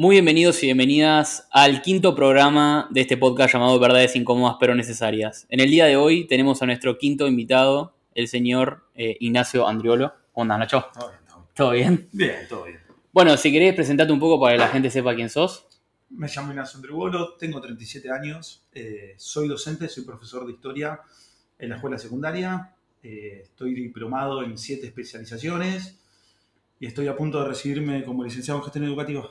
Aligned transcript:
Muy 0.00 0.14
bienvenidos 0.14 0.62
y 0.62 0.66
bienvenidas 0.66 1.46
al 1.50 1.82
quinto 1.82 2.14
programa 2.14 2.88
de 2.90 3.02
este 3.02 3.18
podcast 3.18 3.52
llamado 3.52 3.78
Verdades 3.78 4.16
Incómodas 4.16 4.56
pero 4.58 4.74
Necesarias. 4.74 5.46
En 5.50 5.60
el 5.60 5.70
día 5.70 5.84
de 5.84 5.98
hoy 5.98 6.26
tenemos 6.26 6.62
a 6.62 6.64
nuestro 6.64 6.96
quinto 6.96 7.28
invitado, 7.28 7.92
el 8.14 8.26
señor 8.26 8.84
eh, 8.94 9.18
Ignacio 9.20 9.68
Andriolo. 9.68 10.14
¿Cómo 10.32 10.44
andas, 10.44 10.58
Nacho? 10.60 10.86
Todo 10.94 11.10
bien, 11.10 11.20
todo 11.26 11.36
bien. 11.36 11.52
¿Todo 11.54 11.70
bien? 11.72 12.08
Bien, 12.12 12.48
todo 12.48 12.64
bien. 12.64 12.89
Bueno, 13.12 13.36
si 13.36 13.50
querés 13.52 13.74
presentarte 13.74 14.12
un 14.12 14.20
poco 14.20 14.40
para 14.40 14.54
que 14.54 14.58
la 14.58 14.68
gente 14.68 14.90
sepa 14.90 15.14
quién 15.14 15.28
sos. 15.28 15.66
Me 16.10 16.26
llamo 16.28 16.50
Ignacio 16.50 16.76
Andrigolo, 16.76 17.34
tengo 17.34 17.60
37 17.60 18.10
años, 18.10 18.64
eh, 18.72 19.14
soy 19.16 19.46
docente, 19.48 19.88
soy 19.88 20.04
profesor 20.04 20.44
de 20.46 20.52
historia 20.52 21.00
en 21.58 21.68
la 21.70 21.76
escuela 21.76 21.98
secundaria, 21.98 22.74
eh, 23.02 23.40
estoy 23.44 23.74
diplomado 23.74 24.42
en 24.42 24.58
siete 24.58 24.86
especializaciones 24.86 26.00
y 26.80 26.86
estoy 26.86 27.06
a 27.06 27.16
punto 27.16 27.40
de 27.40 27.48
recibirme 27.48 28.02
como 28.04 28.24
licenciado 28.24 28.58
en 28.58 28.64
gestión 28.64 28.84
educativa. 28.84 29.28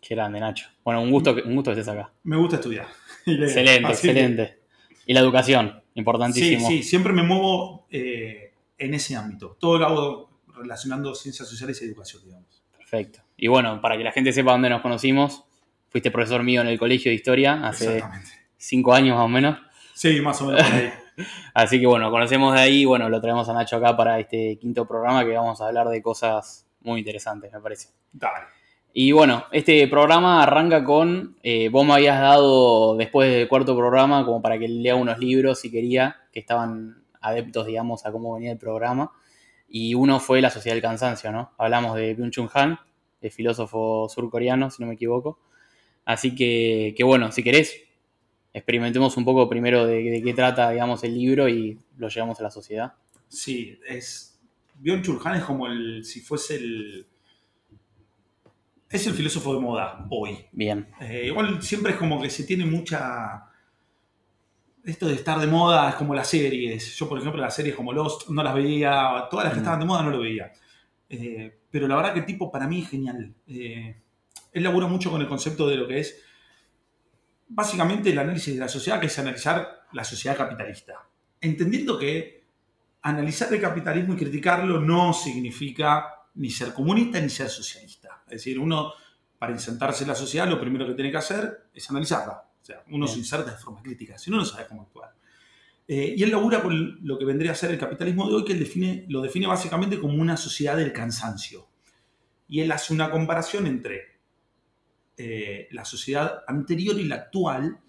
Qué 0.00 0.14
grande, 0.14 0.40
Nacho. 0.40 0.66
Bueno, 0.84 1.02
un 1.02 1.10
gusto 1.10 1.34
que, 1.34 1.42
un 1.42 1.54
gusto 1.54 1.72
que 1.72 1.80
estés 1.80 1.92
acá. 1.94 2.12
Me 2.24 2.36
gusta 2.36 2.56
estudiar. 2.56 2.86
Excelente, 3.26 3.86
que- 3.86 3.92
excelente. 3.92 4.58
Y 5.06 5.14
la 5.14 5.20
educación, 5.20 5.82
Sí, 5.94 6.00
importantísimo. 6.00 6.68
sí, 6.68 6.82
siempre 6.82 7.12
me 7.12 7.22
muevo 7.22 7.86
eh, 7.90 8.52
en 8.78 8.94
ese 8.94 9.16
ámbito. 9.16 9.56
Todo 9.58 9.78
lo 9.78 9.86
hago 9.86 10.30
relacionando 10.54 11.14
ciencias 11.14 11.48
sociales 11.48 11.80
y 11.80 11.86
educación, 11.86 12.22
digamos. 12.24 12.59
Perfecto. 12.90 13.20
Y 13.36 13.48
bueno, 13.48 13.80
para 13.80 13.96
que 13.96 14.04
la 14.04 14.12
gente 14.12 14.32
sepa 14.32 14.52
dónde 14.52 14.68
nos 14.68 14.82
conocimos, 14.82 15.44
fuiste 15.88 16.10
profesor 16.10 16.42
mío 16.42 16.60
en 16.60 16.66
el 16.66 16.78
colegio 16.78 17.10
de 17.10 17.14
historia 17.14 17.66
hace 17.66 18.02
cinco 18.56 18.92
años 18.92 19.16
más 19.16 19.24
o 19.24 19.28
menos. 19.28 19.58
Sí, 19.94 20.20
más 20.20 20.40
o 20.42 20.46
menos 20.46 20.62
por 20.62 20.74
ahí. 20.74 20.90
Así 21.54 21.78
que 21.78 21.86
bueno, 21.86 22.10
conocemos 22.10 22.54
de 22.54 22.60
ahí, 22.60 22.84
bueno, 22.84 23.08
lo 23.08 23.20
traemos 23.20 23.48
a 23.48 23.52
Nacho 23.52 23.76
acá 23.76 23.96
para 23.96 24.18
este 24.18 24.58
quinto 24.58 24.86
programa 24.86 25.24
que 25.24 25.32
vamos 25.32 25.60
a 25.60 25.68
hablar 25.68 25.88
de 25.88 26.02
cosas 26.02 26.66
muy 26.80 26.98
interesantes, 26.98 27.52
me 27.52 27.60
parece. 27.60 27.90
Dale. 28.12 28.46
Y 28.92 29.12
bueno, 29.12 29.44
este 29.52 29.86
programa 29.86 30.42
arranca 30.42 30.82
con, 30.82 31.36
eh, 31.42 31.68
vos 31.68 31.86
me 31.86 31.92
habías 31.92 32.20
dado 32.20 32.96
después 32.96 33.30
del 33.30 33.46
cuarto 33.46 33.76
programa 33.76 34.24
como 34.24 34.42
para 34.42 34.58
que 34.58 34.66
lea 34.66 34.96
unos 34.96 35.18
libros 35.18 35.60
si 35.60 35.70
quería, 35.70 36.16
que 36.32 36.40
estaban 36.40 37.04
adeptos, 37.20 37.66
digamos, 37.66 38.04
a 38.04 38.10
cómo 38.10 38.34
venía 38.34 38.50
el 38.50 38.58
programa. 38.58 39.12
Y 39.70 39.94
uno 39.94 40.18
fue 40.18 40.40
La 40.40 40.50
Sociedad 40.50 40.74
del 40.74 40.82
Cansancio, 40.82 41.30
¿no? 41.30 41.52
Hablamos 41.56 41.94
de 41.96 42.16
Byung-Chul 42.16 42.50
Han, 42.54 42.78
el 43.22 43.30
filósofo 43.30 44.08
surcoreano, 44.08 44.70
si 44.70 44.82
no 44.82 44.88
me 44.88 44.94
equivoco. 44.94 45.38
Así 46.04 46.34
que, 46.34 46.92
que 46.96 47.04
bueno, 47.04 47.30
si 47.30 47.42
querés, 47.44 47.80
experimentemos 48.52 49.16
un 49.16 49.24
poco 49.24 49.48
primero 49.48 49.86
de, 49.86 50.02
de 50.02 50.22
qué 50.22 50.34
trata, 50.34 50.70
digamos, 50.70 51.04
el 51.04 51.14
libro 51.14 51.48
y 51.48 51.78
lo 51.98 52.08
llevamos 52.08 52.40
a 52.40 52.42
la 52.42 52.50
sociedad. 52.50 52.94
Sí, 53.28 53.78
es. 53.88 54.40
Byung 54.74 55.02
Chul 55.02 55.20
Han 55.24 55.36
es 55.36 55.44
como 55.44 55.66
el. 55.68 56.04
si 56.04 56.20
fuese 56.20 56.56
el. 56.56 57.06
Es 58.88 59.06
el 59.06 59.14
filósofo 59.14 59.54
de 59.54 59.60
moda 59.60 60.04
hoy. 60.10 60.46
Bien, 60.50 60.88
Eh, 61.00 61.26
igual 61.26 61.62
siempre 61.62 61.92
es 61.92 61.98
como 61.98 62.20
que 62.20 62.28
se 62.28 62.42
tiene 62.44 62.64
mucha. 62.66 63.44
Esto 64.84 65.06
de 65.08 65.14
estar 65.14 65.38
de 65.38 65.46
moda 65.46 65.90
es 65.90 65.94
como 65.96 66.14
las 66.14 66.28
series. 66.28 66.96
Yo, 66.96 67.08
por 67.08 67.18
ejemplo, 67.18 67.40
las 67.40 67.54
series 67.54 67.74
como 67.74 67.92
Lost 67.92 68.28
no 68.30 68.42
las 68.42 68.54
veía. 68.54 69.26
Todas 69.30 69.44
las 69.44 69.52
que 69.54 69.58
Mm. 69.60 69.62
estaban 69.62 69.80
de 69.80 69.86
moda 69.86 70.02
no 70.02 70.10
lo 70.10 70.20
veía. 70.20 70.52
Eh, 71.08 71.58
pero 71.70 71.86
la 71.86 71.96
verdad 71.96 72.12
que 72.14 72.20
el 72.20 72.26
tipo 72.26 72.50
para 72.50 72.66
mí 72.66 72.82
es 72.82 72.88
genial. 72.90 73.34
Eh, 73.46 74.00
él 74.52 74.62
labura 74.62 74.86
mucho 74.86 75.10
con 75.10 75.20
el 75.20 75.28
concepto 75.28 75.68
de 75.68 75.76
lo 75.76 75.86
que 75.86 76.00
es. 76.00 76.22
Básicamente 77.48 78.10
el 78.10 78.18
análisis 78.18 78.54
de 78.54 78.60
la 78.60 78.68
sociedad, 78.68 79.00
que 79.00 79.06
es 79.06 79.18
analizar 79.18 79.82
la 79.92 80.04
sociedad 80.04 80.36
capitalista. 80.36 80.94
Entendiendo 81.40 81.98
que 81.98 82.44
analizar 83.02 83.52
el 83.52 83.60
capitalismo 83.60 84.14
y 84.14 84.16
criticarlo 84.18 84.80
no 84.80 85.12
significa 85.12 86.06
ni 86.34 86.50
ser 86.50 86.72
comunista 86.72 87.20
ni 87.20 87.28
ser 87.28 87.48
socialista. 87.48 88.22
Es 88.26 88.32
decir, 88.32 88.58
uno, 88.58 88.92
para 89.38 89.52
insertarse 89.52 90.04
en 90.04 90.08
la 90.08 90.14
sociedad, 90.14 90.46
lo 90.48 90.60
primero 90.60 90.86
que 90.86 90.94
tiene 90.94 91.10
que 91.10 91.16
hacer 91.16 91.70
es 91.74 91.90
analizarla. 91.90 92.44
Sea, 92.70 92.84
uno 92.88 93.06
Bien. 93.06 93.08
se 93.08 93.18
inserta 93.18 93.50
de 93.50 93.56
forma 93.56 93.82
crítica, 93.82 94.16
si 94.16 94.30
no, 94.30 94.36
no 94.36 94.44
sabe 94.44 94.66
cómo 94.68 94.82
actuar. 94.82 95.12
Eh, 95.88 96.14
y 96.16 96.22
él 96.22 96.30
labura 96.30 96.62
con 96.62 97.00
lo 97.02 97.18
que 97.18 97.24
vendría 97.24 97.50
a 97.50 97.54
ser 97.56 97.72
el 97.72 97.78
capitalismo 97.78 98.28
de 98.28 98.34
hoy, 98.36 98.44
que 98.44 98.52
él 98.52 98.60
define, 98.60 99.06
lo 99.08 99.20
define 99.20 99.48
básicamente 99.48 99.98
como 99.98 100.14
una 100.14 100.36
sociedad 100.36 100.76
del 100.76 100.92
cansancio. 100.92 101.66
Y 102.48 102.60
él 102.60 102.70
hace 102.70 102.92
una 102.92 103.10
comparación 103.10 103.66
entre 103.66 104.20
eh, 105.16 105.66
la 105.72 105.84
sociedad 105.84 106.44
anterior 106.46 106.98
y 106.98 107.04
la 107.04 107.16
actual, 107.16 107.80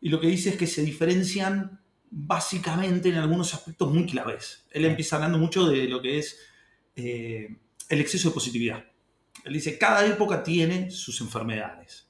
y 0.00 0.08
lo 0.08 0.18
que 0.18 0.26
dice 0.26 0.50
es 0.50 0.56
que 0.56 0.66
se 0.66 0.82
diferencian 0.82 1.80
básicamente 2.10 3.08
en 3.08 3.14
algunos 3.14 3.54
aspectos 3.54 3.92
muy 3.92 4.04
claves. 4.04 4.66
Él 4.72 4.84
empieza 4.84 5.14
hablando 5.16 5.38
mucho 5.38 5.68
de 5.68 5.86
lo 5.86 6.02
que 6.02 6.18
es 6.18 6.40
eh, 6.96 7.56
el 7.88 8.00
exceso 8.00 8.30
de 8.30 8.34
positividad. 8.34 8.84
Él 9.44 9.52
dice, 9.52 9.78
cada 9.78 10.04
época 10.04 10.42
tiene 10.42 10.90
sus 10.90 11.20
enfermedades. 11.20 12.08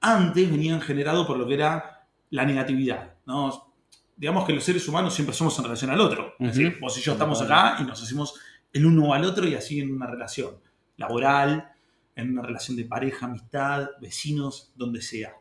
Antes 0.00 0.50
venían 0.50 0.80
generados 0.80 1.26
por 1.26 1.36
lo 1.38 1.46
que 1.46 1.54
era 1.54 2.06
la 2.30 2.44
negatividad. 2.44 3.14
¿no? 3.26 3.74
Digamos 4.16 4.44
que 4.46 4.52
los 4.52 4.64
seres 4.64 4.86
humanos 4.88 5.14
siempre 5.14 5.34
somos 5.34 5.56
en 5.58 5.64
relación 5.64 5.90
al 5.90 6.00
otro. 6.00 6.34
Es 6.38 6.48
decir, 6.54 6.68
Ujú. 6.72 6.80
vos 6.80 6.98
y 6.98 7.00
yo 7.00 7.12
estamos 7.12 7.40
acá 7.42 7.78
y 7.80 7.84
nos 7.84 8.02
hacemos 8.02 8.34
el 8.72 8.86
uno 8.86 9.12
al 9.14 9.24
otro 9.24 9.46
y 9.46 9.54
así 9.54 9.80
en 9.80 9.92
una 9.92 10.06
relación 10.06 10.56
laboral, 10.96 11.70
en 12.16 12.30
una 12.32 12.42
relación 12.42 12.76
de 12.76 12.84
pareja, 12.84 13.26
amistad, 13.26 13.88
vecinos, 14.00 14.72
donde 14.76 15.00
sea. 15.00 15.34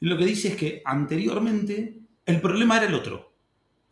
Y 0.00 0.06
lo 0.06 0.16
que 0.18 0.26
dice 0.26 0.48
es 0.48 0.56
que 0.56 0.82
anteriormente 0.84 2.00
el 2.24 2.40
problema 2.40 2.76
era 2.76 2.86
el 2.86 2.94
otro. 2.94 3.32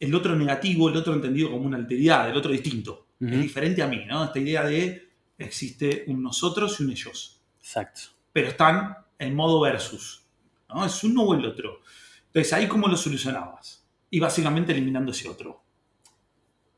El 0.00 0.14
otro 0.14 0.34
negativo, 0.36 0.88
el 0.88 0.96
otro 0.96 1.14
entendido 1.14 1.50
como 1.50 1.64
una 1.66 1.76
alteridad, 1.76 2.28
el 2.28 2.36
otro 2.36 2.50
distinto. 2.52 3.06
Ujú. 3.20 3.32
Es 3.32 3.40
diferente 3.42 3.82
a 3.82 3.86
mí, 3.86 4.04
¿no? 4.06 4.24
Esta 4.24 4.38
idea 4.40 4.64
de 4.64 5.08
existe 5.38 6.04
un 6.08 6.22
nosotros 6.22 6.78
y 6.80 6.84
un 6.84 6.90
ellos. 6.90 7.40
exacto. 7.60 8.00
Pero 8.32 8.48
están 8.48 8.96
en 9.18 9.34
modo 9.34 9.60
versus. 9.60 10.24
¿no? 10.68 10.84
Es 10.84 11.02
uno 11.04 11.22
o 11.22 11.34
el 11.34 11.46
otro. 11.46 11.80
Entonces, 12.26 12.52
ahí 12.52 12.68
cómo 12.68 12.88
lo 12.88 12.96
solucionabas. 12.96 13.86
Y 14.10 14.20
básicamente 14.20 14.72
eliminando 14.72 15.12
ese 15.12 15.28
otro. 15.28 15.62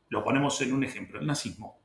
Lo 0.09 0.23
ponemos 0.23 0.59
en 0.61 0.73
un 0.73 0.83
ejemplo, 0.83 1.19
el 1.19 1.27
nazismo. 1.27 1.79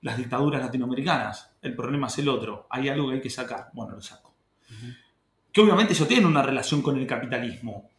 Las 0.00 0.18
dictaduras 0.18 0.60
latinoamericanas, 0.60 1.56
el 1.62 1.74
problema 1.74 2.08
es 2.08 2.18
el 2.18 2.28
otro. 2.28 2.66
Hay 2.70 2.88
algo 2.88 3.08
que 3.08 3.14
hay 3.14 3.20
que 3.20 3.30
sacar. 3.30 3.70
Bueno, 3.72 3.94
lo 3.94 4.02
saco. 4.02 4.34
Que 5.52 5.60
obviamente 5.60 5.92
eso 5.92 6.06
tiene 6.06 6.26
una 6.26 6.42
relación 6.42 6.82
con 6.82 6.98
el 6.98 7.06
capitalismo. 7.06 7.90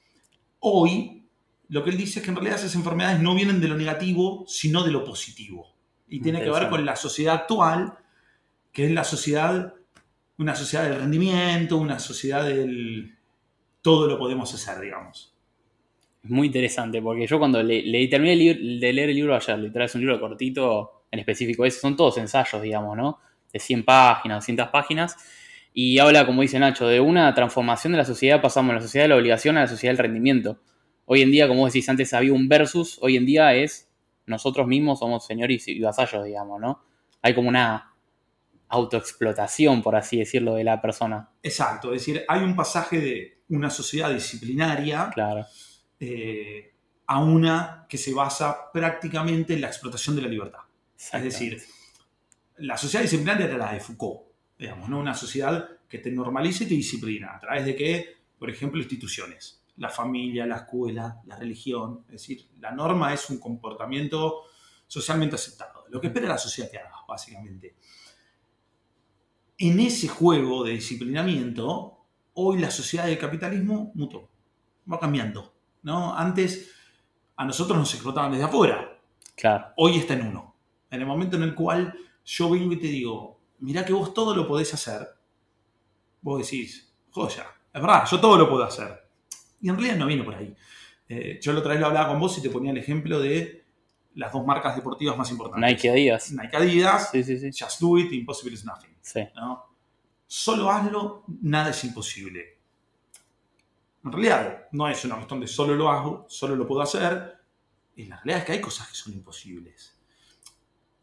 Hoy, 0.60 1.26
lo 1.70 1.84
que 1.84 1.90
él 1.90 1.98
dice 1.98 2.20
es 2.20 2.26
que 2.26 2.32
en 2.32 2.36
realidad 2.36 2.60
esas 2.60 2.76
enfermedades 2.76 3.22
no 3.22 3.34
vienen 3.34 3.62
de 3.62 3.68
lo 3.68 3.78
negativo, 3.78 4.44
sino 4.48 4.84
de 4.84 4.92
lo 4.92 5.04
positivo. 5.04 5.74
Y 6.08 6.20
tiene 6.22 6.44
que 6.44 6.52
ver 6.52 6.70
con 6.70 6.86
la 6.86 6.96
sociedad 6.96 7.36
actual, 7.36 7.98
que 8.72 8.86
es 8.86 8.92
la 8.92 9.04
sociedad, 9.04 9.74
una 10.38 10.56
sociedad 10.56 10.86
del 10.86 11.00
rendimiento, 11.00 11.78
una 11.78 12.00
sociedad 12.00 12.46
del 12.46 13.16
todo 13.82 14.08
lo 14.08 14.18
podemos 14.20 14.54
hacer, 14.54 14.80
digamos. 14.82 15.34
Es 16.24 16.30
muy 16.32 16.48
interesante 16.48 17.02
porque 17.02 17.28
yo 17.28 17.38
cuando 17.40 17.62
le, 17.62 17.84
le- 17.84 18.08
terminé 18.08 18.36
de 18.56 18.94
leer 18.94 19.10
el 19.10 19.16
libro 19.16 19.36
ayer, 19.36 19.60
literal 19.60 19.86
es 19.88 19.96
un 19.96 20.02
libro 20.02 20.20
cortito, 20.20 21.04
en 21.12 21.20
específico 21.20 21.66
ese, 21.66 21.80
son 21.80 21.96
todos 21.96 22.18
ensayos, 22.18 22.62
digamos, 22.62 22.98
¿no? 22.98 23.20
De 23.54 23.60
100 23.60 23.86
páginas, 23.86 24.38
200 24.40 24.70
páginas, 24.70 25.16
y 25.74 26.00
habla, 26.00 26.26
como 26.26 26.42
dice 26.42 26.58
Nacho, 26.60 26.88
de 26.88 27.00
una 27.00 27.34
transformación 27.34 27.94
de 27.94 27.98
la 28.00 28.06
sociedad, 28.06 28.42
pasamos 28.42 28.70
de 28.72 28.76
la 28.76 28.82
sociedad 28.82 29.06
de 29.06 29.10
la 29.10 29.18
obligación 29.18 29.58
a 29.58 29.62
la 29.62 29.68
sociedad 29.68 29.94
del 29.94 30.00
rendimiento. 30.04 30.60
Hoy 31.06 31.22
en 31.22 31.32
día, 31.32 31.48
como 31.48 31.66
decís 31.66 31.88
antes, 31.90 32.14
había 32.14 32.34
un 32.34 32.48
versus, 32.50 32.98
hoy 33.02 33.18
en 33.18 33.26
día 33.26 33.54
es 33.54 33.90
nosotros 34.26 34.66
mismos 34.68 35.00
somos 35.00 35.26
señores 35.26 35.68
y 35.68 35.80
vasallos, 35.80 36.26
digamos, 36.26 36.60
¿no? 36.60 36.82
Hay 37.22 37.36
como 37.36 37.50
una 37.50 37.94
autoexplotación, 38.70 39.82
por 39.82 39.96
así 39.96 40.18
decirlo, 40.18 40.56
de 40.56 40.64
la 40.64 40.82
persona. 40.82 41.30
Exacto, 41.44 41.94
es 41.94 42.02
decir, 42.02 42.24
hay 42.28 42.42
un 42.44 42.56
pasaje 42.56 43.00
de 43.00 43.42
una 43.50 43.70
sociedad 43.70 44.12
disciplinaria 44.12 45.10
Claro, 45.14 45.46
eh, 46.00 46.74
a 47.08 47.24
una 47.24 47.86
que 47.88 47.98
se 47.98 48.14
basa 48.14 48.72
prácticamente 48.72 49.54
en 49.54 49.62
la 49.62 49.68
explotación 49.68 50.16
de 50.16 50.22
la 50.24 50.28
libertad. 50.28 50.62
Es 51.14 51.24
decir, 51.24 51.62
la 52.58 52.78
sociedad 52.78 53.04
disciplinaria 53.04 53.46
era 53.46 53.58
la 53.58 53.74
de 53.74 53.80
Foucault, 53.80 54.22
digamos, 54.58 54.90
¿no? 54.90 55.00
Una 55.00 55.14
sociedad 55.14 55.70
que 55.88 56.00
te 56.00 56.12
normaliza 56.12 56.64
y 56.64 56.68
te 56.68 56.74
disciplina. 56.74 57.36
¿A 57.36 57.40
través 57.40 57.66
de 57.66 57.76
qué? 57.76 58.16
Por 58.40 58.50
ejemplo, 58.50 58.82
instituciones. 58.82 59.62
La 59.78 59.90
familia, 59.90 60.46
la 60.46 60.58
escuela, 60.58 61.22
la 61.26 61.36
religión. 61.36 62.06
Es 62.08 62.14
decir, 62.14 62.48
la 62.60 62.72
norma 62.72 63.14
es 63.14 63.30
un 63.30 63.40
comportamiento 63.40 64.44
socialmente 64.88 65.36
aceptado. 65.36 65.86
Lo 65.90 66.00
que 66.02 66.08
espera 66.08 66.28
la 66.28 66.38
sociedad 66.38 66.72
que 66.72 66.78
haga, 66.78 66.96
básicamente. 67.08 67.76
En 69.58 69.80
ese 69.80 70.08
juego 70.08 70.64
de 70.64 70.74
disciplinamiento, 70.74 72.06
hoy 72.34 72.60
la 72.60 72.72
sociedad 72.72 73.06
del 73.06 73.18
capitalismo 73.18 73.92
mutó. 73.96 74.30
Va 74.92 75.00
cambiando. 75.00 75.54
¿no? 75.84 76.16
Antes 76.16 76.72
a 77.38 77.46
nosotros 77.46 77.78
nos 77.78 77.94
explotaban 77.94 78.32
desde 78.32 78.46
afuera 78.46 79.00
claro. 79.36 79.68
hoy 79.78 79.98
está 79.98 80.16
en 80.16 80.28
uno. 80.28 80.56
En 80.90 81.02
el 81.02 81.08
momento 81.08 81.38
en 81.38 81.44
el 81.44 81.56
cual 81.56 81.94
yo 82.26 82.50
vengo 82.50 82.74
y 82.74 82.80
te 82.80 82.88
digo, 82.88 83.40
mirá 83.60 83.86
que 83.86 83.94
vos 83.94 84.14
todo 84.14 84.36
lo 84.36 84.48
podés 84.48 84.74
hacer, 84.74 85.08
vos 86.22 86.42
decís, 86.42 86.92
joya, 87.12 87.46
es 87.74 87.82
verdad, 87.82 88.06
yo 88.10 88.20
todo 88.20 88.38
lo 88.38 88.50
puedo 88.50 88.64
hacer. 88.64 89.08
Y 89.62 89.70
en 89.70 89.76
realidad 89.76 89.98
no 89.98 90.08
viene 90.08 90.24
por 90.24 90.36
ahí. 90.36 90.56
Eh, 91.08 91.40
yo 91.42 91.54
la 91.54 91.60
otra 91.60 91.72
vez 91.72 91.80
lo 91.80 91.88
hablaba 91.88 92.10
con 92.10 92.20
vos 92.20 92.38
y 92.38 92.42
te 92.42 92.50
ponía 92.50 92.72
el 92.72 92.78
ejemplo 92.78 93.20
de 93.20 93.64
las 94.16 94.32
dos 94.32 94.46
marcas 94.46 94.76
deportivas 94.76 95.18
más 95.18 95.30
importantes. 95.30 95.70
Nike 95.70 95.90
Adidas. 95.90 96.32
Nike 96.32 96.58
Adidas, 96.58 97.12
Sí, 97.12 97.24
sí, 97.24 97.38
sí. 97.38 97.50
Just 97.64 97.80
Do 97.80 97.98
It, 97.98 98.12
Impossible 98.12 98.54
is 98.54 98.66
Nothing. 98.66 98.95
Sí. 99.06 99.22
¿no? 99.36 99.64
Solo 100.26 100.72
hazlo, 100.72 101.26
nada 101.42 101.70
es 101.70 101.84
imposible. 101.84 102.58
En 104.04 104.12
realidad, 104.12 104.68
no 104.72 104.88
es 104.88 105.06
una 105.06 105.16
cuestión 105.16 105.40
de 105.40 105.48
solo 105.48 105.76
lo 105.76 105.90
hago, 105.90 106.26
solo 106.28 106.56
lo 106.56 106.66
puedo 106.66 106.82
hacer. 106.82 107.36
Y 107.96 108.06
la 108.06 108.18
realidad 108.18 108.40
es 108.40 108.46
que 108.46 108.52
hay 108.54 108.62
cosas 108.62 108.88
que 108.90 108.96
son 108.96 109.14
imposibles. 109.14 109.96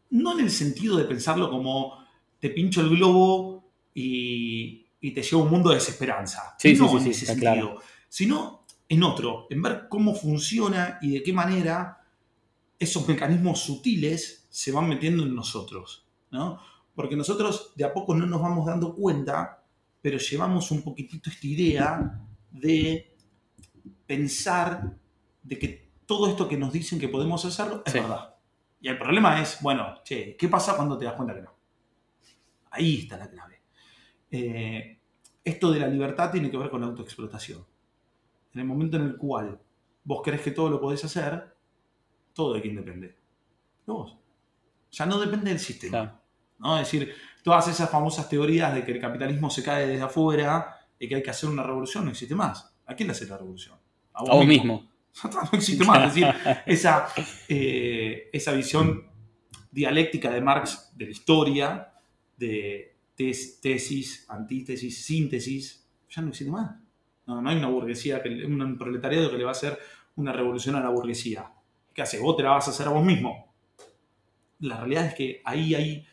No 0.09 0.33
en 0.33 0.41
el 0.45 0.51
sentido 0.51 0.97
de 0.97 1.05
pensarlo 1.05 1.49
como 1.49 2.05
te 2.39 2.49
pincho 2.49 2.81
el 2.81 2.89
globo 2.89 3.71
y, 3.93 4.85
y 4.99 5.11
te 5.11 5.23
llevo 5.23 5.41
a 5.41 5.45
un 5.45 5.51
mundo 5.51 5.69
de 5.69 5.75
desesperanza. 5.75 6.55
Sí, 6.59 6.75
no 6.75 6.89
sí, 6.89 6.97
en 6.97 7.03
sí, 7.03 7.09
ese 7.11 7.19
está 7.21 7.33
sentido. 7.33 7.53
claro. 7.53 7.81
Sino 8.09 8.65
en 8.89 9.03
otro, 9.03 9.47
en 9.49 9.61
ver 9.61 9.87
cómo 9.89 10.13
funciona 10.13 10.99
y 11.01 11.11
de 11.11 11.23
qué 11.23 11.31
manera 11.31 12.05
esos 12.77 13.07
mecanismos 13.07 13.61
sutiles 13.61 14.45
se 14.49 14.71
van 14.73 14.89
metiendo 14.89 15.23
en 15.23 15.33
nosotros. 15.33 16.05
¿no? 16.31 16.59
Porque 16.95 17.15
nosotros 17.15 17.73
de 17.75 17.85
a 17.85 17.93
poco 17.93 18.13
no 18.15 18.25
nos 18.25 18.41
vamos 18.41 18.65
dando 18.65 18.95
cuenta, 18.95 19.63
pero 20.01 20.17
llevamos 20.17 20.69
un 20.71 20.81
poquitito 20.83 21.29
esta 21.29 21.47
idea 21.47 22.21
de 22.51 23.15
pensar 24.05 24.95
de 25.41 25.59
que 25.59 25.91
todo 26.05 26.27
esto 26.27 26.47
que 26.47 26.57
nos 26.57 26.71
dicen 26.71 26.99
que 26.99 27.07
podemos 27.09 27.43
hacerlo 27.45 27.81
es 27.85 27.91
Sí. 27.91 27.99
verdad. 27.99 28.35
Y 28.81 28.89
el 28.89 28.97
problema 28.97 29.41
es, 29.41 29.61
bueno, 29.61 30.01
che, 30.03 30.35
¿qué 30.37 30.49
pasa 30.49 30.75
cuando 30.75 30.97
te 30.97 31.05
das 31.05 31.13
cuenta 31.15 31.33
que 31.33 31.41
no? 31.41 31.53
Ahí 32.71 32.99
está 32.99 33.17
la 33.17 33.29
clave. 33.29 33.61
Eh, 34.29 34.99
esto 35.43 35.71
de 35.71 35.79
la 35.79 35.87
libertad 35.87 36.31
tiene 36.31 36.51
que 36.51 36.57
ver 36.57 36.69
con 36.69 36.81
la 36.81 36.87
autoexplotación. 36.87 37.65
En 38.53 38.59
el 38.59 38.65
momento 38.65 38.97
en 38.97 39.03
el 39.03 39.17
cual 39.17 39.59
vos 40.03 40.21
crees 40.23 40.41
que 40.41 40.51
todo 40.51 40.69
lo 40.69 40.81
podés 40.81 41.03
hacer, 41.05 41.55
todo 42.33 42.53
de 42.53 42.61
quién 42.61 42.75
depende. 42.75 43.07
De 43.07 43.93
vos. 43.93 44.17
Ya 44.91 45.05
no 45.05 45.19
depende 45.19 45.49
del 45.49 45.59
sistema. 45.59 45.91
Claro. 45.91 46.19
¿No? 46.63 46.77
Es 46.79 46.91
decir, 46.91 47.13
todas 47.43 47.67
esas 47.67 47.89
famosas 47.89 48.27
teorías 48.29 48.73
de 48.73 48.83
que 48.83 48.91
el 48.93 48.99
capitalismo 49.01 49.49
se 49.49 49.61
cae 49.63 49.87
desde 49.87 50.03
afuera 50.03 50.75
y 50.97 51.07
que 51.07 51.15
hay 51.15 51.23
que 51.23 51.29
hacer 51.29 51.49
una 51.49 51.63
revolución 51.63 52.05
no 52.05 52.11
existe 52.11 52.33
más. 52.35 52.75
¿A 52.85 52.95
quién 52.95 53.07
le 53.07 53.11
hace 53.11 53.27
la 53.27 53.37
revolución? 53.37 53.77
A 54.13 54.23
vos 54.23 54.45
mismo. 54.45 54.89
No 55.23 55.49
existe 55.53 55.85
más. 55.85 56.07
Es 56.07 56.15
decir, 56.15 56.33
esa, 56.65 57.07
eh, 57.47 58.29
esa 58.33 58.51
visión 58.53 59.05
dialéctica 59.69 60.31
de 60.31 60.41
Marx 60.41 60.91
de 60.95 61.05
la 61.05 61.11
historia, 61.11 61.93
de 62.37 62.95
tes- 63.15 63.59
tesis, 63.61 64.25
antítesis, 64.29 65.05
síntesis, 65.05 65.87
ya 66.09 66.21
no 66.21 66.29
existe 66.29 66.51
más. 66.51 66.71
No, 67.25 67.41
no 67.41 67.49
hay 67.49 67.57
una 67.57 67.67
burguesía, 67.67 68.21
que, 68.21 68.29
un 68.29 68.77
proletariado 68.77 69.29
que 69.29 69.37
le 69.37 69.43
va 69.43 69.51
a 69.51 69.53
hacer 69.53 69.77
una 70.15 70.33
revolución 70.33 70.75
a 70.75 70.79
la 70.79 70.89
burguesía. 70.89 71.51
¿Qué 71.93 72.01
hace? 72.01 72.19
Vos 72.19 72.35
te 72.35 72.43
la 72.43 72.49
vas 72.51 72.67
a 72.67 72.71
hacer 72.71 72.87
a 72.87 72.91
vos 72.91 73.05
mismo. 73.05 73.53
La 74.59 74.77
realidad 74.77 75.05
es 75.05 75.13
que 75.13 75.41
ahí 75.45 75.75
hay, 75.75 76.05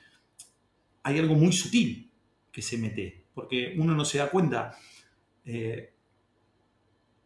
hay 1.02 1.18
algo 1.18 1.34
muy 1.34 1.52
sutil 1.52 2.10
que 2.52 2.62
se 2.62 2.76
mete, 2.78 3.24
porque 3.34 3.74
uno 3.78 3.94
no 3.94 4.04
se 4.04 4.18
da 4.18 4.28
cuenta. 4.30 4.76
Eh, 5.44 5.92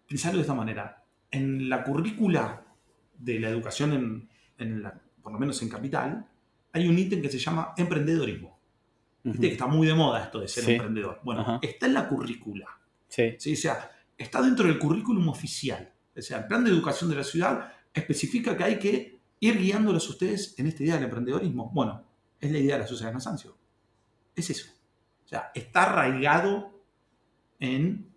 pensarlo 0.07 0.39
de 0.39 0.43
esta 0.43 0.55
manera. 0.55 1.05
En 1.31 1.69
la 1.69 1.83
currícula 1.83 2.65
de 3.19 3.41
la 3.41 3.49
educación, 3.49 3.93
en, 3.93 4.29
en 4.59 4.83
la- 4.83 5.01
por 5.23 5.33
lo 5.33 5.39
menos 5.39 5.61
en 5.63 5.69
Capital, 5.69 6.27
hay 6.73 6.89
un 6.89 6.99
ítem 6.99 7.23
que 7.23 7.31
se 7.31 7.39
llama 7.39 7.73
emprendedorismo. 7.77 8.59
Viste 9.23 9.47
que 9.49 9.53
está 9.55 9.67
muy 9.67 9.87
de 9.87 9.95
moda 9.95 10.23
esto 10.25 10.41
de 10.41 10.49
ser 10.49 10.65
Sí. 10.65 10.73
emprendedor. 10.73 11.21
Bueno, 11.25 11.59
está 11.63 11.87
en 11.87 11.95
la 11.95 12.09
currícula. 12.09 12.67
Sí. 13.09 13.35
¿sí? 13.39 13.55
O 13.55 13.57
sea, 13.57 13.91
está 14.19 14.43
dentro 14.43 14.67
del 14.67 14.79
currículum 14.79 15.29
oficial. 15.29 15.93
O 16.17 16.21
sea, 16.21 16.39
el 16.41 16.47
plan 16.47 16.63
de 16.63 16.71
educación 16.71 17.09
de 17.11 17.17
la 17.17 17.25
ciudad 17.25 17.73
especifica 17.93 18.57
que 18.57 18.65
hay 18.65 18.79
que 18.79 19.19
ir 19.41 19.59
guiándolos 19.59 20.09
ustedes 20.11 20.59
en 20.59 20.67
esta 20.67 20.83
idea 20.83 20.95
del 20.97 21.05
emprendedorismo. 21.05 21.71
Bueno, 21.73 22.05
es 22.39 22.53
la 22.53 22.59
idea 22.59 22.75
de 22.75 22.83
la 22.83 22.87
sociedad 22.87 23.11
de 23.11 23.15
Nasancio. 23.15 23.57
Es 24.35 24.51
eso. 24.51 24.71
O 25.25 25.29
sea, 25.29 25.51
está 25.55 25.85
arraigado 25.85 26.83
en 27.59 28.15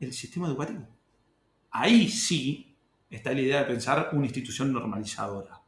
el 0.00 0.12
sistema 0.12 0.46
educativo. 0.46 0.86
Ahí 1.70 2.08
sí 2.08 2.76
está 3.10 3.32
la 3.32 3.40
idea 3.40 3.60
de 3.60 3.66
pensar 3.66 4.10
una 4.12 4.26
institución 4.26 4.72
normalizadora. 4.72 5.60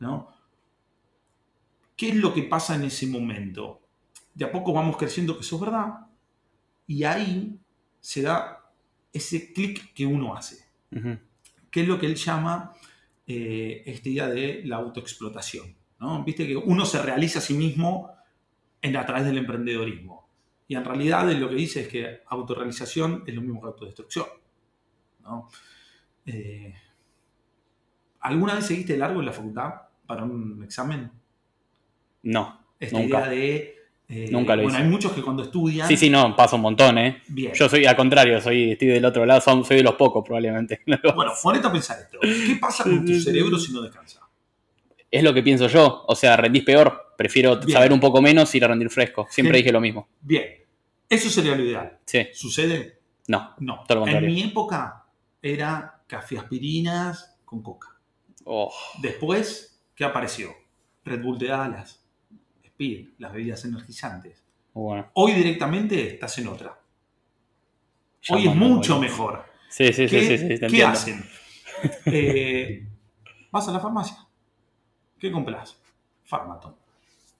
¿no? 0.00 0.28
¿Qué 1.96 2.08
es 2.08 2.16
lo 2.16 2.34
que 2.34 2.42
pasa 2.42 2.74
en 2.74 2.84
ese 2.84 3.06
momento? 3.06 3.82
De 4.34 4.44
a 4.44 4.52
poco 4.52 4.72
vamos 4.72 4.96
creciendo 4.96 5.34
que 5.34 5.42
eso 5.42 5.56
es 5.56 5.62
verdad 5.62 6.06
y 6.86 7.04
ahí 7.04 7.60
se 8.00 8.22
da 8.22 8.72
ese 9.12 9.52
clic 9.52 9.92
que 9.92 10.06
uno 10.06 10.34
hace, 10.34 10.64
que 11.70 11.82
es 11.82 11.88
lo 11.88 11.98
que 11.98 12.06
él 12.06 12.14
llama 12.16 12.72
eh, 13.26 13.82
esta 13.86 14.08
idea 14.08 14.28
de 14.28 14.62
la 14.64 14.76
autoexplotación. 14.76 15.76
¿no? 16.00 16.24
Viste 16.24 16.46
que 16.46 16.56
uno 16.56 16.86
se 16.86 17.02
realiza 17.02 17.40
a 17.40 17.42
sí 17.42 17.54
mismo 17.54 18.10
en, 18.82 18.96
a 18.96 19.04
través 19.06 19.24
del 19.26 19.38
emprendedorismo. 19.38 20.28
Y 20.68 20.76
en 20.76 20.84
realidad 20.84 21.30
lo 21.32 21.48
que 21.48 21.54
dice 21.56 21.80
es 21.82 21.88
que 21.88 22.20
autorrealización 22.28 23.24
es 23.26 23.34
lo 23.34 23.40
mismo 23.42 23.60
que 23.60 23.66
autodestrucción. 23.68 24.26
¿no? 25.22 25.48
Eh, 26.26 26.72
¿Alguna 28.20 28.54
vez 28.54 28.66
seguiste 28.66 28.96
largo 28.96 29.20
en 29.20 29.26
la 29.26 29.32
facultad 29.32 29.70
para 30.06 30.24
un 30.24 30.62
examen? 30.62 31.10
No. 32.22 32.60
Esta 32.78 32.98
Nunca. 32.98 33.18
idea 33.18 33.28
de... 33.28 33.74
eh, 34.08 34.28
Nunca 34.30 34.54
lo 34.56 34.62
bueno, 34.62 34.76
hice. 34.78 34.84
hay 34.86 34.90
muchos 34.90 35.12
que 35.12 35.22
cuando 35.22 35.42
estudian... 35.42 35.88
Sí, 35.88 35.96
sí, 35.96 36.10
no, 36.10 36.34
pasa 36.36 36.56
un 36.56 36.62
montón, 36.62 36.98
¿eh? 36.98 37.22
Bien. 37.28 37.52
Yo 37.54 37.68
soy 37.68 37.84
al 37.86 37.96
contrario, 37.96 38.40
soy, 38.40 38.72
estoy 38.72 38.88
del 38.88 39.04
otro 39.04 39.24
lado, 39.26 39.40
soy 39.64 39.76
de 39.78 39.82
los 39.82 39.94
pocos 39.94 40.22
probablemente. 40.24 40.80
Bueno, 41.14 41.32
ponete 41.42 41.66
a 41.66 41.72
pensar 41.72 41.98
esto. 42.00 42.18
¿Qué 42.20 42.56
pasa 42.60 42.84
con 42.84 43.04
tu 43.04 43.14
cerebro 43.20 43.58
si 43.58 43.72
no 43.72 43.82
descansa? 43.82 44.20
Es 45.10 45.24
lo 45.24 45.34
que 45.34 45.42
pienso 45.42 45.66
yo, 45.66 46.04
o 46.06 46.14
sea, 46.14 46.36
rendís 46.36 46.62
peor, 46.62 47.09
prefiero 47.20 47.58
Bien. 47.58 47.70
saber 47.72 47.92
un 47.92 48.00
poco 48.00 48.22
menos 48.22 48.54
y 48.54 48.56
ir 48.56 48.64
a 48.64 48.68
rendir 48.68 48.88
fresco. 48.88 49.26
Siempre 49.28 49.52
Bien. 49.52 49.62
dije 49.62 49.72
lo 49.72 49.80
mismo. 49.82 50.08
Bien, 50.22 50.46
eso 51.06 51.28
sería 51.28 51.54
lo 51.54 51.62
ideal. 51.62 51.98
Sí, 52.06 52.28
¿Sucede? 52.32 52.98
no. 53.28 53.54
No. 53.58 53.84
Todo 53.86 54.06
lo 54.06 54.08
en 54.08 54.24
mi 54.24 54.42
época 54.42 55.04
era 55.42 56.02
café 56.06 56.38
aspirinas 56.38 57.36
con 57.44 57.62
coca. 57.62 57.88
Oh, 58.44 58.72
Después, 59.02 59.82
¿qué 59.94 60.02
apareció? 60.04 60.48
Red 61.04 61.22
Bull 61.22 61.36
de 61.38 61.48
Dallas, 61.48 62.02
Speed, 62.64 63.10
las 63.18 63.32
bebidas 63.34 63.62
energizantes. 63.66 64.42
bueno. 64.72 65.10
Hoy 65.12 65.32
directamente 65.32 66.14
estás 66.14 66.38
en 66.38 66.48
otra. 66.48 66.80
Hoy 68.30 68.48
es 68.48 68.54
mucho 68.54 68.98
mejor. 68.98 69.44
Sí, 69.68 69.92
sí, 69.92 70.08
sí, 70.08 70.16
¿Qué, 70.16 70.38
sí, 70.58 70.66
qué 70.74 70.84
hacen? 70.84 71.22
Eh, 72.06 72.86
vas 73.50 73.68
a 73.68 73.72
la 73.72 73.80
farmacia. 73.80 74.16
¿Qué 75.18 75.30
compras? 75.30 75.78
Farmaton, 76.24 76.76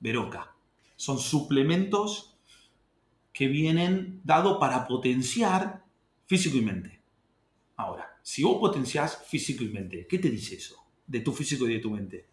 Veroca. 0.00 0.54
Son 0.97 1.19
suplementos 1.19 2.37
que 3.33 3.47
vienen 3.49 4.21
dados 4.25 4.59
para 4.59 4.87
potenciar 4.87 5.85
físico 6.26 6.57
y 6.57 6.62
mente. 6.62 7.00
Ahora, 7.76 8.19
si 8.23 8.42
vos 8.42 8.59
potenciás 8.59 9.25
físico 9.26 9.64
y 9.64 9.69
mente, 9.69 10.07
¿qué 10.07 10.19
te 10.19 10.28
dice 10.28 10.57
eso 10.57 10.76
de 11.07 11.21
tu 11.21 11.33
físico 11.33 11.69
y 11.69 11.75
de 11.75 11.80
tu 11.80 11.90
mente? 11.90 12.26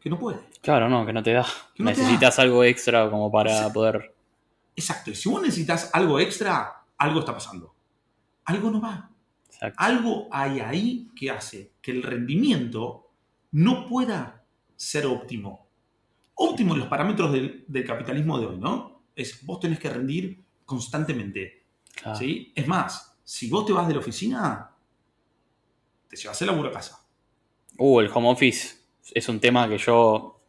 Que 0.00 0.10
no 0.10 0.18
puede. 0.18 0.40
Claro, 0.62 0.88
no, 0.88 1.04
que 1.04 1.12
no 1.12 1.22
te 1.22 1.32
da. 1.32 1.46
No 1.78 1.92
te 1.92 2.00
Necesitas 2.00 2.38
algo 2.38 2.64
extra 2.64 3.10
como 3.10 3.30
para 3.30 3.50
Exacto. 3.52 3.72
poder. 3.74 4.14
Exacto. 4.74 5.10
Y 5.10 5.14
si 5.14 5.28
vos 5.28 5.42
necesitas 5.42 5.90
algo 5.92 6.18
extra, 6.18 6.84
algo 6.96 7.20
está 7.20 7.34
pasando. 7.34 7.74
Algo 8.46 8.70
no 8.70 8.80
va. 8.80 9.10
Exacto. 9.46 9.76
algo 9.78 10.28
hay 10.30 10.60
ahí 10.60 11.10
que 11.14 11.30
hace 11.30 11.72
que 11.82 11.90
el 11.90 12.02
rendimiento 12.02 13.10
no 13.52 13.86
pueda 13.86 14.42
ser 14.74 15.06
óptimo. 15.06 15.66
Óptimo 16.42 16.72
en 16.72 16.80
los 16.80 16.88
parámetros 16.88 17.32
del, 17.32 17.64
del 17.68 17.84
capitalismo 17.84 18.38
de 18.38 18.46
hoy, 18.46 18.56
¿no? 18.58 19.02
Es 19.14 19.44
vos 19.44 19.60
tenés 19.60 19.78
que 19.78 19.90
rendir 19.90 20.42
constantemente. 20.64 21.64
¿sí? 22.18 22.52
Es 22.54 22.66
más, 22.66 23.18
si 23.24 23.50
vos 23.50 23.66
te 23.66 23.72
vas 23.72 23.86
de 23.86 23.94
la 23.94 24.00
oficina, 24.00 24.70
te 26.08 26.16
llevas 26.16 26.40
el 26.40 26.46
laburo 26.46 26.68
a 26.68 26.72
casa. 26.72 27.04
Uh, 27.76 28.00
el 28.00 28.10
home 28.12 28.30
office 28.30 28.76
es 29.12 29.28
un 29.28 29.40
tema 29.40 29.68
que 29.68 29.78
yo 29.78 30.40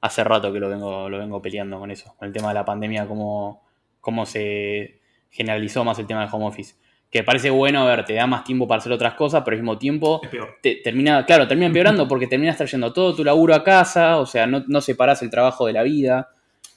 hace 0.00 0.24
rato 0.24 0.52
que 0.52 0.60
lo 0.60 0.68
vengo, 0.68 1.08
lo 1.08 1.18
vengo 1.18 1.40
peleando 1.42 1.78
con 1.78 1.90
eso. 1.90 2.14
Con 2.16 2.26
el 2.26 2.34
tema 2.34 2.48
de 2.48 2.54
la 2.54 2.64
pandemia, 2.64 3.06
cómo, 3.06 3.62
cómo 4.00 4.26
se 4.26 5.00
generalizó 5.30 5.84
más 5.84 5.98
el 5.98 6.06
tema 6.06 6.22
del 6.22 6.30
home 6.32 6.46
office. 6.46 6.74
Que 7.10 7.24
parece 7.24 7.50
bueno, 7.50 7.80
a 7.80 7.84
ver, 7.96 8.04
te 8.04 8.14
da 8.14 8.26
más 8.26 8.44
tiempo 8.44 8.68
para 8.68 8.78
hacer 8.78 8.92
otras 8.92 9.14
cosas, 9.14 9.42
pero 9.44 9.56
al 9.56 9.62
mismo 9.62 9.76
tiempo 9.78 10.20
Es 10.22 10.28
peor. 10.28 10.58
te, 10.62 10.76
termina, 10.76 11.26
claro, 11.26 11.48
termina 11.48 11.66
empeorando 11.66 12.06
porque 12.06 12.26
terminas 12.28 12.56
trayendo 12.56 12.92
todo 12.92 13.14
tu 13.16 13.24
laburo 13.24 13.52
a 13.54 13.64
casa, 13.64 14.18
o 14.18 14.26
sea, 14.26 14.46
no, 14.46 14.62
no 14.68 14.80
separás 14.80 15.20
el 15.22 15.30
trabajo 15.30 15.66
de 15.66 15.72
la 15.72 15.82
vida. 15.82 16.28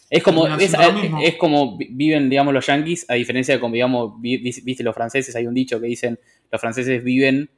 Es 0.09 0.23
como, 0.23 0.43
Termina 0.45 1.21
es, 1.21 1.35
como 1.37 1.77
vi- 1.77 1.87
viven, 1.91 2.29
digamos, 2.29 2.53
los 2.53 2.65
yankees, 2.65 3.05
a 3.09 3.13
diferencia 3.13 3.53
de 3.55 3.59
como, 3.59 3.73
digamos, 3.73 4.19
vi- 4.19 4.37
vi- 4.37 4.61
viste 4.63 4.83
los 4.83 4.93
franceses, 4.95 5.35
hay 5.35 5.45
un 5.47 5.53
dicho 5.53 5.79
que 5.79 5.87
dicen, 5.87 6.19
los 6.51 6.59
franceses 6.61 7.03
viven, 7.03 7.49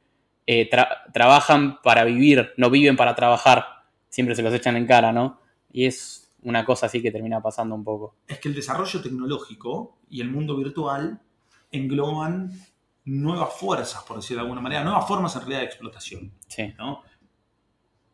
eh, 0.46 0.68
tra- 0.70 0.88
trabajan 1.12 1.78
para 1.82 2.04
vivir, 2.04 2.50
no 2.58 2.68
viven 2.70 2.96
para 2.96 3.14
trabajar. 3.14 3.64
Siempre 4.08 4.34
se 4.34 4.42
los 4.42 4.52
echan 4.54 4.76
en 4.76 4.86
cara, 4.86 5.12
¿no? 5.12 5.40
Y 5.72 5.84
es 5.86 6.30
una 6.42 6.64
cosa 6.64 6.86
así 6.86 7.02
que 7.02 7.10
termina 7.10 7.42
pasando 7.42 7.74
un 7.74 7.84
poco. 7.84 8.14
Es 8.28 8.38
que 8.38 8.48
el 8.48 8.54
desarrollo 8.54 9.00
tecnológico 9.02 9.98
y 10.08 10.20
el 10.20 10.30
mundo 10.30 10.56
virtual 10.56 11.20
engloban 11.70 12.52
nuevas 13.04 13.54
fuerzas, 13.54 14.02
por 14.02 14.16
decirlo 14.16 14.42
de 14.42 14.46
alguna 14.46 14.60
manera, 14.60 14.84
nuevas 14.84 15.06
formas 15.06 15.34
en 15.36 15.42
realidad 15.42 15.60
de 15.60 15.66
explotación. 15.66 16.32
Sí. 16.48 16.74
¿no? 16.76 17.02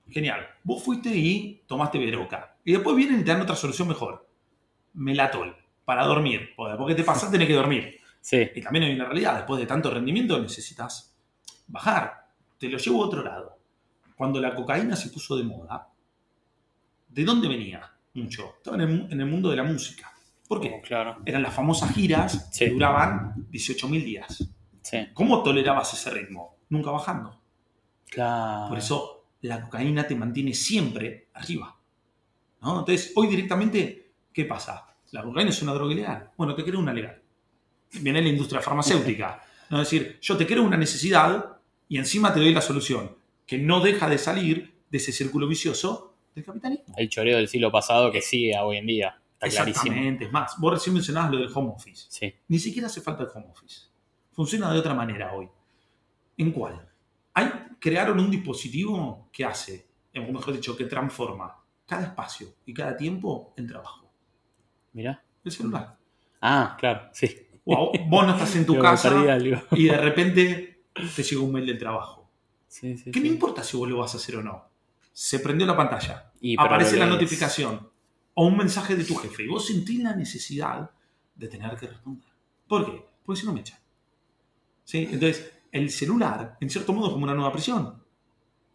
Genial. 0.09 0.47
Vos 0.63 0.83
fuiste 0.83 1.09
y 1.09 1.63
tomaste 1.67 1.99
Veroca. 1.99 2.57
Y 2.65 2.73
después 2.73 2.95
vienen 2.95 3.21
y 3.21 3.25
te 3.25 3.33
dan 3.33 3.41
otra 3.41 3.57
solución 3.57 3.89
mejor. 3.89 4.29
Melatol, 4.95 5.57
para 5.85 6.05
dormir. 6.05 6.51
Porque 6.57 6.95
te 6.95 7.05
pasa, 7.05 7.31
tenés 7.31 7.49
que 7.49 7.55
dormir. 7.55 7.99
Sí. 8.21 8.51
Y 8.55 8.61
también 8.61 8.85
hay 8.85 8.95
una 8.95 9.07
realidad. 9.07 9.37
Después 9.37 9.59
de 9.61 9.67
tanto 9.67 9.91
rendimiento 9.91 10.39
necesitas 10.39 11.17
bajar. 11.67 12.29
Te 12.59 12.69
lo 12.69 12.79
llevo 12.79 13.03
a 13.03 13.07
otro 13.07 13.23
lado. 13.23 13.59
Cuando 14.15 14.41
la 14.41 14.55
cocaína 14.55 14.95
se 14.95 15.09
puso 15.09 15.37
de 15.37 15.45
moda, 15.45 15.89
¿de 17.09 17.25
dónde 17.25 17.49
venía? 17.49 17.91
Mucho. 18.15 18.55
Estaba 18.59 18.77
en 18.77 18.83
el, 18.83 19.13
en 19.13 19.21
el 19.21 19.27
mundo 19.27 19.51
de 19.51 19.57
la 19.57 19.65
música. 19.65 20.12
¿Por 20.53 20.61
qué? 20.61 20.75
Oh, 20.79 20.83
Claro. 20.83 21.17
Eran 21.25 21.43
las 21.43 21.55
famosas 21.55 21.95
giras 21.95 22.49
Sí. 22.53 22.67
que 22.67 22.71
duraban 22.73 23.47
18.000 23.51 24.05
días. 24.05 24.47
Sí. 24.83 24.99
¿Cómo 25.15 25.43
tolerabas 25.43 25.95
ese 25.95 26.11
ritmo? 26.11 26.59
Nunca 26.69 26.91
bajando. 26.91 27.41
Claro. 28.11 28.69
Por 28.69 28.77
eso 28.77 29.25
la 29.41 29.63
cocaína 29.63 30.07
te 30.07 30.15
mantiene 30.15 30.53
siempre 30.53 31.29
arriba. 31.33 31.75
¿no? 32.61 32.81
Entonces, 32.81 33.13
hoy 33.17 33.29
directamente, 33.29 34.11
¿qué 34.31 34.45
pasa? 34.45 34.87
La 35.13 35.23
cocaína 35.23 35.49
es 35.49 35.63
una 35.63 35.73
droga 35.73 35.95
ilegal. 35.95 36.31
Bueno, 36.37 36.55
te 36.55 36.63
creo 36.65 36.79
una 36.81 36.93
legal. 36.93 37.23
Viene 38.03 38.21
la 38.21 38.29
industria 38.29 38.61
farmacéutica. 38.61 39.43
¿no? 39.71 39.81
Es 39.81 39.91
decir, 39.91 40.19
yo 40.21 40.37
te 40.37 40.47
creo 40.47 40.63
una 40.65 40.77
necesidad 40.77 41.57
y 41.89 41.97
encima 41.97 42.33
te 42.35 42.41
doy 42.41 42.53
la 42.53 42.61
solución, 42.61 43.17
que 43.47 43.57
no 43.57 43.81
deja 43.81 44.07
de 44.07 44.19
salir 44.19 44.75
de 44.91 44.99
ese 44.99 45.13
círculo 45.13 45.49
vicioso 45.49 46.15
del 46.35 46.45
capitalismo. 46.45 46.95
El 46.99 47.09
choreo 47.09 47.39
del 47.39 47.49
siglo 47.49 47.73
pasado 47.73 48.13
que 48.13 48.21
sigue 48.21 48.55
a 48.55 48.65
hoy 48.67 48.77
en 48.77 48.87
día. 48.87 49.19
Está 49.43 49.65
clarísimo. 49.65 49.87
Exactamente. 49.87 50.25
Es 50.27 50.33
más, 50.33 50.55
vos 50.59 50.73
recién 50.73 50.95
mencionabas 50.95 51.33
lo 51.33 51.39
del 51.39 51.51
home 51.53 51.73
office. 51.75 52.07
Sí. 52.09 52.33
Ni 52.49 52.59
siquiera 52.59 52.87
hace 52.87 53.01
falta 53.01 53.25
el 53.25 53.31
home 53.35 53.47
office. 53.51 53.89
Funciona 54.31 54.73
de 54.73 54.79
otra 54.79 54.95
manera 54.95 55.33
hoy. 55.33 55.49
¿En 56.37 56.53
cuál? 56.53 56.89
Hay, 57.35 57.51
crearon 57.79 58.21
un 58.21 58.31
dispositivo 58.31 59.29
que 59.33 59.45
hace, 59.45 59.89
o 60.17 60.33
mejor 60.33 60.55
dicho, 60.55 60.77
que 60.77 60.85
transforma 60.85 61.57
cada 61.87 62.05
espacio 62.05 62.49
y 62.65 62.73
cada 62.73 62.97
tiempo 62.97 63.53
en 63.57 63.67
trabajo. 63.67 64.11
Mira. 64.93 65.23
El 65.45 65.53
celular. 65.53 65.99
Ah, 66.41 66.77
claro, 66.79 67.11
sí. 67.13 67.49
Wow, 67.65 67.93
vos 68.09 68.27
no 68.27 68.33
estás 68.33 68.57
en 68.57 68.67
tu 68.67 68.79
casa 68.79 69.13
y 69.73 69.85
de 69.85 69.97
repente 69.97 70.85
te 70.93 71.23
llega 71.23 71.43
un 71.43 71.53
mail 71.53 71.67
del 71.67 71.79
trabajo. 71.79 72.31
Sí, 72.69 72.97
sí, 72.97 73.11
¿Qué 73.11 73.21
sí. 73.21 73.27
no 73.27 73.33
importa 73.33 73.63
si 73.63 73.77
vos 73.77 73.89
lo 73.89 73.99
vas 73.99 74.15
a 74.15 74.17
hacer 74.17 74.37
o 74.37 74.43
no? 74.43 74.69
Se 75.13 75.41
prendió 75.41 75.67
la 75.67 75.77
pantalla. 75.77 76.33
Y, 76.41 76.59
aparece 76.59 76.97
la 76.97 77.07
notificación 77.07 77.92
o 78.35 78.47
un 78.47 78.57
mensaje 78.57 78.97
de 78.97 79.05
tu 79.05 79.15
jefe 79.17 79.45
y 79.45 79.49
vos 79.49 79.67
sentís 79.67 80.03
la 80.03 80.15
necesidad 80.17 80.91
de 81.35 81.49
tener 81.49 81.77
que 81.77 81.87
responder. 81.87 82.29
¿Por 82.67 82.87
qué? 82.87 83.05
Porque 83.25 83.41
si 83.41 83.47
no 83.47 83.53
me 83.53 83.61
echan. 83.61 83.79
¿Sí? 84.85 84.99
Entonces, 85.11 85.53
el 85.71 85.91
celular, 85.91 86.57
en 86.61 86.71
cierto 86.71 86.93
modo, 86.93 87.07
es 87.09 87.12
como 87.12 87.25
una 87.25 87.35
nueva 87.35 87.53
prisión. 87.53 88.03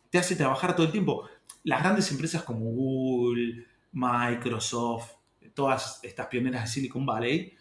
Te 0.10 0.18
hace 0.18 0.36
trabajar 0.36 0.76
todo 0.76 0.86
el 0.86 0.92
tiempo. 0.92 1.28
Las 1.64 1.82
grandes 1.82 2.12
empresas 2.12 2.44
como 2.44 2.66
Google, 2.66 3.66
Microsoft, 3.92 5.12
todas 5.54 6.00
estas 6.04 6.28
pioneras 6.28 6.64
de 6.64 6.68
Silicon 6.68 7.06
Valley, 7.06 7.54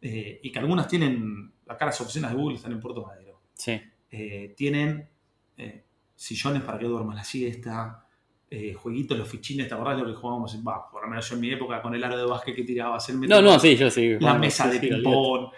eh, 0.00 0.40
y 0.42 0.50
que 0.50 0.58
algunas 0.58 0.88
tienen, 0.88 1.52
acá 1.68 1.86
las 1.86 2.00
oficinas 2.00 2.30
de 2.30 2.36
Google 2.36 2.56
están 2.56 2.72
en 2.72 2.80
Puerto 2.80 3.04
Madero, 3.04 3.42
Sí. 3.54 3.80
eh, 4.10 4.54
tienen 4.56 5.08
eh, 5.56 5.84
sillones 6.16 6.62
para 6.62 6.78
que 6.78 6.86
duerman 6.86 7.16
la 7.16 7.24
siesta, 7.24 8.06
eh, 8.50 8.74
jueguitos, 8.74 9.16
los 9.16 9.28
fichines, 9.28 9.68
¿te 9.68 9.74
acordás 9.74 10.00
lo 10.00 10.06
que 10.06 10.14
jugábamos? 10.14 10.58
Va, 10.66 10.90
por 10.90 11.02
lo 11.02 11.08
menos 11.08 11.28
yo 11.28 11.36
en 11.36 11.40
mi 11.40 11.50
época 11.52 11.80
con 11.80 11.94
el 11.94 12.02
aro 12.02 12.18
de 12.18 12.24
básquet 12.24 12.56
que 12.56 12.64
tirabas, 12.64 13.08
el 13.08 13.20
No, 13.20 13.40
no, 13.40 13.58
sí, 13.60 13.76
yo 13.76 13.88
sí. 13.90 14.18
la 14.18 14.34
mesa 14.34 14.64
sí, 14.64 14.70
de 14.70 14.80
sí, 14.80 14.88
ping-pong, 14.88 15.50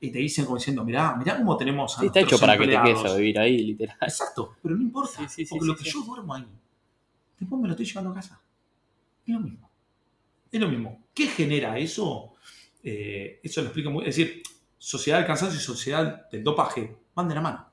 y 0.00 0.10
te 0.10 0.18
dicen 0.18 0.44
como 0.44 0.56
diciendo, 0.56 0.84
mirá, 0.84 1.14
mirá 1.16 1.36
cómo 1.36 1.56
tenemos 1.56 1.96
a 1.96 2.00
Sí, 2.00 2.06
está 2.06 2.20
hecho 2.20 2.38
para 2.38 2.54
que 2.58 2.64
te 2.64 2.70
quedes 2.70 2.78
empleados". 2.88 3.12
a 3.12 3.16
vivir 3.16 3.38
ahí, 3.38 3.58
literal. 3.62 3.96
Exacto, 4.00 4.56
pero 4.62 4.74
no 4.74 4.82
importa, 4.82 5.20
porque 5.48 5.64
lo 5.64 5.76
que 5.76 5.84
yo 5.84 6.02
duermo 6.02 6.34
ahí, 6.34 6.46
después 7.38 7.60
me 7.62 7.68
lo 7.68 7.74
estoy 7.74 7.86
llevando 7.86 8.10
a 8.10 8.14
casa. 8.14 8.40
Es 9.24 9.32
lo 9.34 9.40
mismo. 9.40 9.70
Es 10.50 10.60
lo 10.60 10.68
mismo. 10.68 11.04
¿Qué 11.14 11.28
genera 11.28 11.78
eso? 11.78 12.32
Eh, 12.82 13.38
eso 13.42 13.60
lo 13.60 13.68
explica 13.68 13.90
muy... 13.90 14.06
Es 14.06 14.16
decir, 14.16 14.42
sociedad 14.76 15.18
del 15.18 15.26
cansancio 15.26 15.58
y 15.58 15.62
sociedad 15.62 16.28
del 16.30 16.42
dopaje 16.42 16.96
van 17.14 17.28
de 17.28 17.34
la 17.36 17.40
mano. 17.40 17.66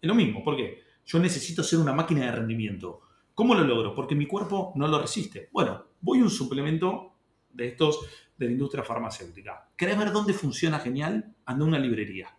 Es 0.00 0.08
lo 0.08 0.14
mismo. 0.14 0.42
¿Por 0.42 0.56
qué? 0.56 0.82
Yo 1.04 1.18
necesito 1.18 1.62
ser 1.62 1.80
una 1.80 1.92
máquina 1.92 2.24
de 2.24 2.32
rendimiento. 2.32 3.02
¿Cómo 3.36 3.54
lo 3.54 3.64
logro? 3.64 3.94
Porque 3.94 4.14
mi 4.14 4.26
cuerpo 4.26 4.72
no 4.76 4.88
lo 4.88 4.98
resiste. 4.98 5.50
Bueno, 5.52 5.84
voy 6.00 6.20
a 6.20 6.22
un 6.22 6.30
suplemento 6.30 7.18
de 7.52 7.68
estos 7.68 8.00
de 8.34 8.46
la 8.46 8.52
industria 8.52 8.82
farmacéutica. 8.82 9.68
¿Querés 9.76 9.98
ver 9.98 10.10
dónde 10.10 10.32
funciona 10.32 10.78
genial? 10.78 11.34
Anda 11.44 11.64
a 11.66 11.68
una 11.68 11.78
librería. 11.78 12.34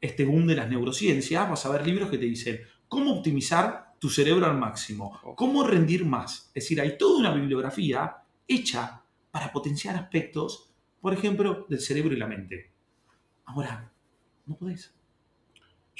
Este 0.00 0.24
boom 0.24 0.46
de 0.46 0.54
las 0.54 0.70
neurociencias, 0.70 1.50
vas 1.50 1.66
a 1.66 1.70
ver 1.70 1.84
libros 1.84 2.10
que 2.10 2.18
te 2.18 2.26
dicen 2.26 2.60
cómo 2.86 3.12
optimizar 3.12 3.96
tu 3.98 4.08
cerebro 4.08 4.46
al 4.46 4.56
máximo, 4.56 5.18
cómo 5.34 5.64
rendir 5.64 6.04
más. 6.04 6.52
Es 6.54 6.62
decir, 6.62 6.80
hay 6.80 6.96
toda 6.96 7.18
una 7.18 7.34
bibliografía 7.34 8.18
hecha 8.46 9.02
para 9.32 9.50
potenciar 9.50 9.96
aspectos, 9.96 10.70
por 11.00 11.12
ejemplo, 11.12 11.66
del 11.68 11.80
cerebro 11.80 12.14
y 12.14 12.18
la 12.18 12.28
mente. 12.28 12.70
Ahora, 13.46 13.92
no 14.46 14.56
podés. 14.56 14.94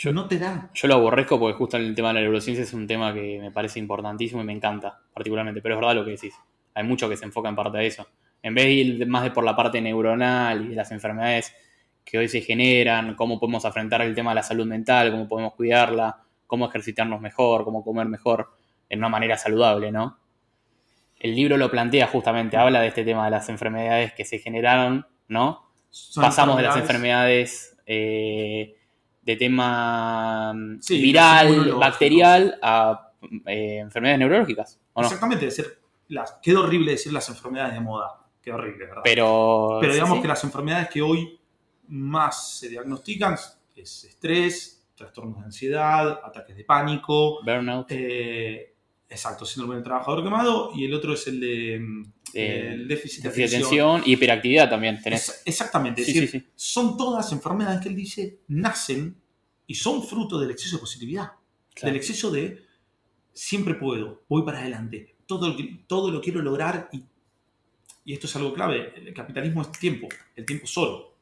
Yo- 0.00 0.12
no 0.12 0.28
te 0.28 0.38
da. 0.38 0.71
Yo 0.75 0.87
lo 0.87 0.95
aborrezco 0.95 1.40
porque 1.40 1.57
justo 1.59 1.76
el 1.76 1.93
tema 1.95 2.09
de 2.09 2.14
la 2.14 2.21
neurociencia 2.21 2.62
es 2.62 2.73
un 2.73 2.87
tema 2.87 3.12
que 3.12 3.38
me 3.40 3.50
parece 3.50 3.81
importantísimo 3.81 4.40
y 4.40 4.45
me 4.45 4.52
encanta 4.52 5.00
particularmente, 5.12 5.61
pero 5.61 5.75
es 5.75 5.81
verdad 5.81 5.95
lo 5.97 6.05
que 6.05 6.12
decís. 6.12 6.35
Hay 6.75 6.85
mucho 6.85 7.09
que 7.09 7.17
se 7.17 7.25
enfoca 7.25 7.49
en 7.49 7.57
parte 7.57 7.78
de 7.78 7.87
eso. 7.88 8.07
En 8.40 8.55
vez 8.55 8.67
de 8.67 8.71
ir 8.73 9.07
más 9.09 9.25
de 9.25 9.33
por 9.33 9.43
la 9.43 9.57
parte 9.57 9.81
neuronal 9.81 10.64
y 10.67 10.69
de 10.69 10.76
las 10.76 10.93
enfermedades 10.93 11.52
que 12.05 12.17
hoy 12.17 12.28
se 12.28 12.40
generan, 12.40 13.17
cómo 13.17 13.40
podemos 13.40 13.64
afrontar 13.64 14.00
el 14.02 14.14
tema 14.14 14.31
de 14.31 14.37
la 14.37 14.43
salud 14.45 14.67
mental, 14.67 15.11
cómo 15.11 15.28
podemos 15.28 15.55
cuidarla, 15.55 16.23
cómo 16.47 16.69
ejercitarnos 16.69 17.21
mejor, 17.21 17.64
cómo 17.64 17.83
comer 17.85 18.07
mejor 18.07 18.50
en 18.88 19.00
una 19.00 19.09
manera 19.09 19.37
saludable, 19.37 19.90
¿no? 19.90 20.19
El 21.19 21.35
libro 21.35 21.57
lo 21.57 21.69
plantea 21.73 22.07
justamente, 22.07 22.57
habla 22.57 22.81
de 22.81 22.87
este 22.88 23.05
tema 23.05 23.25
de 23.25 23.33
las 23.33 23.49
enfermedades 23.49 24.12
que 24.12 24.25
se 24.25 24.38
generaron, 24.38 25.05
¿no? 25.26 25.69
Pasamos 26.23 26.57
de 26.57 26.62
las 26.62 26.76
enfermedades- 26.76 27.75
enfermedades 27.75 27.76
eh, 27.87 28.76
de 29.28 29.37
tema 29.37 30.54
mm, 30.54 30.78
Sí, 30.80 31.02
viral, 31.02 31.75
bacterial, 31.75 32.58
a 32.62 33.12
eh, 33.44 33.78
enfermedades 33.78 34.20
neurológicas, 34.20 34.80
¿o 34.94 35.02
no? 35.02 35.06
Exactamente, 35.06 35.44
decir, 35.44 35.66
las, 36.08 36.38
queda 36.42 36.61
horrible 36.61 36.92
decir 36.92 37.12
las 37.12 37.28
enfermedades 37.28 37.75
de 37.75 37.80
moda. 37.80 38.26
Queda 38.40 38.54
horrible, 38.54 38.87
¿verdad? 38.87 39.02
Pero, 39.04 39.76
Pero 39.82 39.92
digamos 39.92 40.16
sí. 40.16 40.23
que 40.23 40.28
las 40.28 40.42
enfermedades 40.44 40.88
que 40.88 41.02
hoy 41.02 41.38
más 41.88 42.58
se 42.58 42.70
diagnostican 42.70 43.37
es 43.76 44.04
estrés, 44.04 44.88
trastornos 44.94 45.40
de 45.40 45.44
ansiedad, 45.44 46.20
ataques 46.25 46.56
de 46.56 46.64
pánico, 46.64 47.44
Burnout, 47.44 47.87
eh, 47.90 48.75
exacto, 49.11 49.44
síndrome 49.44 49.75
del 49.75 49.85
trabajador 49.85 50.25
quemado, 50.25 50.70
y 50.75 50.87
el 50.87 50.94
otro 50.94 51.12
es 51.12 51.26
el 51.26 51.38
de 51.38 51.80
mm, 51.80 52.12
Eh, 52.35 52.70
el 52.75 52.88
déficit 52.88 53.23
de 53.23 53.28
déficit 53.30 53.50
de 53.50 53.56
atención. 53.56 53.90
atención 53.90 54.02
y 54.11 54.12
hiperactividad 54.14 54.68
también 54.70 55.00
tenés. 55.02 55.28
Es- 55.28 55.42
exactamente, 55.47 56.02
es 56.02 56.06
Sí, 56.08 56.12
decir, 56.14 56.28
sí, 56.30 56.38
sí. 56.40 56.47
son 56.54 56.97
todas 56.97 57.30
enfermedades 57.32 57.80
que 57.80 57.88
él 57.88 57.97
dice 57.97 58.40
nacen 58.49 59.16
y 59.66 59.75
son 59.75 60.02
fruto 60.06 60.38
del 60.38 60.50
exceso 60.50 60.76
de 60.76 60.80
positividad, 60.80 61.32
Claro. 61.75 61.92
del 61.92 61.97
exceso 61.97 62.30
de 62.30 62.62
siempre 63.32 63.75
puedo, 63.75 64.23
voy 64.28 64.42
para 64.44 64.58
adelante, 64.61 65.14
todo, 65.26 65.54
todo 65.87 66.11
lo 66.11 66.20
quiero 66.20 66.42
lograr 66.42 66.88
y, 66.92 67.02
y 68.04 68.12
esto 68.14 68.26
es 68.26 68.37
algo 68.37 68.52
clave, 68.52 68.92
el 68.97 69.14
capitalismo 69.14 69.62
es 69.62 69.70
tiempo, 69.73 70.08
el 70.35 70.44
tiempo 70.44 70.66
solo, 70.66 71.14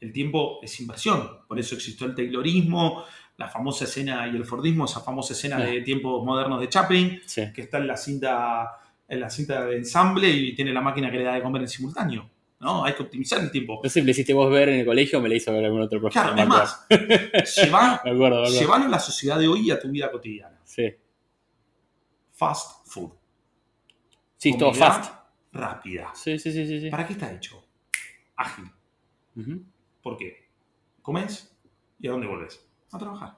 el 0.00 0.12
tiempo 0.12 0.60
es 0.62 0.78
inversión, 0.80 1.28
por 1.48 1.58
eso 1.58 1.74
existió 1.74 2.06
el 2.06 2.14
taylorismo, 2.14 3.04
la 3.36 3.48
famosa 3.48 3.84
escena 3.84 4.28
y 4.28 4.36
el 4.36 4.44
fordismo, 4.44 4.84
esa 4.84 5.00
famosa 5.00 5.32
escena 5.32 5.58
de 5.58 5.80
tiempos 5.80 6.24
modernos 6.24 6.60
de 6.60 6.68
Chaplin, 6.68 7.20
que 7.54 7.62
está 7.62 7.78
en 7.78 7.86
la 7.88 7.96
cinta 7.96 8.68
en 9.08 9.20
la 9.20 9.28
cinta 9.30 9.66
de 9.66 9.76
ensamble 9.76 10.28
y 10.30 10.54
tiene 10.54 10.72
la 10.72 10.80
máquina 10.80 11.10
que 11.10 11.18
le 11.18 11.24
da 11.24 11.34
de 11.34 11.42
comer 11.42 11.62
en 11.62 11.68
simultáneo. 11.68 12.30
¿no? 12.60 12.84
Hay 12.84 12.94
que 12.94 13.02
optimizar 13.02 13.40
el 13.40 13.50
tiempo. 13.50 13.80
No 13.84 13.90
sé, 13.90 14.02
me 14.02 14.12
hiciste 14.12 14.32
vos 14.32 14.50
ver 14.50 14.70
en 14.70 14.80
el 14.80 14.86
colegio 14.86 15.18
o 15.18 15.22
me 15.22 15.28
la 15.28 15.34
hizo 15.34 15.52
ver 15.52 15.66
algún 15.66 15.82
otro 15.82 16.00
profesor. 16.00 16.34
Claro, 16.34 16.36
es 16.36 16.46
acuerdo. 16.46 17.44
más, 17.44 17.56
lleva- 17.56 18.00
Me 18.04 18.10
acuerdo, 18.12 18.12
me 18.12 18.46
acuerdo. 18.46 18.58
llévalo 18.60 18.84
a 18.86 18.88
la 18.88 18.98
sociedad 18.98 19.38
de 19.38 19.48
hoy 19.48 19.66
y 19.66 19.70
a 19.70 19.78
tu 19.78 19.88
vida 19.90 20.10
cotidiana. 20.10 20.58
Sí, 20.64 20.94
Fast 22.32 22.86
food. 22.86 23.10
sí 24.36 24.56
todo 24.58 24.72
fast. 24.74 25.12
Rápida. 25.52 26.10
Sí, 26.14 26.38
sí, 26.38 26.50
sí, 26.52 26.80
sí. 26.80 26.90
¿Para 26.90 27.06
qué 27.06 27.12
está 27.12 27.32
hecho? 27.32 27.62
Ágil. 28.36 28.64
¿Por 30.02 30.16
qué? 30.16 30.48
Comes 31.02 31.54
y 32.00 32.08
a 32.08 32.10
dónde 32.12 32.26
volvés? 32.26 32.66
A 32.90 32.98
trabajar. 32.98 33.36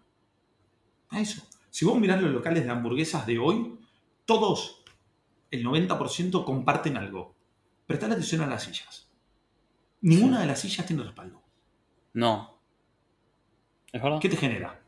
A 1.11 1.21
eso. 1.21 1.43
Si 1.71 1.85
vos 1.85 1.99
mirás 2.01 2.23
los 2.23 2.31
locales 2.31 2.65
de 2.65 2.71
hamburguesas 2.71 3.27
de 3.27 3.39
hoy, 3.39 3.79
todos, 4.25 4.76
el 5.57 5.65
90% 5.65 6.45
comparten 6.45 6.97
algo. 6.97 7.35
Prestale 7.87 8.15
atención 8.15 8.41
a 8.43 8.47
las 8.47 8.63
sillas. 8.65 9.11
Ninguna 10.01 10.41
de 10.41 10.47
las 10.47 10.61
sillas 10.61 10.87
tiene 10.87 11.03
respaldo. 11.03 11.43
No. 12.15 12.59
¿Es 13.93 14.03
verdad? 14.03 14.19
¿Qué 14.21 14.29
te 14.29 14.37
genera? 14.37 14.81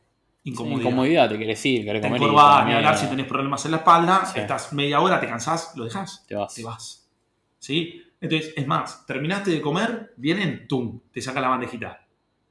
Sí, 0.44 0.50
Incomodidad. 0.50 0.80
incomodidad, 0.80 1.28
te 1.28 1.38
querés 1.38 1.66
ir, 1.66 1.84
querés 1.84 2.00
Te 2.02 2.08
comer 2.08 2.22
encorvás, 2.22 2.66
ni 2.66 2.72
hablar 2.72 2.96
si 2.96 3.06
tenés 3.06 3.26
problemas 3.26 3.64
en 3.66 3.70
la 3.72 3.76
espalda, 3.78 4.24
Sí. 4.24 4.40
estás 4.40 4.72
media 4.72 5.00
hora, 5.00 5.20
te 5.20 5.28
cansás, 5.28 5.72
lo 5.76 5.84
dejás, 5.84 6.24
te 6.26 6.34
vas. 6.34 6.54
te 6.54 6.62
vas. 6.64 7.10
¿Sí? 7.58 8.02
Entonces, 8.20 8.54
es 8.56 8.66
más, 8.66 9.04
terminaste 9.06 9.50
de 9.50 9.60
comer, 9.60 10.14
vienen, 10.16 10.66
tum, 10.66 11.00
te 11.12 11.20
sacan 11.20 11.42
la 11.42 11.48
bandejita. 11.50 12.06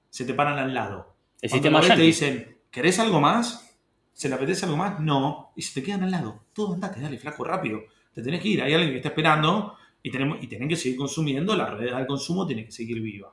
Se 0.09 0.25
te 0.25 0.33
paran 0.33 0.59
al 0.59 0.73
lado. 0.73 1.15
El 1.41 1.49
Cuando 1.49 1.69
sistema 1.81 1.95
te 1.95 2.01
dicen, 2.01 2.57
¿querés 2.71 2.99
algo 2.99 3.19
más? 3.19 3.75
¿Se 4.13 4.29
le 4.29 4.35
apetece 4.35 4.65
algo 4.65 4.77
más? 4.77 4.99
No. 4.99 5.51
Y 5.55 5.61
se 5.61 5.79
te 5.79 5.85
quedan 5.85 6.03
al 6.03 6.11
lado. 6.11 6.45
Todo 6.53 6.73
andate, 6.73 6.99
dale, 7.01 7.17
flaco, 7.17 7.43
rápido. 7.43 7.81
Te 8.17 8.23
tenés 8.23 8.41
que 8.41 8.47
ir. 8.47 8.63
Hay 8.63 8.73
alguien 8.73 8.93
que 8.93 8.97
está 8.97 9.09
esperando 9.09 9.77
y, 10.01 10.09
tenemos, 10.09 10.39
y 10.41 10.47
tienen 10.47 10.67
que 10.67 10.75
seguir 10.75 10.97
consumiendo. 10.97 11.55
La 11.55 11.69
rueda 11.69 11.99
del 11.99 12.07
consumo 12.07 12.47
tiene 12.47 12.65
que 12.65 12.71
seguir 12.71 12.99
viva. 12.99 13.31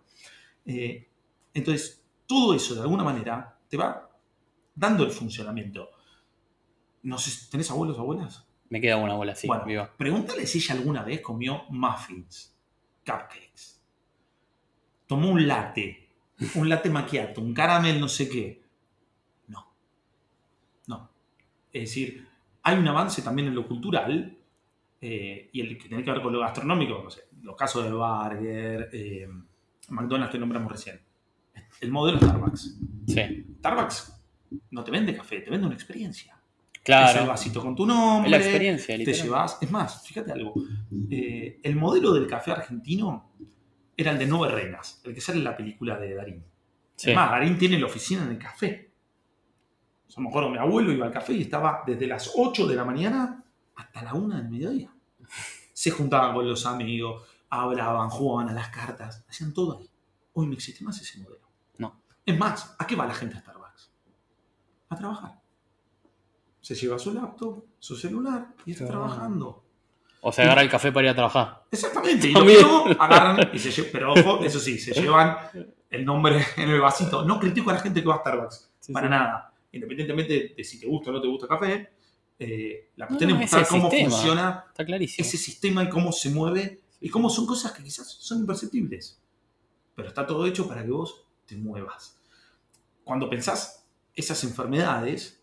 Eh, 0.66 1.08
entonces, 1.54 2.04
todo 2.26 2.52
eso, 2.52 2.74
de 2.74 2.82
alguna 2.82 3.02
manera, 3.02 3.58
te 3.66 3.78
va 3.78 4.10
dando 4.74 5.04
el 5.04 5.10
funcionamiento. 5.10 5.88
No 7.02 7.16
sé, 7.16 7.48
¿tenés 7.50 7.70
abuelos 7.70 7.96
o 7.96 8.02
abuelas? 8.02 8.46
Me 8.68 8.78
queda 8.78 8.98
una 8.98 9.32
así, 9.32 9.46
bueno, 9.46 9.64
viva. 9.64 9.90
pregúntale 9.96 10.46
si 10.46 10.58
ella 10.58 10.74
alguna 10.74 11.02
vez 11.02 11.22
comió 11.22 11.62
muffins, 11.70 12.54
cupcakes. 13.06 13.80
Tomó 15.06 15.30
un 15.30 15.48
latte, 15.48 16.10
un 16.56 16.68
latte 16.68 16.90
macchiato, 16.90 17.40
un 17.40 17.54
caramel 17.54 17.98
no 17.98 18.08
sé 18.08 18.28
qué. 18.28 18.62
No. 19.48 19.66
No. 20.88 21.08
Es 21.72 21.84
decir, 21.84 22.28
hay 22.62 22.76
un 22.76 22.86
avance 22.86 23.22
también 23.22 23.48
en 23.48 23.54
lo 23.54 23.66
cultural 23.66 24.43
eh, 25.06 25.50
y 25.52 25.60
el 25.60 25.76
que 25.76 25.88
tiene 25.88 26.02
que 26.02 26.10
ver 26.10 26.22
con 26.22 26.32
lo 26.32 26.40
gastronómico, 26.40 27.02
no 27.04 27.10
sé, 27.10 27.24
los 27.42 27.54
casos 27.56 27.84
de 27.84 27.92
Burger, 27.92 28.88
eh, 28.92 29.28
McDonald's 29.90 30.32
que 30.32 30.38
nombramos 30.38 30.72
recién. 30.72 30.98
El 31.80 31.90
modelo 31.92 32.16
Starbucks. 32.18 32.78
Sí. 33.06 33.46
Starbucks 33.58 34.22
no 34.70 34.82
te 34.82 34.90
vende 34.90 35.14
café, 35.14 35.40
te 35.40 35.50
vende 35.50 35.66
una 35.66 35.74
experiencia. 35.74 36.32
Es 36.72 36.78
el 36.78 36.84
Claro. 36.84 37.26
vasito 37.26 37.60
con 37.62 37.74
tu 37.76 37.84
nombre. 37.86 38.30
La 38.30 38.36
experiencia, 38.38 38.96
Te 38.96 39.12
llevas. 39.12 39.58
Es 39.60 39.70
más, 39.70 40.06
fíjate 40.06 40.32
algo. 40.32 40.54
eh, 41.10 41.60
el 41.62 41.76
modelo 41.76 42.12
del 42.14 42.26
café 42.26 42.52
argentino 42.52 43.32
era 43.96 44.12
el 44.12 44.18
de 44.18 44.26
Nueve 44.26 44.54
Reinas, 44.54 45.02
el 45.04 45.14
que 45.14 45.20
sale 45.20 45.38
en 45.38 45.44
la 45.44 45.56
película 45.56 45.98
de 45.98 46.14
Darín. 46.14 46.44
Sí. 46.96 47.10
Es 47.10 47.16
más, 47.16 47.30
Darín 47.30 47.58
tiene 47.58 47.78
la 47.78 47.86
oficina 47.86 48.22
en 48.24 48.30
el 48.30 48.38
café. 48.38 48.90
Yo 50.08 50.20
me 50.22 50.28
acuerdo, 50.28 50.48
mi 50.50 50.58
abuelo 50.58 50.92
iba 50.92 51.06
al 51.06 51.12
café 51.12 51.32
y 51.34 51.42
estaba 51.42 51.82
desde 51.86 52.06
las 52.06 52.32
8 52.36 52.66
de 52.66 52.76
la 52.76 52.84
mañana 52.84 53.44
hasta 53.76 54.02
la 54.02 54.14
1 54.14 54.36
del 54.36 54.48
mediodía. 54.48 54.93
Se 55.84 55.90
juntaban 55.90 56.32
con 56.34 56.48
los 56.48 56.64
amigos, 56.64 57.24
hablaban, 57.50 58.08
jugaban 58.08 58.48
a 58.48 58.54
las 58.54 58.70
cartas, 58.70 59.22
hacían 59.28 59.52
todo 59.52 59.76
ahí. 59.78 59.90
Hoy 60.32 60.46
no 60.46 60.54
existe 60.54 60.82
más 60.82 60.98
ese 60.98 61.18
modelo. 61.18 61.46
No. 61.76 62.00
Es 62.24 62.38
más, 62.38 62.74
¿a 62.78 62.86
qué 62.86 62.96
va 62.96 63.04
la 63.04 63.12
gente 63.12 63.36
a 63.36 63.40
Starbucks? 63.40 63.90
A 64.88 64.96
trabajar. 64.96 65.32
Se 66.62 66.74
lleva 66.74 66.98
su 66.98 67.12
laptop, 67.12 67.64
su 67.78 67.96
celular 67.96 68.46
y 68.64 68.72
está 68.72 68.86
Claro. 68.86 69.02
trabajando. 69.02 69.62
O 70.22 70.32
sea, 70.32 70.46
agarra 70.46 70.62
el 70.62 70.70
café 70.70 70.90
para 70.90 71.04
ir 71.04 71.10
a 71.10 71.14
trabajar. 71.16 71.64
Exactamente, 71.70 72.28
y 72.28 72.32
lo 72.32 72.38
También. 72.38 72.58
que 72.60 72.64
no, 72.64 72.84
agarran 72.98 73.50
y 73.52 73.58
se 73.58 73.70
llevan, 73.70 73.90
pero 73.92 74.12
ojo, 74.14 74.42
eso 74.42 74.58
sí, 74.58 74.78
se 74.78 74.92
llevan 75.02 75.36
el 75.90 76.02
nombre 76.06 76.42
en 76.56 76.70
el 76.70 76.80
vasito. 76.80 77.26
No 77.26 77.38
critico 77.38 77.68
a 77.68 77.74
la 77.74 77.80
gente 77.80 78.00
que 78.00 78.08
va 78.08 78.14
a 78.14 78.20
Starbucks, 78.20 78.70
Sí, 78.80 78.90
para 78.94 79.06
sí. 79.08 79.10
nada. 79.10 79.52
Independientemente 79.70 80.54
de 80.56 80.64
si 80.64 80.80
te 80.80 80.86
gusta 80.86 81.10
o 81.10 81.12
no 81.12 81.20
te 81.20 81.28
gusta 81.28 81.44
el 81.44 81.50
café, 81.50 81.93
eh, 82.44 82.90
la 82.96 83.06
cuestión 83.06 83.30
No, 83.30 83.36
es 83.36 83.40
mostrar 83.42 83.66
cómo 83.68 83.90
sistema. 83.90 84.10
funciona 84.10 84.64
Está 84.68 84.84
clarísimo. 84.84 85.26
ese 85.26 85.36
sistema 85.36 85.82
y 85.84 85.88
cómo 85.88 86.12
se 86.12 86.30
mueve 86.30 86.82
y 87.00 87.08
cómo 87.08 87.28
son 87.30 87.46
cosas 87.46 87.72
que 87.72 87.82
quizás 87.82 88.08
son 88.10 88.40
imperceptibles. 88.40 89.20
Pero 89.94 90.08
está 90.08 90.26
todo 90.26 90.46
hecho 90.46 90.66
para 90.68 90.84
que 90.84 90.90
vos 90.90 91.26
te 91.46 91.56
muevas. 91.56 92.18
Cuando 93.04 93.28
pensás 93.28 93.86
esas 94.14 94.42
enfermedades, 94.44 95.42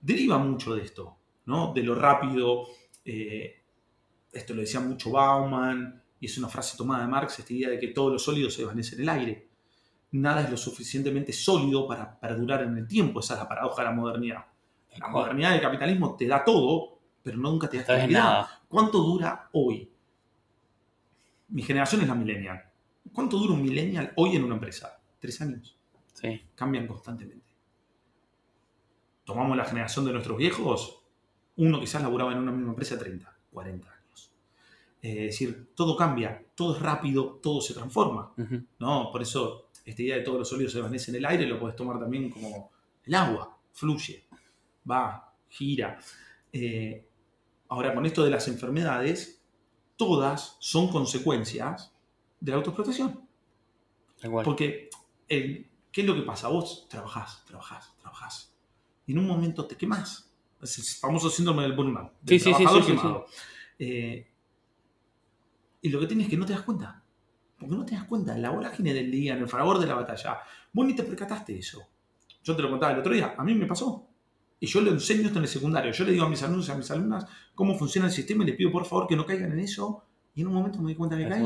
deriva 0.00 0.38
mucho 0.38 0.74
de 0.74 0.82
esto, 0.82 1.16
¿no? 1.46 1.72
De 1.72 1.82
lo 1.82 1.94
rápido. 1.94 2.66
eh, 3.04 3.54
esto 4.30 4.52
lo 4.54 4.60
decía 4.60 4.80
mucho 4.80 5.10
Bauman, 5.10 6.02
y 6.20 6.26
es 6.26 6.36
una 6.36 6.48
frase 6.48 6.76
tomada 6.76 7.02
de 7.04 7.08
Marx, 7.08 7.38
esta 7.38 7.52
idea 7.52 7.70
de 7.70 7.78
que 7.78 7.88
todos 7.88 8.12
los 8.12 8.22
sólidos 8.22 8.52
se 8.54 8.60
desvanecen 8.62 8.98
en 8.98 9.02
el 9.04 9.08
aire. 9.08 9.48
Nada 10.12 10.42
es 10.42 10.50
lo 10.50 10.56
suficientemente 10.56 11.32
sólido 11.32 11.86
para 11.88 12.18
perdurar 12.20 12.62
en 12.62 12.76
el 12.76 12.86
tiempo. 12.86 13.20
Esa 13.20 13.34
es 13.34 13.40
la 13.40 13.48
paradoja 13.48 13.82
de 13.82 13.88
la 13.88 13.94
modernidad. 13.94 14.44
La 14.96 15.08
modernidad 15.08 15.52
del 15.52 15.60
capitalismo 15.60 16.16
te 16.16 16.26
da 16.26 16.44
todo, 16.44 16.98
pero 17.22 17.36
nunca 17.36 17.68
te 17.68 17.76
da 17.76 17.82
estabilidad. 17.82 18.46
¿Cuánto 18.68 18.98
dura 18.98 19.48
hoy? 19.52 19.90
Mi 21.48 21.62
generación 21.62 22.02
es 22.02 22.08
la 22.08 22.14
millennial. 22.14 22.62
¿Cuánto 23.12 23.38
dura 23.38 23.54
un 23.54 23.62
millennial 23.62 24.12
hoy 24.16 24.36
en 24.36 24.44
una 24.44 24.54
empresa? 24.54 25.00
Tres 25.18 25.40
años. 25.40 25.78
Sí. 26.14 26.42
Cambian 26.54 26.86
constantemente. 26.86 27.46
Tomamos 29.24 29.56
la 29.56 29.64
generación 29.64 30.04
de 30.06 30.12
nuestros 30.12 30.36
viejos, 30.38 31.02
uno 31.56 31.80
quizás 31.80 32.02
laburaba 32.02 32.32
en 32.32 32.38
una 32.38 32.52
misma 32.52 32.70
empresa 32.70 32.98
30, 32.98 33.36
40 33.52 33.90
años. 33.90 34.32
Eh, 35.02 35.26
es 35.26 35.34
decir, 35.34 35.72
todo 35.74 35.96
cambia, 35.96 36.44
todo 36.54 36.76
es 36.76 36.82
rápido, 36.82 37.38
todo 37.42 37.60
se 37.60 37.74
transforma. 37.74 38.32
¿no? 38.78 39.10
Por 39.12 39.22
eso 39.22 39.68
esta 39.84 40.02
idea 40.02 40.16
de 40.16 40.22
todos 40.22 40.38
los 40.38 40.48
sólidos 40.48 40.72
se 40.72 40.78
desvanecen 40.78 41.14
en 41.14 41.18
el 41.20 41.26
aire 41.26 41.46
lo 41.46 41.58
puedes 41.58 41.76
tomar 41.76 41.98
también 41.98 42.30
como 42.30 42.70
el 43.04 43.14
agua, 43.14 43.58
fluye, 43.72 44.26
va, 44.90 45.34
gira. 45.48 45.98
Eh, 46.52 47.06
ahora, 47.68 47.94
con 47.94 48.06
esto 48.06 48.24
de 48.24 48.30
las 48.30 48.48
enfermedades, 48.48 49.42
todas 49.96 50.56
son 50.60 50.88
consecuencias 50.88 51.92
de 52.40 52.50
la 52.52 52.58
autoexplotación. 52.58 53.26
Cual. 54.30 54.44
Porque, 54.44 54.90
el- 55.28 55.68
¿qué 55.92 56.00
es 56.02 56.06
lo 56.06 56.14
que 56.14 56.22
pasa? 56.22 56.48
Vos 56.48 56.86
trabajás, 56.88 57.44
trabajás, 57.44 57.94
trabajás. 58.00 58.54
Y 59.06 59.12
en 59.12 59.18
un 59.18 59.26
momento 59.26 59.66
te 59.66 59.76
quemás. 59.76 60.32
Es 60.60 60.78
el 60.78 60.84
famoso 61.00 61.30
síndrome 61.30 61.62
del 61.62 61.72
burnout. 61.74 62.12
Del 62.20 62.38
Sí, 62.40 62.44
sí, 62.44 62.50
sí, 62.50 62.64
trabajador 62.64 62.82
sí, 62.82 62.90
sí, 62.90 62.96
quemado. 62.96 63.26
Eh, 63.78 64.30
y 65.82 65.88
lo 65.90 66.00
que 66.00 66.06
tienes 66.06 66.26
es 66.26 66.30
que 66.30 66.36
no 66.36 66.44
te 66.46 66.52
das 66.52 66.62
cuenta. 66.62 67.02
Porque 67.58 67.74
no 67.76 67.84
te 67.84 67.94
das 67.94 68.04
cuenta. 68.04 68.34
En 68.34 68.42
la 68.42 68.50
vorágine 68.50 68.92
del 68.92 69.10
día, 69.10 69.34
en 69.34 69.40
el 69.42 69.48
fragor 69.48 69.78
de 69.78 69.86
la 69.86 69.94
batalla, 69.94 70.38
vos 70.72 70.86
ni 70.86 70.94
te 70.94 71.04
percataste 71.04 71.52
de 71.52 71.58
eso. 71.60 71.80
Yo 72.42 72.56
te 72.56 72.62
lo 72.62 72.70
contaba 72.70 72.92
el 72.92 72.98
otro 73.00 73.12
día. 73.12 73.34
A 73.38 73.44
mí 73.44 73.54
me 73.54 73.66
pasó. 73.66 74.07
Y 74.60 74.66
yo 74.66 74.80
le 74.80 74.90
enseño 74.90 75.26
esto 75.26 75.38
en 75.38 75.44
el 75.44 75.48
secundario. 75.48 75.92
Yo 75.92 76.04
le 76.04 76.12
digo 76.12 76.24
a 76.24 76.28
mis 76.28 76.42
alumnos 76.42 76.68
y 76.68 76.72
a 76.72 76.74
mis 76.74 76.90
alumnas 76.90 77.26
cómo 77.54 77.78
funciona 77.78 78.08
el 78.08 78.12
sistema 78.12 78.44
y 78.44 78.48
les 78.48 78.56
pido 78.56 78.72
por 78.72 78.84
favor 78.84 79.06
que 79.06 79.16
no 79.16 79.24
caigan 79.24 79.52
en 79.52 79.60
eso. 79.60 80.04
Y 80.34 80.40
en 80.40 80.48
un 80.48 80.54
momento 80.54 80.80
me 80.80 80.88
di 80.88 80.94
cuenta 80.96 81.16
que 81.16 81.28
caí 81.28 81.44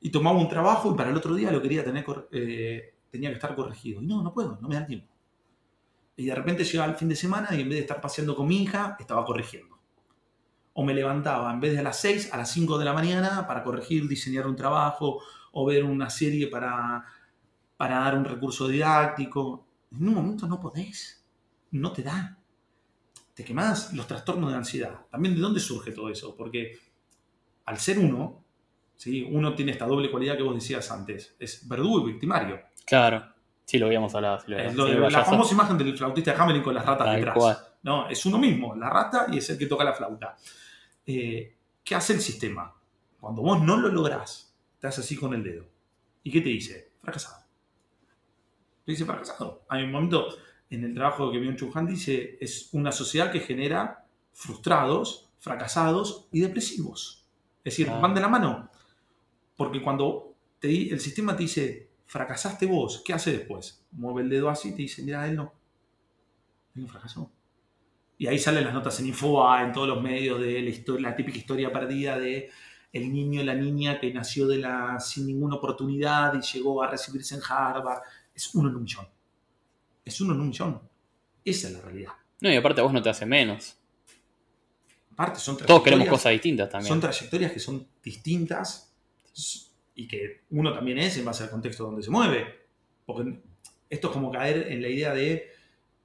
y 0.00 0.10
tomaba 0.10 0.38
un 0.38 0.48
trabajo 0.48 0.92
y 0.92 0.96
para 0.96 1.10
el 1.10 1.16
otro 1.16 1.34
día 1.34 1.50
lo 1.50 1.60
quería 1.60 1.84
tener, 1.84 2.04
eh, 2.30 2.94
tenía 3.10 3.30
que 3.30 3.34
estar 3.34 3.54
corregido. 3.54 4.02
Y 4.02 4.06
no, 4.06 4.22
no 4.22 4.32
puedo, 4.32 4.58
no 4.60 4.68
me 4.68 4.76
da 4.76 4.86
tiempo. 4.86 5.12
Y 6.16 6.26
de 6.26 6.34
repente 6.34 6.64
llegaba 6.64 6.90
el 6.90 6.96
fin 6.96 7.08
de 7.08 7.16
semana 7.16 7.48
y 7.52 7.60
en 7.60 7.68
vez 7.68 7.78
de 7.78 7.82
estar 7.82 8.00
paseando 8.00 8.34
con 8.34 8.46
mi 8.46 8.62
hija, 8.62 8.96
estaba 8.98 9.24
corrigiendo. 9.24 9.78
O 10.74 10.84
me 10.84 10.94
levantaba 10.94 11.52
en 11.52 11.60
vez 11.60 11.72
de 11.72 11.80
a 11.80 11.82
las 11.82 12.00
6, 12.00 12.32
a 12.32 12.36
las 12.36 12.50
5 12.52 12.78
de 12.78 12.84
la 12.84 12.92
mañana 12.92 13.46
para 13.46 13.64
corregir, 13.64 14.06
diseñar 14.08 14.46
un 14.46 14.56
trabajo 14.56 15.20
o 15.52 15.66
ver 15.66 15.84
una 15.84 16.10
serie 16.10 16.46
para, 16.48 17.04
para 17.76 17.98
dar 18.00 18.16
un 18.16 18.24
recurso 18.24 18.68
didáctico. 18.68 19.66
En 19.90 20.08
un 20.08 20.14
momento 20.14 20.46
no 20.46 20.60
podés, 20.60 21.17
no 21.72 21.92
te 21.92 22.02
da. 22.02 22.36
Te 23.34 23.44
quemás 23.44 23.92
los 23.94 24.06
trastornos 24.06 24.50
de 24.50 24.56
ansiedad. 24.56 25.06
También 25.10 25.34
de 25.34 25.40
dónde 25.40 25.60
surge 25.60 25.92
todo 25.92 26.08
eso, 26.10 26.34
porque 26.36 26.78
al 27.66 27.78
ser 27.78 27.98
uno, 27.98 28.42
¿sí? 28.96 29.26
uno 29.30 29.54
tiene 29.54 29.72
esta 29.72 29.86
doble 29.86 30.10
cualidad 30.10 30.36
que 30.36 30.42
vos 30.42 30.54
decías 30.54 30.90
antes, 30.90 31.36
es 31.38 31.68
verdugo 31.68 32.00
y 32.08 32.12
victimario. 32.12 32.60
Claro. 32.84 33.32
Sí, 33.64 33.78
lo 33.78 33.86
habíamos 33.86 34.14
hablado. 34.14 34.40
Sí, 34.40 34.50
lo 34.50 34.58
Es 34.58 34.74
de- 34.76 35.10
la 35.10 35.24
famosa 35.24 35.52
imagen 35.54 35.76
del 35.76 35.96
flautista 35.96 36.32
de 36.32 36.40
Hamelin 36.40 36.62
con 36.62 36.74
las 36.74 36.86
ratas 36.86 37.06
Tal 37.06 37.16
detrás. 37.16 37.34
cual. 37.36 37.58
No, 37.82 38.08
es 38.08 38.24
uno 38.26 38.38
mismo, 38.38 38.74
la 38.74 38.88
rata 38.90 39.26
y 39.30 39.38
es 39.38 39.50
el 39.50 39.58
que 39.58 39.66
toca 39.66 39.84
la 39.84 39.92
flauta. 39.92 40.36
Eh, 41.06 41.54
¿Qué 41.84 41.94
hace 41.94 42.14
el 42.14 42.20
sistema? 42.20 42.74
Cuando 43.20 43.42
vos 43.42 43.60
no 43.62 43.76
lo 43.76 43.88
lográs, 43.88 44.54
te 44.78 44.86
haces 44.86 45.04
así 45.04 45.16
con 45.16 45.34
el 45.34 45.42
dedo. 45.44 45.66
¿Y 46.22 46.30
qué 46.32 46.40
te 46.40 46.48
dice? 46.48 46.92
Fracasado. 47.00 47.44
Te 48.84 48.92
dice 48.92 49.04
fracasado. 49.04 49.64
Hay 49.68 49.84
un 49.84 49.92
momento 49.92 50.28
en 50.70 50.84
el 50.84 50.94
trabajo 50.94 51.30
que 51.30 51.38
Byung-Chul 51.38 51.70
Han 51.74 51.86
dice, 51.86 52.36
es 52.40 52.68
una 52.72 52.92
sociedad 52.92 53.32
que 53.32 53.40
genera 53.40 54.06
frustrados, 54.32 55.30
fracasados 55.38 56.28
y 56.32 56.40
depresivos. 56.40 57.26
Es 57.64 57.72
decir, 57.74 57.88
Ah. 57.90 57.98
van 58.00 58.14
de 58.14 58.20
la 58.20 58.28
mano. 58.28 58.70
Porque 59.56 59.82
cuando 59.82 60.34
te 60.58 60.92
el 60.92 61.00
sistema 61.00 61.36
te 61.36 61.44
dice, 61.44 61.90
fracasaste 62.06 62.66
vos, 62.66 63.02
¿qué 63.04 63.12
hace 63.12 63.32
después? 63.32 63.84
Mueve 63.92 64.22
el 64.22 64.28
dedo 64.28 64.48
así 64.48 64.68
y 64.70 64.72
te 64.72 64.82
dice, 64.82 65.02
mira, 65.02 65.26
él 65.26 65.36
no. 65.36 65.52
Él 66.74 66.82
no 66.82 66.88
fracasó. 66.88 67.30
Y 68.18 68.26
ahí 68.26 68.38
salen 68.38 68.64
las 68.64 68.74
notas 68.74 68.98
en 69.00 69.06
Infoa, 69.06 69.62
en 69.62 69.72
todos 69.72 69.88
los 69.88 70.02
medios 70.02 70.40
de 70.40 70.60
la, 70.60 70.70
historia, 70.70 71.08
la 71.10 71.16
típica 71.16 71.38
historia 71.38 71.72
perdida 71.72 72.18
de 72.18 72.50
el 72.92 73.12
niño, 73.12 73.42
la 73.44 73.54
niña 73.54 74.00
que 74.00 74.12
nació 74.12 74.46
de 74.46 74.58
la, 74.58 74.98
sin 74.98 75.26
ninguna 75.26 75.56
oportunidad 75.56 76.34
y 76.34 76.40
llegó 76.40 76.82
a 76.82 76.88
recibirse 76.88 77.34
en 77.36 77.42
Harvard. 77.48 78.02
Es 78.34 78.54
uno 78.54 78.68
en 78.68 78.76
un 78.76 78.82
millón. 78.82 79.06
Es 80.08 80.20
uno 80.22 80.32
en 80.32 80.40
un 80.40 80.48
millón. 80.48 80.80
Esa 81.44 81.68
es 81.68 81.74
la 81.74 81.82
realidad. 81.82 82.12
No, 82.40 82.50
y 82.50 82.56
aparte 82.56 82.80
a 82.80 82.84
vos 82.84 82.92
no 82.92 83.02
te 83.02 83.10
hace 83.10 83.26
menos. 83.26 83.76
Aparte, 85.12 85.38
son 85.38 85.58
Todos 85.58 85.82
queremos 85.82 86.08
cosas 86.08 86.32
distintas 86.32 86.70
también. 86.70 86.88
Son 86.88 87.00
trayectorias 87.00 87.52
que 87.52 87.58
son 87.58 87.86
distintas 88.02 88.94
y 89.94 90.08
que 90.08 90.44
uno 90.50 90.72
también 90.72 90.98
es 90.98 91.18
en 91.18 91.26
base 91.26 91.44
al 91.44 91.50
contexto 91.50 91.84
donde 91.84 92.02
se 92.02 92.10
mueve. 92.10 92.68
Porque 93.04 93.38
esto 93.90 94.08
es 94.08 94.12
como 94.12 94.30
caer 94.30 94.72
en 94.72 94.80
la 94.80 94.88
idea 94.88 95.12
de 95.12 95.50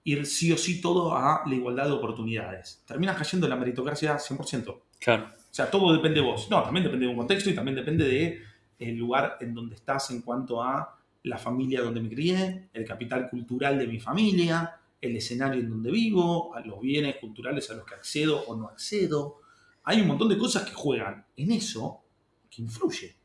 ir 0.03 0.25
sí 0.25 0.51
o 0.51 0.57
sí 0.57 0.81
todo 0.81 1.15
a 1.15 1.43
la 1.45 1.55
igualdad 1.55 1.85
de 1.85 1.91
oportunidades. 1.91 2.83
Terminas 2.85 3.17
cayendo 3.17 3.45
en 3.45 3.51
la 3.51 3.55
meritocracia 3.55 4.17
100%. 4.17 4.81
Claro. 4.99 5.25
O 5.25 5.53
sea, 5.53 5.71
todo 5.71 5.93
depende 5.93 6.19
de 6.19 6.25
vos. 6.25 6.49
No, 6.49 6.61
también 6.61 6.83
depende 6.83 7.05
de 7.05 7.11
un 7.11 7.17
contexto 7.17 7.49
y 7.49 7.55
también 7.55 7.75
depende 7.75 8.03
de 8.05 8.41
el 8.79 8.97
lugar 8.97 9.37
en 9.39 9.53
donde 9.53 9.75
estás 9.75 10.09
en 10.11 10.21
cuanto 10.21 10.61
a 10.61 10.99
la 11.23 11.37
familia 11.37 11.81
donde 11.81 12.01
me 12.01 12.09
crié, 12.09 12.69
el 12.73 12.85
capital 12.85 13.29
cultural 13.29 13.79
de 13.79 13.87
mi 13.87 13.99
familia, 13.99 14.79
el 14.99 15.15
escenario 15.15 15.61
en 15.61 15.69
donde 15.69 15.91
vivo, 15.91 16.55
a 16.55 16.61
los 16.61 16.79
bienes 16.79 17.17
culturales 17.17 17.69
a 17.69 17.75
los 17.75 17.85
que 17.85 17.95
accedo 17.95 18.41
o 18.45 18.55
no 18.55 18.67
accedo. 18.67 19.41
Hay 19.83 20.01
un 20.01 20.07
montón 20.07 20.29
de 20.29 20.37
cosas 20.37 20.63
que 20.63 20.73
juegan 20.73 21.25
en 21.35 21.51
eso 21.51 22.03
que 22.49 22.61
influye. 22.61 23.15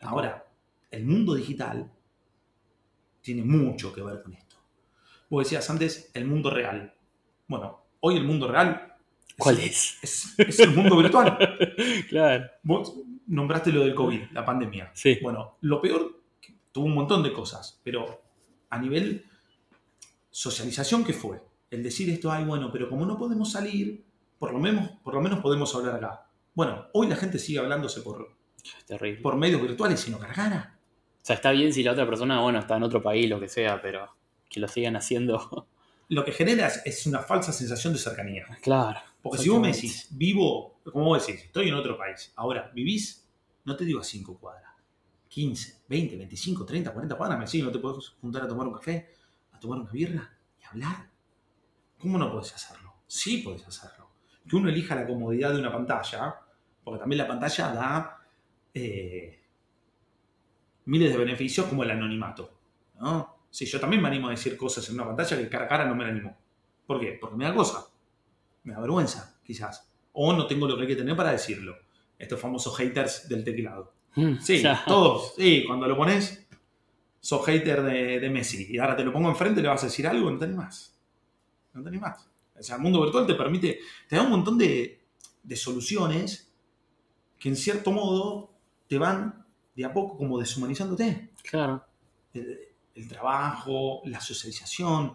Ahora, 0.00 0.46
el 0.90 1.04
mundo 1.04 1.34
digital 1.34 1.90
tiene 3.20 3.42
mucho 3.42 3.92
que 3.92 4.02
ver 4.02 4.22
con 4.22 4.34
esto. 4.34 4.56
Vos 5.30 5.44
decías 5.44 5.68
antes 5.70 6.10
el 6.14 6.26
mundo 6.26 6.50
real. 6.50 6.94
Bueno, 7.48 7.84
hoy 8.00 8.16
el 8.16 8.24
mundo 8.24 8.46
real. 8.46 8.94
¿Cuál 9.38 9.58
es? 9.60 9.98
Es, 10.02 10.60
el 10.60 10.70
mundo 10.70 10.96
virtual. 10.96 11.38
claro. 12.08 12.44
Vos 12.62 12.94
nombraste 13.26 13.72
lo 13.72 13.80
del 13.80 13.94
COVID, 13.94 14.30
la 14.32 14.44
pandemia. 14.44 14.90
Sí. 14.94 15.18
Bueno, 15.22 15.56
lo 15.62 15.80
peor, 15.80 16.23
tuvo 16.74 16.86
un 16.86 16.94
montón 16.94 17.22
de 17.22 17.32
cosas, 17.32 17.80
pero 17.84 18.20
a 18.68 18.78
nivel 18.80 19.24
socialización, 20.28 21.04
¿qué 21.04 21.12
fue? 21.12 21.40
El 21.70 21.84
decir 21.84 22.10
esto, 22.10 22.32
ay, 22.32 22.44
bueno, 22.44 22.70
pero 22.72 22.88
como 22.90 23.06
no 23.06 23.16
podemos 23.16 23.52
salir, 23.52 24.04
por 24.40 24.52
lo 24.52 24.58
menos, 24.58 24.90
por 25.04 25.14
lo 25.14 25.20
menos 25.20 25.38
podemos 25.38 25.72
hablar 25.76 25.94
acá. 25.94 26.26
Bueno, 26.52 26.88
hoy 26.92 27.06
la 27.06 27.14
gente 27.14 27.38
sigue 27.38 27.60
hablándose 27.60 28.00
por, 28.00 28.36
por 29.22 29.36
medios 29.36 29.62
virtuales 29.62 30.06
y 30.08 30.10
no 30.10 30.18
cargana. 30.18 30.76
O 31.22 31.24
sea, 31.24 31.36
está 31.36 31.52
bien 31.52 31.72
si 31.72 31.84
la 31.84 31.92
otra 31.92 32.06
persona, 32.06 32.40
bueno, 32.40 32.58
está 32.58 32.76
en 32.76 32.82
otro 32.82 33.00
país, 33.00 33.30
lo 33.30 33.38
que 33.38 33.48
sea, 33.48 33.80
pero 33.80 34.12
que 34.50 34.58
lo 34.58 34.66
sigan 34.66 34.96
haciendo. 34.96 35.68
Lo 36.10 36.22
que 36.22 36.32
genera 36.32 36.70
es 36.84 37.06
una 37.06 37.20
falsa 37.20 37.50
sensación 37.50 37.94
de 37.94 37.98
cercanía. 37.98 38.44
Claro. 38.60 39.00
Porque 39.22 39.38
si 39.38 39.48
vos 39.48 39.58
me 39.58 39.72
decís, 39.72 40.06
vivo, 40.10 40.80
como 40.84 41.06
vos 41.06 41.26
decís, 41.26 41.44
estoy 41.44 41.68
en 41.68 41.74
otro 41.74 41.96
país, 41.96 42.30
ahora, 42.36 42.70
vivís, 42.74 43.26
no 43.64 43.74
te 43.74 43.86
digo 43.86 44.00
a 44.00 44.04
5 44.04 44.38
cuadras, 44.38 44.73
15, 45.34 45.82
20, 45.88 46.16
25, 46.16 46.64
30, 46.64 46.92
40 46.92 47.16
cuadras, 47.16 47.38
me 47.40 47.44
decís, 47.44 47.64
no 47.64 47.72
te 47.72 47.80
podés 47.80 48.10
juntar 48.20 48.44
a 48.44 48.46
tomar 48.46 48.68
un 48.68 48.74
café, 48.74 49.10
a 49.50 49.58
tomar 49.58 49.80
una 49.80 49.90
birra 49.90 50.32
y 50.60 50.64
hablar. 50.64 51.10
¿Cómo 51.98 52.18
no 52.18 52.30
podés 52.30 52.54
hacerlo? 52.54 52.94
Sí 53.08 53.38
podés 53.38 53.66
hacerlo. 53.66 54.10
Que 54.48 54.54
uno 54.54 54.68
elija 54.68 54.94
la 54.94 55.04
comodidad 55.04 55.52
de 55.52 55.58
una 55.58 55.72
pantalla, 55.72 56.36
porque 56.84 57.00
también 57.00 57.18
la 57.18 57.26
pantalla 57.26 57.68
da 57.72 58.18
eh, 58.72 59.42
miles 60.84 61.10
de 61.10 61.18
beneficios 61.18 61.66
como 61.66 61.82
el 61.82 61.90
anonimato. 61.90 62.56
¿no? 63.00 63.38
Sí, 63.50 63.66
yo 63.66 63.80
también 63.80 64.00
me 64.00 64.06
animo 64.06 64.28
a 64.28 64.30
decir 64.30 64.56
cosas 64.56 64.88
en 64.88 64.94
una 64.94 65.06
pantalla 65.06 65.36
que 65.36 65.48
cara 65.48 65.64
a 65.64 65.68
cara 65.68 65.84
no 65.84 65.96
me 65.96 66.04
animo. 66.04 66.36
¿Por 66.86 67.00
qué? 67.00 67.18
Porque 67.20 67.34
me 67.34 67.44
da 67.44 67.52
cosa. 67.52 67.88
Me 68.62 68.72
da 68.72 68.78
vergüenza, 68.78 69.40
quizás. 69.42 69.90
O 70.12 70.32
no 70.32 70.46
tengo 70.46 70.68
lo 70.68 70.76
que 70.76 70.82
hay 70.82 70.88
que 70.88 70.96
tener 70.96 71.16
para 71.16 71.32
decirlo. 71.32 71.74
Estos 72.16 72.38
famosos 72.38 72.76
haters 72.76 73.28
del 73.28 73.42
teclado. 73.42 73.93
Mm, 74.16 74.38
sí, 74.40 74.62
todos. 74.86 75.34
Sí, 75.36 75.64
cuando 75.66 75.86
lo 75.86 75.96
pones, 75.96 76.46
sos 77.20 77.44
hater 77.46 77.82
de, 77.82 78.30
Messi. 78.30 78.66
Y 78.70 78.78
ahora 78.78 78.96
te 78.96 79.04
lo 79.04 79.12
pongo 79.12 79.28
enfrente, 79.28 79.62
le 79.62 79.68
vas 79.68 79.82
a 79.82 79.86
decir 79.86 80.06
algo, 80.06 80.30
no 80.30 80.38
te 80.38 80.46
más. 80.46 80.96
No 81.72 81.82
te 81.82 81.90
más. 81.98 82.28
O 82.58 82.62
sea, 82.62 82.76
el 82.76 82.82
mundo 82.82 83.02
virtual 83.02 83.26
te 83.26 83.34
permite, 83.34 83.80
te 84.08 84.16
da 84.16 84.22
un 84.22 84.30
montón 84.30 84.56
de, 84.56 85.00
de 85.42 85.56
soluciones 85.56 86.52
que 87.38 87.48
en 87.48 87.56
cierto 87.56 87.92
modo 87.92 88.50
te 88.86 88.98
van 88.98 89.44
de 89.74 89.84
a 89.84 89.92
poco 89.92 90.16
como 90.16 90.38
deshumanizándote. 90.38 91.30
Claro. 91.42 91.84
El, 92.32 93.08
trabajo, 93.08 94.02
la 94.04 94.20
socialización, 94.20 95.14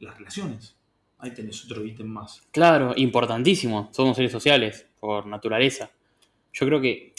las 0.00 0.16
relaciones. 0.16 0.76
Ahí 1.18 1.32
tenés 1.32 1.64
otro 1.64 1.84
ítem 1.84 2.06
más. 2.06 2.42
Claro, 2.52 2.92
importantísimo. 2.96 3.88
Somos 3.92 4.16
seres 4.16 4.30
sociales, 4.30 4.86
por 5.00 5.26
naturaleza. 5.26 5.90
Yo 6.52 6.66
creo 6.66 6.80
que, 6.80 7.14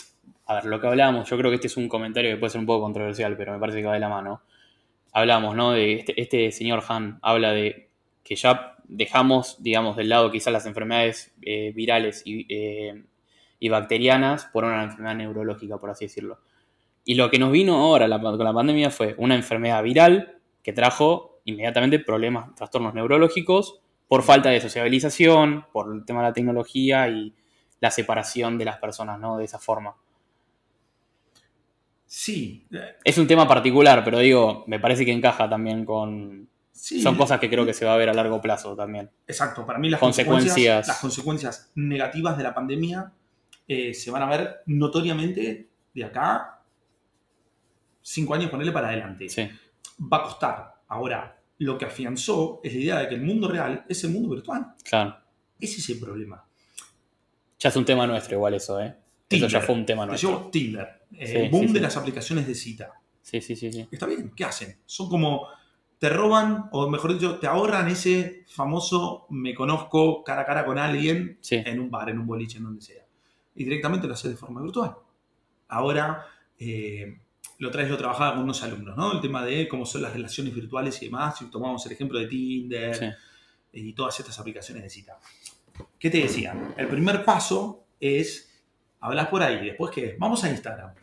a 0.49 0.55
ver, 0.55 0.65
lo 0.65 0.81
que 0.81 0.87
hablamos, 0.87 1.29
yo 1.29 1.37
creo 1.37 1.51
que 1.51 1.55
este 1.55 1.67
es 1.67 1.77
un 1.77 1.87
comentario 1.87 2.31
que 2.31 2.37
puede 2.37 2.49
ser 2.49 2.59
un 2.59 2.65
poco 2.65 2.81
controversial, 2.83 3.37
pero 3.37 3.53
me 3.53 3.59
parece 3.59 3.79
que 3.79 3.87
va 3.87 3.93
de 3.93 3.99
la 3.99 4.09
mano. 4.09 4.41
Hablamos, 5.13 5.55
¿no? 5.55 5.71
De 5.71 5.93
este, 5.93 6.19
este 6.19 6.51
señor 6.51 6.83
Han 6.89 7.19
habla 7.21 7.51
de 7.51 7.89
que 8.23 8.35
ya 8.35 8.75
dejamos, 8.85 9.61
digamos, 9.61 9.95
del 9.95 10.09
lado 10.09 10.31
quizás 10.31 10.51
las 10.51 10.65
enfermedades 10.65 11.33
eh, 11.41 11.71
virales 11.73 12.23
y 12.25 12.45
eh, 12.49 13.03
y 13.59 13.69
bacterianas 13.69 14.45
por 14.45 14.63
una 14.63 14.83
enfermedad 14.83 15.15
neurológica, 15.15 15.77
por 15.77 15.89
así 15.89 16.05
decirlo. 16.05 16.39
Y 17.03 17.15
lo 17.15 17.29
que 17.29 17.39
nos 17.39 17.51
vino 17.51 17.75
ahora 17.75 18.07
con 18.19 18.43
la 18.43 18.53
pandemia 18.53 18.89
fue 18.89 19.15
una 19.17 19.35
enfermedad 19.35 19.83
viral 19.83 20.39
que 20.63 20.73
trajo 20.73 21.41
inmediatamente 21.45 21.99
problemas, 21.99 22.55
trastornos 22.55 22.93
neurológicos 22.93 23.81
por 24.07 24.23
falta 24.23 24.49
de 24.49 24.61
sociabilización, 24.61 25.65
por 25.71 25.93
el 25.93 26.05
tema 26.05 26.21
de 26.21 26.29
la 26.29 26.33
tecnología 26.33 27.07
y 27.09 27.33
la 27.79 27.91
separación 27.91 28.57
de 28.57 28.65
las 28.65 28.77
personas, 28.77 29.19
¿no? 29.19 29.37
De 29.37 29.45
esa 29.45 29.59
forma. 29.59 29.95
Sí. 32.09 32.67
Es 33.03 33.19
un 33.19 33.27
tema 33.27 33.47
particular, 33.47 34.03
pero 34.03 34.17
digo, 34.17 34.63
me 34.65 34.79
parece 34.79 35.05
que 35.05 35.11
encaja 35.11 35.47
también 35.47 35.85
con... 35.85 36.49
Son 36.73 37.15
cosas 37.15 37.39
que 37.39 37.49
creo 37.49 37.65
que 37.65 37.73
se 37.73 37.85
va 37.85 37.93
a 37.93 37.97
ver 37.97 38.09
a 38.09 38.13
largo 38.13 38.41
plazo 38.41 38.75
también. 38.75 39.11
Exacto, 39.27 39.63
para 39.63 39.77
mí 39.77 39.89
las 39.89 39.99
consecuencias, 39.99 40.87
las 40.87 40.97
consecuencias 40.97 41.71
negativas 41.75 42.35
de 42.35 42.43
la 42.43 42.53
pandemia 42.53 43.11
eh, 43.67 43.93
se 43.93 44.09
van 44.09 44.23
a 44.23 44.25
ver 44.25 44.61
notoriamente 44.65 45.69
de 45.93 46.03
acá 46.03 46.61
cinco 48.01 48.33
años, 48.33 48.49
ponerle 48.49 48.71
para 48.71 48.87
adelante. 48.87 49.27
Va 50.01 50.17
a 50.17 50.23
costar. 50.23 50.73
Ahora, 50.87 51.39
lo 51.59 51.77
que 51.77 51.85
afianzó 51.85 52.59
es 52.63 52.73
la 52.73 52.79
idea 52.79 52.99
de 53.01 53.09
que 53.09 53.15
el 53.15 53.21
mundo 53.21 53.49
real 53.49 53.85
es 53.87 54.03
el 54.03 54.09
mundo 54.09 54.29
virtual. 54.29 54.73
Claro. 54.83 55.15
Ese 55.59 55.79
es 55.79 55.89
el 55.89 55.99
problema. 55.99 56.43
Ya 57.59 57.69
es 57.69 57.75
un 57.75 57.85
tema 57.85 58.07
nuestro 58.07 58.35
igual 58.35 58.55
eso, 58.55 58.81
¿eh? 58.81 58.95
eso 59.29 59.47
ya 59.47 59.61
fue 59.61 59.75
un 59.75 59.85
tema 59.85 60.07
nuestro. 60.07 60.49
Tinder. 60.51 60.98
Eh, 61.13 61.45
el 61.45 61.49
boom 61.49 61.73
de 61.73 61.79
las 61.79 61.97
aplicaciones 61.97 62.47
de 62.47 62.55
cita. 62.55 62.93
Sí, 63.21 63.41
sí, 63.41 63.55
sí, 63.55 63.71
sí. 63.71 63.87
Está 63.91 64.05
bien, 64.05 64.31
¿qué 64.35 64.45
hacen? 64.45 64.77
Son 64.85 65.09
como, 65.09 65.47
te 65.97 66.09
roban, 66.09 66.69
o 66.71 66.89
mejor 66.89 67.13
dicho, 67.13 67.37
te 67.39 67.47
ahorran 67.47 67.87
ese 67.89 68.45
famoso 68.47 69.25
me 69.29 69.53
conozco 69.53 70.23
cara 70.23 70.41
a 70.41 70.45
cara 70.45 70.65
con 70.65 70.77
alguien 70.77 71.37
en 71.49 71.79
un 71.79 71.91
bar, 71.91 72.09
en 72.09 72.19
un 72.19 72.27
boliche, 72.27 72.57
en 72.57 72.63
donde 72.63 72.81
sea 72.81 73.09
y 73.59 73.65
directamente 73.65 74.07
lo 74.07 74.13
haces 74.13 74.31
de 74.31 74.37
forma 74.37 74.61
virtual. 74.61 74.95
Ahora, 75.67 76.25
eh, 76.57 77.19
lo 77.57 77.69
traes, 77.69 77.89
lo 77.89 77.97
trabajaba 77.97 78.35
con 78.35 78.43
unos 78.43 78.63
alumnos, 78.63 78.95
¿no? 78.95 79.11
El 79.11 79.19
tema 79.19 79.43
de 79.43 79.67
cómo 79.67 79.85
son 79.85 80.01
las 80.01 80.13
relaciones 80.13 80.55
virtuales 80.55 81.01
y 81.01 81.05
demás. 81.05 81.41
Y 81.41 81.45
tomamos 81.45 81.85
el 81.85 81.91
ejemplo 81.91 82.17
de 82.19 82.27
Tinder 82.27 83.17
y 83.73 83.91
todas 83.91 84.17
estas 84.17 84.39
aplicaciones 84.39 84.83
de 84.83 84.89
cita. 84.89 85.19
¿Qué 85.99 86.09
te 86.09 86.19
decía? 86.19 86.73
El 86.77 86.87
primer 86.87 87.25
paso 87.25 87.83
es, 87.99 88.48
hablas 88.99 89.27
por 89.27 89.41
ahí, 89.41 89.65
después 89.65 89.91
que 89.91 90.15
vamos 90.19 90.43
a 90.43 90.49
Instagram. 90.49 90.93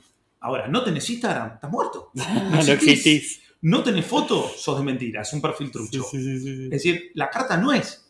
Ahora, 0.41 0.69
no 0.69 0.85
tenés 0.85 1.09
Instagram, 1.11 1.55
estás 1.55 1.71
muerto. 1.71 2.13
No, 2.15 2.61
existís. 2.61 3.43
No 3.63 3.83
tenés 3.83 4.07
foto, 4.07 4.49
sos 4.57 4.79
de 4.79 4.85
mentira, 4.85 5.23
es 5.23 5.33
un 5.33 5.41
perfil 5.41 5.71
trucho. 5.71 6.05
es 6.13 6.71
decir, 6.71 7.11
la 7.15 7.31
carta 7.31 7.57
no 7.57 7.73
es, 7.73 8.07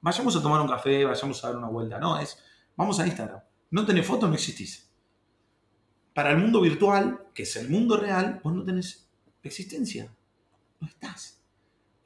vayamos 0.00 0.36
a 0.36 0.42
tomar 0.42 0.60
un 0.60 0.68
café, 0.68 1.04
vayamos 1.04 1.42
a 1.42 1.48
dar 1.48 1.56
una 1.56 1.68
vuelta, 1.68 1.98
no, 1.98 2.18
es 2.18 2.36
Vamos 2.80 2.98
a 2.98 3.06
Instagram. 3.06 3.42
No 3.72 3.84
tenés 3.84 4.06
foto, 4.06 4.26
no 4.26 4.32
existís. 4.32 4.90
Para 6.14 6.30
el 6.30 6.38
mundo 6.38 6.62
virtual, 6.62 7.26
que 7.34 7.42
es 7.42 7.54
el 7.56 7.68
mundo 7.68 7.98
real, 7.98 8.40
vos 8.42 8.54
no 8.54 8.64
tenés 8.64 9.06
existencia. 9.42 10.10
No 10.80 10.88
estás. 10.88 11.42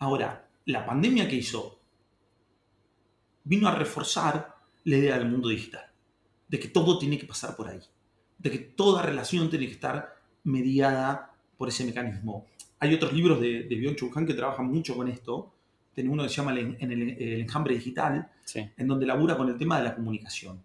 Ahora, 0.01 0.49
la 0.65 0.85
pandemia 0.85 1.29
que 1.29 1.37
hizo 1.37 1.81
vino 3.45 3.69
a 3.69 3.75
reforzar 3.77 4.57
la 4.83 4.97
idea 4.97 5.17
del 5.17 5.29
mundo 5.29 5.49
digital. 5.49 5.93
De 6.49 6.59
que 6.59 6.69
todo 6.69 6.99
tiene 6.99 7.19
que 7.19 7.27
pasar 7.27 7.57
por 7.57 7.69
ahí. 7.69 7.81
De 8.39 8.51
que 8.51 8.59
toda 8.59 9.03
relación 9.03 9.51
tiene 9.51 9.67
que 9.67 9.73
estar 9.73 10.17
mediada 10.45 11.35
por 11.57 11.69
ese 11.69 11.85
mecanismo. 11.85 12.47
Hay 12.79 12.95
otros 12.95 13.13
libros 13.13 13.41
de, 13.41 13.65
de 13.65 13.77
Byung-Chul 13.77 14.11
Han 14.15 14.27
que 14.27 14.35
trabajan 14.35 14.67
mucho 14.67 14.95
con 14.95 15.09
esto, 15.09 15.55
tiene 15.95 16.11
uno 16.11 16.25
que 16.25 16.29
se 16.29 16.37
llama 16.37 16.53
el, 16.53 16.77
el, 16.81 17.41
enjambre 17.41 17.75
digital, 17.75 18.31
en 18.55 18.87
donde 18.87 19.07
labura 19.07 19.37
con 19.37 19.49
el 19.49 19.57
tema 19.57 19.79
de 19.79 19.85
la 19.85 19.95
comunicación. 19.95 20.63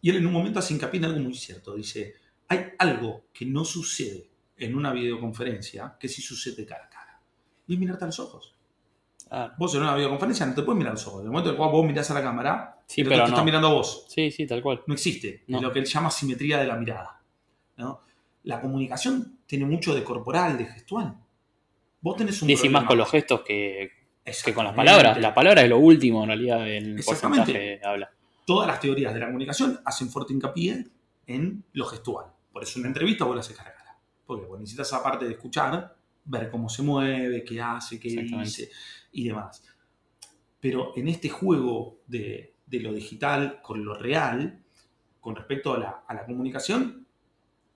Y 0.00 0.10
él 0.10 0.16
en 0.16 0.26
un 0.26 0.32
momento 0.32 0.58
hace 0.58 0.74
hincapié 0.74 0.98
en 0.98 1.04
algo 1.06 1.20
muy 1.20 1.34
cierto. 1.34 1.74
Dice, 1.76 2.16
hay 2.48 2.72
algo 2.78 3.26
que 3.32 3.46
no 3.46 3.64
sucede 3.64 4.28
en 4.56 4.74
una 4.74 4.92
videoconferencia 4.92 5.96
que 5.98 6.08
sí 6.08 6.20
sucede 6.20 6.66
cara 6.66 6.86
a 6.86 6.90
cara. 6.90 7.20
Y 7.68 7.74
es 7.74 7.78
mirarte 7.78 8.04
a 8.04 8.08
los 8.08 8.18
ojos. 8.18 8.54
Ah. 9.30 9.54
Vos 9.56 9.74
en 9.76 9.82
una 9.82 9.94
videoconferencia 9.94 10.44
no 10.44 10.54
te 10.54 10.62
puedes 10.62 10.76
mirar 10.76 10.90
a 10.90 10.94
los 10.94 11.06
ojos. 11.06 11.20
En 11.20 11.26
el 11.26 11.32
momento 11.32 11.50
en 11.50 11.54
el 11.54 11.58
cual 11.58 11.70
vos 11.70 11.86
mirás 11.86 12.10
a 12.10 12.14
la 12.14 12.22
cámara, 12.22 12.81
sí, 12.86 13.04
pero 13.04 13.24
te 13.24 13.30
está 13.30 13.44
mirando 13.44 13.68
a 13.68 13.72
vos. 13.72 14.06
Sí, 14.08 14.30
sí, 14.30 14.46
tal 14.46 14.62
cual. 14.62 14.82
No 14.86 14.94
existe. 14.94 15.44
Es 15.46 15.60
lo 15.60 15.72
que 15.72 15.78
él 15.78 15.84
llama 15.86 16.10
simetría 16.10 16.58
de 16.58 16.66
la 16.66 16.76
mirada. 16.76 17.22
La 18.44 18.60
comunicación 18.60 19.38
tiene 19.46 19.64
mucho 19.66 19.94
de 19.94 20.02
corporal, 20.02 20.58
de 20.58 20.66
gestual. 20.66 21.16
Vos 22.00 22.16
tenés 22.16 22.42
un. 22.42 22.50
Y 22.50 22.68
más 22.68 22.84
con 22.84 22.98
los 22.98 23.08
gestos 23.08 23.42
que, 23.42 23.90
que 24.44 24.54
con 24.54 24.64
las 24.64 24.74
palabras. 24.74 25.18
La 25.20 25.32
palabra 25.32 25.62
es 25.62 25.68
lo 25.68 25.78
último, 25.78 26.22
en 26.22 26.28
realidad, 26.28 26.68
el 26.68 27.02
porcentaje 27.04 27.80
habla. 27.84 28.10
Todas 28.44 28.66
las 28.66 28.80
teorías 28.80 29.14
de 29.14 29.20
la 29.20 29.26
comunicación 29.26 29.80
hacen 29.84 30.10
fuerte 30.10 30.32
hincapié 30.32 30.84
en 31.26 31.64
lo 31.74 31.86
gestual. 31.86 32.26
Por 32.52 32.64
eso 32.64 32.78
en 32.78 32.82
una 32.82 32.88
entrevista 32.88 33.24
vos 33.24 33.36
la 33.36 33.40
haces 33.40 33.56
cara 33.56 33.70
a 33.70 33.74
cara. 33.74 33.96
Porque 34.26 34.46
vos 34.46 34.58
necesitas, 34.58 34.92
aparte 34.92 35.24
de 35.24 35.32
escuchar, 35.32 35.94
ver 36.24 36.50
cómo 36.50 36.68
se 36.68 36.82
mueve, 36.82 37.44
qué 37.44 37.60
hace, 37.60 38.00
qué 38.00 38.08
dice 38.08 38.70
y 39.12 39.28
demás. 39.28 39.62
Pero 40.60 40.92
en 40.96 41.08
este 41.08 41.28
juego 41.28 42.00
de, 42.06 42.51
de 42.72 42.80
lo 42.80 42.92
digital 42.94 43.60
con 43.60 43.84
lo 43.84 43.94
real, 43.94 44.58
con 45.20 45.36
respecto 45.36 45.74
a 45.74 45.78
la, 45.78 46.24
comunicación, 46.26 47.06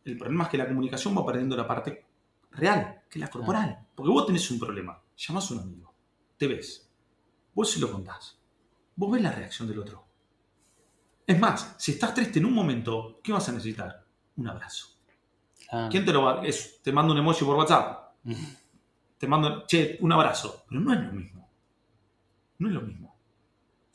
el 0.06 0.16
problema 0.16 0.44
es 0.44 0.50
que 0.50 0.56
la 0.56 0.66
comunicación 0.66 1.16
va 1.16 1.26
perdiendo 1.26 1.54
la 1.54 1.68
parte 1.68 2.06
real, 2.52 3.02
que 3.10 3.18
es 3.18 3.20
la 3.20 3.28
corporal. 3.28 3.86
Porque 3.94 4.10
vos 4.10 4.26
tenés 4.26 4.50
un 4.50 4.58
problema, 4.58 4.98
llamás 5.16 5.50
a 5.50 5.54
un 5.54 5.60
amigo, 5.60 5.92
te 6.38 6.46
ves, 6.46 6.90
vos 7.54 7.70
se 7.70 7.78
lo 7.78 7.92
contás, 7.92 8.38
vos 8.96 9.12
ves 9.12 9.22
la 9.22 9.32
reacción 9.32 9.68
del 9.68 9.80
otro. 9.80 10.02
Es 11.26 11.38
más, 11.38 11.74
si 11.76 11.92
estás 11.92 12.14
triste 12.14 12.38
en 12.38 12.46
un 12.46 12.54
momento, 12.54 13.20
¿qué 13.22 13.32
vas 13.32 13.46
a 13.50 13.52
necesitar? 13.52 14.02
Un 14.36 14.48
abrazo. 14.48 14.96
¿Quién 15.90 16.06
te 16.06 16.12
lo 16.12 16.22
va 16.22 16.40
a.? 16.40 16.42
te 16.82 16.92
mando 16.92 17.12
un 17.12 17.18
emoji 17.18 17.44
por 17.44 17.56
WhatsApp. 17.56 18.14
te 19.18 19.26
mando, 19.26 19.66
che, 19.66 19.98
un 20.00 20.12
abrazo. 20.12 20.64
Pero 20.68 20.80
no 20.80 20.94
es 20.94 21.00
lo 21.00 21.12
mismo. 21.12 21.48
No 22.58 22.68
es 22.68 22.74
lo 22.74 22.80
mismo. 22.80 23.15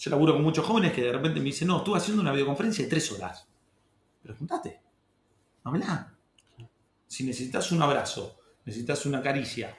Yo 0.02 0.10
laburo 0.10 0.34
con 0.34 0.42
muchos 0.42 0.66
jóvenes 0.66 0.94
que 0.94 1.04
de 1.04 1.12
repente 1.12 1.40
me 1.40 1.46
dicen, 1.46 1.68
no, 1.68 1.78
estuve 1.78 2.00
haciendo 2.00 2.24
una 2.24 2.32
videoconferencia 2.32 2.84
de 2.84 2.90
tres 2.90 3.12
horas. 3.12 3.48
Pero 4.24 4.36
juntate. 4.36 4.82
Háblá. 5.64 6.12
Si 7.06 7.24
necesitas 7.24 7.72
un 7.72 7.84
abrazo, 7.84 8.40
necesitas 8.66 9.06
una 9.06 9.22
caricia, 9.22 9.78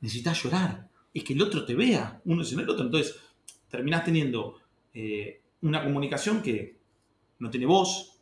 necesitas 0.00 0.42
llorar, 0.42 0.88
es 1.14 1.22
que 1.22 1.34
el 1.34 1.42
otro 1.42 1.64
te 1.64 1.76
vea, 1.76 2.20
uno 2.24 2.42
sin 2.42 2.58
el 2.58 2.68
otro. 2.68 2.84
Entonces, 2.84 3.14
terminás 3.68 4.04
teniendo 4.04 4.56
eh, 4.92 5.40
una 5.62 5.84
comunicación 5.84 6.42
que 6.42 6.76
no 7.38 7.48
tiene 7.48 7.66
voz, 7.66 8.18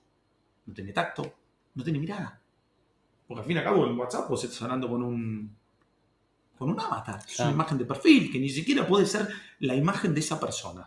no 0.67 0.75
tiene 0.75 0.93
tacto, 0.93 1.35
no 1.77 1.83
tiene 1.83 1.99
mirada. 1.99 2.43
Porque 3.27 3.41
al 3.41 3.47
fin 3.47 3.57
y 3.57 3.59
al 3.61 3.65
cabo 3.65 3.87
en 3.87 3.99
WhatsApp 3.99 4.29
vos 4.29 4.45
estás 4.45 4.61
hablando 4.61 4.87
con 4.87 5.03
un, 5.03 5.57
con 6.59 6.69
un 6.69 6.79
avatar. 6.79 7.23
Es 7.27 7.41
una 7.41 7.53
imagen 7.53 7.79
de 7.79 7.87
perfil 7.87 8.31
que 8.31 8.39
ni 8.39 8.51
siquiera 8.51 8.87
puede 8.87 9.07
ser 9.07 9.27
la 9.61 9.75
imagen 9.75 10.13
de 10.13 10.21
esa 10.21 10.39
persona 10.39 10.87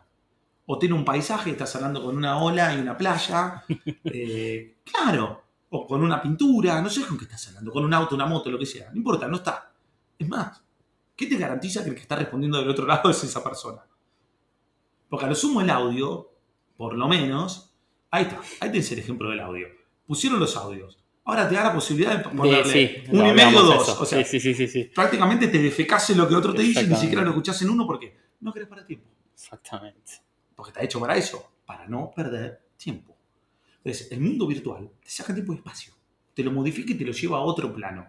o 0.65 0.77
tiene 0.77 0.95
un 0.95 1.05
paisaje, 1.05 1.51
estás 1.51 1.75
hablando 1.75 2.03
con 2.03 2.15
una 2.15 2.37
ola 2.37 2.73
y 2.73 2.79
una 2.79 2.97
playa, 2.97 3.63
eh, 4.05 4.77
claro, 4.83 5.43
o 5.69 5.87
con 5.87 6.03
una 6.03 6.21
pintura, 6.21 6.81
no 6.81 6.89
sé 6.89 7.05
con 7.05 7.17
qué 7.17 7.25
estás 7.25 7.47
hablando, 7.49 7.71
con 7.71 7.83
un 7.83 7.93
auto, 7.93 8.15
una 8.15 8.25
moto, 8.25 8.49
lo 8.51 8.59
que 8.59 8.65
sea, 8.65 8.89
no 8.91 8.97
importa, 8.97 9.27
no 9.27 9.37
está. 9.37 9.71
Es 10.17 10.27
más, 10.27 10.63
¿qué 11.15 11.27
te 11.27 11.37
garantiza 11.37 11.83
que 11.83 11.89
el 11.89 11.95
que 11.95 12.01
está 12.01 12.15
respondiendo 12.15 12.59
del 12.59 12.69
otro 12.69 12.85
lado 12.87 13.09
es 13.09 13.23
esa 13.23 13.43
persona? 13.43 13.81
Porque 15.09 15.25
a 15.25 15.29
lo 15.29 15.35
sumo 15.35 15.61
el 15.61 15.69
audio, 15.69 16.31
por 16.77 16.95
lo 16.95 17.07
menos, 17.07 17.73
ahí 18.09 18.23
está, 18.23 18.39
ahí 18.61 18.71
tenés 18.71 18.91
el 18.91 18.99
ejemplo 18.99 19.29
del 19.29 19.39
audio. 19.39 19.67
Pusieron 20.05 20.39
los 20.39 20.55
audios. 20.55 20.97
Ahora 21.23 21.47
te 21.47 21.55
da 21.55 21.65
la 21.65 21.73
posibilidad 21.73 22.17
de 22.17 22.23
ponerle 22.29 23.05
un 23.09 23.25
y 23.27 23.33
medio 23.33 23.61
dos. 23.61 23.89
O 23.89 24.05
sea, 24.05 24.25
prácticamente 24.93 25.47
te 25.47 25.61
defecase 25.61 26.15
lo 26.15 26.27
que 26.27 26.35
otro 26.35 26.53
te 26.53 26.63
dice 26.63 26.83
y 26.83 26.87
ni 26.87 26.95
siquiera 26.95 27.23
lo 27.23 27.29
escuchás 27.29 27.61
en 27.61 27.69
uno 27.69 27.85
porque 27.85 28.17
no 28.39 28.51
querés 28.51 28.67
para 28.67 28.85
tiempo. 28.85 29.07
Exactamente 29.33 30.30
porque 30.61 30.73
está 30.73 30.83
hecho 30.83 30.99
para 30.99 31.17
eso, 31.17 31.53
para 31.65 31.87
no 31.87 32.11
perder 32.15 32.61
tiempo. 32.77 33.17
Entonces, 33.77 34.11
el 34.11 34.21
mundo 34.21 34.45
virtual 34.45 34.91
te 35.03 35.09
saca 35.09 35.33
tiempo 35.33 35.53
y 35.53 35.55
espacio, 35.55 35.95
te 36.35 36.43
lo 36.43 36.51
modifica 36.51 36.91
y 36.91 36.95
te 36.99 37.03
lo 37.03 37.13
lleva 37.13 37.39
a 37.39 37.41
otro 37.41 37.73
plano. 37.73 38.05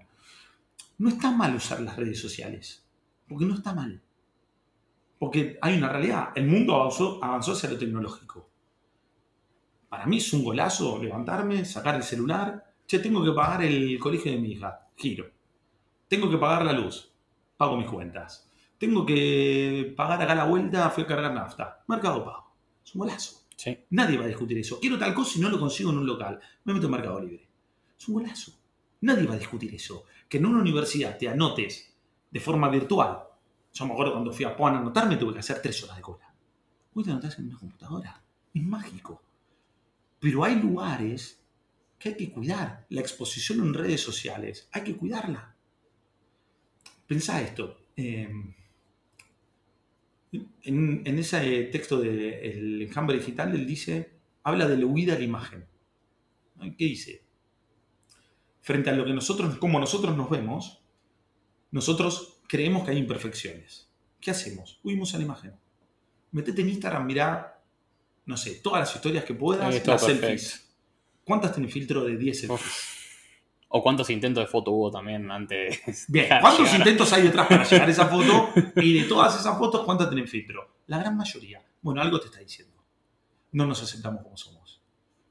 No 0.98 1.08
está 1.08 1.30
mal 1.30 1.56
usar 1.56 1.80
las 1.80 1.96
redes 1.96 2.20
sociales, 2.20 2.86
porque 3.26 3.46
no 3.46 3.54
está 3.54 3.72
mal. 3.72 4.02
Porque 5.18 5.56
hay 5.62 5.78
una 5.78 5.88
realidad, 5.88 6.32
el 6.34 6.46
mundo 6.46 6.74
avanzó, 6.74 7.24
avanzó 7.24 7.52
hacia 7.52 7.70
lo 7.70 7.78
tecnológico. 7.78 8.50
Para 9.88 10.04
mí 10.04 10.18
es 10.18 10.30
un 10.34 10.44
golazo 10.44 11.02
levantarme, 11.02 11.64
sacar 11.64 11.94
el 11.94 12.02
celular, 12.02 12.74
che, 12.86 12.98
tengo 12.98 13.24
que 13.24 13.32
pagar 13.32 13.62
el 13.62 13.98
colegio 13.98 14.30
de 14.30 14.38
mi 14.38 14.52
hija, 14.52 14.88
giro. 14.94 15.24
Tengo 16.06 16.28
que 16.28 16.36
pagar 16.36 16.66
la 16.66 16.74
luz, 16.74 17.10
pago 17.56 17.78
mis 17.78 17.88
cuentas. 17.88 18.46
Tengo 18.76 19.06
que 19.06 19.94
pagar 19.96 20.20
acá 20.20 20.34
la 20.34 20.44
vuelta, 20.44 20.90
fui 20.90 21.04
a 21.04 21.06
cargar 21.06 21.32
nafta. 21.32 21.82
Mercado 21.88 22.22
Pago. 22.22 22.41
Es 22.84 22.94
un 22.94 23.00
golazo. 23.00 23.42
Nadie 23.90 24.18
va 24.18 24.24
a 24.24 24.28
discutir 24.28 24.58
eso. 24.58 24.80
Quiero 24.80 24.98
tal 24.98 25.14
cosa 25.14 25.38
y 25.38 25.40
no 25.40 25.48
lo 25.48 25.58
consigo 25.58 25.90
en 25.90 25.98
un 25.98 26.06
local. 26.06 26.40
Me 26.64 26.74
meto 26.74 26.86
en 26.86 26.92
Mercado 26.92 27.20
Libre. 27.20 27.48
Es 27.98 28.08
un 28.08 28.14
golazo. 28.14 28.52
Nadie 29.02 29.26
va 29.26 29.34
a 29.34 29.38
discutir 29.38 29.74
eso. 29.74 30.04
Que 30.28 30.38
en 30.38 30.46
una 30.46 30.60
universidad 30.60 31.16
te 31.16 31.28
anotes 31.28 31.94
de 32.30 32.40
forma 32.40 32.68
virtual. 32.68 33.18
Yo 33.72 33.86
me 33.86 33.92
acuerdo 33.92 34.12
cuando 34.12 34.32
fui 34.32 34.44
a 34.44 34.56
Puan 34.56 34.74
a 34.74 34.78
anotarme, 34.78 35.16
tuve 35.16 35.32
que 35.32 35.40
hacer 35.40 35.60
tres 35.62 35.82
horas 35.84 35.96
de 35.96 36.02
cola. 36.02 36.34
Hoy 36.94 37.04
te 37.04 37.10
anotas 37.10 37.38
en 37.38 37.46
una 37.46 37.58
computadora. 37.58 38.22
Es 38.52 38.62
mágico. 38.62 39.22
Pero 40.18 40.44
hay 40.44 40.56
lugares 40.56 41.42
que 41.98 42.10
hay 42.10 42.16
que 42.16 42.32
cuidar. 42.32 42.86
La 42.90 43.00
exposición 43.00 43.60
en 43.60 43.74
redes 43.74 44.00
sociales, 44.00 44.68
hay 44.72 44.82
que 44.82 44.96
cuidarla. 44.96 45.56
Pensá 47.06 47.40
esto. 47.40 47.78
Eh, 47.96 48.30
en, 50.32 51.18
ese 51.18 51.64
texto 51.64 52.00
del 52.00 52.78
de 52.78 52.84
enjambre 52.84 53.18
digital, 53.18 53.54
él 53.54 53.66
dice, 53.66 54.12
habla 54.42 54.66
de 54.66 54.78
la 54.78 54.86
huida 54.86 55.14
a 55.14 55.18
la 55.18 55.24
imagen. 55.24 55.66
¿Qué 56.60 56.84
dice? 56.84 57.22
Frente 58.60 58.90
a 58.90 58.94
lo 58.94 59.04
que 59.04 59.12
nosotros, 59.12 59.56
como 59.58 59.78
nosotros 59.80 60.16
nos 60.16 60.30
vemos, 60.30 60.82
nosotros 61.70 62.40
creemos 62.48 62.84
que 62.84 62.92
hay 62.92 62.98
imperfecciones. 62.98 63.90
¿Qué 64.20 64.30
hacemos? 64.30 64.78
Huimos 64.84 65.14
a 65.14 65.18
la 65.18 65.24
imagen. 65.24 65.52
Metete 66.30 66.62
en 66.62 66.68
Instagram, 66.68 67.04
mirá, 67.04 67.60
no 68.24 68.36
sé, 68.36 68.60
todas 68.62 68.80
las 68.80 68.94
historias 68.94 69.24
que 69.24 69.34
puedas, 69.34 69.86
las 69.86 70.02
selfies. 70.02 70.68
¿Cuántas 71.24 71.52
tienen 71.52 71.70
filtro 71.70 72.04
de 72.04 72.16
10 72.16 72.40
selfies? 72.40 73.01
O 73.74 73.82
cuántos 73.82 74.10
intentos 74.10 74.44
de 74.44 74.48
foto 74.48 74.70
hubo 74.70 74.90
también 74.90 75.30
antes. 75.30 76.04
Bien, 76.08 76.28
¿cuántos 76.42 76.74
intentos 76.74 77.10
hay 77.14 77.22
detrás 77.22 77.46
para 77.46 77.64
llegar 77.64 77.88
a 77.88 77.90
esa 77.90 78.06
foto? 78.06 78.50
Y 78.76 79.00
de 79.00 79.04
todas 79.08 79.38
esas 79.40 79.56
fotos, 79.56 79.82
¿cuántas 79.86 80.10
tienen 80.10 80.28
filtro? 80.28 80.74
La 80.88 80.98
gran 80.98 81.16
mayoría. 81.16 81.62
Bueno, 81.80 82.02
algo 82.02 82.20
te 82.20 82.26
está 82.26 82.40
diciendo. 82.40 82.76
No 83.52 83.64
nos 83.64 83.82
aceptamos 83.82 84.22
como 84.22 84.36
somos. 84.36 84.82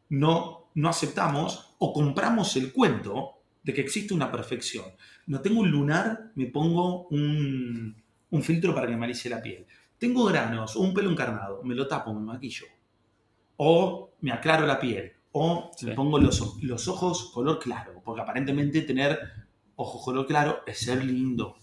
No, 0.10 0.72
no 0.74 0.90
aceptamos 0.90 1.76
o 1.78 1.94
compramos 1.94 2.56
el 2.56 2.74
cuento 2.74 3.44
de 3.62 3.76
que 3.76 3.82
existe 3.82 4.14
una 4.14 4.32
perfección. 4.32 4.86
No 5.28 5.40
tengo 5.42 5.62
un 5.62 5.70
lunar, 5.70 6.32
me 6.34 6.48
pongo 6.48 7.08
un, 7.10 7.96
un 8.32 8.44
filtro 8.44 8.74
para 8.74 8.88
que 8.88 8.98
me 8.98 9.06
alice 9.06 9.30
la 9.30 9.40
piel. 9.40 9.68
Tengo 10.00 10.26
granos 10.26 10.76
o 10.76 10.80
un 10.80 10.96
pelo 10.96 11.12
encarnado, 11.12 11.62
me 11.64 11.76
lo 11.76 11.88
tapo, 11.88 12.12
me 12.12 12.22
maquillo. 12.22 12.66
O 13.58 14.14
me 14.22 14.32
aclaro 14.32 14.66
la 14.66 14.80
piel 14.80 15.14
o 15.34 15.72
me 15.84 15.94
pongo 15.94 16.20
los, 16.20 16.62
los, 16.62 16.88
ojos 16.88 17.32
color 17.34 17.60
claro, 17.60 18.02
porque 18.04 18.22
aparentemente 18.22 18.82
tener 18.82 19.18
ojos 19.76 20.04
color 20.04 20.28
claro 20.28 20.60
es 20.66 20.80
ser 20.80 21.04
lindo. 21.04 21.56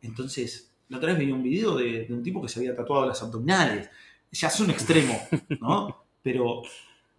Entonces, 0.00 0.72
la 0.88 0.98
otra 0.98 1.10
vez 1.10 1.18
veía 1.18 1.34
un 1.34 1.42
video 1.42 1.76
de, 1.76 2.06
un 2.10 2.22
tipo 2.22 2.40
que 2.40 2.48
se 2.48 2.60
había 2.60 2.76
tatuado 2.76 3.06
las 3.06 3.22
abdominales. 3.22 3.88
Ya 4.30 4.48
es 4.48 4.60
un 4.60 4.70
extremo, 4.70 5.18
¿no? 5.60 6.04
Pero 6.22 6.62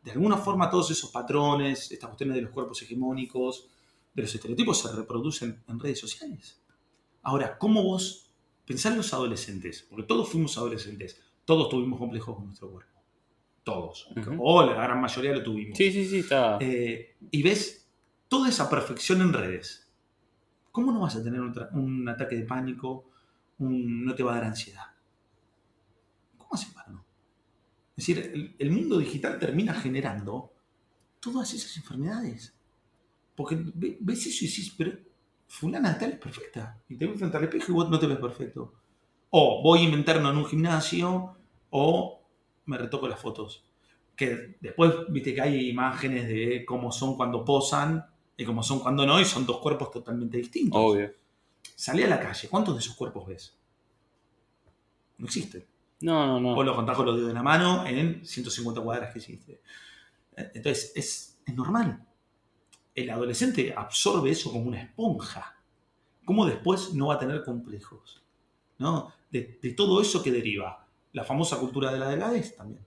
de 0.03 0.11
alguna 0.11 0.37
forma 0.37 0.69
todos 0.69 0.91
esos 0.91 1.09
patrones, 1.11 1.91
estas 1.91 2.09
cuestiones 2.09 2.35
de 2.35 2.41
los 2.43 2.51
cuerpos 2.51 2.81
hegemónicos, 2.81 3.67
de 4.13 4.21
los 4.21 4.33
estereotipos 4.33 4.79
se 4.79 4.91
reproducen 4.93 5.63
en 5.67 5.79
redes 5.79 5.99
sociales. 5.99 6.61
Ahora, 7.21 7.57
¿cómo 7.57 7.83
vos 7.83 8.29
pensás 8.65 8.91
en 8.91 8.97
los 8.97 9.13
adolescentes? 9.13 9.85
Porque 9.89 10.03
todos 10.03 10.29
fuimos 10.29 10.57
adolescentes, 10.57 11.21
todos 11.43 11.69
tuvimos 11.69 11.99
complejos 11.99 12.35
con 12.35 12.45
nuestro 12.45 12.71
cuerpo 12.71 12.94
todos, 13.65 14.07
o 14.37 14.63
la 14.63 14.75
gran 14.75 15.01
mayoría 15.01 15.33
lo 15.33 15.43
tuvimos. 15.43 15.75
Sí, 15.75 15.91
sí, 15.91 16.07
sí, 16.07 16.19
está. 16.19 16.59
Eh, 16.61 17.15
y 17.31 17.41
ves 17.41 17.89
toda 18.29 18.47
esa 18.47 18.69
perfección 18.69 19.21
en 19.21 19.33
redes. 19.33 19.91
¿Cómo 20.71 20.91
no 20.91 20.99
vas 21.01 21.15
a 21.15 21.23
tener 21.23 21.41
un, 21.41 22.07
ataque 22.07 22.35
de 22.37 22.45
pánico? 22.45 23.09
no 23.57 24.13
te 24.13 24.21
va 24.21 24.33
a 24.33 24.35
dar 24.35 24.45
ansiedad. 24.45 24.83
¿Cómo 26.37 26.53
haces 26.53 26.73
para 26.73 26.91
no? 26.91 27.05
Es 27.97 28.05
decir, 28.05 28.53
el, 28.59 28.71
mundo 28.71 28.99
digital 28.99 29.39
termina 29.39 29.73
generando 29.73 30.53
todas 31.19 31.53
esas 31.53 31.75
enfermedades. 31.77 32.53
Porque 33.35 33.57
ves 33.73 34.27
eso 34.27 34.45
y 34.45 34.47
dices, 34.47 34.75
pero 34.77 34.91
fulana 35.47 35.97
tal 35.97 36.11
es 36.11 36.19
perfecta. 36.19 36.77
Y 36.87 36.97
te 36.97 37.07
ves 37.07 37.17
frente 37.17 37.37
al 37.37 37.45
espejo 37.45 37.71
y 37.71 37.75
vos 37.75 37.89
no 37.89 37.97
te 37.97 38.05
ves 38.05 38.19
perfecto. 38.19 38.73
O 39.31 39.63
voy 39.63 39.79
a 39.79 39.83
inventarlo 39.83 40.29
en 40.29 40.37
un 40.37 40.45
gimnasio, 40.45 41.37
o 41.71 42.24
me 42.65 42.77
retoco 42.77 43.07
las 43.07 43.19
fotos. 43.19 43.63
Que 44.15 44.57
después, 44.61 44.93
viste 45.09 45.33
que 45.33 45.41
hay 45.41 45.69
imágenes 45.69 46.27
de 46.27 46.63
cómo 46.65 46.91
son 46.91 47.15
cuando 47.15 47.43
posan 47.43 48.05
y 48.37 48.45
cómo 48.45 48.63
son 48.63 48.79
cuando 48.79 49.05
no, 49.05 49.19
y 49.19 49.25
son 49.25 49.45
dos 49.45 49.59
cuerpos 49.59 49.91
totalmente 49.91 50.37
distintos. 50.37 50.79
Obvio. 50.81 51.13
Salí 51.75 52.03
a 52.03 52.07
la 52.07 52.19
calle, 52.19 52.47
¿cuántos 52.47 52.75
de 52.75 52.79
esos 52.79 52.95
cuerpos 52.95 53.27
ves? 53.27 53.57
No 55.17 55.25
existen. 55.25 55.65
No, 56.01 56.25
no, 56.27 56.39
no. 56.39 56.55
O 56.55 56.63
lo 56.63 56.75
contás 56.75 56.95
con 56.95 57.05
los 57.05 57.15
dedos 57.15 57.29
de 57.29 57.33
la 57.33 57.43
mano 57.43 57.85
en 57.85 58.25
150 58.25 58.81
cuadras 58.81 59.11
que 59.11 59.19
existe. 59.19 59.61
Entonces, 60.35 60.91
es, 60.95 61.31
normal. 61.53 62.05
El 62.93 63.09
adolescente 63.09 63.73
absorbe 63.75 64.31
eso 64.31 64.51
como 64.51 64.65
una 64.65 64.81
esponja. 64.81 65.57
¿Cómo 66.23 66.45
después 66.45 66.93
no 66.93 67.07
va 67.07 67.15
a 67.15 67.19
tener 67.19 67.43
complejos? 67.43 68.23
¿No? 68.77 69.13
De, 69.29 69.59
de 69.61 69.71
todo 69.71 70.01
eso 70.01 70.23
que 70.23 70.31
deriva 70.31 70.84
la 71.15 71.23
famosa 71.23 71.57
cultura 71.57 71.93
de 71.93 71.99
la 71.99 72.09
delgadez 72.09 72.57
también. 72.57 72.85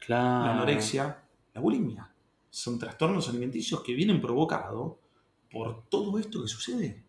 Claro. 0.00 0.44
La 0.44 0.52
anorexia, 0.52 1.24
la 1.54 1.60
bulimia. 1.62 2.14
Son 2.50 2.78
trastornos 2.78 3.26
alimenticios 3.30 3.82
que 3.82 3.94
vienen 3.94 4.20
provocados 4.20 4.96
por 5.50 5.88
todo 5.88 6.18
esto 6.18 6.42
que 6.42 6.48
sucede. 6.48 7.02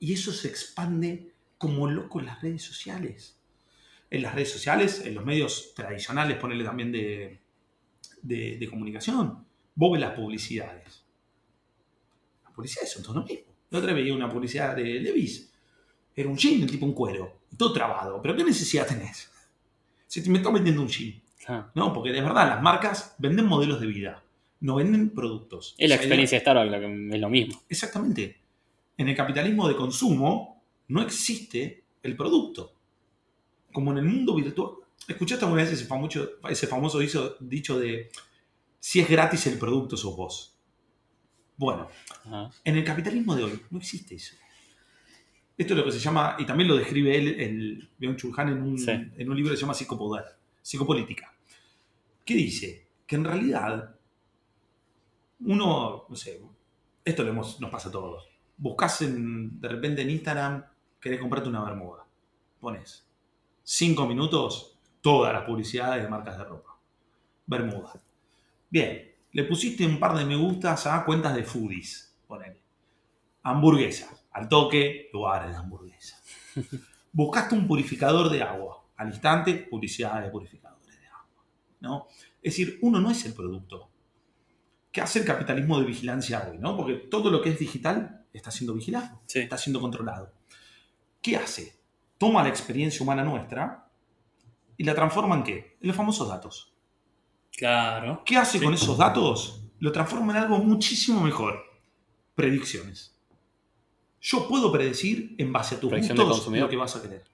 Y 0.00 0.12
eso 0.12 0.32
se 0.32 0.48
expande 0.48 1.32
como 1.58 1.88
loco 1.88 2.18
en 2.18 2.26
las 2.26 2.42
redes 2.42 2.62
sociales. 2.62 3.38
en 4.10 4.20
las 4.20 4.34
redes 4.34 4.50
sociales, 4.50 5.06
en 5.06 5.14
los 5.14 5.24
medios 5.24 5.72
tradicionales, 5.74 6.36
ponerle 6.36 6.64
también 6.64 6.92
de, 6.92 7.40
de, 8.20 8.68
comunicación, 8.68 9.46
vos 9.74 9.92
ves 9.92 10.00
las 10.02 10.12
publicidades. 10.12 11.06
Las 12.44 12.52
publicidades 12.52 12.92
son 12.92 13.02
todo 13.04 13.14
lo 13.14 13.22
mismo. 13.22 13.54
La 13.70 13.78
otra 13.78 13.94
vez 13.94 14.02
veía 14.02 14.14
una 14.14 14.28
publicidad 14.28 14.76
de 14.76 15.00
Levis. 15.00 15.51
Era 16.14 16.28
un 16.28 16.36
jean, 16.36 16.62
el 16.62 16.70
tipo 16.70 16.84
un 16.84 16.92
cuero, 16.92 17.40
todo 17.56 17.72
trabado. 17.72 18.20
¿Pero 18.20 18.36
qué 18.36 18.44
necesidad 18.44 18.86
tenés? 18.86 19.30
Si 20.06 20.22
te 20.22 20.30
me 20.30 20.38
estás 20.38 20.52
vendiendo 20.52 20.82
un 20.82 20.88
jean. 20.88 21.22
No, 21.74 21.92
porque 21.92 22.10
de 22.10 22.20
verdad 22.20 22.48
las 22.48 22.62
marcas 22.62 23.16
venden 23.18 23.46
modelos 23.46 23.80
de 23.80 23.86
vida, 23.86 24.22
no 24.60 24.76
venden 24.76 25.10
productos. 25.10 25.74
Es 25.76 25.88
la 25.88 25.96
experiencia 25.96 26.38
de 26.38 26.42
Starbucks, 26.42 27.14
es 27.14 27.20
lo 27.20 27.28
mismo. 27.28 27.60
Exactamente. 27.68 28.40
En 28.96 29.08
el 29.08 29.16
capitalismo 29.16 29.66
de 29.66 29.74
consumo 29.74 30.62
no 30.88 31.02
existe 31.02 31.84
el 32.02 32.16
producto 32.16 32.74
como 33.72 33.90
en 33.92 33.98
el 33.98 34.04
mundo 34.04 34.34
virtual. 34.34 34.72
¿Escuchaste 35.08 35.44
alguna 35.44 35.62
vez 35.62 35.72
ese 35.72 35.86
famoso, 35.86 36.28
ese 36.48 36.66
famoso 36.68 37.00
dicho, 37.00 37.80
de 37.80 38.10
si 38.78 39.00
es 39.00 39.08
gratis 39.08 39.46
el 39.48 39.58
producto 39.58 39.96
sos 39.96 40.16
vos? 40.16 40.56
Bueno, 41.56 41.88
en 42.64 42.76
el 42.76 42.84
capitalismo 42.84 43.34
de 43.34 43.44
hoy 43.44 43.60
no 43.70 43.78
existe 43.78 44.14
eso. 44.14 44.36
Esto 45.56 45.74
es 45.74 45.78
lo 45.78 45.84
que 45.84 45.92
se 45.92 45.98
llama, 45.98 46.36
y 46.38 46.46
también 46.46 46.68
lo 46.68 46.76
describe 46.76 47.16
él, 47.16 47.40
el 47.40 47.90
Byung 47.98 48.16
Chul 48.16 48.34
Han, 48.36 48.48
en 48.48 48.62
un, 48.62 48.88
en 48.88 49.30
un 49.30 49.36
libro 49.36 49.50
que 49.50 49.56
se 49.56 49.62
llama 49.62 49.74
Psicopoder, 49.74 50.24
Psicopolítica. 50.62 51.32
¿Qué 52.24 52.34
dice? 52.34 52.86
Que 53.06 53.16
en 53.16 53.24
realidad 53.24 53.96
uno, 55.40 56.06
no 56.08 56.16
sé, 56.16 56.40
esto 57.04 57.24
nos 57.24 57.70
pasa 57.70 57.88
a 57.88 57.92
todos. 57.92 58.28
Buscas 58.56 58.98
de 59.00 59.68
repente 59.68 60.02
en 60.02 60.10
Instagram, 60.10 60.64
querés 61.00 61.20
comprarte 61.20 61.48
una 61.48 61.64
bermuda. 61.64 62.06
Pones 62.60 63.06
cinco 63.64 64.06
minutos, 64.06 64.78
todas 65.00 65.32
las 65.32 65.44
publicidades 65.44 66.02
de 66.02 66.08
marcas 66.08 66.38
de 66.38 66.44
ropa. 66.44 66.78
Bermuda. 67.46 67.92
Bien, 68.70 69.12
le 69.32 69.44
pusiste 69.44 69.86
un 69.86 69.98
par 69.98 70.16
de 70.16 70.24
me 70.24 70.36
gustas 70.36 70.86
a 70.86 71.04
cuentas 71.04 71.34
de 71.34 71.44
foodies, 71.44 72.16
ponele. 72.26 72.60
Hamburguesas, 73.42 74.21
al 74.32 74.48
toque, 74.48 75.08
lugares 75.12 75.50
de 75.50 75.56
hamburguesas. 75.56 76.22
Buscaste 77.12 77.54
un 77.54 77.66
purificador 77.66 78.30
de 78.30 78.42
agua, 78.42 78.84
al 78.96 79.08
instante, 79.08 79.54
publicidad 79.54 80.22
de 80.22 80.30
purificadores 80.30 81.00
de 81.00 81.06
agua. 81.06 81.44
¿no? 81.80 82.06
Es 82.42 82.54
decir, 82.54 82.78
uno 82.82 83.00
no 83.00 83.10
es 83.10 83.24
el 83.26 83.34
producto. 83.34 83.90
¿Qué 84.90 85.00
hace 85.00 85.20
el 85.20 85.24
capitalismo 85.24 85.78
de 85.78 85.86
vigilancia 85.86 86.48
hoy? 86.50 86.58
¿no? 86.58 86.76
Porque 86.76 86.94
todo 86.94 87.30
lo 87.30 87.40
que 87.40 87.50
es 87.50 87.58
digital 87.58 88.26
está 88.32 88.50
siendo 88.50 88.74
vigilado, 88.74 89.22
está 89.26 89.58
siendo 89.58 89.80
controlado. 89.80 90.32
¿Qué 91.20 91.36
hace? 91.36 91.82
toma 92.22 92.44
la 92.44 92.50
experiencia 92.50 93.02
humana 93.02 93.24
nuestra 93.24 93.90
y 94.76 94.84
la 94.84 94.94
transforma 94.94 95.34
en 95.34 95.42
qué? 95.42 95.76
En 95.80 95.88
los 95.88 95.96
famosos 95.96 96.28
datos. 96.28 96.72
Claro. 97.50 98.22
¿Qué 98.24 98.36
hace 98.36 98.62
con 98.62 98.72
esos 98.72 98.96
datos? 98.96 99.64
Lo 99.80 99.90
transforma 99.90 100.32
en 100.32 100.44
algo 100.44 100.58
muchísimo 100.58 101.20
mejor. 101.20 101.60
Predicciones. 102.36 103.11
Yo 104.22 104.46
puedo 104.46 104.70
predecir 104.70 105.34
en 105.36 105.52
base 105.52 105.74
a 105.74 105.80
tus 105.80 105.90
gustos 105.90 106.46
lo 106.46 106.68
que 106.68 106.76
vas 106.76 106.96
a 106.96 107.02
querer. 107.02 107.24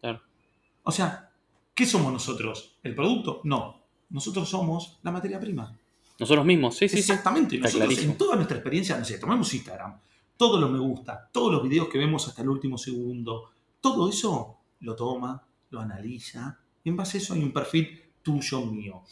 O 0.82 0.90
sea, 0.90 1.30
¿qué 1.74 1.84
somos 1.84 2.10
nosotros? 2.10 2.78
¿El 2.82 2.94
producto? 2.94 3.42
No. 3.44 3.82
Nosotros 4.08 4.48
somos 4.48 4.98
la 5.02 5.12
materia 5.12 5.38
prima. 5.38 5.76
Nosotros 6.18 6.46
mismos, 6.46 6.76
sí, 6.76 6.88
sí. 6.88 6.98
Exactamente. 6.98 7.58
Nosotros 7.58 7.98
en 7.98 8.16
toda 8.16 8.36
nuestra 8.36 8.56
experiencia, 8.56 8.96
no 8.98 9.04
sé, 9.04 9.18
tomemos 9.18 9.52
Instagram, 9.52 10.00
todos 10.36 10.58
los 10.58 10.70
me 10.70 10.78
gusta, 10.78 11.28
todos 11.30 11.52
los 11.52 11.62
videos 11.62 11.88
que 11.88 11.98
vemos 11.98 12.26
hasta 12.26 12.40
el 12.42 12.48
último 12.48 12.78
segundo, 12.78 13.50
todo 13.80 14.08
eso 14.08 14.56
lo 14.80 14.96
toma, 14.96 15.46
lo 15.70 15.80
analiza, 15.80 16.58
y 16.82 16.88
en 16.88 16.96
base 16.96 17.18
a 17.18 17.20
eso 17.20 17.34
hay 17.34 17.42
un 17.42 17.52
perfil 17.52 18.02
tuyo 18.22 18.62
mío. 18.62 19.02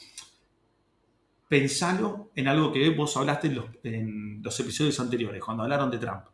Pensalo 1.46 2.30
en 2.34 2.48
algo 2.48 2.72
que 2.72 2.90
vos 2.90 3.16
hablaste 3.16 3.48
en 3.84 4.42
los, 4.42 4.58
episodios 4.60 4.98
anteriores, 4.98 5.44
cuando 5.44 5.62
hablaron 5.62 5.90
de 5.90 5.98
Trump. 5.98 6.24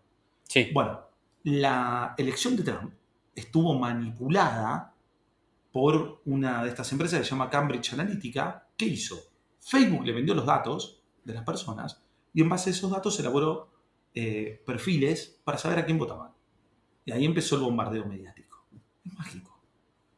Sí. 0.44 0.70
Bueno, 0.72 1.00
la 1.44 2.14
elección 2.18 2.56
de 2.56 2.62
Trump 2.62 2.92
estuvo 3.34 3.78
manipulada 3.78 4.94
por 5.72 6.20
una 6.26 6.62
de 6.62 6.68
estas 6.68 6.90
empresas 6.92 7.20
que 7.20 7.24
se 7.24 7.30
llama 7.30 7.50
Cambridge 7.50 7.92
Analytica. 7.94 8.68
¿Qué 8.76 8.86
hizo? 8.86 9.18
Facebook 9.60 10.04
le 10.04 10.12
vendió 10.12 10.34
los 10.34 10.46
datos 10.46 11.02
de 11.24 11.34
las 11.34 11.44
personas 11.44 12.02
y 12.34 12.42
en 12.42 12.48
base 12.48 12.70
a 12.70 12.72
esos 12.72 12.90
datos 12.90 13.18
elaboró 13.20 13.70
eh, 14.14 14.62
perfiles 14.66 15.40
para 15.44 15.58
saber 15.58 15.78
a 15.78 15.84
quién 15.84 15.98
votaban. 15.98 16.30
Y 17.04 17.12
ahí 17.12 17.24
empezó 17.24 17.56
el 17.56 17.62
bombardeo 17.62 18.06
mediático 18.06 18.52
es 19.04 19.14
mágico. 19.14 19.50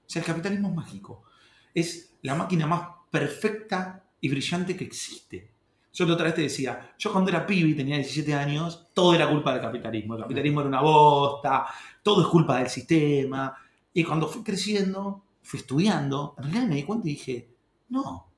O 0.07 0.09
sea, 0.09 0.21
el 0.21 0.27
capitalismo 0.27 0.69
es 0.69 0.75
mágico. 0.75 1.25
Es 1.73 2.15
la 2.23 2.35
máquina 2.35 2.67
más 2.67 2.89
perfecta 3.11 4.05
y 4.21 4.29
brillante 4.29 4.77
que 4.77 4.85
existe. 4.85 5.51
Yo 5.95 6.05
la 6.07 6.15
otra 6.15 6.27
vez 6.27 6.35
te 6.35 6.43
decía, 6.43 6.93
yo 6.99 7.13
cuando 7.13 7.31
era 7.31 7.47
pibe 7.47 7.69
y 7.69 7.75
tenía 7.75 7.95
17 7.95 8.35
años, 8.35 8.89
todo 8.93 9.15
era 9.15 9.31
culpa 9.31 9.53
del 9.53 9.63
capitalismo. 9.63 10.17
El 10.17 10.23
capitalismo 10.23 10.61
era 10.61 10.69
una 10.69 10.81
bosta, 10.81 11.67
todo 12.03 12.23
es 12.23 12.27
culpa 12.27 12.59
del 12.59 12.69
sistema. 12.69 13.57
Y 13.93 14.03
cuando 14.03 14.27
fui 14.27 14.43
creciendo, 14.43 15.23
fui 15.41 15.61
estudiando, 15.61 16.35
en 16.39 16.45
realidad 16.45 16.67
me 16.67 16.75
di 16.75 16.83
cuenta 16.83 17.07
y 17.07 17.13
dije, 17.13 17.49
no, 17.91 18.29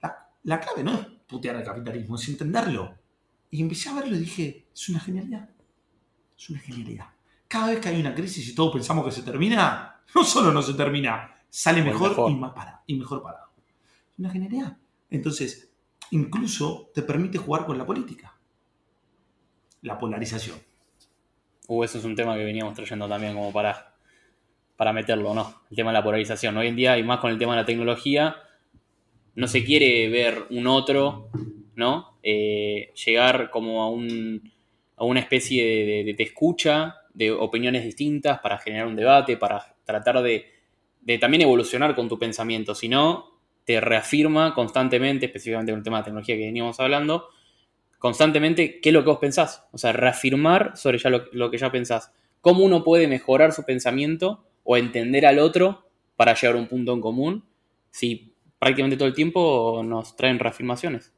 la, 0.00 0.30
la 0.44 0.58
clave 0.58 0.82
no 0.82 0.94
es 0.94 1.06
putear 1.26 1.56
al 1.56 1.64
capitalismo, 1.64 2.16
es 2.16 2.26
entenderlo. 2.30 2.94
Y 3.50 3.60
empecé 3.60 3.90
a 3.90 3.94
verlo 3.94 4.16
y 4.16 4.20
dije, 4.20 4.68
es 4.72 4.88
una 4.88 5.00
genialidad. 5.00 5.50
Es 6.34 6.48
una 6.48 6.60
genialidad. 6.60 7.08
Cada 7.46 7.66
vez 7.66 7.80
que 7.80 7.90
hay 7.90 8.00
una 8.00 8.14
crisis 8.14 8.48
y 8.48 8.54
todos 8.54 8.72
pensamos 8.72 9.04
que 9.04 9.12
se 9.12 9.22
termina, 9.22 10.00
no 10.14 10.24
solo 10.24 10.50
no 10.50 10.62
se 10.62 10.72
termina, 10.72 11.34
sale 11.50 11.82
mejor, 11.82 12.30
Y, 12.30 12.34
más 12.36 12.52
para, 12.52 12.82
y 12.86 12.94
mejor 12.94 13.22
parado. 13.22 13.50
Es 14.12 14.18
una 14.18 14.30
genialidad. 14.30 14.78
Entonces, 15.10 15.71
incluso 16.12 16.90
te 16.94 17.02
permite 17.02 17.38
jugar 17.38 17.66
con 17.66 17.76
la 17.76 17.84
política. 17.84 18.38
La 19.82 19.98
polarización. 19.98 20.56
Uh, 21.68 21.84
eso 21.84 21.98
es 21.98 22.04
un 22.04 22.14
tema 22.14 22.36
que 22.36 22.44
veníamos 22.44 22.74
trayendo 22.74 23.08
también 23.08 23.34
como 23.34 23.52
para, 23.52 23.94
para 24.76 24.92
meterlo, 24.92 25.34
¿no? 25.34 25.62
El 25.70 25.76
tema 25.76 25.90
de 25.90 25.98
la 25.98 26.04
polarización. 26.04 26.56
Hoy 26.56 26.68
en 26.68 26.76
día, 26.76 26.96
y 26.96 27.02
más 27.02 27.18
con 27.18 27.30
el 27.30 27.38
tema 27.38 27.52
de 27.52 27.62
la 27.62 27.66
tecnología, 27.66 28.36
no 29.34 29.46
se 29.46 29.64
quiere 29.64 30.08
ver 30.08 30.46
un 30.50 30.66
otro, 30.66 31.28
¿no? 31.74 32.18
Eh, 32.22 32.92
llegar 33.04 33.50
como 33.50 33.82
a, 33.82 33.90
un, 33.90 34.52
a 34.96 35.04
una 35.04 35.20
especie 35.20 35.64
de, 35.64 36.04
de, 36.04 36.14
de 36.14 36.22
escucha 36.22 36.96
de 37.14 37.30
opiniones 37.30 37.84
distintas 37.84 38.38
para 38.40 38.58
generar 38.58 38.86
un 38.86 38.96
debate, 38.96 39.36
para 39.36 39.74
tratar 39.84 40.22
de, 40.22 40.46
también 41.18 41.42
evolucionar 41.42 41.94
con 41.94 42.08
tu 42.08 42.18
pensamiento, 42.18 42.74
si 42.74 42.88
no, 42.88 43.31
te 43.64 43.80
reafirma 43.80 44.54
constantemente, 44.54 45.26
específicamente 45.26 45.72
con 45.72 45.78
el 45.78 45.84
tema 45.84 45.98
de 45.98 46.04
tecnología 46.04 46.36
que 46.36 46.46
veníamos 46.46 46.80
hablando, 46.80 47.28
constantemente 47.98 48.80
qué 48.80 48.88
es 48.88 48.92
lo 48.92 49.04
que 49.04 49.10
vos 49.10 49.18
pensás. 49.18 49.66
O 49.72 49.78
sea, 49.78 49.92
reafirmar 49.92 50.76
sobre 50.76 50.98
ya 50.98 51.10
lo, 51.10 51.50
que 51.50 51.58
ya 51.58 51.70
pensás. 51.70 52.12
Cómo 52.40 52.64
uno 52.64 52.82
puede 52.82 53.06
mejorar 53.06 53.52
su 53.52 53.64
pensamiento 53.64 54.44
o 54.64 54.76
entender 54.76 55.26
al 55.26 55.38
otro 55.38 55.88
para 56.16 56.34
llegar 56.34 56.56
a 56.56 56.58
un 56.58 56.66
punto 56.66 56.92
en 56.92 57.00
común 57.00 57.44
si 57.90 58.34
prácticamente 58.58 58.96
todo 58.96 59.08
el 59.08 59.14
tiempo 59.14 59.82
nos 59.84 60.16
traen 60.16 60.38
reafirmaciones. 60.38 61.12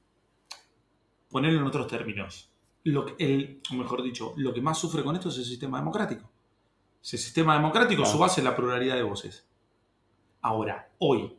Ponerlo 1.30 1.61
en 1.61 1.66
otros 1.66 1.87
términos. 1.87 2.50
Lo 2.85 3.07
el, 3.18 3.61
o 3.70 3.74
mejor 3.74 4.02
dicho, 4.02 4.35
lo 4.37 4.52
que 4.52 4.61
más 4.61 4.78
sufre 4.78 5.02
con 5.02 5.16
esto 5.16 5.30
es 5.30 5.38
el 5.38 5.44
sistema 5.44 5.78
democrático. 5.78 6.30
Ese 7.02 7.18
sistema 7.18 7.54
democrático, 7.54 8.04
su 8.04 8.18
base 8.18 8.40
es 8.40 8.44
la 8.44 8.57
pluralidad 8.57 8.96
de 8.96 9.02
voces. 9.02 9.46
Ahora, 10.40 10.90
hoy, 10.98 11.35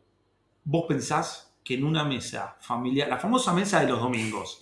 vos 0.66 0.86
pensás 0.88 1.54
que 1.64 1.76
en 1.76 1.84
una 1.84 2.04
mesa 2.04 2.58
familiar, 2.60 3.08
la 3.08 3.18
famosa 3.18 3.54
mesa 3.54 3.80
de 3.80 3.88
los 3.88 4.00
domingos, 4.00 4.60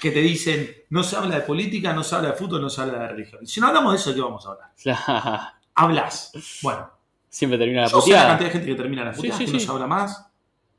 que 0.00 0.10
te 0.10 0.20
dicen, 0.20 0.68
no 0.90 1.02
se 1.02 1.16
habla 1.16 1.36
de 1.36 1.40
política, 1.42 1.92
no 1.92 2.02
se 2.02 2.14
habla 2.16 2.30
de 2.30 2.34
fútbol, 2.34 2.60
no 2.60 2.68
se 2.68 2.82
habla 2.82 2.98
de 2.98 3.08
religión. 3.08 3.46
Si 3.46 3.60
no 3.60 3.68
hablamos 3.68 3.92
de 3.92 3.98
eso, 3.98 4.10
¿de 4.10 4.16
qué 4.16 4.22
vamos 4.22 4.46
a 4.46 4.50
hablar? 4.50 5.54
Hablas. 5.74 6.60
Bueno. 6.62 6.90
Siempre 7.28 7.58
termina 7.58 7.82
la 7.82 7.88
Sé 7.88 8.10
la 8.10 8.26
cantidad 8.26 8.48
de 8.48 8.52
gente 8.52 8.66
que 8.66 8.74
termina 8.74 9.04
la 9.04 9.12
puteada, 9.12 9.38
que 9.38 9.46
no 9.46 9.58
se 9.58 9.70
habla 9.70 9.86
más, 9.86 10.30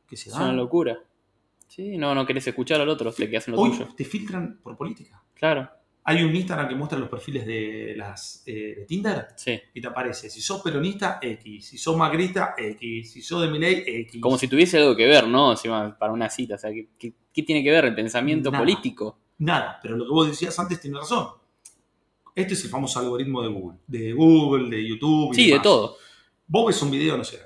que 0.07 0.15
se 0.15 0.29
da. 0.29 0.37
Es 0.37 0.41
una 0.41 0.53
locura. 0.53 0.99
Sí, 1.67 1.97
no, 1.97 2.15
no 2.15 2.25
querés 2.25 2.47
escuchar 2.47 2.79
al 2.79 2.87
otro, 2.87 3.11
te 3.11 3.29
quedas 3.29 3.47
en 3.47 3.55
lo 3.55 3.61
Hoy 3.61 3.77
te 3.95 4.05
filtran 4.05 4.59
por 4.63 4.77
política. 4.77 5.21
Claro. 5.33 5.69
Hay 6.07 6.21
un 6.21 6.35
Instagram 6.35 6.69
que 6.69 6.75
muestra 6.75 6.99
los 6.99 7.09
perfiles 7.09 7.47
de 7.47 7.95
las 7.97 8.43
eh, 8.45 8.75
de 8.77 8.85
Tinder 8.85 9.25
sí. 9.35 9.59
y 9.73 9.81
te 9.81 9.87
aparece 9.87 10.29
si 10.29 10.39
sos 10.39 10.61
peronista, 10.61 11.17
X, 11.19 11.67
si 11.67 11.79
sos 11.79 11.97
magrista, 11.97 12.53
X, 12.55 13.11
si 13.11 13.23
sos 13.23 13.41
de 13.41 13.47
Miley, 13.47 13.83
X. 13.87 14.21
Como 14.21 14.37
si 14.37 14.47
tuviese 14.47 14.77
algo 14.77 14.95
que 14.95 15.07
ver, 15.07 15.27
¿no? 15.27 15.55
Para 15.97 16.13
una 16.13 16.29
cita, 16.29 16.55
o 16.55 16.57
sea, 16.59 16.69
¿qué, 16.71 17.13
tiene 17.33 17.63
que 17.63 17.71
ver 17.71 17.85
el 17.85 17.95
pensamiento 17.95 18.51
político? 18.51 19.17
Nada, 19.39 19.79
pero 19.81 19.97
lo 19.97 20.05
que 20.05 20.11
vos 20.11 20.27
decías 20.27 20.57
antes 20.59 20.79
tiene 20.79 20.99
razón. 20.99 21.27
Este 22.35 22.53
es 22.53 22.63
el 22.65 22.69
famoso 22.69 22.99
algoritmo 22.99 23.41
de 23.41 23.47
Google, 23.47 23.79
de 23.87 24.13
Google, 24.13 24.69
de 24.69 24.87
YouTube. 24.87 25.33
sí, 25.33 25.49
de 25.49 25.59
todo. 25.59 25.97
Vos 26.45 26.67
ves 26.67 26.79
un 26.83 26.91
video, 26.91 27.17
no 27.17 27.23
sé, 27.23 27.39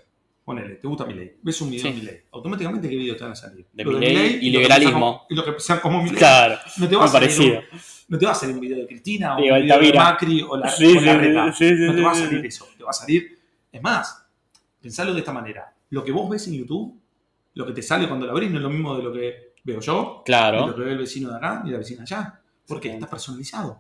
ponele, 0.44 0.76
te 0.76 0.88
gusta 0.90 1.06
Miley, 1.06 1.38
ves 1.42 1.62
un 1.62 1.72
video 1.72 1.94
de 1.94 1.98
Miley, 1.98 2.18
automáticamente 2.34 2.90
qué 2.90 2.98
video 2.98 3.16
te 3.16 3.24
van 3.24 3.32
a 3.32 3.36
salir. 3.36 3.66
De 3.72 3.86
Miley 3.86 4.40
y 4.42 4.50
liberalismo. 4.50 5.28
Y 5.30 5.36
lo 5.36 5.46
que 5.46 5.58
sean 5.62 5.80
como 5.80 6.04
Miley. 6.04 6.18
Claro, 6.18 6.60
no 6.76 6.90
te 6.90 6.96
va 6.98 7.06
a 7.06 7.12
parecido 7.12 7.62
no 8.10 8.18
te 8.18 8.26
va 8.26 8.32
a 8.32 8.36
salir 8.36 8.56
un 8.56 8.62
video 8.62 8.78
de 8.80 8.88
Cristina 8.88 9.36
o 9.36 9.38
un 9.38 9.44
video 9.62 9.80
de 9.80 9.94
Macri 9.94 10.42
o 10.42 10.58
la, 10.58 10.70
sí, 10.70 10.96
no 10.96 11.02
te 11.96 12.02
va 12.02 12.12
a 12.12 12.16
salir 12.16 12.46
eso. 12.46 12.68
Te 12.78 12.84
va 12.84 12.90
a 12.90 12.94
salir. 12.94 13.40
Es 13.72 13.82
más, 13.82 14.26
pensalo 14.82 15.14
de 15.14 15.20
esta 15.20 15.32
manera. 15.32 15.74
lo 15.92 16.04
que 16.04 16.12
vos 16.12 16.30
ves 16.30 16.48
en 16.48 16.54
YouTube, 16.54 17.00
lo 17.56 17.66
que 17.66 17.72
te 17.72 17.82
sale 17.82 18.08
cuando 18.08 18.26
lo 18.26 18.32
abrís, 18.32 18.52
no 18.52 18.58
es 18.58 18.64
lo 18.64 18.70
mismo 18.70 18.96
de 18.96 19.04
lo 19.04 19.12
que 19.14 19.54
veo 19.64 19.80
yo, 19.80 20.22
Claro. 20.26 20.62
ni 20.62 20.68
lo 20.68 20.76
que 20.76 20.82
ve 20.82 20.92
el 20.92 20.98
vecino 20.98 21.30
de 21.30 21.38
acá, 21.38 21.62
ni 21.64 21.72
la 21.72 21.78
vecina 21.78 22.00
de 22.00 22.04
allá. 22.04 22.42
¿Por 22.68 22.80
qué? 22.80 22.90
Sí. 22.90 22.94
Está 22.96 23.10
personalizado. 23.10 23.80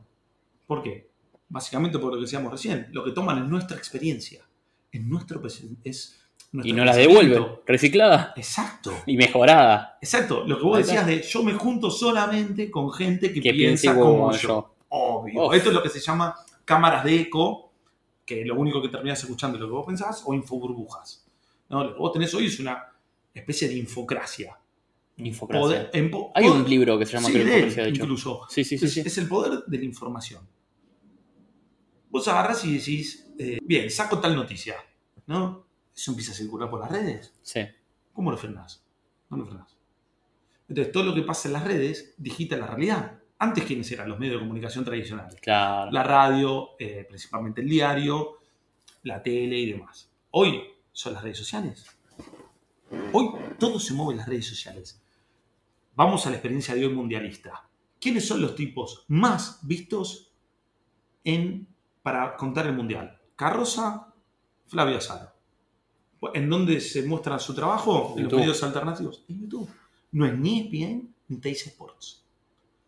¿Por 0.65 0.81
qué? 0.81 1.09
Básicamente 1.47 1.97
por 1.99 2.11
lo 2.11 2.17
que 2.17 2.23
decíamos 2.23 2.51
recién. 2.51 2.87
Lo 2.91 3.03
que 3.03 3.11
toman 3.11 3.39
es 3.39 3.45
nuestra 3.45 3.77
experiencia. 3.77 4.43
Es 4.91 5.03
nuestro 5.03 5.41
es 5.83 6.19
Y 6.51 6.73
no 6.73 6.83
las 6.83 6.95
devuelven. 6.97 7.45
Reciclada 7.65 8.33
Exacto. 8.35 8.91
y 9.05 9.15
mejorada. 9.17 9.97
Exacto. 10.01 10.43
Lo 10.47 10.57
que 10.57 10.63
vos 10.63 10.77
decías 10.79 11.05
de 11.05 11.21
yo 11.21 11.43
me 11.43 11.53
junto 11.53 11.91
solamente 11.91 12.71
con 12.71 12.91
gente 12.91 13.31
que, 13.31 13.39
Que 13.41 13.53
piensa 13.53 13.93
como, 13.95 14.31
yo. 14.31 14.39
yo. 14.39 14.75
Obvio. 14.89 15.45
Uf. 15.47 15.53
Esto 15.53 15.69
es 15.69 15.75
lo 15.75 15.83
que 15.83 15.89
se 15.89 15.99
llama 15.99 16.35
cámaras 16.65 17.03
de 17.03 17.21
eco, 17.21 17.71
que 18.25 18.43
lo 18.45 18.55
único 18.55 18.81
que 18.81 18.89
terminas 18.89 19.19
escuchando 19.21 19.57
es 19.57 19.61
lo 19.61 19.67
que 19.67 19.73
vos 19.73 19.85
pensás, 19.85 20.23
o 20.25 20.33
infoburbujas. 20.33 21.25
¿No? 21.69 21.83
Lo 21.83 21.93
que 21.93 21.99
vos 21.99 22.11
tenés 22.13 22.33
hoy 22.33 22.47
es 22.47 22.59
una 22.59 22.83
especie 23.31 23.67
de 23.67 23.75
infocracia. 23.75 24.57
Infocracia. 25.17 25.61
Poder- 25.61 25.89
en 25.93 26.09
po- 26.09 26.31
Hay 26.33 26.45
un 26.47 26.67
libro 26.67 26.97
que 26.97 27.05
se 27.05 27.11
llama 27.13 27.27
Sí, 27.27 27.33
creo, 27.33 27.45
de 27.45 27.59
él, 27.59 27.75
de 27.75 27.89
hecho. 27.89 28.03
incluso. 28.03 28.41
Sí, 28.49 28.63
sí, 28.63 28.77
sí. 28.79 28.85
es, 29.01 29.05
es 29.05 29.17
el 29.19 29.27
poder 29.27 29.63
de 29.67 29.77
la 29.77 29.85
información. 29.85 30.41
Vos 32.09 32.27
agarras 32.27 32.65
y 32.65 32.75
decís, 32.77 33.27
eh, 33.37 33.59
bien, 33.61 33.89
saco 33.91 34.17
tal 34.19 34.35
noticia, 34.35 34.75
¿no? 35.27 35.67
Eso 35.99 36.11
empieza 36.11 36.31
a 36.31 36.35
circular 36.35 36.69
por 36.69 36.79
las 36.79 36.89
redes. 36.89 37.33
Sí. 37.41 37.59
¿Cómo 38.13 38.31
lo 38.31 38.37
frenás? 38.37 38.81
No 39.29 39.35
lo 39.35 39.45
frenás. 39.45 39.75
Entonces, 40.69 40.93
todo 40.93 41.03
lo 41.03 41.13
que 41.13 41.23
pasa 41.23 41.49
en 41.49 41.53
las 41.55 41.65
redes 41.65 42.13
digita 42.17 42.55
la 42.55 42.67
realidad. 42.67 43.19
Antes, 43.37 43.65
¿quiénes 43.65 43.91
eran 43.91 44.07
los 44.07 44.17
medios 44.17 44.35
de 44.35 44.39
comunicación 44.39 44.85
tradicionales? 44.85 45.41
Claro. 45.41 45.91
La 45.91 46.01
radio, 46.03 46.69
eh, 46.79 47.05
principalmente 47.05 47.59
el 47.59 47.67
diario, 47.67 48.37
la 49.03 49.21
tele 49.21 49.59
y 49.59 49.73
demás. 49.73 50.09
Hoy 50.31 50.63
son 50.93 51.15
las 51.15 51.21
redes 51.21 51.37
sociales. 51.37 51.85
Hoy 53.11 53.31
todo 53.59 53.77
se 53.77 53.93
mueve 53.93 54.13
en 54.13 54.17
las 54.19 54.29
redes 54.29 54.47
sociales. 54.47 55.01
Vamos 55.95 56.25
a 56.25 56.29
la 56.29 56.37
experiencia 56.37 56.75
de 56.75 56.85
hoy 56.85 56.93
mundialista. 56.93 57.67
¿Quiénes 57.99 58.25
son 58.25 58.41
los 58.41 58.55
tipos 58.55 59.03
más 59.09 59.59
vistos 59.63 60.31
en, 61.25 61.67
para 62.01 62.37
contar 62.37 62.67
el 62.67 62.73
mundial? 62.73 63.19
Carroza, 63.35 64.13
Flavio 64.65 64.95
Azaro. 64.95 65.38
¿En 66.33 66.49
dónde 66.49 66.81
se 66.81 67.03
muestra 67.03 67.39
su 67.39 67.53
trabajo? 67.53 68.15
En 68.17 68.23
los 68.25 68.33
medios 68.33 68.61
alternativos. 68.63 69.23
En 69.29 69.41
YouTube. 69.41 69.69
No 70.11 70.25
es 70.25 70.37
ni 70.37 70.61
ESPN 70.61 71.13
ni 71.29 71.37
Teis 71.37 71.65
Sports. 71.67 72.25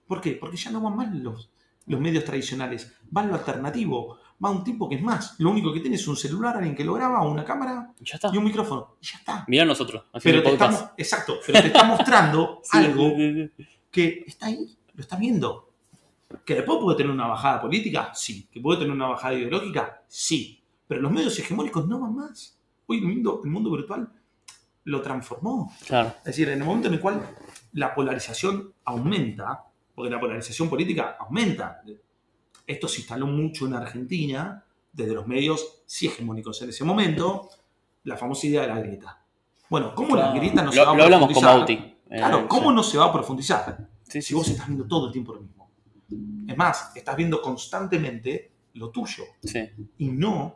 ¿Por 0.07 0.19
qué? 0.19 0.31
Porque 0.33 0.57
ya 0.57 0.71
no 0.71 0.81
van 0.81 0.95
más 0.95 1.13
los, 1.13 1.49
los 1.85 1.99
medios 1.99 2.25
tradicionales. 2.25 2.93
Va 3.15 3.23
lo 3.23 3.35
alternativo. 3.35 4.17
Va 4.43 4.49
un 4.49 4.63
tipo 4.63 4.89
que 4.89 4.95
es 4.95 5.01
más. 5.03 5.35
Lo 5.39 5.51
único 5.51 5.71
que 5.71 5.79
tiene 5.79 5.95
es 5.97 6.07
un 6.07 6.17
celular, 6.17 6.57
alguien 6.57 6.75
que 6.75 6.83
lo 6.83 6.93
graba, 6.95 7.21
una 7.27 7.45
cámara 7.45 7.93
Ya 7.99 8.15
está. 8.15 8.31
y 8.33 8.37
un 8.37 8.43
micrófono. 8.43 8.95
Y 8.99 9.05
ya 9.05 9.17
está. 9.19 9.45
Mirá 9.47 9.65
nosotros. 9.65 10.03
Pero 10.23 10.41
te 10.41 10.51
estamos, 10.53 10.83
exacto, 10.97 11.35
pero 11.45 11.61
te 11.61 11.67
está 11.67 11.83
mostrando 11.83 12.59
Sí, 12.63 12.77
algo 12.77 13.13
que 13.91 14.23
está 14.25 14.47
ahí, 14.47 14.75
lo 14.95 15.01
estás 15.01 15.19
viendo. 15.19 15.69
¿Que 16.43 16.55
después 16.55 16.79
puede 16.81 16.97
tener 16.97 17.11
una 17.11 17.27
bajada 17.27 17.61
política? 17.61 18.11
Sí. 18.15 18.47
¿Que 18.51 18.59
puede 18.59 18.79
tener 18.79 18.93
una 18.93 19.07
bajada 19.09 19.35
ideológica? 19.35 20.03
Sí. 20.07 20.63
Pero 20.87 21.01
los 21.01 21.11
medios 21.11 21.37
hegemónicos 21.37 21.87
no 21.87 21.99
van 21.99 22.15
más. 22.15 22.57
Hoy 22.91 22.97
el 22.97 23.05
mundo, 23.05 23.41
el 23.45 23.49
mundo 23.49 23.71
virtual 23.71 24.11
lo 24.83 25.01
transformó. 25.01 25.71
Claro. 25.87 26.09
Es 26.19 26.23
decir, 26.25 26.49
en 26.49 26.59
el 26.59 26.65
momento 26.65 26.89
en 26.89 26.95
el 26.95 26.99
cual 26.99 27.21
la 27.73 27.95
polarización 27.95 28.73
aumenta, 28.83 29.63
porque 29.95 30.09
la 30.11 30.19
polarización 30.19 30.69
política 30.69 31.15
aumenta. 31.19 31.81
Esto 32.67 32.87
se 32.89 32.99
instaló 32.99 33.27
mucho 33.27 33.65
en 33.65 33.75
Argentina, 33.75 34.65
desde 34.91 35.13
los 35.13 35.25
medios 35.25 35.83
sí 35.85 36.07
hegemónicos 36.07 36.61
en 36.63 36.69
ese 36.69 36.83
momento, 36.83 37.49
la 38.03 38.17
famosa 38.17 38.45
idea 38.47 38.61
de 38.63 38.67
la 38.67 38.79
grieta. 38.81 39.23
Bueno, 39.69 39.95
¿cómo 39.95 40.15
la 40.17 40.23
Claro. 40.23 40.39
grieta 40.39 40.63
no 40.63 40.71
se 40.71 40.77
Lo- 40.79 40.85
va 40.85 40.91
a 40.91 40.95
Lo 40.97 41.03
hablamos 41.03 41.27
con 41.27 41.41
profundizar? 41.41 41.57
Bauti. 41.57 41.73
Eh, 42.09 42.17
Claro, 42.17 42.47
¿cómo 42.49 42.71
no 42.73 42.83
se 42.83 42.97
va 42.97 43.05
a 43.05 43.13
profundizar? 43.13 43.87
Sí, 44.03 44.21
Si 44.21 44.27
sí, 44.29 44.33
vos 44.33 44.45
sí. 44.47 44.51
estás 44.51 44.67
viendo 44.67 44.85
todo 44.85 45.07
el 45.07 45.13
tiempo 45.13 45.33
lo 45.33 45.39
mismo. 45.41 45.71
Es 46.45 46.57
más, 46.57 46.91
estás 46.93 47.15
viendo 47.15 47.41
constantemente 47.41 48.51
lo 48.73 48.89
tuyo 48.89 49.23
y 49.97 50.09
no 50.09 50.55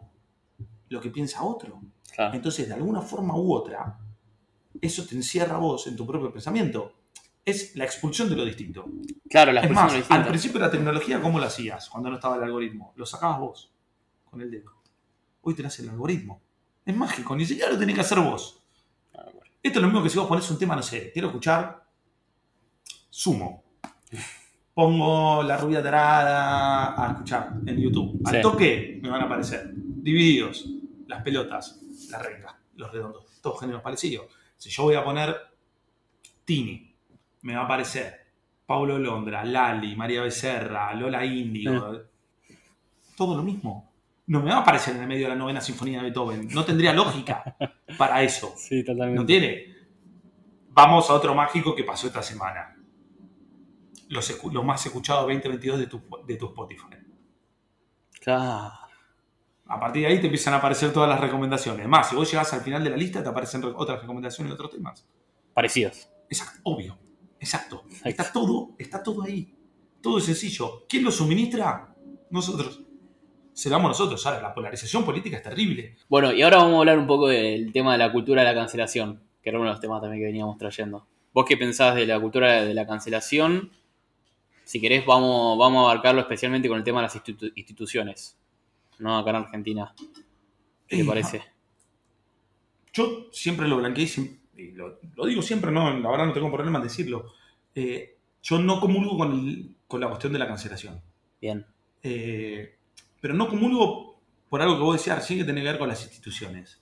lo 0.90 1.02
que 1.02 1.10
piensa 1.10 1.44
otro. 1.44 1.82
claro. 2.14 2.34
Entonces, 2.36 2.68
de 2.68 2.74
alguna 2.74 3.02
forma 3.02 3.36
u 3.36 3.54
otra, 3.54 3.98
eso 4.82 5.06
te 5.06 5.16
encierra 5.16 5.56
a 5.56 5.60
vos 5.60 5.88
en 5.88 5.96
tu 5.96 6.06
propio 6.06 6.32
pensamiento. 6.32 6.94
Es 7.44 7.76
la 7.76 7.86
expulsión 7.86 8.30
de 8.30 8.36
lo 8.36 8.44
distinto. 8.46 8.86
Claro, 9.30 9.52
las 9.52 9.64
es 9.64 9.68
personas 9.70 9.84
más, 9.86 9.94
al 9.94 10.00
distintas. 10.00 10.28
principio 10.28 10.60
de 10.60 10.66
la 10.66 10.72
tecnología, 10.72 11.22
¿cómo 11.22 11.40
lo 11.40 11.46
hacías 11.46 11.90
cuando 11.90 12.10
no 12.10 12.16
estaba 12.16 12.38
el 12.38 12.44
algoritmo? 12.44 12.94
Lo 12.96 13.06
sacabas 13.06 13.40
vos, 13.40 13.72
con 14.24 14.42
el 14.42 14.50
dedo. 14.50 14.72
Hoy 15.42 15.54
tenés 15.54 15.78
el 15.80 15.90
algoritmo. 15.90 16.42
Es 16.86 16.96
mágico, 16.96 17.36
ni 17.36 17.46
siquiera 17.46 17.72
lo 17.72 17.78
tenés 17.78 17.96
que 17.96 18.02
hacer 18.02 18.20
vos. 18.20 18.64
Ah, 19.14 19.24
bueno. 19.26 19.40
Esto 19.62 19.80
es 19.80 19.82
lo 19.82 19.88
mismo 19.88 20.04
que 20.04 20.10
si 20.10 20.18
vos 20.18 20.28
pones 20.28 20.50
un 20.50 20.58
tema, 20.58 20.76
no 20.76 20.82
sé, 20.84 21.12
quiero 21.12 21.28
escuchar 21.30 21.84
Sumo. 23.10 23.64
Pongo 24.74 25.42
la 25.44 25.56
rubia 25.58 25.82
tarada 25.82 27.02
a 27.02 27.12
escuchar 27.12 27.54
en 27.66 27.78
YouTube. 27.80 28.20
Al 28.26 28.36
Sí. 28.36 28.42
toque 28.42 29.00
me 29.02 29.10
van 29.10 29.22
a 29.22 29.26
aparecer 29.26 29.74
divididos, 30.06 30.68
las 31.08 31.24
pelotas, 31.24 31.82
la 32.12 32.20
renga, 32.20 32.60
los 32.76 32.92
redondos, 32.92 33.42
todos 33.42 33.60
géneros 33.60 33.82
parecidos. 33.82 34.28
Si 34.56 34.70
yo 34.70 34.84
voy 34.84 34.94
a 34.94 35.04
poner 35.04 35.36
Tini, 36.46 36.96
me 37.42 37.56
va 37.56 37.62
a 37.62 37.66
aparecer 37.66 38.28
Paulo 38.68 39.00
Londra, 39.00 39.44
Lali, 39.44 39.96
María 39.96 40.22
Becerra, 40.22 40.94
Lola 40.94 41.26
Índigo. 41.26 42.04
Todo 43.18 43.36
lo 43.36 43.42
mismo. 43.42 43.92
No 44.28 44.42
me 44.42 44.52
va 44.52 44.58
a 44.58 44.62
aparecer 44.62 44.96
en 44.96 45.02
el 45.02 45.08
medio 45.08 45.24
de 45.24 45.30
la 45.30 45.36
novena 45.36 45.60
sinfonía 45.60 45.98
de 45.98 46.06
Beethoven. 46.06 46.50
No 46.50 46.64
tendría 46.64 46.94
lógica 46.94 47.58
para 47.98 48.22
eso. 48.22 48.54
Sí, 48.58 48.84
totalmente. 48.84 49.20
No 49.20 49.26
tiene. 49.26 49.76
Vamos 50.70 51.10
a 51.10 51.14
otro 51.14 51.34
mágico 51.34 51.76
que 51.76 51.84
pasó 51.84 52.06
esta 52.06 52.22
semana. 52.22 52.76
Los 54.10 54.64
más 54.64 54.86
escuchados 54.86 55.24
2022 55.24 55.80
de 55.80 55.88
tu, 55.88 56.02
de 56.28 56.36
tu 56.36 56.46
Spotify. 56.46 56.96
Claro. 58.22 58.85
A 59.68 59.80
partir 59.80 60.04
de 60.04 60.10
ahí 60.10 60.20
te 60.20 60.28
empiezan 60.28 60.54
a 60.54 60.58
aparecer 60.58 60.94
todas 60.94 61.10
las 61.10 61.20
recomendaciones. 61.20 61.88
Más, 61.88 62.10
si 62.10 62.16
vos 62.16 62.30
llegás 62.30 62.54
al 62.54 62.62
final 62.62 62.84
de 62.84 62.92
la 62.92 62.98
lista, 62.98 63.24
te 63.24 63.30
aparecen 63.30 63.62
re- 63.62 63.74
otras 63.76 64.00
recomendaciones 64.02 64.50
de 64.52 64.54
otros 64.54 64.72
temas. 64.72 65.08
Parecidos. 65.54 66.08
Exacto, 66.30 66.60
obvio. 66.64 66.98
Exacto. 67.40 67.84
Exacto. 67.88 68.10
Está 68.10 68.32
todo, 68.32 68.70
está 68.78 69.02
todo 69.04 69.24
ahí. 69.24 69.54
Todo 70.02 70.20
es 70.20 70.26
sencillo. 70.26 70.86
¿Quién 70.88 71.04
lo 71.04 71.12
suministra? 71.12 71.96
Nosotros. 72.30 72.82
Seramos 73.54 73.90
nosotros. 73.90 74.24
Ahora, 74.26 74.42
la 74.42 74.54
polarización 74.54 75.04
política 75.04 75.38
es 75.38 75.44
terrible. 75.44 75.96
Bueno, 76.10 76.32
y 76.32 76.42
ahora 76.42 76.58
vamos 76.58 76.76
a 76.76 76.80
hablar 76.80 77.00
un 77.00 77.08
poco 77.08 77.28
del 77.28 77.72
tema 77.72 77.94
de 77.94 77.98
la 78.00 78.12
cultura 78.12 78.44
de 78.44 78.50
la 78.50 78.54
cancelación, 78.54 79.24
que 79.42 79.50
era 79.50 79.58
uno 79.58 79.68
de 79.70 79.74
los 79.74 79.80
temas 79.82 80.02
también 80.02 80.22
que 80.22 80.28
veníamos 80.28 80.58
trayendo. 80.58 81.08
¿Vos 81.34 81.46
qué 81.48 81.58
pensás 81.58 81.96
de 81.96 82.06
la 82.06 82.20
cultura 82.20 82.64
de 82.64 82.74
la 82.74 82.86
cancelación? 82.86 83.72
Si 84.64 84.80
querés, 84.82 85.06
vamos, 85.06 85.58
vamos 85.58 85.88
a 85.88 85.92
abarcarlo 85.92 86.22
especialmente 86.22 86.68
con 86.68 86.78
el 86.78 86.84
tema 86.84 87.00
de 87.00 87.04
las 87.04 87.16
institu- 87.16 87.52
instituciones, 87.56 88.38
¿no? 89.00 89.18
Acá 89.18 89.32
en 89.32 89.36
Argentina. 89.38 89.94
¿Qué 90.88 90.98
te 90.98 91.02
Eh, 91.02 91.06
parece? 91.06 91.42
Yo 92.94 93.28
siempre 93.32 93.68
lo 93.68 93.78
blanqueé 93.78 94.08
y 94.56 94.72
lo, 94.72 95.00
lo 95.16 95.26
digo 95.26 95.42
siempre, 95.42 95.72
no, 95.72 95.92
la 96.00 96.10
verdad 96.10 96.28
no 96.28 96.34
tengo 96.34 96.52
problema 96.52 96.78
en 96.78 96.86
decirlo. 96.86 97.34
Eh, 97.74 98.18
yo 98.42 98.60
no 98.60 98.80
comulgo 98.80 99.18
con, 99.18 99.32
el- 99.34 99.76
con 99.88 100.00
la 100.00 100.08
cuestión 100.08 100.32
de 100.34 100.40
la 100.40 100.48
cancelación. 100.48 101.02
Bien. 101.42 101.66
Eh, 102.04 102.78
pero 103.20 103.34
no 103.34 103.50
comulgo 103.50 104.22
por 104.50 104.62
algo 104.62 104.76
que 104.76 104.82
vos 104.84 104.98
decías 104.98 105.18
recién 105.20 105.40
que 105.40 105.46
tiene 105.46 105.62
que 105.62 105.68
ver 105.68 105.80
con 105.80 105.90
las 105.90 106.04
instituciones. 106.04 106.82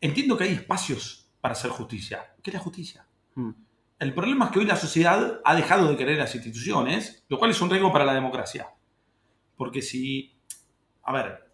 Entiendo 0.00 0.36
que 0.38 0.44
hay 0.44 0.52
espacios 0.52 1.28
para 1.40 1.52
hacer 1.52 1.70
justicia. 1.70 2.34
¿Qué 2.42 2.50
es 2.50 2.54
la 2.54 2.60
justicia? 2.60 3.06
Mm. 3.34 3.50
El 3.98 4.14
problema 4.14 4.46
es 4.46 4.50
que 4.52 4.58
hoy 4.60 4.66
la 4.66 4.76
sociedad 4.76 5.40
ha 5.44 5.54
dejado 5.54 5.88
de 5.88 5.96
querer 5.96 6.18
las 6.18 6.34
instituciones, 6.34 7.24
lo 7.28 7.38
cual 7.38 7.50
es 7.50 7.60
un 7.60 7.70
riesgo 7.70 7.92
para 7.92 8.04
la 8.04 8.14
democracia. 8.14 8.68
Porque 9.56 9.82
si, 9.82 10.35
a 11.06 11.12
ver, 11.12 11.52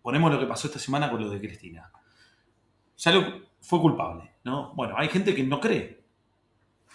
ponemos 0.00 0.32
lo 0.32 0.38
que 0.38 0.46
pasó 0.46 0.66
esta 0.68 0.78
semana 0.78 1.10
con 1.10 1.20
lo 1.20 1.28
de 1.28 1.40
Cristina. 1.40 1.90
Ya 2.98 3.12
lo- 3.12 3.42
fue 3.60 3.80
culpable, 3.80 4.32
¿no? 4.44 4.72
Bueno, 4.74 4.94
hay 4.96 5.08
gente 5.08 5.34
que 5.34 5.42
no 5.44 5.60
cree 5.60 6.02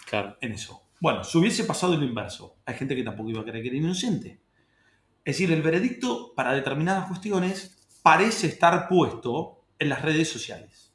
Claro. 0.06 0.36
en 0.40 0.52
eso. 0.52 0.82
Bueno, 1.00 1.22
si 1.24 1.38
hubiese 1.38 1.64
pasado 1.64 1.96
lo 1.96 2.04
inverso, 2.04 2.56
hay 2.66 2.74
gente 2.74 2.94
que 2.96 3.02
tampoco 3.04 3.30
iba 3.30 3.40
a 3.40 3.44
creer 3.44 3.62
que 3.62 3.68
era 3.68 3.76
inocente. 3.78 4.40
Es 5.24 5.36
decir, 5.36 5.52
el 5.52 5.62
veredicto 5.62 6.32
para 6.34 6.52
determinadas 6.52 7.06
cuestiones 7.08 7.88
parece 8.02 8.46
estar 8.48 8.88
puesto 8.88 9.64
en 9.78 9.88
las 9.90 10.02
redes 10.02 10.28
sociales. 10.30 10.92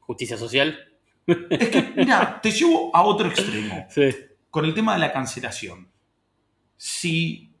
Justicia 0.00 0.36
social. 0.36 0.78
Es 1.26 1.68
que, 1.70 1.92
mira, 1.96 2.40
te 2.40 2.50
llevo 2.50 2.94
a 2.94 3.02
otro 3.02 3.28
extremo. 3.28 3.86
Sí. 3.90 4.02
con 4.50 4.64
el 4.64 4.74
tema 4.74 4.92
de 4.94 5.00
la 5.00 5.12
cancelación. 5.12 5.90
Si 6.76 7.52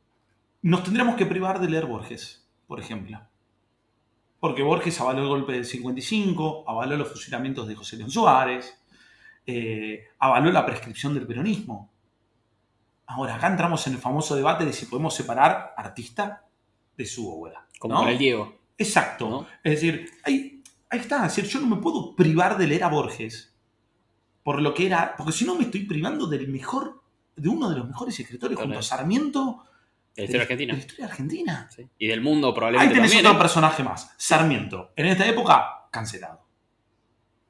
nos 0.62 0.84
tendríamos 0.84 1.16
que 1.16 1.26
privar 1.26 1.60
de 1.60 1.68
leer 1.68 1.86
Borges, 1.86 2.43
por 2.66 2.80
ejemplo. 2.80 3.20
Porque 4.40 4.62
Borges 4.62 5.00
avaló 5.00 5.22
el 5.22 5.28
golpe 5.28 5.52
del 5.52 5.64
55, 5.64 6.64
avaló 6.66 6.96
los 6.96 7.08
fusilamientos 7.08 7.66
de 7.66 7.74
José 7.74 7.96
León 7.96 8.10
Suárez, 8.10 8.78
eh, 9.46 10.04
avaló 10.18 10.52
la 10.52 10.66
prescripción 10.66 11.14
del 11.14 11.26
peronismo. 11.26 11.90
Ahora, 13.06 13.36
acá 13.36 13.48
entramos 13.48 13.86
en 13.86 13.94
el 13.94 13.98
famoso 13.98 14.34
debate 14.34 14.64
de 14.64 14.72
si 14.72 14.86
podemos 14.86 15.14
separar 15.14 15.74
artista 15.76 16.44
de 16.96 17.06
su 17.06 17.30
obra. 17.30 17.66
Como 17.78 17.94
¿no? 17.94 18.00
con 18.00 18.08
el 18.08 18.18
Diego. 18.18 18.58
Exacto. 18.76 19.28
¿no? 19.28 19.46
Es 19.62 19.80
decir, 19.80 20.10
hay, 20.24 20.62
ahí 20.90 21.00
está, 21.00 21.26
es 21.26 21.36
decir, 21.36 21.50
yo 21.50 21.60
no 21.60 21.74
me 21.74 21.82
puedo 21.82 22.14
privar 22.14 22.56
de 22.56 22.66
leer 22.66 22.84
a 22.84 22.88
Borges 22.88 23.54
por 24.44 24.60
lo 24.60 24.74
que 24.74 24.86
era, 24.86 25.14
porque 25.16 25.32
si 25.32 25.44
no 25.46 25.54
me 25.54 25.64
estoy 25.64 25.84
privando 25.86 26.26
del 26.26 26.48
mejor, 26.48 27.02
de 27.34 27.48
uno 27.48 27.70
de 27.70 27.76
los 27.76 27.88
mejores 27.88 28.20
escritores 28.20 28.58
junto 28.58 28.78
a 28.78 28.82
Sarmiento. 28.82 29.64
De 30.16 30.22
la 30.22 30.24
historia 30.24 30.42
argentina. 30.42 30.72
De 30.72 30.78
la 30.78 30.84
historia 30.86 31.06
argentina. 31.06 31.68
Y 31.98 32.06
del 32.06 32.20
mundo 32.20 32.48
Ahí 32.48 32.54
probablemente 32.54 32.94
tenés 32.94 33.10
también. 33.10 33.26
otro 33.26 33.38
¿eh? 33.38 33.42
personaje 33.42 33.82
más, 33.82 34.14
Sarmiento. 34.16 34.92
En 34.96 35.06
esta 35.06 35.26
época, 35.26 35.88
cancelado. 35.90 36.44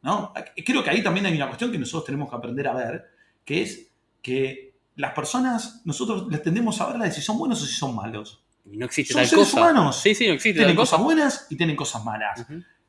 ¿No? 0.03 0.33
Creo 0.65 0.83
que 0.85 0.91
ahí 0.91 1.03
también 1.03 1.27
hay 1.27 1.35
una 1.37 1.47
cuestión 1.47 1.73
que 1.73 1.79
nosotros 1.79 2.05
tenemos 2.07 2.29
que 2.31 2.37
aprender 2.37 2.69
a 2.69 2.75
ver, 2.75 3.05
que 3.45 3.63
es 3.63 3.91
que 4.23 4.75
las 4.97 5.13
personas, 5.13 5.83
nosotros 5.85 6.27
les 6.31 6.43
tendemos 6.43 6.81
a 6.81 6.93
ver 6.97 7.13
si 7.13 7.21
son 7.21 7.39
buenos 7.39 7.63
o 7.63 7.67
si 7.67 7.73
son 7.75 7.95
malos. 7.95 8.43
Y 8.71 8.77
no 8.79 8.87
existe 8.87 9.13
Son 9.13 9.21
tal 9.21 9.29
seres 9.29 9.45
cosa. 9.51 9.61
humanos. 9.61 10.01
Sí, 10.01 10.15
sí, 10.15 10.27
no 10.27 10.35
existe 10.35 10.59
Tienen 10.61 10.69
tal 10.75 10.83
cosa. 10.83 10.93
cosas 10.97 11.05
buenas 11.05 11.47
y 11.51 11.57
tienen 11.57 11.77
cosas 11.77 12.05
malas. 12.05 12.47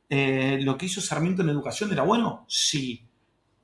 Eh, 0.09 0.59
¿Lo 0.61 0.78
que 0.78 0.86
hizo 0.86 1.01
Sarmiento 1.01 1.41
en 1.41 1.49
educación 1.49 1.91
era 1.91 2.03
bueno? 2.03 2.45
Sí. 2.47 3.05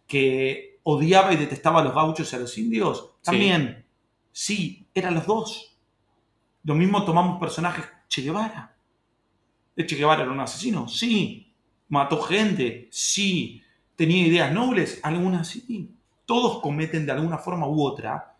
¿Que 0.07 0.79
odiaba 0.83 1.31
y 1.33 1.37
detestaba 1.37 1.79
a 1.79 1.83
los 1.83 1.93
gauchos 1.95 2.31
y 2.33 2.35
a 2.35 2.39
los 2.39 2.57
indios? 2.57 3.11
También. 3.23 3.85
Sí, 4.31 4.87
eran 4.93 5.15
los 5.15 5.25
dos. 5.25 5.70
Lo 6.63 6.75
mismo 6.75 7.03
tomamos 7.03 7.39
personajes 7.39 7.85
Che 8.07 8.21
Guevara. 8.21 8.75
¿El 9.75 9.87
Che 9.87 9.95
Guevara 9.95 10.23
era 10.23 10.31
un 10.31 10.39
asesino? 10.39 10.87
Sí. 10.87 11.53
¿Mató 11.89 12.21
gente? 12.21 12.87
Sí. 12.91 13.61
¿Tenía 13.95 14.27
ideas 14.27 14.53
nobles? 14.53 14.99
Algunas 15.03 15.47
sí. 15.47 15.95
Todos 16.25 16.61
cometen 16.61 17.05
de 17.05 17.11
alguna 17.11 17.37
forma 17.37 17.67
u 17.67 17.81
otra 17.81 18.37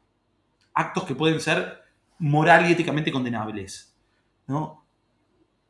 actos 0.74 1.04
que 1.04 1.16
pueden 1.16 1.40
ser 1.40 1.82
moral 2.20 2.70
y 2.70 2.74
éticamente 2.74 3.12
condenables. 3.12 3.92
¿no? 4.48 4.86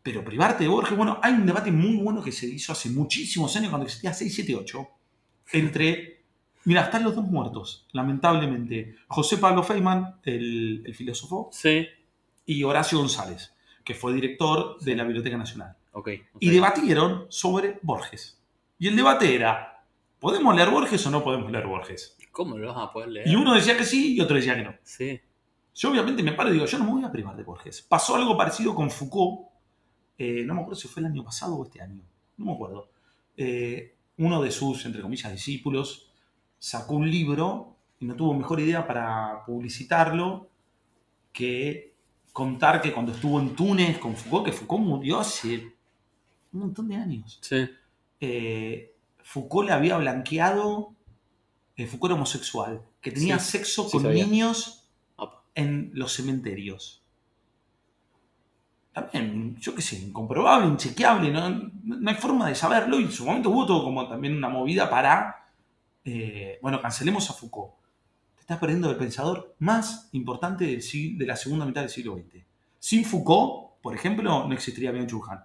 Pero 0.03 0.23
privarte 0.23 0.63
de 0.63 0.69
Borges, 0.69 0.97
bueno, 0.97 1.19
hay 1.21 1.33
un 1.33 1.45
debate 1.45 1.71
muy 1.71 1.97
bueno 1.97 2.23
que 2.23 2.31
se 2.31 2.47
hizo 2.47 2.71
hace 2.71 2.89
muchísimos 2.89 3.55
años 3.55 3.69
cuando 3.69 3.85
existía 3.85 4.13
678 4.13 4.87
entre, 5.53 6.23
mira, 6.65 6.81
están 6.83 7.03
los 7.03 7.15
dos 7.15 7.25
muertos, 7.25 7.87
lamentablemente, 7.91 8.95
José 9.07 9.37
Pablo 9.37 9.63
Feynman, 9.63 10.19
el, 10.23 10.83
el 10.85 10.95
filósofo, 10.95 11.49
Sí. 11.51 11.87
Y 12.45 12.63
Horacio 12.63 12.97
González, 12.97 13.53
que 13.83 13.93
fue 13.93 14.13
director 14.13 14.79
de 14.79 14.95
la 14.95 15.03
Biblioteca 15.03 15.37
Nacional. 15.37 15.75
Ok. 15.93 16.09
Y 16.39 16.49
debatieron 16.49 17.25
sobre 17.29 17.79
Borges. 17.81 18.39
Y 18.79 18.87
el 18.87 18.95
debate 18.95 19.35
era, 19.35 19.83
¿podemos 20.19 20.55
leer 20.55 20.69
Borges 20.69 21.05
o 21.05 21.11
no 21.11 21.23
podemos 21.23 21.51
leer 21.51 21.67
Borges? 21.67 22.17
¿Cómo 22.31 22.57
lo 22.57 22.73
vas 22.73 22.89
a 22.89 22.91
poder 22.91 23.09
leer? 23.09 23.27
Y 23.27 23.35
uno 23.35 23.53
decía 23.53 23.77
que 23.77 23.83
sí 23.83 24.15
y 24.15 24.21
otro 24.21 24.35
decía 24.35 24.55
que 24.55 24.63
no. 24.63 24.75
Sí. 24.83 25.19
Yo 25.75 25.89
obviamente 25.89 26.23
me 26.23 26.33
paro 26.33 26.49
y 26.49 26.53
digo, 26.53 26.65
yo 26.65 26.77
no 26.77 26.85
me 26.85 26.91
voy 26.91 27.03
a 27.03 27.11
privar 27.11 27.35
de 27.35 27.43
Borges. 27.43 27.81
Pasó 27.81 28.15
algo 28.15 28.37
parecido 28.37 28.73
con 28.73 28.89
Foucault, 28.89 29.49
eh, 30.17 30.43
no 30.45 30.53
me 30.53 30.61
acuerdo 30.61 30.79
si 30.79 30.87
fue 30.87 31.01
el 31.01 31.07
año 31.07 31.23
pasado 31.23 31.55
o 31.55 31.65
este 31.65 31.81
año, 31.81 32.01
no 32.37 32.45
me 32.45 32.53
acuerdo. 32.53 32.89
Eh, 33.37 33.95
uno 34.17 34.41
de 34.41 34.51
sus, 34.51 34.85
entre 34.85 35.01
comillas, 35.01 35.31
discípulos 35.31 36.11
sacó 36.59 36.95
un 36.95 37.09
libro 37.09 37.75
y 37.99 38.05
no 38.05 38.15
tuvo 38.15 38.33
mejor 38.33 38.59
idea 38.59 38.85
para 38.85 39.43
publicitarlo 39.45 40.49
que 41.33 41.90
contar 42.31 42.81
que 42.81 42.93
cuando 42.93 43.11
estuvo 43.11 43.39
en 43.39 43.55
Túnez 43.55 43.97
con 43.99 44.15
Foucault, 44.15 44.45
que 44.45 44.51
Foucault 44.51 44.83
murió 44.83 45.19
hace 45.19 45.73
un 46.53 46.59
montón 46.61 46.87
de 46.87 46.95
años, 46.95 47.39
Sí. 47.41 47.67
eh, 48.19 48.95
Foucault 49.23 49.67
le 49.67 49.73
había 49.73 49.97
blanqueado, 49.97 50.93
eh, 51.75 51.87
Foucault 51.87 52.11
era 52.11 52.15
homosexual, 52.15 52.81
que 53.01 53.11
tenía 53.11 53.39
Sí, 53.39 53.51
sexo 53.57 53.89
con 53.89 54.03
niños 54.11 54.89
en 55.55 55.91
los 55.93 56.13
cementerios. 56.13 57.03
También, 58.93 59.55
yo 59.59 59.73
qué 59.73 59.81
sé, 59.81 59.97
incomprobable, 59.99 60.67
inchequeable, 60.67 61.31
no, 61.31 61.49
no 61.83 62.09
hay 62.09 62.15
forma 62.17 62.47
de 62.47 62.55
saberlo 62.55 62.99
y 62.99 63.03
en 63.03 63.11
su 63.11 63.25
momento 63.25 63.49
hubo 63.49 63.65
todo 63.65 63.83
como 63.85 64.07
también 64.07 64.35
una 64.35 64.49
movida 64.49 64.89
para, 64.89 65.45
eh, 66.03 66.59
bueno, 66.61 66.81
cancelemos 66.81 67.29
a 67.29 67.33
Foucault. 67.33 67.73
Te 68.41 68.45
estás 68.45 68.57
perdiendo 68.57 68.87
del 68.87 68.97
pensador 68.97 69.53
más 69.59 70.09
importante 70.13 70.65
del 70.65 70.81
sig- 70.81 71.15
de 71.15 71.27
la 71.27 71.35
segunda 71.35 71.63
mitad 71.63 71.81
del 71.81 71.91
siglo 71.91 72.15
XX. 72.15 72.43
Sin 72.79 73.05
Foucault, 73.05 73.79
por 73.83 73.93
ejemplo, 73.93 74.47
no 74.47 74.51
existiría 74.55 74.91
Bien 74.91 75.07
Han. 75.29 75.43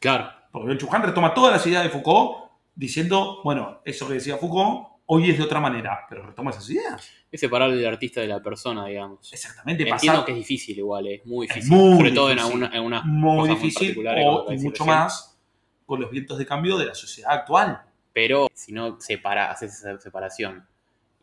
Claro. 0.00 0.30
Porque 0.50 0.66
Bien 0.74 0.78
Han 0.90 1.02
retoma 1.02 1.34
todas 1.34 1.52
las 1.52 1.66
ideas 1.66 1.84
de 1.84 1.90
Foucault 1.90 2.50
diciendo, 2.74 3.42
bueno, 3.44 3.82
eso 3.84 4.08
que 4.08 4.14
decía 4.14 4.38
Foucault 4.38 4.88
hoy 5.04 5.28
es 5.30 5.36
de 5.36 5.44
otra 5.44 5.60
manera, 5.60 6.06
pero 6.08 6.24
retoma 6.26 6.50
esas 6.50 6.70
ideas. 6.70 7.06
Es 7.30 7.38
separar 7.38 7.68
el 7.70 7.84
artista 7.86 8.22
de 8.22 8.28
la 8.28 8.40
persona, 8.42 8.86
digamos. 8.86 9.30
Exactamente, 9.30 9.82
Entiendo 9.82 10.12
pasar 10.20 10.24
que 10.24 10.32
es 10.32 10.38
difícil 10.38 10.78
igual, 10.78 11.06
es 11.06 11.26
muy 11.26 11.46
Es 11.46 11.54
difícil. 11.54 11.76
muy 11.76 11.96
sobre 11.98 12.12
todo 12.12 12.30
en, 12.30 12.36
difícil. 12.38 12.62
alguna- 12.62 12.76
en 12.78 12.82
unas 12.82 13.04
muy 13.04 13.48
difícil 13.50 14.06
o, 14.24 14.50
y 14.50 14.58
mucho 14.58 14.86
más 14.86 15.38
con 15.84 16.00
los 16.00 16.10
vientos 16.10 16.38
de 16.38 16.46
cambio 16.46 16.78
de 16.78 16.86
la 16.86 16.94
sociedad 16.94 17.30
actual. 17.32 17.82
Pero 18.14 18.48
si 18.54 18.72
no 18.72 18.98
separa, 19.02 19.50
haces 19.50 19.74
esa 19.74 20.00
separación 20.00 20.66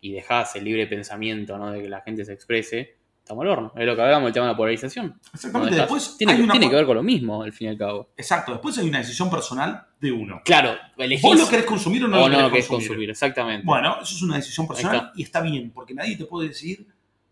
y 0.02 0.12
dejas 0.12 0.56
el 0.56 0.64
libre 0.66 0.88
pensamiento, 0.88 1.58
¿no? 1.58 1.72
De 1.72 1.82
que 1.82 1.90
la 1.90 2.02
gente 2.02 2.24
se 2.26 2.34
exprese, 2.34 2.96
estamos 3.20 3.42
al 3.44 3.48
horno. 3.50 3.74
Es 3.76 3.86
lo 3.86 3.96
que 3.96 4.02
hablamos 4.04 4.26
del 4.28 4.34
tema 4.34 4.46
de 4.48 4.52
la 4.52 4.58
polarización. 4.58 5.20
Exactamente. 5.34 5.74
dejás- 5.76 5.82
Después 5.88 6.16
tiene, 6.18 6.36
una 6.44 6.52
tiene 6.54 6.70
que 6.70 6.76
ver 6.76 6.86
con 6.86 6.96
lo 6.96 7.04
mismo, 7.04 7.42
al 7.42 7.52
fin 7.54 7.68
y 7.68 7.72
al 7.72 7.78
cabo. 7.78 8.10
Exacto, 8.18 8.52
después 8.52 8.78
hay 8.78 8.88
una 8.88 9.00
decisión 9.00 9.30
personal 9.30 9.86
de 10.00 10.12
uno. 10.12 10.42
Claro, 10.46 10.76
elegís 10.98 11.24
¿Vos 11.24 11.40
lo 11.40 11.48
querés 11.50 11.66
consumir 11.66 12.04
o 12.06 12.08
no 12.08 12.18
o 12.18 12.20
lo 12.20 12.26
no 12.28 12.30
querés 12.30 12.44
lo 12.44 12.50
querés 12.52 12.68
consumir? 12.68 12.88
consumir, 12.90 13.10
exactamente. 13.10 13.66
Bueno, 13.66 13.96
eso 14.02 14.16
es 14.16 14.22
una 14.22 14.36
decisión 14.36 14.68
personal 14.68 14.96
está. 14.98 15.12
y 15.16 15.24
está 15.24 15.42
bien, 15.42 15.72
porque 15.72 15.94
nadie 15.96 16.16
te 16.18 16.26
puede 16.26 16.50
decir 16.50 16.86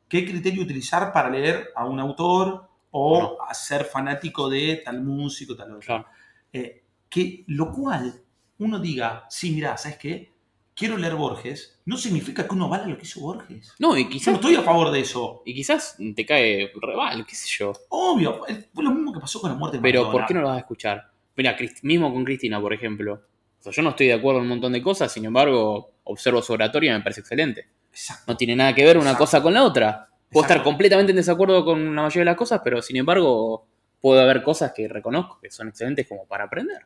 qué 0.07 0.25
criterio 0.25 0.63
utilizar 0.63 1.11
para 1.13 1.29
leer 1.29 1.69
a 1.75 1.85
un 1.85 1.99
autor 1.99 2.67
o 2.91 3.21
No. 3.21 3.37
a 3.47 3.53
ser 3.53 3.85
fanático 3.85 4.49
de 4.49 4.81
tal 4.85 5.01
músico, 5.03 5.55
tal 5.55 5.71
otro. 5.73 5.85
Claro. 5.85 6.05
Eh, 6.51 6.83
que 7.09 7.43
lo 7.47 7.71
cual 7.71 8.13
uno 8.59 8.79
diga, 8.79 9.25
sí, 9.29 9.51
mira, 9.51 9.77
¿sabes 9.77 9.97
qué? 9.97 10.31
Quiero 10.75 10.97
leer 10.97 11.15
Borges, 11.15 11.79
no 11.85 11.97
significa 11.97 12.47
que 12.47 12.55
uno 12.55 12.67
vale 12.67 12.87
lo 12.91 12.97
que 12.97 13.03
hizo 13.03 13.19
Borges. 13.21 13.73
No, 13.77 13.95
y 13.95 14.03
Yo 14.03 14.05
no 14.05 14.09
quizás, 14.09 14.33
estoy 14.35 14.55
a 14.55 14.61
favor 14.63 14.89
de 14.91 15.01
eso. 15.01 15.43
y 15.45 15.53
quizás 15.53 15.97
te 16.15 16.25
cae 16.25 16.71
reval, 16.81 17.25
qué 17.27 17.35
sé 17.35 17.47
yo. 17.59 17.73
Obvio, 17.89 18.41
fue 18.73 18.83
lo 18.83 18.91
mismo 18.91 19.13
que 19.13 19.19
pasó 19.19 19.39
con 19.39 19.51
la 19.51 19.55
muerte 19.57 19.77
de 19.77 19.83
Pero 19.83 20.01
Maradona. 20.01 20.19
¿por 20.19 20.27
qué 20.27 20.33
no 20.33 20.41
lo 20.41 20.47
vas 20.47 20.55
a 20.57 20.59
escuchar? 20.61 21.11
Mira, 21.35 21.55
mismo 21.83 22.11
con 22.13 22.23
Cristina, 22.25 22.59
por 22.59 22.73
ejemplo. 22.73 23.13
O 23.59 23.63
sea, 23.63 23.71
yo 23.71 23.81
no 23.83 23.91
estoy 23.91 24.07
de 24.07 24.13
acuerdo 24.13 24.39
en 24.39 24.43
un 24.43 24.49
montón 24.49 24.73
de 24.73 24.81
cosas, 24.81 25.11
sin 25.11 25.25
embargo, 25.25 25.91
observo 26.05 26.41
su 26.41 26.53
oratoria 26.53 26.91
y 26.91 26.97
me 26.97 27.01
parece 27.03 27.21
excelente. 27.21 27.67
Exacto. 27.91 28.23
No 28.31 28.35
tiene 28.37 28.55
nada 28.55 28.73
que 28.73 28.83
ver 28.83 28.97
una 28.97 29.11
Exacto. 29.11 29.23
cosa 29.25 29.43
con 29.43 29.53
la 29.53 29.63
otra. 29.63 30.07
Puedo 30.31 30.43
Exacto. 30.45 30.53
estar 30.53 30.63
completamente 30.63 31.11
en 31.11 31.17
desacuerdo 31.17 31.63
con 31.63 31.95
la 31.95 32.01
mayoría 32.01 32.21
de 32.21 32.25
las 32.25 32.35
cosas, 32.37 32.61
pero 32.63 32.81
sin 32.81 32.97
embargo, 32.97 33.65
puedo 34.01 34.19
haber 34.19 34.41
cosas 34.41 34.73
que 34.75 34.87
reconozco 34.87 35.39
que 35.39 35.51
son 35.51 35.67
excelentes 35.69 36.07
como 36.07 36.25
para 36.25 36.45
aprender. 36.45 36.81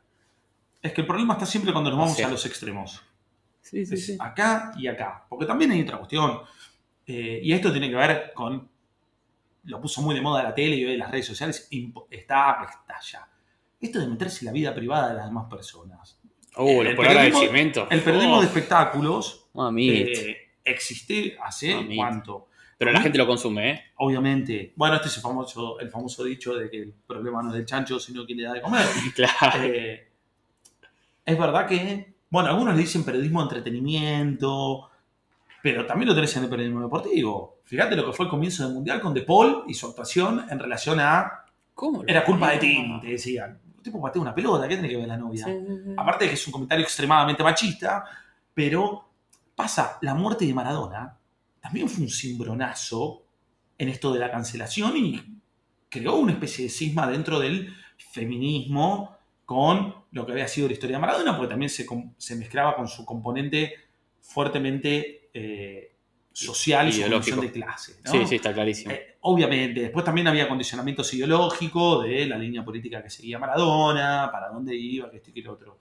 Es 0.81 0.91
que 0.93 1.01
el 1.01 1.07
problema 1.07 1.33
está 1.33 1.45
siempre 1.45 1.71
cuando 1.71 1.89
nos 1.89 1.97
O 1.97 2.01
vamos 2.01 2.17
sea. 2.17 2.27
a 2.27 2.29
los 2.31 2.45
extremos. 2.45 3.01
Sí, 3.69 3.85
sí, 3.85 3.93
Es 3.95 4.05
sí. 4.05 4.17
acá 4.19 4.71
y 4.77 4.87
acá. 4.87 5.25
Porque 5.29 5.45
también 5.45 5.71
hay 5.71 5.81
otra 5.81 5.97
cuestión. 5.97 6.39
eh, 7.05 7.39
y 7.43 7.51
esto 7.53 7.71
tiene 7.71 7.89
que 7.89 7.95
ver 7.95 8.31
con. 8.33 8.69
Lo 9.63 9.81
puso 9.81 10.01
muy 10.01 10.15
de 10.15 10.21
moda 10.21 10.43
la 10.43 10.53
tele 10.55 10.75
y 10.77 10.85
hoy 10.85 10.97
las 10.97 11.11
redes 11.11 11.25
sociales. 11.25 11.67
Está, 12.09 12.65
está 12.69 12.99
ya. 13.11 13.27
Esto 13.79 13.99
de 13.99 14.07
meterse 14.07 14.39
en 14.41 14.45
la 14.47 14.51
vida 14.53 14.73
privada 14.73 15.09
de 15.09 15.15
las 15.15 15.25
demás 15.25 15.45
personas. 15.49 16.19
El 16.57 16.85
los 16.85 16.95
palabras 16.95 17.23
del 17.25 17.33
periodismo-. 17.33 17.87
El 17.91 18.01
periodismo 18.01 18.37
Oh, 18.37 18.39
de 18.41 18.45
espectáculos 18.47 19.49
eh, 19.77 20.37
existe 20.63 21.37
hace 21.43 21.75
Mamita. 21.75 21.95
cuánto. 21.95 22.47
Pero 22.77 22.91
la 22.91 23.01
gente 23.01 23.17
lo 23.17 23.27
consume, 23.27 23.71
¿eh? 23.71 23.83
Obviamente. 23.97 24.73
Bueno, 24.75 24.95
este 24.95 25.07
es 25.09 25.15
el 25.17 25.21
famoso, 25.23 25.79
el 25.79 25.89
famoso 25.89 26.23
dicho 26.23 26.55
de 26.55 26.69
que 26.69 26.77
el 26.83 26.93
problema 26.93 27.41
no 27.41 27.49
es 27.49 27.55
del 27.55 27.65
chancho, 27.65 27.99
sino 27.99 28.25
quien 28.25 28.37
le 28.39 28.43
da 28.45 28.53
de 28.53 28.61
comer. 28.61 28.85
Claro. 29.15 29.63
Eh, 29.63 30.07
es 31.25 31.37
verdad 31.37 31.67
que, 31.67 32.15
bueno, 32.29 32.49
algunos 32.49 32.75
le 32.75 32.81
dicen 32.81 33.03
periodismo 33.03 33.39
de 33.39 33.43
entretenimiento, 33.43 34.89
pero 35.61 35.85
también 35.85 36.09
lo 36.09 36.15
tenés 36.15 36.35
en 36.37 36.43
el 36.43 36.49
periodismo 36.49 36.81
deportivo. 36.81 37.57
Fíjate 37.63 37.95
lo 37.95 38.05
que 38.05 38.13
fue 38.13 38.25
el 38.25 38.29
comienzo 38.29 38.63
del 38.63 38.73
Mundial 38.73 39.01
con 39.01 39.13
De 39.13 39.21
Paul 39.21 39.63
y 39.67 39.73
su 39.73 39.87
actuación 39.87 40.45
en 40.49 40.59
relación 40.59 40.99
a 40.99 41.45
¿Cómo? 41.73 42.03
era 42.05 42.23
culpa 42.23 42.51
de 42.51 42.57
ti, 42.57 42.99
te 43.01 43.07
decían. 43.07 43.59
El 43.77 43.83
tipo 43.83 44.01
patea 44.01 44.21
una 44.21 44.35
pelota, 44.35 44.67
¿qué 44.67 44.75
tiene 44.75 44.89
que 44.89 44.97
ver 44.97 45.07
la 45.07 45.17
novia? 45.17 45.45
Sí, 45.45 45.51
sí, 45.67 45.73
sí. 45.85 45.93
Aparte 45.95 46.25
de 46.25 46.29
que 46.29 46.35
es 46.35 46.47
un 46.47 46.53
comentario 46.53 46.83
extremadamente 46.83 47.43
machista, 47.43 48.03
pero 48.53 49.09
pasa, 49.55 49.97
la 50.01 50.13
muerte 50.13 50.45
de 50.45 50.53
Maradona 50.53 51.17
también 51.59 51.89
fue 51.89 52.03
un 52.03 52.09
cimbronazo 52.09 53.23
en 53.77 53.89
esto 53.89 54.13
de 54.13 54.19
la 54.19 54.31
cancelación 54.31 54.97
y 54.97 55.39
creó 55.89 56.15
una 56.15 56.33
especie 56.33 56.65
de 56.65 56.69
cisma 56.69 57.07
dentro 57.07 57.39
del 57.39 57.75
feminismo 57.97 59.17
con 59.45 59.93
lo 60.17 60.25
que 60.25 60.31
había 60.33 60.47
sido 60.47 60.67
la 60.67 60.73
historia 60.73 60.97
de 60.97 61.01
Maradona, 61.01 61.37
porque 61.37 61.51
también 61.51 61.69
se, 61.69 62.35
mezclaba 62.35 62.75
con 62.75 62.87
su 62.87 63.05
componente 63.05 63.73
fuertemente 64.19 65.29
eh, 65.33 65.95
social 66.33 66.89
y 66.89 66.93
su 66.93 67.01
condición 67.03 67.39
de 67.39 67.51
clase. 67.51 67.99
¿no? 68.03 68.11
Sí, 68.11 68.25
sí, 68.25 68.35
está 68.35 68.53
clarísimo. 68.53 68.91
Eh, 68.91 69.17
obviamente, 69.21 69.81
después 69.81 70.03
también 70.03 70.27
había 70.27 70.49
condicionamientos 70.49 71.13
ideológicos 71.13 72.03
de 72.03 72.25
la 72.25 72.37
línea 72.37 72.65
política 72.65 73.01
que 73.03 73.09
seguía 73.09 73.37
Maradona, 73.37 74.29
para 74.31 74.49
dónde 74.49 74.75
iba, 74.75 75.09
que 75.11 75.17
esto 75.17 75.29
y 75.29 75.33
que 75.33 75.41
lo 75.43 75.53
otro. 75.53 75.79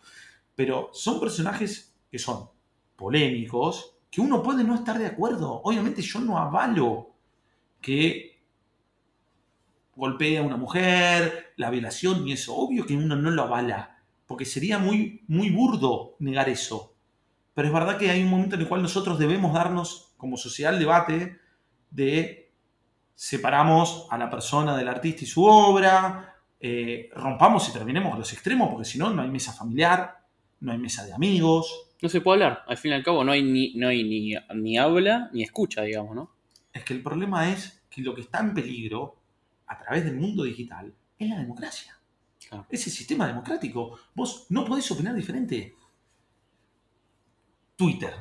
Pero 0.54 0.90
son 0.92 1.18
personajes 1.18 1.94
que 2.10 2.18
son 2.18 2.50
polémicos, 2.94 3.96
que 4.10 4.20
uno 4.20 4.42
puede 4.42 4.64
no 4.64 4.74
estar 4.74 4.98
de 4.98 5.06
acuerdo. 5.06 5.62
Obviamente 5.64 6.02
yo 6.02 6.20
no 6.20 6.38
avalo 6.38 7.14
que 7.80 8.42
golpee 9.94 10.38
a 10.38 10.42
una 10.42 10.58
mujer, 10.58 11.54
la 11.56 11.70
violación 11.70 12.28
y 12.28 12.32
eso. 12.32 12.54
Obvio 12.54 12.86
que 12.86 12.94
uno 12.94 13.16
no 13.16 13.30
lo 13.30 13.42
avala. 13.42 13.95
Porque 14.26 14.44
sería 14.44 14.78
muy, 14.78 15.24
muy 15.28 15.50
burdo 15.50 16.16
negar 16.18 16.48
eso. 16.48 16.94
Pero 17.54 17.68
es 17.68 17.74
verdad 17.74 17.96
que 17.96 18.10
hay 18.10 18.22
un 18.22 18.28
momento 18.28 18.56
en 18.56 18.62
el 18.62 18.68
cual 18.68 18.82
nosotros 18.82 19.18
debemos 19.18 19.54
darnos 19.54 20.14
como 20.16 20.36
sociedad 20.36 20.74
el 20.74 20.80
debate 20.80 21.38
de 21.90 22.52
separamos 23.14 24.06
a 24.10 24.18
la 24.18 24.28
persona 24.28 24.76
del 24.76 24.88
artista 24.88 25.24
y 25.24 25.26
su 25.26 25.44
obra, 25.44 26.36
eh, 26.60 27.10
rompamos 27.14 27.68
y 27.68 27.72
terminemos 27.72 28.18
los 28.18 28.32
extremos, 28.32 28.68
porque 28.68 28.84
si 28.84 28.98
no, 28.98 29.10
no 29.10 29.22
hay 29.22 29.30
mesa 29.30 29.52
familiar, 29.52 30.18
no 30.60 30.72
hay 30.72 30.78
mesa 30.78 31.04
de 31.04 31.14
amigos. 31.14 31.94
No 32.02 32.08
se 32.08 32.20
puede 32.20 32.44
hablar, 32.44 32.64
al 32.66 32.76
fin 32.76 32.90
y 32.90 32.94
al 32.94 33.02
cabo 33.02 33.24
no 33.24 33.32
hay 33.32 33.42
ni, 33.42 33.74
no 33.74 33.88
hay 33.88 34.04
ni, 34.04 34.34
ni 34.54 34.76
habla 34.76 35.30
ni 35.32 35.42
escucha, 35.42 35.82
digamos, 35.82 36.14
¿no? 36.14 36.30
Es 36.72 36.84
que 36.84 36.92
el 36.92 37.02
problema 37.02 37.50
es 37.50 37.82
que 37.88 38.02
lo 38.02 38.14
que 38.14 38.20
está 38.20 38.40
en 38.40 38.52
peligro 38.52 39.16
a 39.66 39.78
través 39.78 40.04
del 40.04 40.16
mundo 40.16 40.44
digital 40.44 40.92
es 41.18 41.28
la 41.28 41.38
democracia. 41.38 41.95
Ese 42.68 42.90
sistema 42.90 43.26
democrático. 43.26 43.98
Vos 44.14 44.46
no 44.50 44.64
podés 44.64 44.90
opinar 44.90 45.14
diferente. 45.14 45.74
Twitter. 47.76 48.14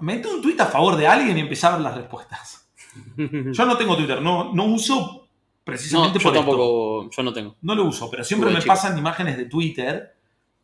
Mete 0.00 0.28
un 0.28 0.42
tweet 0.42 0.60
a 0.60 0.66
favor 0.66 0.96
de 0.96 1.06
alguien 1.06 1.36
y 1.38 1.40
empezá 1.40 1.68
a 1.68 1.72
ver 1.72 1.80
las 1.80 1.96
respuestas. 1.96 2.70
Yo 3.16 3.64
no 3.64 3.76
tengo 3.76 3.96
Twitter, 3.96 4.20
no, 4.20 4.52
no 4.52 4.64
uso 4.64 5.28
precisamente 5.68 6.18
no, 6.18 6.24
yo 6.24 6.32
tampoco, 6.32 7.10
yo 7.10 7.22
no 7.22 7.30
tengo. 7.30 7.56
No 7.60 7.74
lo 7.74 7.84
uso, 7.84 8.10
pero 8.10 8.24
siempre 8.24 8.50
me 8.50 8.62
pasan 8.62 8.96
imágenes 8.96 9.36
de 9.36 9.44
Twitter 9.44 10.16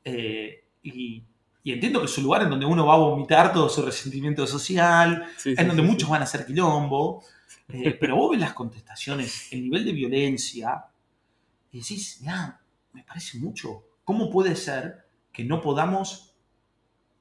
eh, 0.02 0.64
y, 0.82 1.22
entiendo 1.62 2.00
que 2.00 2.06
es 2.06 2.16
un 2.16 2.24
lugar 2.24 2.40
en 2.44 2.48
donde 2.48 2.64
uno 2.64 2.86
va 2.86 2.94
a 2.94 2.96
vomitar 2.96 3.52
todo 3.52 3.68
su 3.68 3.82
resentimiento 3.82 4.46
social, 4.46 5.26
en 5.44 5.68
donde 5.68 5.82
muchos 5.82 6.08
van 6.08 6.22
a 6.22 6.24
hacer 6.24 6.46
quilombo, 6.46 7.22
eh, 7.68 7.90
pero 8.00 8.16
vos 8.16 8.30
ves 8.30 8.40
las 8.40 8.54
contestaciones, 8.54 9.52
el 9.52 9.64
nivel 9.64 9.84
de 9.84 9.92
violencia, 9.92 10.86
y 11.70 11.80
decís, 11.80 12.20
mira, 12.22 12.62
me 12.94 13.02
parece 13.02 13.38
mucho. 13.38 13.84
¿Cómo 14.04 14.30
puede 14.30 14.56
ser 14.56 15.04
que 15.32 15.44
no 15.44 15.60
podamos, 15.60 16.34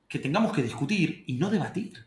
que 0.08 0.20
tengamos 0.20 0.54
que 0.54 0.62
discutir 0.62 1.24
y 1.28 1.34
no 1.34 1.50
debatir? 1.50 2.06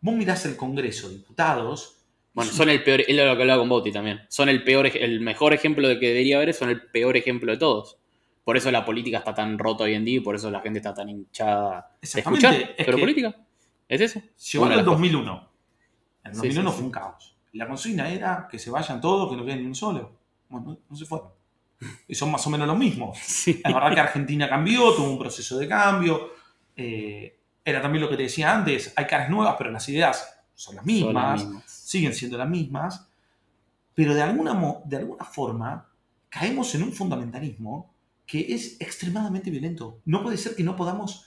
Vos 0.00 0.14
mirás 0.14 0.44
el 0.46 0.56
Congreso, 0.56 1.08
diputados. 1.08 2.04
Bueno, 2.32 2.50
son 2.50 2.68
el 2.68 2.82
peor, 2.82 3.00
es 3.00 3.16
lo 3.16 3.22
que 3.22 3.42
hablaba 3.42 3.60
con 3.60 3.68
Boti 3.68 3.92
también. 3.92 4.20
Son 4.28 4.48
el 4.48 4.62
peor, 4.62 4.86
el 4.86 5.20
mejor 5.20 5.52
ejemplo 5.52 5.88
de 5.88 5.98
que 5.98 6.08
debería 6.08 6.36
haber, 6.36 6.54
son 6.54 6.70
el 6.70 6.82
peor 6.82 7.16
ejemplo 7.16 7.50
de 7.52 7.58
todos. 7.58 7.98
Por 8.44 8.56
eso 8.56 8.70
la 8.70 8.84
política 8.84 9.18
está 9.18 9.34
tan 9.34 9.58
rota 9.58 9.84
hoy 9.84 9.94
en 9.94 10.04
día 10.04 10.18
y 10.18 10.20
por 10.20 10.36
eso 10.36 10.50
la 10.50 10.60
gente 10.60 10.78
está 10.78 10.94
tan 10.94 11.08
hinchada 11.08 11.96
de 12.00 12.20
escuchar. 12.20 12.74
Pero 12.76 12.98
política, 12.98 13.34
es 13.88 14.00
eso. 14.00 14.22
Llegó 14.52 14.66
en 14.66 14.72
el 14.72 14.84
2001. 14.84 15.50
En 16.24 16.30
el 16.30 16.36
2001 16.36 16.72
fue 16.72 16.84
un 16.84 16.90
caos. 16.90 17.36
La 17.54 17.66
consigna 17.66 18.08
era 18.08 18.46
que 18.50 18.58
se 18.58 18.70
vayan 18.70 19.00
todos, 19.00 19.30
que 19.30 19.36
no 19.36 19.44
quede 19.44 19.56
ni 19.56 19.66
un 19.66 19.74
solo. 19.74 20.16
Bueno, 20.48 20.78
no 20.88 20.96
se 20.96 21.04
fueron 21.04 21.35
y 22.08 22.14
son 22.14 22.30
más 22.30 22.46
o 22.46 22.50
menos 22.50 22.66
los 22.66 22.78
mismos. 22.78 23.18
Es 23.46 23.62
verdad 23.62 23.92
que 23.92 24.00
Argentina 24.00 24.48
cambió, 24.48 24.94
tuvo 24.94 25.10
un 25.10 25.18
proceso 25.18 25.58
de 25.58 25.68
cambio. 25.68 26.30
Eh, 26.74 27.38
era 27.64 27.82
también 27.82 28.02
lo 28.02 28.08
que 28.08 28.16
te 28.16 28.22
decía 28.24 28.54
antes, 28.54 28.92
hay 28.94 29.06
caras 29.06 29.28
nuevas, 29.28 29.56
pero 29.58 29.70
las 29.70 29.88
ideas 29.88 30.28
son 30.54 30.76
las 30.76 30.86
mismas, 30.86 31.46
siguen 31.66 32.14
siendo 32.14 32.38
las 32.38 32.48
mismas. 32.48 33.08
Pero 33.94 34.14
de 34.14 34.22
alguna, 34.22 34.80
de 34.84 34.96
alguna 34.96 35.24
forma 35.24 35.88
caemos 36.28 36.74
en 36.74 36.82
un 36.82 36.92
fundamentalismo 36.92 37.94
que 38.26 38.54
es 38.54 38.80
extremadamente 38.80 39.50
violento. 39.50 40.00
No 40.04 40.22
puede 40.22 40.36
ser 40.36 40.54
que 40.54 40.62
no 40.62 40.76
podamos, 40.76 41.26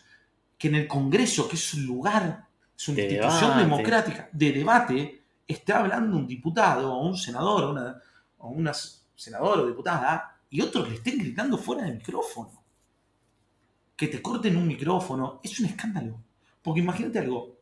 que 0.58 0.68
en 0.68 0.76
el 0.76 0.88
Congreso, 0.88 1.48
que 1.48 1.56
es 1.56 1.74
un 1.74 1.86
lugar, 1.86 2.48
es 2.78 2.88
una 2.88 3.02
institución 3.02 3.58
democrática 3.58 4.30
de 4.32 4.52
debate, 4.52 5.24
esté 5.48 5.74
hablando 5.74 6.18
un 6.18 6.28
diputado 6.28 6.94
o 6.94 7.08
un 7.08 7.18
senador 7.18 7.66
o 7.66 7.72
una, 7.72 8.02
o 8.38 8.50
una 8.50 8.74
senadora 9.16 9.62
o 9.64 9.68
diputada 9.68 10.39
y 10.50 10.62
otros 10.62 10.90
le 10.90 10.96
estén 10.96 11.18
gritando 11.18 11.58
fuera 11.58 11.84
del 11.84 11.96
micrófono. 11.96 12.64
Que 13.96 14.08
te 14.08 14.22
corten 14.22 14.58
un 14.58 14.68
micrófono, 14.68 15.40
es 15.44 15.60
un 15.60 15.68
escándalo. 15.68 16.24
Porque 16.62 16.80
imagínate 16.80 17.20
algo, 17.20 17.60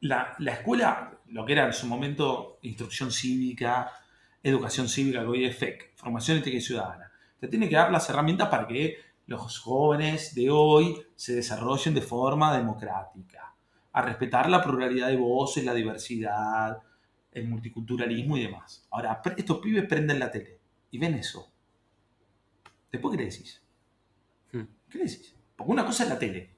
la, 0.00 0.36
escuela, 0.46 1.18
lo 1.26 1.44
que 1.44 1.52
era 1.52 1.66
en 1.66 1.72
su 1.72 1.86
momento 1.86 2.58
instrucción 2.62 3.10
cívica, 3.10 3.92
educación 4.42 4.88
cívica, 4.88 5.20
que 5.20 5.26
hoy 5.26 5.44
es 5.44 5.56
FEC, 5.56 5.96
formación 5.96 6.38
ética 6.38 6.56
y 6.56 6.60
ciudadana, 6.60 7.10
te 7.38 7.48
tiene 7.48 7.68
que 7.68 7.76
dar 7.76 7.90
las 7.90 8.08
herramientas 8.10 8.48
para 8.48 8.66
que 8.66 8.96
los 9.26 9.58
jóvenes 9.58 10.34
de 10.34 10.50
hoy 10.50 11.00
se 11.14 11.34
desarrollen 11.34 11.94
de 11.94 12.02
forma 12.02 12.56
democrática, 12.56 13.54
a 13.92 14.02
respetar 14.02 14.50
la 14.50 14.62
pluralidad 14.62 15.08
de 15.08 15.16
voces, 15.16 15.64
la 15.64 15.74
diversidad, 15.74 16.82
el 17.32 17.48
multiculturalismo 17.48 18.36
y 18.36 18.42
demás. 18.42 18.86
Ahora, 18.90 19.22
estos 19.36 19.58
pibes 19.58 19.86
prenden 19.86 20.18
la 20.18 20.30
tele 20.30 20.58
y 20.90 20.98
ven 20.98 21.14
eso. 21.14 21.52
Después, 22.90 23.12
¿qué 23.12 23.22
le 23.22 23.30
decís? 23.30 23.62
Hmm. 24.52 24.62
¿Qué 24.88 24.98
le 24.98 25.04
decís? 25.04 25.34
Porque 25.56 25.72
una 25.72 25.84
cosa 25.84 26.04
es 26.04 26.10
la 26.10 26.18
tele. 26.18 26.50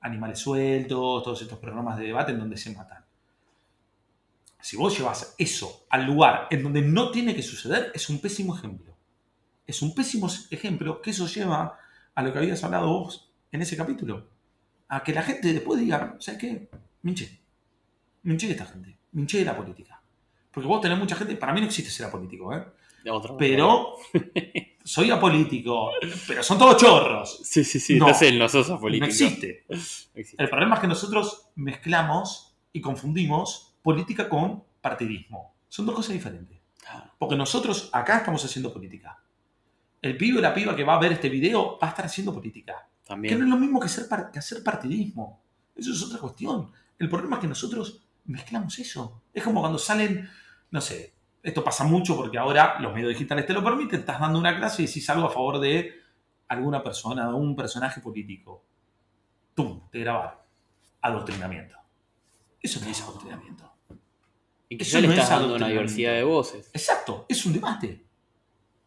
Animales 0.00 0.38
sueltos, 0.38 1.22
todos 1.22 1.42
estos 1.42 1.58
programas 1.58 1.98
de 1.98 2.06
debate 2.06 2.32
en 2.32 2.38
donde 2.38 2.56
se 2.56 2.74
matan. 2.74 3.04
Si 4.60 4.76
vos 4.76 4.96
llevas 4.96 5.34
eso 5.38 5.86
al 5.90 6.06
lugar 6.06 6.46
en 6.50 6.62
donde 6.62 6.82
no 6.82 7.10
tiene 7.10 7.34
que 7.34 7.42
suceder, 7.42 7.90
es 7.94 8.08
un 8.08 8.20
pésimo 8.20 8.56
ejemplo. 8.56 8.94
Es 9.66 9.82
un 9.82 9.94
pésimo 9.94 10.28
ejemplo 10.50 11.02
que 11.02 11.10
eso 11.10 11.26
lleva 11.26 11.78
a 12.14 12.22
lo 12.22 12.32
que 12.32 12.38
habías 12.38 12.62
hablado 12.62 12.88
vos 12.88 13.30
en 13.50 13.62
ese 13.62 13.76
capítulo. 13.76 14.28
A 14.88 15.02
que 15.02 15.12
la 15.12 15.22
gente 15.22 15.52
después 15.52 15.80
diga, 15.80 16.16
¿sabes 16.20 16.40
qué? 16.40 16.68
Minche. 17.02 17.40
Minche 18.22 18.46
de 18.46 18.52
esta 18.52 18.66
gente. 18.66 18.96
Minche 19.12 19.38
de 19.38 19.44
la 19.44 19.56
política. 19.56 20.00
Porque 20.52 20.68
vos 20.68 20.80
tenés 20.80 20.98
mucha 20.98 21.16
gente, 21.16 21.34
para 21.36 21.52
mí 21.52 21.60
no 21.60 21.66
existe 21.66 21.90
ser 21.90 22.10
político, 22.10 22.54
¿eh? 22.54 22.64
pero 23.38 23.96
soy 24.84 25.10
apolítico. 25.10 25.90
Pero 26.26 26.42
son 26.42 26.58
todos 26.58 26.76
chorros. 26.76 27.40
Sí, 27.44 27.64
sí, 27.64 27.80
sí. 27.80 27.98
No, 27.98 28.08
no 28.08 28.48
sos 28.48 28.70
apolítico. 28.70 29.06
No 29.06 29.10
existe. 29.10 29.64
El 30.38 30.48
problema 30.48 30.76
es 30.76 30.80
que 30.80 30.88
nosotros 30.88 31.48
mezclamos 31.56 32.56
y 32.72 32.80
confundimos 32.80 33.74
política 33.82 34.28
con 34.28 34.64
partidismo. 34.80 35.54
Son 35.68 35.86
dos 35.86 35.94
cosas 35.94 36.12
diferentes. 36.12 36.58
Porque 37.18 37.36
nosotros 37.36 37.88
acá 37.92 38.18
estamos 38.18 38.44
haciendo 38.44 38.72
política. 38.72 39.22
El 40.00 40.16
pibe 40.16 40.38
o 40.38 40.42
la 40.42 40.52
piba 40.52 40.74
que 40.74 40.84
va 40.84 40.94
a 40.94 40.98
ver 40.98 41.12
este 41.12 41.28
video 41.28 41.78
va 41.78 41.86
a 41.86 41.90
estar 41.90 42.06
haciendo 42.06 42.34
política. 42.34 42.88
También. 43.04 43.34
Que 43.34 43.38
no 43.38 43.44
es 43.44 43.50
lo 43.50 43.58
mismo 43.58 43.80
que, 43.80 43.88
que 44.32 44.38
hacer 44.38 44.62
partidismo. 44.64 45.42
Eso 45.74 45.92
es 45.92 46.02
otra 46.02 46.18
cuestión. 46.18 46.70
El 46.98 47.08
problema 47.08 47.36
es 47.36 47.42
que 47.42 47.48
nosotros 47.48 48.04
mezclamos 48.24 48.78
eso. 48.78 49.22
Es 49.32 49.42
como 49.42 49.60
cuando 49.60 49.78
salen, 49.78 50.28
no 50.70 50.80
sé, 50.80 51.14
esto 51.42 51.64
pasa 51.64 51.84
mucho 51.84 52.16
porque 52.16 52.38
ahora 52.38 52.78
los 52.80 52.94
medios 52.94 53.10
digitales 53.10 53.46
te 53.46 53.52
lo 53.52 53.64
permiten, 53.64 54.00
estás 54.00 54.20
dando 54.20 54.38
una 54.38 54.56
clase 54.56 54.82
y 54.82 54.86
decís 54.86 55.08
algo 55.10 55.26
a 55.26 55.30
favor 55.30 55.58
de 55.58 55.92
alguna 56.48 56.82
persona, 56.82 57.26
de 57.26 57.34
un 57.34 57.56
personaje 57.56 58.00
político. 58.00 58.64
¡Tum! 59.54 59.88
Te 59.90 60.00
grabar. 60.00 60.44
Adoctrinamiento. 61.00 61.76
Eso 62.60 62.80
no 62.80 62.90
es 62.90 63.02
adoctrinamiento. 63.02 63.70
Y 64.68 64.76
que 64.76 64.84
Eso 64.84 65.00
le 65.00 65.08
estás 65.08 65.30
dando 65.30 65.56
una 65.56 65.68
diversidad 65.68 66.12
de 66.12 66.22
voces. 66.22 66.70
Exacto, 66.72 67.26
es 67.28 67.44
un 67.44 67.52
debate. 67.52 68.04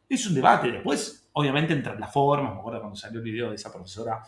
Es 0.07 0.25
un 0.25 0.35
debate. 0.35 0.71
Después, 0.71 1.27
obviamente, 1.33 1.73
entre 1.73 1.99
las 1.99 2.11
formas, 2.11 2.53
me 2.53 2.59
acuerdo 2.59 2.79
cuando 2.79 2.95
salió 2.95 3.19
el 3.19 3.25
video 3.25 3.49
de 3.49 3.55
esa 3.55 3.71
profesora 3.71 4.23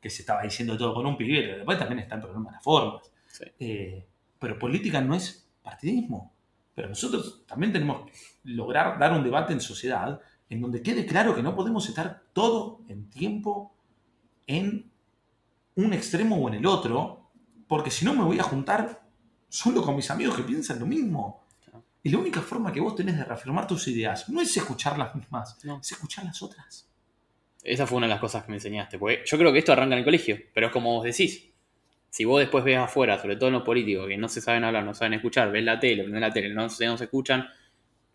que 0.00 0.08
se 0.08 0.22
estaba 0.22 0.42
diciendo 0.42 0.78
todo 0.78 0.94
con 0.94 1.06
un 1.06 1.16
pibe, 1.16 1.56
después 1.56 1.78
también 1.78 1.98
está 1.98 2.14
el 2.14 2.20
problema 2.20 2.50
de 2.50 2.54
las 2.54 2.62
formas. 2.62 3.10
Eh, 3.58 4.06
pero 4.38 4.58
política 4.58 5.00
no 5.00 5.14
es 5.14 5.50
partidismo. 5.62 6.37
Pero 6.78 6.90
nosotros 6.90 7.42
también 7.44 7.72
tenemos 7.72 8.06
que 8.06 8.12
lograr 8.44 9.00
dar 9.00 9.12
un 9.12 9.24
debate 9.24 9.52
en 9.52 9.60
sociedad 9.60 10.20
en 10.48 10.60
donde 10.60 10.80
quede 10.80 11.04
claro 11.06 11.34
que 11.34 11.42
no 11.42 11.56
podemos 11.56 11.88
estar 11.88 12.22
todo 12.32 12.82
el 12.86 13.10
tiempo 13.10 13.74
en 14.46 14.88
un 15.74 15.92
extremo 15.92 16.36
o 16.36 16.46
en 16.46 16.54
el 16.54 16.66
otro, 16.66 17.32
porque 17.66 17.90
si 17.90 18.04
no 18.04 18.14
me 18.14 18.22
voy 18.22 18.38
a 18.38 18.44
juntar 18.44 19.02
solo 19.48 19.82
con 19.82 19.96
mis 19.96 20.08
amigos 20.08 20.36
que 20.36 20.44
piensan 20.44 20.78
lo 20.78 20.86
mismo. 20.86 21.48
Y 22.04 22.10
la 22.10 22.18
única 22.18 22.42
forma 22.42 22.70
que 22.70 22.78
vos 22.78 22.94
tenés 22.94 23.18
de 23.18 23.24
reafirmar 23.24 23.66
tus 23.66 23.88
ideas 23.88 24.28
no 24.28 24.40
es 24.40 24.56
escuchar 24.56 24.96
las 24.96 25.12
mismas, 25.16 25.58
es 25.64 25.90
escuchar 25.90 26.26
las 26.26 26.40
otras. 26.42 26.88
Esa 27.60 27.88
fue 27.88 27.96
una 27.98 28.06
de 28.06 28.12
las 28.12 28.20
cosas 28.20 28.44
que 28.44 28.50
me 28.50 28.58
enseñaste, 28.58 29.00
porque 29.00 29.24
yo 29.26 29.36
creo 29.36 29.52
que 29.52 29.58
esto 29.58 29.72
arranca 29.72 29.94
en 29.94 29.98
el 29.98 30.04
colegio, 30.04 30.38
pero 30.54 30.68
es 30.68 30.72
como 30.72 30.94
vos 30.94 31.02
decís, 31.02 31.47
si 32.10 32.24
vos 32.24 32.40
después 32.40 32.64
ves 32.64 32.78
afuera, 32.78 33.20
sobre 33.20 33.36
todo 33.36 33.48
en 33.48 33.54
los 33.54 33.62
políticos, 33.62 34.06
que 34.08 34.16
no 34.16 34.28
se 34.28 34.40
saben 34.40 34.64
hablar, 34.64 34.84
no 34.84 34.94
saben 34.94 35.14
escuchar, 35.14 35.50
ven 35.50 35.64
la 35.64 35.78
tele, 35.78 36.04
ven 36.04 36.20
la 36.20 36.32
tele, 36.32 36.52
no 36.52 36.68
se, 36.68 36.86
no 36.86 36.96
se 36.96 37.04
escuchan, 37.04 37.48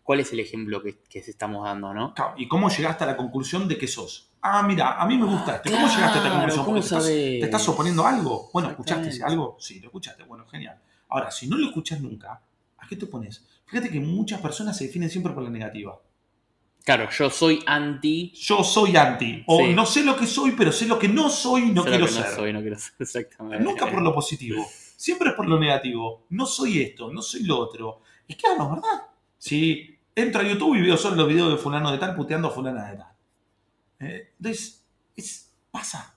¿cuál 0.02 0.20
es 0.20 0.32
el 0.32 0.40
ejemplo 0.40 0.82
que, 0.82 0.98
que 1.08 1.22
se 1.22 1.30
estamos 1.30 1.64
dando, 1.64 1.94
no? 1.94 2.14
¿Y 2.36 2.48
cómo 2.48 2.68
llegaste 2.68 3.04
a 3.04 3.06
la 3.08 3.16
conclusión 3.16 3.68
de 3.68 3.78
que 3.78 3.86
sos? 3.86 4.30
Ah, 4.46 4.62
mira, 4.62 5.00
a 5.00 5.06
mí 5.06 5.16
me 5.16 5.24
gusta 5.24 5.56
esto. 5.56 5.70
¿Cómo 5.70 5.86
llegaste 5.86 6.18
a 6.18 6.46
esta 6.46 6.64
conclusión? 6.64 7.02
¿Te, 7.02 7.40
estás, 7.40 7.66
oponiendo 7.66 8.06
algo? 8.06 8.50
Bueno, 8.52 8.68
¿escuchaste 8.70 9.24
algo? 9.24 9.56
Sí, 9.58 9.80
lo 9.80 9.86
escuchaste. 9.86 10.24
Bueno, 10.24 10.44
genial. 10.46 10.78
Ahora, 11.08 11.30
si 11.30 11.48
no 11.48 11.56
lo 11.56 11.68
escuchas 11.68 12.00
nunca, 12.02 12.42
¿a 12.76 12.86
qué 12.86 12.96
te 12.96 13.06
pones? 13.06 13.42
Fíjate 13.64 13.88
que 13.88 14.00
muchas 14.00 14.42
personas 14.42 14.76
se 14.76 14.84
definen 14.84 15.08
siempre 15.08 15.32
por 15.32 15.42
la 15.42 15.48
negativa. 15.48 15.98
Claro, 16.84 17.08
yo 17.10 17.30
soy 17.30 17.62
anti. 17.66 18.30
Yo 18.34 18.62
soy 18.62 18.94
anti. 18.96 19.42
O 19.46 19.66
no 19.68 19.86
sé 19.86 20.04
lo 20.04 20.16
que 20.16 20.26
soy, 20.26 20.52
pero 20.52 20.70
sé 20.70 20.86
lo 20.86 20.98
que 20.98 21.08
no 21.08 21.30
soy 21.30 21.62
y 21.62 21.72
no 21.72 21.82
quiero 21.82 22.06
ser. 22.06 22.26
No 22.26 22.36
soy, 22.36 22.52
no 22.52 22.60
quiero 22.60 22.78
ser, 22.78 22.92
exactamente. 22.98 23.64
Nunca 23.64 23.90
por 23.90 24.02
lo 24.02 24.14
positivo. 24.14 24.66
Siempre 24.96 25.30
es 25.30 25.34
por 25.34 25.48
lo 25.48 25.58
negativo. 25.58 26.26
No 26.30 26.44
soy 26.44 26.82
esto, 26.82 27.10
no 27.10 27.22
soy 27.22 27.44
lo 27.44 27.58
otro. 27.58 28.02
Es 28.28 28.36
claro, 28.36 28.68
¿verdad? 28.68 29.06
Si 29.38 29.98
entro 30.14 30.42
a 30.42 30.44
YouTube 30.44 30.76
y 30.76 30.82
veo 30.82 30.96
solo 30.96 31.16
los 31.16 31.28
videos 31.28 31.50
de 31.50 31.56
fulano 31.56 31.90
de 31.90 31.98
tal 31.98 32.14
puteando 32.14 32.48
a 32.48 32.50
fulana 32.50 32.90
de 32.90 32.96
tal. 32.98 33.12
Eh, 34.00 34.32
entonces, 34.38 34.84
es, 35.16 35.54
Pasa. 35.74 36.14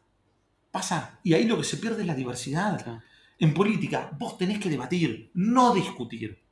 Pasa. 0.69 1.19
Y 1.23 1.33
ahí 1.33 1.45
lo 1.45 1.57
que 1.57 1.63
se 1.63 1.77
pierde 1.77 2.01
es 2.01 2.07
la 2.07 2.13
diversidad. 2.13 2.83
Claro. 2.83 3.01
En 3.39 3.55
política, 3.55 4.11
vos 4.19 4.37
tenés 4.37 4.59
que 4.59 4.69
debatir, 4.69 5.31
no 5.33 5.73
discutir. 5.73 6.43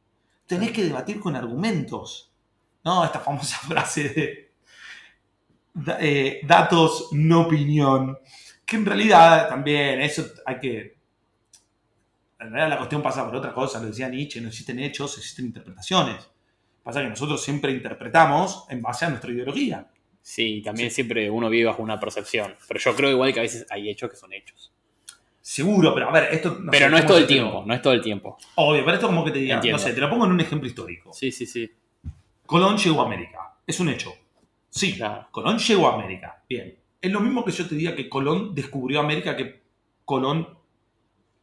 Tenés 0.47 0.71
que 0.71 0.83
debatir 0.83 1.19
con 1.19 1.35
argumentos. 1.35 2.31
No, 2.85 3.03
esta 3.03 3.19
famosa 3.19 3.57
frase 3.67 4.51
de 5.73 5.95
eh, 5.99 6.39
datos, 6.43 7.09
no 7.11 7.41
opinión. 7.41 8.17
Que 8.65 8.77
en 8.77 8.85
realidad 8.85 9.49
también, 9.49 10.01
eso 10.01 10.25
hay 10.45 10.59
que. 10.59 10.95
En 12.39 12.51
realidad 12.51 12.69
la 12.69 12.77
cuestión 12.77 13.01
pasa 13.01 13.25
por 13.25 13.35
otra 13.35 13.53
cosa, 13.53 13.79
lo 13.79 13.87
decía 13.87 14.07
Nietzsche, 14.07 14.39
no 14.39 14.49
existen 14.49 14.79
hechos, 14.79 15.17
existen 15.17 15.45
interpretaciones. 15.45 16.29
Pasa 16.83 17.01
que 17.01 17.09
nosotros 17.09 17.43
siempre 17.43 17.71
interpretamos 17.71 18.65
en 18.69 18.81
base 18.81 19.05
a 19.05 19.09
nuestra 19.09 19.31
ideología. 19.31 19.87
Sí, 20.21 20.61
también 20.63 20.91
siempre 20.91 21.29
uno 21.29 21.49
vive 21.49 21.65
bajo 21.65 21.81
una 21.81 21.99
percepción. 21.99 22.55
Pero 22.67 22.79
yo 22.79 22.95
creo 22.95 23.09
igual 23.11 23.33
que 23.33 23.39
a 23.39 23.43
veces 23.43 23.65
hay 23.69 23.89
hechos 23.89 24.09
que 24.09 24.15
son 24.15 24.33
hechos. 24.33 24.71
Seguro, 25.41 25.93
pero 25.93 26.09
a 26.09 26.11
ver, 26.11 26.33
esto. 26.33 26.57
pero 26.71 26.85
sé, 26.85 26.89
no 26.89 26.97
es 26.97 27.03
¿cómo 27.03 27.13
todo 27.13 27.17
el 27.19 27.27
tiempo, 27.27 27.63
no 27.65 27.73
es 27.73 27.81
todo 27.81 27.93
el 27.93 28.01
tiempo. 28.01 28.37
Obvio, 28.55 28.83
pero 28.83 28.95
esto 28.95 29.07
como 29.07 29.23
que 29.23 29.31
te 29.31 29.39
diga, 29.39 29.61
no 29.61 29.79
sé, 29.79 29.93
te 29.93 30.01
lo 30.01 30.09
pongo 30.09 30.25
en 30.25 30.31
un 30.31 30.41
ejemplo 30.41 30.67
histórico. 30.67 31.13
Sí, 31.13 31.31
sí, 31.31 31.45
sí. 31.45 31.71
Colón 32.45 32.77
llegó 32.77 33.01
a 33.01 33.05
América. 33.05 33.57
Es 33.65 33.79
un 33.79 33.89
hecho. 33.89 34.13
Sí, 34.69 34.95
Claro. 34.95 35.27
Colón 35.31 35.57
llegó 35.57 35.87
a 35.89 35.93
América. 35.95 36.43
Bien. 36.49 36.77
Es 37.01 37.11
lo 37.11 37.19
mismo 37.19 37.45
que 37.45 37.51
yo 37.51 37.67
te 37.67 37.75
diga 37.75 37.95
que 37.95 38.09
Colón 38.09 38.53
descubrió 38.53 38.99
América, 38.99 39.35
que 39.35 39.63
Colón 40.03 40.47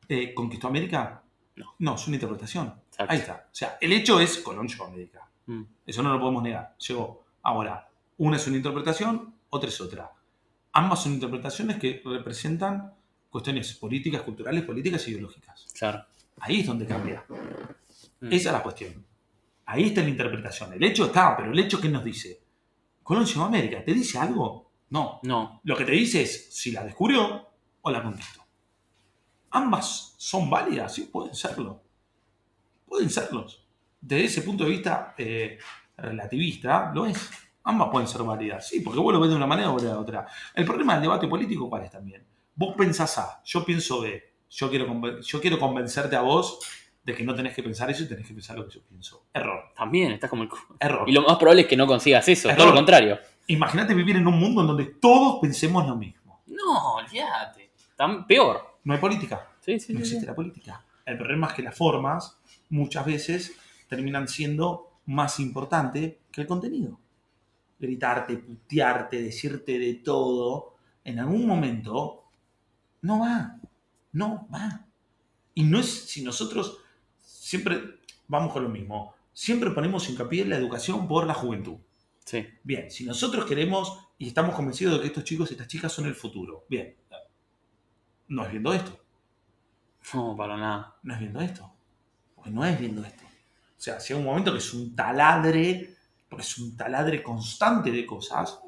eh, 0.08 0.34
conquistó 0.34 0.68
América. 0.68 1.22
No. 1.56 1.74
No, 1.78 1.94
es 1.94 2.06
una 2.06 2.16
interpretación. 2.16 2.74
Exacto. 2.88 3.12
Ahí 3.12 3.18
está. 3.18 3.46
O 3.50 3.54
sea, 3.54 3.78
el 3.80 3.92
hecho 3.92 4.20
es 4.20 4.38
Colón 4.38 4.68
llegó 4.68 4.84
a 4.84 4.88
América. 4.88 5.28
Mm. 5.46 5.62
Eso 5.86 6.02
no 6.02 6.12
lo 6.12 6.20
podemos 6.20 6.42
negar. 6.42 6.76
Llegó. 6.78 7.24
Ahora, 7.42 7.88
una 8.18 8.36
es 8.36 8.46
una 8.46 8.56
interpretación, 8.56 9.34
otra 9.50 9.68
es 9.68 9.80
otra. 9.80 10.12
Ambas 10.72 11.02
son 11.02 11.14
interpretaciones 11.14 11.78
que 11.78 12.02
representan 12.04 12.94
cuestiones 13.30 13.74
políticas, 13.74 14.22
culturales, 14.22 14.62
políticas 14.64 15.06
e 15.06 15.10
ideológicas. 15.10 15.66
Claro. 15.78 16.04
Ahí 16.40 16.60
es 16.60 16.66
donde 16.66 16.86
cambia. 16.86 17.24
Mm. 18.20 18.26
Esa 18.32 18.48
es 18.50 18.52
la 18.52 18.62
cuestión. 18.62 19.04
Ahí 19.66 19.84
está 19.84 20.02
la 20.02 20.08
interpretación. 20.08 20.72
El 20.72 20.84
hecho 20.84 21.06
está, 21.06 21.36
pero 21.36 21.52
el 21.52 21.58
hecho 21.58 21.80
que 21.80 21.88
nos 21.88 22.04
dice. 22.04 22.42
Colón 23.02 23.24
llegó 23.24 23.42
a 23.42 23.46
América. 23.46 23.84
¿Te 23.84 23.94
dice 23.94 24.18
algo? 24.18 24.70
No. 24.90 25.20
No, 25.22 25.60
Lo 25.64 25.76
que 25.76 25.84
te 25.84 25.92
dice 25.92 26.22
es 26.22 26.54
si 26.54 26.70
la 26.70 26.84
descubrió 26.84 27.48
o 27.80 27.90
la 27.90 28.02
conquistó. 28.02 28.42
Ambas 29.50 30.14
son 30.18 30.48
válidas, 30.50 30.94
sí, 30.94 31.08
pueden 31.12 31.34
serlo. 31.34 31.82
Pueden 32.86 33.08
serlos. 33.08 33.64
Desde 34.00 34.24
ese 34.24 34.42
punto 34.42 34.64
de 34.64 34.70
vista 34.70 35.14
eh, 35.16 35.58
relativista, 35.96 36.92
lo 36.94 37.06
es. 37.06 37.30
Ambas 37.64 37.88
pueden 37.90 38.08
ser 38.08 38.22
válidas, 38.22 38.68
sí, 38.68 38.80
porque 38.80 38.98
vos 38.98 39.12
lo 39.12 39.20
ves 39.20 39.30
de 39.30 39.36
una 39.36 39.46
manera 39.46 39.72
o 39.72 39.78
de 39.78 39.88
la 39.88 39.98
otra. 39.98 40.26
El 40.54 40.64
problema 40.64 40.94
del 40.94 41.02
debate 41.02 41.28
político, 41.28 41.70
¿cuál 41.70 41.84
es 41.84 41.90
también? 41.90 42.26
Vos 42.54 42.74
pensás 42.76 43.16
A, 43.18 43.42
yo 43.44 43.64
pienso 43.64 44.00
B. 44.00 44.22
Yo 44.50 44.68
quiero, 44.68 45.20
yo 45.20 45.40
quiero 45.40 45.58
convencerte 45.58 46.16
a 46.16 46.20
vos 46.20 46.58
de 47.04 47.14
que 47.14 47.24
no 47.24 47.34
tenés 47.34 47.54
que 47.54 47.62
pensar 47.62 47.90
eso 47.90 48.04
y 48.04 48.08
tenés 48.08 48.26
que 48.26 48.34
pensar 48.34 48.56
lo 48.56 48.66
que 48.66 48.74
yo 48.74 48.82
pienso. 48.82 49.26
Error. 49.34 49.72
también 49.74 50.12
estás 50.12 50.30
como 50.30 50.44
el... 50.44 50.48
Error. 50.78 51.08
Y 51.08 51.12
lo 51.12 51.22
más 51.22 51.36
probable 51.36 51.62
es 51.62 51.68
que 51.68 51.76
no 51.76 51.86
consigas 51.86 52.28
eso, 52.28 52.48
Error. 52.48 52.58
todo 52.58 52.68
lo 52.68 52.76
contrario. 52.76 53.18
Imagínate 53.48 53.94
vivir 53.94 54.16
en 54.16 54.26
un 54.26 54.38
mundo 54.38 54.60
en 54.60 54.68
donde 54.68 54.84
todos 54.84 55.40
pensemos 55.40 55.86
lo 55.86 55.96
mismo. 55.96 56.42
No, 56.46 56.94
olvídate. 56.94 57.72
Tan 57.96 58.26
peor. 58.26 58.78
No 58.84 58.94
hay 58.94 59.00
política. 59.00 59.48
Sí, 59.60 59.78
sí, 59.80 59.92
no 59.92 59.98
sí, 60.00 60.04
existe 60.04 60.26
la 60.26 60.34
política. 60.34 60.84
El 61.04 61.18
problema 61.18 61.48
es 61.48 61.54
que 61.54 61.62
las 61.62 61.76
formas 61.76 62.38
muchas 62.70 63.04
veces 63.04 63.56
terminan 63.88 64.28
siendo 64.28 64.92
más 65.06 65.40
importante 65.40 66.20
que 66.30 66.40
el 66.40 66.46
contenido. 66.46 66.98
Gritarte, 67.78 68.36
putearte, 68.36 69.20
decirte 69.20 69.78
de 69.78 69.94
todo, 69.94 70.76
en 71.04 71.18
algún 71.18 71.46
momento 71.46 72.24
no 73.02 73.20
va. 73.20 73.58
No 74.12 74.46
va. 74.52 74.86
Y 75.54 75.64
no 75.64 75.80
es 75.80 76.04
si 76.08 76.22
nosotros 76.22 76.81
siempre 77.52 78.00
vamos 78.28 78.50
con 78.50 78.62
lo 78.62 78.70
mismo. 78.70 79.14
Siempre 79.30 79.70
ponemos 79.70 80.08
hincapié 80.08 80.42
en 80.42 80.50
la 80.50 80.56
educación 80.56 81.06
por 81.06 81.26
la 81.26 81.34
juventud. 81.34 81.76
Sí. 82.24 82.46
Bien, 82.62 82.90
si 82.90 83.04
nosotros 83.04 83.44
queremos 83.44 83.98
y 84.16 84.28
estamos 84.28 84.54
convencidos 84.54 84.94
de 84.94 85.00
que 85.00 85.06
estos 85.08 85.24
chicos 85.24 85.50
y 85.50 85.54
estas 85.54 85.68
chicas 85.68 85.92
son 85.92 86.06
el 86.06 86.14
futuro, 86.14 86.64
bien, 86.70 86.96
no 88.28 88.44
es 88.44 88.50
viendo 88.50 88.72
esto. 88.72 88.98
No, 90.14 90.34
para 90.34 90.56
nada. 90.56 90.96
no 91.02 91.12
es 91.12 91.20
viendo 91.20 91.40
esto. 91.42 91.70
Porque 92.34 92.50
no 92.50 92.64
es 92.64 92.78
viendo 92.80 93.04
esto. 93.04 93.24
O 93.24 93.80
sea, 93.80 93.98
llega 93.98 94.18
un 94.18 94.24
momento 94.24 94.52
que 94.52 94.58
es 94.58 94.72
un 94.72 94.96
taladre, 94.96 95.94
porque 96.30 96.44
es 96.44 96.56
un 96.56 96.74
taladre 96.74 97.22
constante 97.22 97.90
de 97.90 98.06
cosas 98.06 98.60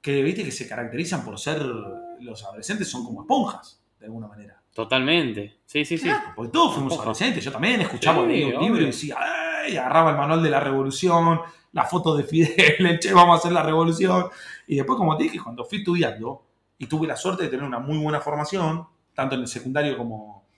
que, 0.00 0.22
viste, 0.22 0.44
que 0.44 0.52
se 0.52 0.66
caracterizan 0.66 1.22
por 1.24 1.38
ser, 1.38 1.60
los 1.62 2.42
adolescentes 2.42 2.88
son 2.88 3.04
como 3.04 3.20
esponjas, 3.22 3.82
de 4.00 4.06
alguna 4.06 4.28
manera. 4.28 4.63
Totalmente. 4.74 5.60
Sí, 5.64 5.84
sí, 5.84 5.96
sí. 5.96 6.10
Porque 6.34 6.52
todos 6.52 6.74
fuimos 6.74 6.98
adolescentes, 6.98 7.42
yo 7.44 7.52
también 7.52 7.80
escuchaba 7.80 8.26
Sí, 8.26 8.42
un 8.42 8.62
libro 8.62 8.82
y 8.82 8.86
decía, 8.86 9.16
¡ay! 9.18 9.76
agarraba 9.76 10.10
el 10.10 10.16
manual 10.16 10.42
de 10.42 10.50
la 10.50 10.60
revolución, 10.60 11.40
la 11.72 11.84
foto 11.84 12.14
de 12.16 12.24
Fidel, 12.24 12.98
che, 13.00 13.14
vamos 13.14 13.36
a 13.36 13.38
hacer 13.38 13.52
la 13.52 13.62
revolución. 13.62 14.26
Y 14.66 14.76
después, 14.76 14.98
como 14.98 15.16
te 15.16 15.24
dije, 15.24 15.38
cuando 15.42 15.64
fui 15.64 15.78
estudiando 15.78 16.44
y 16.76 16.86
tuve 16.86 17.06
la 17.06 17.16
suerte 17.16 17.44
de 17.44 17.48
tener 17.48 17.64
una 17.64 17.78
muy 17.78 17.96
buena 17.98 18.20
formación, 18.20 18.86
tanto 19.14 19.36
en 19.36 19.42
el 19.42 19.48
secundario 19.48 19.96
como 19.96 20.48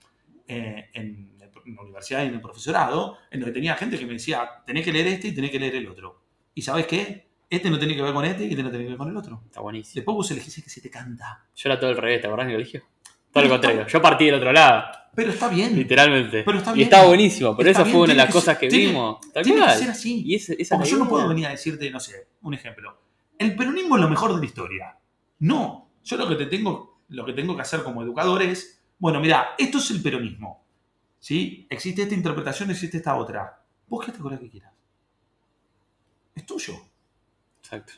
eh, 0.49 0.89
en, 0.95 1.37
en 1.67 1.77
la 1.77 1.83
universidad 1.83 2.25
y 2.25 2.29
en 2.29 2.35
el 2.35 2.41
profesorado, 2.41 3.19
en 3.31 3.41
donde 3.41 3.53
tenía 3.53 3.75
gente 3.75 3.99
que 3.99 4.07
me 4.07 4.15
decía, 4.15 4.49
tenés 4.65 4.83
que 4.85 4.93
leer 4.93 5.09
este 5.09 5.29
y 5.29 5.35
tenés 5.35 5.51
que 5.51 5.61
leer 5.61 5.75
el 5.77 5.89
otro. 5.89 6.23
¿Y 6.55 6.63
sabes 6.63 6.87
qué? 6.87 7.27
Este 7.51 7.71
no 7.71 7.79
tiene 7.79 7.95
que 7.95 8.03
ver 8.03 8.15
con 8.15 8.25
este 8.25 8.45
y 8.45 8.51
este 8.51 8.63
no 8.63 8.71
tiene 8.71 8.85
que 8.87 8.91
ver 8.91 8.99
con 8.99 9.09
el 9.11 9.17
otro. 9.17 9.43
Está 9.45 9.61
buenísimo. 9.61 10.01
Después 10.01 10.15
vos 10.15 10.31
elegís 10.31 10.57
el 10.57 10.65
que 10.65 10.71
se 10.71 10.81
te 10.81 10.91
canta. 10.91 11.45
Yo 11.55 11.69
era 11.69 11.79
todo 11.79 11.91
el 11.91 11.97
revés, 11.97 12.21
¿te 12.23 12.27
acordás 12.27 12.47
en 12.47 12.51
el 12.51 12.57
colegio? 12.57 12.83
Todo 13.41 13.45
lo 13.45 13.51
contrario. 13.51 13.87
Yo 13.87 14.03
partí 14.03 14.25
del 14.27 14.35
otro 14.35 14.53
lado, 14.53 14.85
Pero 15.15 15.31
está 15.31 15.49
bien. 15.49 15.75
literalmente. 15.77 16.43
Pero 16.43 16.59
está 16.59 16.77
y 16.77 16.83
estaba 16.83 17.07
buenísimo, 17.07 17.57
pero 17.57 17.71
Está 17.71 17.81
esa 17.83 17.85
bien, 17.87 17.95
fue 17.97 18.05
una 18.05 18.13
de 18.13 18.17
las 18.19 18.27
que 18.27 18.33
cosas 18.33 18.59
que 18.59 18.69
tiene- 18.69 18.87
vimos. 18.89 19.19
Tal 19.33 19.45
Tiene 19.45 19.61
cual. 19.61 19.73
que 19.73 19.79
ser 19.79 19.91
así. 19.91 20.23
Y 20.27 20.35
esa 20.35 20.77
Porque 20.77 20.91
yo 20.91 20.97
no 20.99 21.09
puedo 21.09 21.29
venir 21.29 21.47
a 21.47 21.51
decirte, 21.51 21.91
no 21.91 22.01
sé, 22.01 22.29
un 22.43 22.55
ejemplo. 22.55 22.99
El 23.39 23.55
peronismo 23.57 23.97
es 23.97 24.03
lo 24.03 24.09
mejor 24.09 24.35
de 24.35 24.41
la 24.41 24.45
historia. 24.47 24.97
No. 25.41 25.91
Yo 26.05 26.17
lo 26.17 26.29
que 26.29 26.37
te 26.37 26.47
tengo, 26.47 27.03
lo 27.09 27.25
que 27.25 27.33
tengo 27.33 27.55
que 27.57 27.63
hacer 27.63 27.83
como 27.83 28.03
educador 28.03 28.43
es, 28.43 28.83
bueno, 28.99 29.21
mira, 29.21 29.55
esto 29.59 29.79
es 29.79 29.91
el 29.91 30.03
peronismo. 30.03 30.65
¿Sí? 31.19 31.67
Existe 31.71 32.03
esta 32.03 32.15
interpretación, 32.15 32.71
existe 32.71 32.99
esta 32.99 33.17
otra. 33.17 33.63
Vos 33.89 34.05
quédate 34.05 34.23
con 34.23 34.33
la 34.33 34.39
que 34.39 34.49
quieras. 34.51 34.73
Es 36.35 36.45
tuyo. 36.47 36.75
Exacto. 37.61 37.95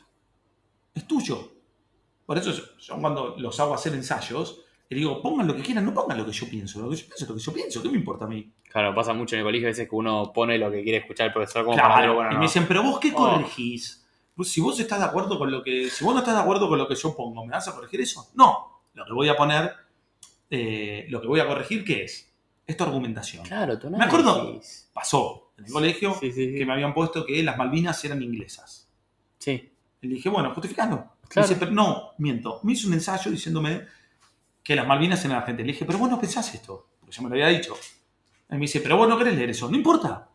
Es 0.95 1.05
tuyo. 1.07 1.51
Por 2.25 2.37
eso 2.37 2.51
yo 2.79 2.97
cuando 2.99 3.35
los 3.37 3.59
hago 3.59 3.73
hacer 3.73 3.93
ensayos, 3.93 4.61
le 4.89 4.97
digo, 4.97 5.21
pongan 5.21 5.47
lo 5.47 5.55
que 5.55 5.61
quieran, 5.61 5.85
no 5.85 5.93
pongan 5.93 6.17
lo 6.17 6.25
que 6.25 6.31
yo 6.31 6.47
pienso. 6.49 6.79
Lo 6.81 6.89
que 6.89 6.95
yo 6.95 7.05
pienso 7.05 7.23
es 7.23 7.29
lo 7.29 7.35
que 7.35 7.41
yo 7.41 7.53
pienso. 7.53 7.81
¿Qué 7.83 7.89
me 7.89 7.97
importa 7.97 8.25
a 8.25 8.27
mí? 8.27 8.51
Claro, 8.71 8.93
pasa 8.95 9.13
mucho 9.13 9.35
en 9.35 9.39
el 9.41 9.45
colegio 9.45 9.67
a 9.67 9.71
veces 9.71 9.87
que 9.89 9.95
uno 9.95 10.31
pone 10.33 10.57
lo 10.57 10.71
que 10.71 10.81
quiere 10.83 10.97
escuchar 10.99 11.27
el 11.27 11.33
profesor 11.33 11.63
como 11.65 11.77
para 11.77 11.95
Claro, 11.95 12.15
bueno, 12.15 12.31
y 12.31 12.33
no. 12.33 12.39
me 12.39 12.45
dicen, 12.45 12.65
pero 12.67 12.81
vos 12.83 12.99
qué 12.99 13.11
Oh. 13.13 13.17
corregís? 13.17 14.05
Pues 14.35 14.49
si 14.49 14.61
vos 14.61 14.79
estás 14.79 14.99
de 14.99 15.05
acuerdo 15.05 15.37
con 15.37 15.51
lo 15.51 15.61
que. 15.61 15.89
Si 15.89 16.03
vos 16.03 16.13
no 16.13 16.19
estás 16.21 16.35
de 16.35 16.41
acuerdo 16.41 16.67
con 16.69 16.77
lo 16.77 16.87
que 16.87 16.95
yo 16.95 17.15
pongo, 17.15 17.45
¿me 17.45 17.51
vas 17.51 17.67
a 17.67 17.75
corregir 17.75 18.01
eso? 18.01 18.29
No. 18.35 18.81
Lo 18.93 19.05
que 19.05 19.13
voy 19.13 19.29
a 19.29 19.35
poner. 19.35 19.71
eh, 20.49 21.05
lo 21.09 21.21
que 21.21 21.27
voy 21.27 21.39
a 21.39 21.47
corregir, 21.47 21.83
¿qué 21.85 22.03
es? 22.05 22.33
Es 22.65 22.75
tu 22.77 22.83
argumentación. 22.83 23.43
Claro, 23.45 23.77
tú 23.77 23.89
Me 23.89 24.03
acuerdo. 24.03 24.59
Pasó 24.93 25.51
en 25.57 25.65
el 25.65 25.71
colegio 25.71 26.15
Sí, 26.19 26.31
sí, 26.31 26.51
sí. 26.51 26.55
que 26.57 26.65
me 26.65 26.73
habían 26.73 26.93
puesto 26.93 27.23
que 27.25 27.43
las 27.43 27.57
Malvinas 27.57 28.03
eran 28.05 28.21
inglesas. 28.23 28.89
Sí. 29.37 29.71
Y 30.01 30.07
dije, 30.07 30.29
bueno, 30.29 30.51
justificando. 30.53 31.05
Claro. 31.27 31.47
dice, 31.47 31.59
pero 31.59 31.71
no, 31.71 32.11
miento. 32.17 32.59
Me 32.63 32.73
hizo 32.73 32.87
un 32.87 32.93
ensayo 32.95 33.29
diciéndome 33.29 33.81
que 34.63 34.75
las 34.75 34.85
Malvinas 34.87 35.23
eran 35.25 35.37
argentinas. 35.37 35.67
Le 35.67 35.73
dije, 35.73 35.85
pero 35.85 35.97
vos 35.99 36.09
no 36.09 36.19
pensás 36.19 36.53
esto. 36.53 36.87
Porque 36.99 37.15
yo 37.15 37.21
me 37.23 37.29
lo 37.29 37.35
había 37.35 37.47
dicho. 37.57 37.75
Y 38.49 38.53
me 38.53 38.61
dice, 38.61 38.81
pero 38.81 38.97
vos 38.97 39.07
no 39.07 39.17
querés 39.17 39.35
leer 39.35 39.49
eso. 39.51 39.69
No 39.69 39.75
importa. 39.77 40.29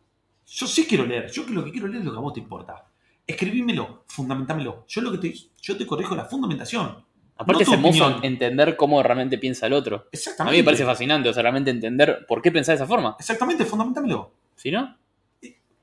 Yo 0.47 0.67
sí 0.67 0.85
quiero 0.85 1.05
leer. 1.05 1.31
Yo 1.31 1.43
lo 1.49 1.63
que 1.63 1.71
quiero 1.71 1.87
leer 1.87 1.99
es 2.01 2.05
lo 2.05 2.11
que 2.11 2.17
a 2.17 2.21
vos 2.21 2.33
te 2.33 2.39
importa. 2.39 2.85
Escribímelo, 3.27 4.03
fundamentámelo. 4.07 4.85
Yo 4.87 5.01
lo 5.01 5.11
que 5.11 5.17
te, 5.17 5.33
yo 5.61 5.75
te 5.77 5.85
corrijo 5.85 6.15
la 6.15 6.25
fundamentación. 6.25 7.03
Aparte 7.37 7.53
No 7.65 7.71
es 7.71 7.73
hermoso 7.73 8.03
opinión. 8.05 8.23
entender 8.25 8.77
cómo 8.77 9.01
realmente 9.03 9.37
piensa 9.37 9.67
el 9.67 9.73
otro. 9.73 9.95
A 9.97 10.03
Exactamente. 10.11 10.55
mí 10.55 10.61
me 10.61 10.63
parece 10.65 10.85
fascinante, 10.85 11.27
o 11.27 11.33
sea, 11.33 11.41
realmente 11.43 11.69
entender 11.71 12.25
por 12.27 12.41
qué 12.41 12.51
pensás 12.51 12.73
de 12.79 12.83
esa 12.83 12.87
forma. 12.87 13.15
Exactamente, 13.19 13.65
fundamentámelo. 13.65 14.31
¿Sí, 14.55 14.71
no? 14.71 14.95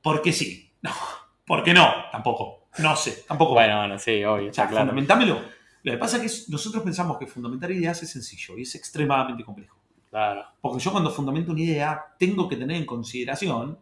¿Por 0.00 0.22
qué 0.22 0.32
sí? 0.32 0.70
No. 0.80 0.90
¿Por 1.46 1.62
qué 1.62 1.74
no? 1.74 1.88
Tampoco. 2.10 2.68
No 2.78 2.96
sé, 2.96 3.24
tampoco. 3.28 3.52
Bueno, 3.52 3.76
bueno, 3.80 3.98
sí, 3.98 4.24
obvio, 4.24 4.50
O 4.50 4.54
sea, 4.54 4.68
fundamentámelo. 4.68 5.40
Lo 5.82 5.92
que 5.92 5.98
pasa 5.98 6.22
es 6.22 6.44
que 6.46 6.52
nosotros 6.52 6.82
pensamos 6.82 7.18
que 7.18 7.26
fundamentar 7.26 7.70
ideas 7.70 8.02
es 8.02 8.10
sencillo 8.10 8.56
y 8.56 8.62
es 8.62 8.74
extremadamente 8.74 9.44
complejo. 9.44 9.76
Claro. 10.10 10.44
Porque 10.60 10.82
yo 10.82 10.92
cuando 10.92 11.10
fundamento 11.10 11.52
una 11.52 11.60
idea 11.60 12.02
tengo 12.18 12.48
que 12.48 12.56
tener 12.56 12.76
en 12.76 12.86
consideración 12.86 13.78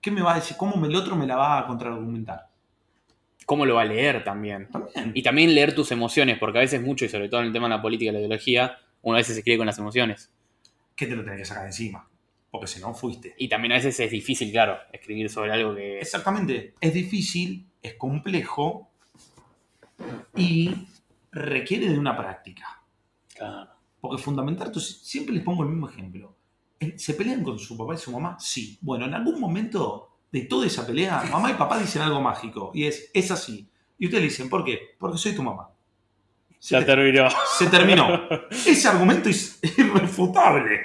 qué 0.00 0.10
me 0.10 0.22
va 0.22 0.32
a 0.32 0.36
decir, 0.36 0.56
cómo 0.56 0.84
el 0.84 0.94
otro 0.94 1.16
me 1.16 1.26
la 1.26 1.36
va 1.36 1.58
a 1.58 1.66
contraargumentar. 1.66 2.48
¿Cómo 3.44 3.64
lo 3.64 3.76
va 3.76 3.82
a 3.82 3.84
leer 3.84 4.24
también? 4.24 4.68
También. 4.70 5.12
Y 5.14 5.22
también 5.22 5.54
leer 5.54 5.74
tus 5.74 5.92
emociones, 5.92 6.38
porque 6.38 6.58
a 6.58 6.62
veces 6.62 6.82
mucho, 6.82 7.04
y 7.04 7.08
sobre 7.08 7.28
todo 7.28 7.40
en 7.40 7.48
el 7.48 7.52
tema 7.52 7.66
de 7.68 7.76
la 7.76 7.82
política 7.82 8.10
y 8.10 8.12
la 8.12 8.18
ideología, 8.18 8.78
uno 9.02 9.14
a 9.14 9.18
veces 9.18 9.34
se 9.34 9.40
escribe 9.40 9.58
con 9.58 9.66
las 9.66 9.78
emociones. 9.78 10.32
que 10.96 11.06
te 11.06 11.14
lo 11.14 11.22
tenés 11.22 11.40
que 11.40 11.44
sacar 11.44 11.66
encima. 11.66 12.08
Porque 12.50 12.66
si 12.66 12.80
no, 12.80 12.94
fuiste. 12.94 13.34
Y 13.38 13.48
también 13.48 13.72
a 13.72 13.74
veces 13.76 14.00
es 14.00 14.10
difícil, 14.10 14.50
claro, 14.50 14.78
escribir 14.92 15.28
sobre 15.28 15.52
algo 15.52 15.74
que... 15.74 15.98
Exactamente. 16.00 16.74
Es 16.80 16.94
difícil, 16.94 17.66
es 17.82 17.94
complejo 17.94 18.88
y 20.34 20.74
requiere 21.36 21.88
de 21.88 21.98
una 21.98 22.16
práctica. 22.16 22.82
Claro. 23.34 23.70
Porque 24.00 24.22
fundamental, 24.22 24.68
entonces, 24.68 24.98
siempre 25.02 25.34
les 25.34 25.44
pongo 25.44 25.62
el 25.62 25.70
mismo 25.70 25.88
ejemplo. 25.88 26.34
¿Se 26.96 27.14
pelean 27.14 27.42
con 27.42 27.58
su 27.58 27.76
papá 27.76 27.94
y 27.94 27.98
su 27.98 28.10
mamá? 28.10 28.36
Sí. 28.38 28.78
Bueno, 28.80 29.06
en 29.06 29.14
algún 29.14 29.40
momento 29.40 30.18
de 30.32 30.42
toda 30.42 30.66
esa 30.66 30.86
pelea, 30.86 31.22
mamá 31.30 31.50
y 31.50 31.54
papá 31.54 31.78
dicen 31.78 32.02
algo 32.02 32.20
mágico. 32.20 32.70
Y 32.74 32.84
es, 32.84 33.10
es 33.12 33.30
así. 33.30 33.68
Y 33.98 34.06
ustedes 34.06 34.22
le 34.22 34.28
dicen, 34.28 34.48
¿por 34.48 34.64
qué? 34.64 34.96
Porque 34.98 35.18
soy 35.18 35.34
tu 35.34 35.42
mamá. 35.42 35.68
Se 36.58 36.82
terminó. 36.82 37.28
Se 37.58 37.66
terminó. 37.70 38.28
Ese 38.50 38.88
argumento 38.88 39.28
es 39.28 39.58
irrefutable. 39.76 40.80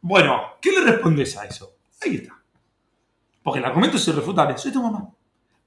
Bueno, 0.00 0.42
¿qué 0.60 0.72
le 0.72 0.80
respondes 0.80 1.36
a 1.36 1.44
eso? 1.44 1.76
Ahí 2.02 2.16
está. 2.16 2.40
Porque 3.42 3.60
el 3.60 3.64
argumento 3.64 3.96
es 3.96 4.08
irrefutable. 4.08 4.58
Soy 4.58 4.72
tu 4.72 4.82
mamá. 4.82 5.08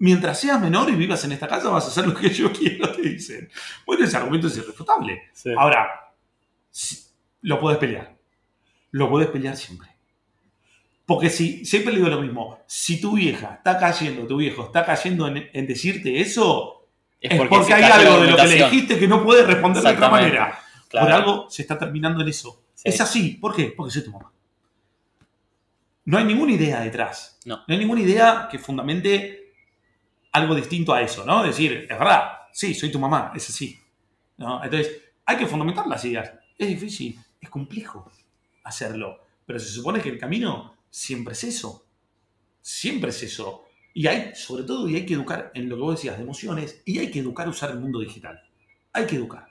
Mientras 0.02 0.40
seas 0.40 0.60
menor 0.60 0.90
y 0.90 0.96
vivas 0.96 1.24
en 1.26 1.32
esta 1.32 1.48
casa, 1.48 1.70
vas 1.70 1.86
a 1.86 1.90
hacer 1.90 2.08
lo 2.08 2.16
que 2.16 2.28
yo 2.32 2.52
quiero, 2.52 2.92
te 2.92 3.04
dicen. 3.04 3.48
Bueno, 3.86 4.04
ese 4.04 4.18
argumento 4.18 4.48
es 4.48 4.58
irrefutable. 4.58 5.30
Sí. 5.32 5.52
Ahora, 5.56 6.12
lo 7.42 7.60
puedes 7.60 7.78
pelear. 7.78 8.18
Lo 8.90 9.08
puedes 9.12 9.30
pelear 9.30 9.56
siempre. 9.56 9.90
Porque 11.06 11.30
si, 11.30 11.66
siempre 11.66 11.94
le 11.94 12.00
digo 12.00 12.10
lo 12.10 12.20
mismo, 12.20 12.64
si 12.66 13.00
tu 13.00 13.16
vieja 13.16 13.54
está 13.58 13.78
cayendo, 13.78 14.26
tu 14.26 14.38
viejo 14.38 14.66
está 14.66 14.84
cayendo 14.84 15.28
en, 15.28 15.48
en 15.54 15.68
decirte 15.68 16.20
eso, 16.20 16.88
es 17.20 17.38
porque, 17.38 17.72
hay 17.72 17.84
algo 17.84 18.22
de 18.22 18.32
lo 18.32 18.38
que 18.38 18.48
le 18.48 18.56
dijiste 18.56 18.98
que 18.98 19.08
no 19.08 19.24
puede 19.24 19.44
responder 19.44 19.84
de 19.84 19.90
otra 19.92 20.10
manera. 20.10 20.60
Claro. 20.88 21.06
Por 21.06 21.16
algo 21.16 21.48
se 21.48 21.62
está 21.62 21.78
terminando 21.78 22.24
en 22.24 22.28
eso. 22.28 22.64
Sí. 22.74 22.90
Es 22.90 23.00
así. 23.00 23.38
¿Por 23.40 23.56
qué? 23.56 23.72
Porque 23.78 23.94
soy 23.94 24.04
tu 24.04 24.12
mamá. 24.12 24.32
No 26.06 26.18
hay 26.18 26.24
ninguna 26.24 26.54
idea 26.54 26.82
detrás. 26.82 27.38
No. 27.46 27.62
hay 27.68 27.78
ninguna 27.78 28.02
idea 28.02 28.48
que 28.50 28.58
fundamente 28.58 29.41
algo 30.32 30.56
distinto 30.56 30.94
a 30.94 31.02
eso, 31.02 31.26
¿no? 31.26 31.44
Decir, 31.44 31.88
es 31.90 32.00
verdad, 32.00 32.32
sí, 32.52 32.74
soy 32.74 32.92
tu 32.92 33.00
mamá, 33.00 33.32
es 33.36 33.50
así. 33.50 33.80
¿no? 34.38 34.64
Entonces, 34.64 35.02
hay 35.26 35.38
que 35.38 35.46
fundamentar 35.46 35.88
las 35.88 36.04
ideas. 36.06 36.32
Es 36.58 36.68
difícil, 36.68 37.20
es 37.40 37.50
complejo 37.50 38.10
hacerlo. 38.64 39.20
Pero 39.46 39.60
se 39.60 39.70
supone 39.70 40.02
que 40.02 40.10
el 40.10 40.20
camino 40.20 40.76
siempre 40.90 41.34
es 41.34 41.44
eso. 41.44 41.86
Siempre 42.62 43.10
es 43.10 43.24
eso. 43.24 43.66
Y 43.94 44.08
hay, 44.08 44.34
sobre 44.36 44.64
todo, 44.64 44.88
y 44.88 44.96
hay 44.96 45.06
que 45.06 45.16
educar 45.16 45.52
en 45.54 45.68
lo 45.68 45.76
que 45.76 45.82
vos 45.82 45.96
decías 45.96 46.18
de 46.18 46.24
emociones, 46.24 46.82
y 46.86 47.00
hay 47.00 47.12
que 47.12 47.20
educar 47.20 47.48
a 47.48 47.50
usar 47.50 47.72
el 47.72 47.80
mundo 47.80 48.00
digital. 48.00 48.42
Hay 48.94 49.06
que 49.06 49.18
educar. 49.18 49.48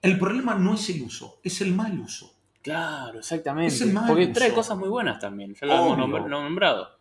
El 0.00 0.18
problema 0.18 0.54
no 0.54 0.74
es 0.74 0.88
el 0.90 1.02
uso, 1.02 1.40
es 1.42 1.60
el 1.60 1.74
mal 1.74 1.98
uso. 1.98 2.34
Claro, 2.62 3.18
exactamente. 3.18 3.74
Es 3.74 3.80
el 3.82 3.92
mal 3.92 4.06
Porque 4.06 4.24
uso. 4.24 4.32
trae 4.32 4.52
cosas 4.52 4.78
muy 4.78 4.88
buenas 4.88 5.18
también. 5.18 5.54
Ya 5.54 5.66
lo 5.66 5.94
hemos 5.94 6.28
nombrado. 6.28 6.98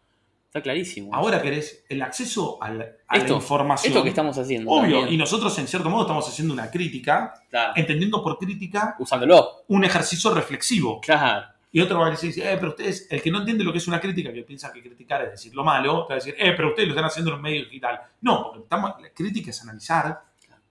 Está 0.53 0.61
clarísimo. 0.61 1.15
Ahora 1.15 1.41
querés 1.41 1.83
el 1.89 1.99
acceso 2.03 2.61
a 2.61 2.69
la, 2.69 2.83
a 3.07 3.17
la 3.17 3.23
Esto- 3.23 3.33
información. 3.33 3.91
Esto 3.91 4.03
que 4.03 4.09
estamos 4.09 4.37
haciendo. 4.37 4.69
Obvio, 4.69 4.97
también. 4.99 5.13
y 5.15 5.17
nosotros 5.17 5.57
en 5.57 5.67
cierto 5.67 5.89
modo 5.89 6.03
estamos 6.03 6.29
haciendo 6.29 6.53
una 6.53 6.69
crítica, 6.69 7.33
Claro. 7.49 7.73
entendiendo 7.75 8.23
por 8.23 8.37
crítica 8.37 8.95
Usándolo. 8.99 9.63
un 9.69 9.83
ejercicio 9.83 10.31
reflexivo. 10.31 11.01
Claro. 11.01 11.47
Y 11.71 11.81
otro 11.81 11.97
va 11.97 12.05
a 12.05 12.11
decir, 12.11 12.31
eh, 12.37 12.55
pero 12.59 12.69
ustedes, 12.69 13.07
el 13.09 13.19
que 13.19 13.31
no 13.31 13.39
entiende 13.39 13.63
lo 13.63 13.71
que 13.71 13.79
es 13.79 13.87
una 13.87 13.99
crítica, 13.99 14.31
que 14.31 14.43
piensa 14.43 14.71
que 14.71 14.83
criticar 14.83 15.23
es 15.23 15.31
decir 15.31 15.55
lo 15.55 15.63
malo, 15.63 16.05
te 16.05 16.13
va 16.13 16.17
a 16.19 16.23
decir, 16.23 16.35
eh, 16.37 16.53
pero 16.55 16.69
ustedes 16.69 16.87
lo 16.87 16.93
están 16.93 17.05
haciendo 17.05 17.31
en 17.31 17.37
un 17.37 17.41
medio 17.41 17.63
digital. 17.65 17.99
No, 18.21 18.43
porque 18.43 18.59
estamos, 18.59 18.91
la 19.01 19.09
crítica 19.09 19.49
es 19.49 19.59
analizar, 19.63 20.21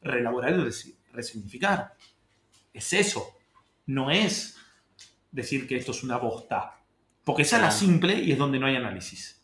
reelaborar 0.00 0.52
y 0.52 0.58
resi- 0.58 0.94
resignificar. 1.12 1.92
Es 2.72 2.92
eso. 2.92 3.26
No 3.86 4.12
es 4.12 4.56
decir 5.32 5.66
que 5.66 5.74
esto 5.76 5.90
es 5.90 6.04
una 6.04 6.18
bosta. 6.18 6.76
Porque 7.24 7.42
esa 7.42 7.56
es 7.56 7.62
la 7.62 7.70
simple 7.72 8.14
y 8.14 8.30
es 8.30 8.38
donde 8.38 8.60
no 8.60 8.66
hay 8.66 8.76
análisis. 8.76 9.41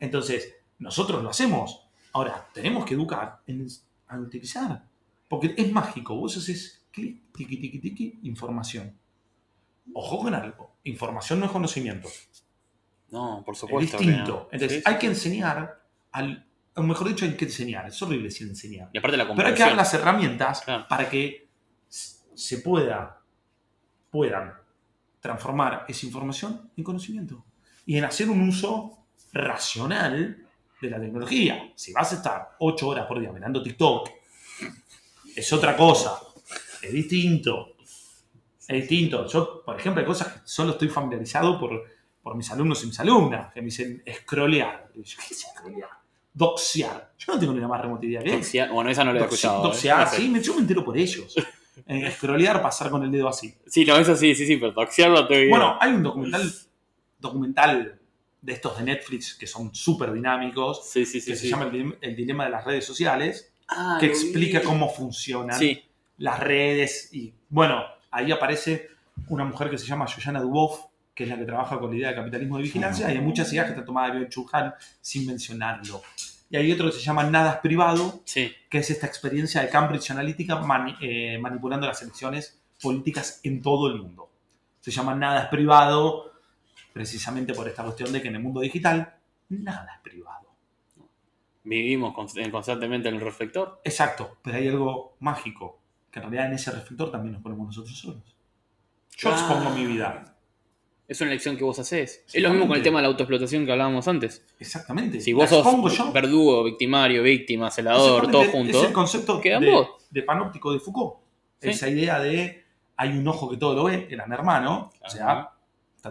Entonces, 0.00 0.54
nosotros 0.78 1.22
lo 1.22 1.30
hacemos. 1.30 1.88
Ahora, 2.12 2.46
tenemos 2.52 2.84
que 2.84 2.94
educar 2.94 3.40
en, 3.46 3.66
a 4.08 4.18
utilizar. 4.18 4.84
Porque 5.28 5.54
es 5.56 5.72
mágico. 5.72 6.14
Vos 6.14 6.36
haces 6.36 6.86
clic, 6.90 7.32
tiqui, 7.32 7.56
tiqui, 7.58 7.78
tiqui, 7.78 8.18
información. 8.22 8.96
Ojo 9.94 10.18
con 10.20 10.34
algo. 10.34 10.76
Información 10.84 11.40
no 11.40 11.46
es 11.46 11.52
conocimiento. 11.52 12.08
No, 13.10 13.42
por 13.44 13.54
Es 13.54 13.60
supuesto. 13.60 13.98
que 13.98 14.04
distinto. 14.04 14.32
no. 14.32 14.48
Entonces, 14.52 14.78
Sí, 14.78 14.82
hay 14.84 14.98
que 14.98 15.06
enseñar, 15.06 15.82
al, 16.12 16.46
o 16.74 16.82
mejor 16.82 17.08
dicho, 17.08 17.24
hay 17.24 17.36
que 17.36 17.44
enseñar. 17.46 17.86
Es 17.86 18.00
horrible 18.02 18.24
decir 18.24 18.48
enseñar. 18.48 18.90
Y 18.92 18.98
aparte 18.98 19.16
la 19.16 19.32
Pero 19.34 19.48
hay 19.48 19.54
que 19.54 19.62
dar 19.62 19.74
las 19.76 19.92
herramientas 19.94 20.62
Claro. 20.62 20.86
para 20.88 21.08
que 21.08 21.48
se 21.88 22.58
pueda, 22.58 23.22
puedan 24.10 24.52
transformar 25.20 25.84
esa 25.88 26.06
información 26.06 26.70
en 26.76 26.84
conocimiento 26.84 27.44
y 27.84 27.96
en 27.96 28.04
hacer 28.04 28.28
un 28.30 28.46
uso 28.48 29.05
racional 29.36 30.36
de 30.80 30.90
la 30.90 31.00
tecnología. 31.00 31.72
Si 31.74 31.92
vas 31.92 32.12
a 32.12 32.16
estar 32.16 32.56
ocho 32.60 32.88
horas 32.88 33.06
por 33.06 33.20
día 33.20 33.32
mirando 33.32 33.62
TikTok, 33.62 34.08
es 35.34 35.52
otra 35.52 35.76
cosa, 35.76 36.18
es 36.82 36.92
distinto. 36.92 37.74
Es 38.68 38.80
distinto. 38.80 39.26
Yo, 39.26 39.62
por 39.64 39.78
ejemplo, 39.78 40.00
hay 40.00 40.06
cosas 40.06 40.28
que 40.32 40.40
solo 40.44 40.72
estoy 40.72 40.88
familiarizado 40.88 41.58
por, 41.60 41.84
por 42.22 42.34
mis 42.36 42.50
alumnos 42.50 42.82
y 42.82 42.86
mis 42.88 42.98
alumnas, 43.00 43.52
que 43.52 43.60
me 43.60 43.66
dicen 43.66 44.02
scrollear. 44.22 44.88
Y 44.94 45.02
yo, 45.04 45.18
¿Qué 45.26 45.34
es 45.34 45.46
scrollear? 45.56 45.90
Doxear. 46.34 47.12
Yo 47.16 47.32
no 47.34 47.38
tengo 47.40 47.52
ni 47.54 47.60
la 47.60 47.68
más 47.68 47.80
remota 47.80 48.04
idea. 48.04 48.22
¿Qué 48.22 48.34
es? 48.38 48.70
Bueno, 48.70 48.90
esa 48.90 49.04
no 49.04 49.12
la 49.12 49.20
he 49.20 49.22
escuchado. 49.24 49.60
¿eh? 49.60 49.62
doxear, 49.68 50.06
No 50.06 50.12
sí, 50.12 50.28
me- 50.28 50.42
yo 50.42 50.54
me 50.54 50.60
entero 50.60 50.84
por 50.84 50.96
ellos. 50.96 51.34
Scrollear, 52.16 52.60
pasar 52.60 52.90
con 52.90 53.02
el 53.04 53.10
dedo 53.12 53.28
así. 53.28 53.54
Sí, 53.66 53.84
no, 53.84 53.96
eso 53.96 54.16
sí, 54.16 54.34
sí, 54.34 54.46
sí, 54.46 54.56
pero 54.56 54.72
doxear 54.72 55.10
lo 55.10 55.26
tengo 55.28 55.50
Bueno, 55.50 55.78
hay 55.80 55.92
un 55.92 56.02
documental, 56.02 56.52
documental 57.18 58.00
de 58.46 58.52
estos 58.54 58.78
de 58.78 58.84
Netflix 58.84 59.34
que 59.34 59.46
son 59.46 59.74
súper 59.74 60.12
dinámicos, 60.12 60.88
Sí, 60.88 61.04
sí, 61.04 61.20
sí. 61.20 61.30
que 61.32 61.36
se 61.36 61.48
llama 61.48 61.64
el, 61.66 61.72
Dilema- 61.72 61.96
el 62.00 62.16
dilema 62.16 62.44
de 62.44 62.50
las 62.50 62.64
redes 62.64 62.84
sociales, 62.84 63.52
Ah, 63.68 63.96
que 64.00 64.06
explica 64.06 64.60
vi. 64.60 64.64
cómo 64.64 64.88
funcionan 64.88 65.58
Sí, 65.58 65.82
las 66.18 66.38
redes. 66.40 67.12
Y 67.12 67.34
bueno, 67.48 67.82
ahí 68.12 68.30
aparece 68.30 68.88
una 69.28 69.44
mujer 69.44 69.68
que 69.68 69.76
se 69.78 69.86
llama 69.86 70.06
Yoyana 70.06 70.40
Duboff, 70.40 70.84
que 71.14 71.24
es 71.24 71.30
la 71.30 71.36
que 71.36 71.44
trabaja 71.44 71.78
con 71.80 71.90
la 71.90 71.96
idea 71.96 72.08
de 72.10 72.14
capitalismo 72.14 72.56
de 72.58 72.62
vigilancia, 72.62 73.08
y 73.12 73.16
hay 73.16 73.20
muchas 73.22 73.50
ideas 73.52 73.66
que 73.66 73.70
están 73.72 73.84
tomadas 73.84 74.12
de 74.12 74.18
Byung 74.18 74.30
Chul 74.30 74.46
Han 74.52 74.74
sin 75.00 75.26
mencionarlo. 75.26 76.02
Y 76.48 76.56
hay 76.56 76.70
otro 76.70 76.86
que 76.86 76.92
se 76.92 77.00
llama 77.00 77.24
Nada 77.24 77.54
es 77.54 77.58
privado, 77.58 78.20
sí. 78.24 78.52
que 78.70 78.78
es 78.78 78.90
esta 78.90 79.06
experiencia 79.08 79.62
de 79.62 79.68
Cambridge 79.68 80.10
Analytica 80.12 80.60
mani- 80.62 80.96
eh, 81.00 81.38
manipulando 81.40 81.86
las 81.88 82.00
elecciones 82.02 82.60
políticas 82.80 83.40
en 83.42 83.60
todo 83.62 83.88
el 83.88 84.00
mundo. 84.00 84.30
Se 84.80 84.92
llama 84.92 85.14
Nada 85.16 85.42
es 85.44 85.48
privado, 85.48 86.30
precisamente 86.96 87.52
por 87.52 87.68
esta 87.68 87.82
cuestión 87.84 88.10
de 88.12 88.22
que 88.22 88.28
en 88.28 88.36
el 88.36 88.42
mundo 88.42 88.60
digital 88.62 89.14
nada 89.50 89.96
es 89.96 90.00
privado. 90.00 90.46
Vivimos 91.62 92.14
const- 92.14 92.50
constantemente 92.50 93.08
en 93.08 93.16
el 93.16 93.20
reflector. 93.20 93.80
Exacto, 93.84 94.38
pero 94.42 94.56
hay 94.56 94.68
algo 94.68 95.16
mágico, 95.20 95.78
que 96.10 96.20
en 96.20 96.22
realidad 96.24 96.46
en 96.46 96.54
ese 96.54 96.70
reflector 96.70 97.10
también 97.10 97.34
nos 97.34 97.42
ponemos 97.42 97.66
nosotros 97.66 97.98
solos. 97.98 98.36
Yo 99.16 99.28
Ah. 99.28 99.32
expongo 99.32 99.70
mi 99.76 99.84
vida. 99.84 100.32
Es 101.08 101.20
una 101.20 101.30
elección 101.30 101.56
que 101.56 101.64
vos 101.64 101.78
haces. 101.78 102.24
Es 102.32 102.42
lo 102.42 102.50
mismo 102.50 102.66
con 102.66 102.76
el 102.76 102.82
tema 102.82 102.98
de 102.98 103.02
la 103.02 103.08
autoexplotación 103.08 103.64
que 103.66 103.72
hablábamos 103.72 104.08
antes. 104.08 104.44
Exactamente. 104.58 105.20
Si 105.20 105.32
vos 105.34 105.48
sos 105.50 105.96
yo. 105.96 106.12
verdugo, 106.12 106.64
victimario, 106.64 107.22
víctima, 107.22 107.70
celador, 107.70 108.28
todo 108.30 108.44
junto. 108.50 108.78
Es 108.80 108.86
el 108.88 108.92
concepto 108.92 109.38
de, 109.38 109.86
de 110.10 110.22
panóptico 110.22 110.72
de 110.72 110.80
Foucault. 110.80 111.16
Sí. 111.60 111.68
Esa 111.70 111.88
idea 111.88 112.18
de 112.20 112.64
hay 112.96 113.10
un 113.10 113.28
ojo 113.28 113.48
que 113.50 113.56
todo 113.56 113.74
lo 113.74 113.84
ve, 113.84 114.06
gran 114.10 114.32
hermano. 114.32 114.90
O 115.04 115.08
sea. 115.10 115.50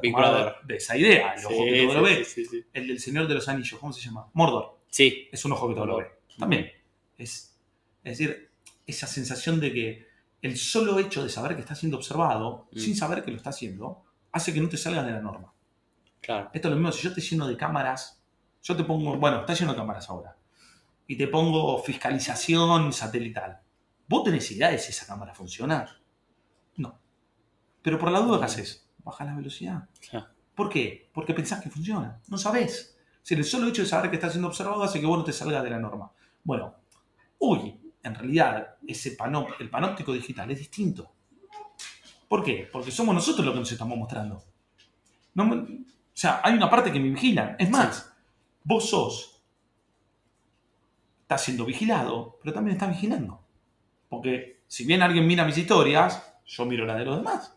Está 0.01 0.55
de 0.63 0.75
esa 0.75 0.97
idea, 0.97 1.33
el 1.33 1.45
ojo 1.45 1.65
que 1.65 1.79
Sí, 1.81 1.85
todo 1.87 1.93
lo 1.95 2.01
ve. 2.03 2.25
sí. 2.25 2.45
El 2.73 2.87
del 2.87 2.99
Señor 2.99 3.27
de 3.27 3.33
los 3.35 3.47
Anillos, 3.49 3.79
¿cómo 3.79 3.93
se 3.93 4.01
llama? 4.01 4.27
Mordor. 4.33 4.79
Sí, 4.89 5.27
Es 5.31 5.43
un 5.45 5.51
ojo 5.53 5.67
que 5.69 5.75
todo 5.75 5.85
lo 5.85 5.97
ve. 5.97 6.07
También. 6.37 6.71
Es, 7.17 7.57
es 8.03 8.17
decir, 8.17 8.49
esa 8.87 9.07
sensación 9.07 9.59
de 9.59 9.73
que 9.73 10.07
el 10.41 10.57
solo 10.57 10.99
hecho 10.99 11.23
de 11.23 11.29
saber 11.29 11.55
que 11.55 11.61
está 11.61 11.75
siendo 11.75 11.97
observado, 11.97 12.67
Mm. 12.71 12.77
sin 12.79 12.95
saber 12.95 13.23
que 13.23 13.31
lo 13.31 13.37
está 13.37 13.49
haciendo, 13.49 14.03
hace 14.31 14.53
que 14.53 14.61
no 14.61 14.69
te 14.69 14.77
salgas 14.77 15.05
de 15.05 15.11
la 15.13 15.21
norma. 15.21 15.51
claro. 16.21 16.49
Esto 16.53 16.67
es 16.67 16.71
lo 16.71 16.77
mismo, 16.77 16.91
si 16.91 17.03
yo 17.07 17.13
te 17.13 17.21
lleno 17.21 17.47
de 17.47 17.55
cámaras, 17.57 18.21
yo 18.63 18.75
te 18.75 18.83
pongo, 18.83 19.15
bueno, 19.17 19.39
está 19.41 19.53
lleno 19.53 19.71
de 19.73 19.77
cámaras 19.77 20.09
ahora, 20.09 20.35
y 21.07 21.15
te 21.17 21.27
pongo 21.27 21.81
fiscalización 21.83 22.91
satelital. 22.93 23.59
¿Vos 24.07 24.23
tenés 24.23 24.49
idea 24.51 24.69
de 24.71 24.77
si 24.79 24.89
esa 24.91 25.05
cámara 25.07 25.33
funciona? 25.33 25.99
No. 26.77 26.99
Pero 27.81 27.97
por 27.99 28.11
la 28.11 28.19
duda, 28.19 28.39
¿qué 28.39 28.45
haces? 28.45 28.84
Baja 29.06 29.24
la 29.24 29.36
velocidad. 29.36 29.88
Claro. 30.10 30.28
¿Por 30.53 30.70
qué? 30.70 31.10
Porque 31.14 31.34
pensás 31.34 31.62
que 31.62 31.70
funciona. 31.70 32.20
No 32.28 32.38
sabés. 32.38 32.97
Si 33.22 33.34
el 33.34 33.45
solo 33.45 33.68
hecho 33.68 33.84
de 33.84 33.88
saber 33.88 34.10
que 34.10 34.18
está 34.18 34.30
siendo 34.30 34.47
observado 34.49 34.84
hace 34.84 34.99
que 34.99 35.06
vos 35.06 35.18
no 35.18 35.24
te 35.24 35.32
salgas 35.32 35.64
de 35.64 35.70
la 35.70 35.80
norma. 35.80 36.12
Bueno, 36.43 36.76
hoy, 37.39 37.80
en 38.03 38.16
realidad, 38.16 38.76
ese 38.86 39.18
el 39.60 39.70
panóptico 39.70 40.12
digital 40.12 40.51
es 40.51 40.60
distinto. 40.60 41.12
¿Por 42.28 42.43
qué? 42.43 42.68
Porque 42.72 42.91
somos 42.91 43.16
nosotros 43.16 43.45
los 43.45 43.53
que 43.53 43.60
nos 43.60 43.72
estamos 43.72 43.97
mostrando. 43.97 44.43
No 45.34 45.53
o 45.53 46.18
sea, 46.18 46.39
hay 46.43 46.53
una 46.53 46.70
parte 46.70 46.91
que 46.91 46.99
me 46.99 47.10
vigilan. 47.10 47.56
Es 47.60 47.70
más, 47.70 48.14
vos 48.64 48.89
sos, 48.89 49.43
estás 51.22 51.43
siendo 51.43 51.66
vigilado, 51.66 52.39
pero 52.41 52.53
también 52.53 52.76
estás 52.76 52.89
vigilando. 52.89 53.43
Porque 54.08 54.64
si 54.68 54.86
bien 54.86 55.01
alguien 55.01 55.28
mira 55.28 55.45
mis 55.45 55.58
historias, 55.58 56.39
yo 56.45 56.66
miro 56.66 56.86
la 56.86 56.95
de 56.95 57.06
los 57.06 57.18
demás. 57.18 57.55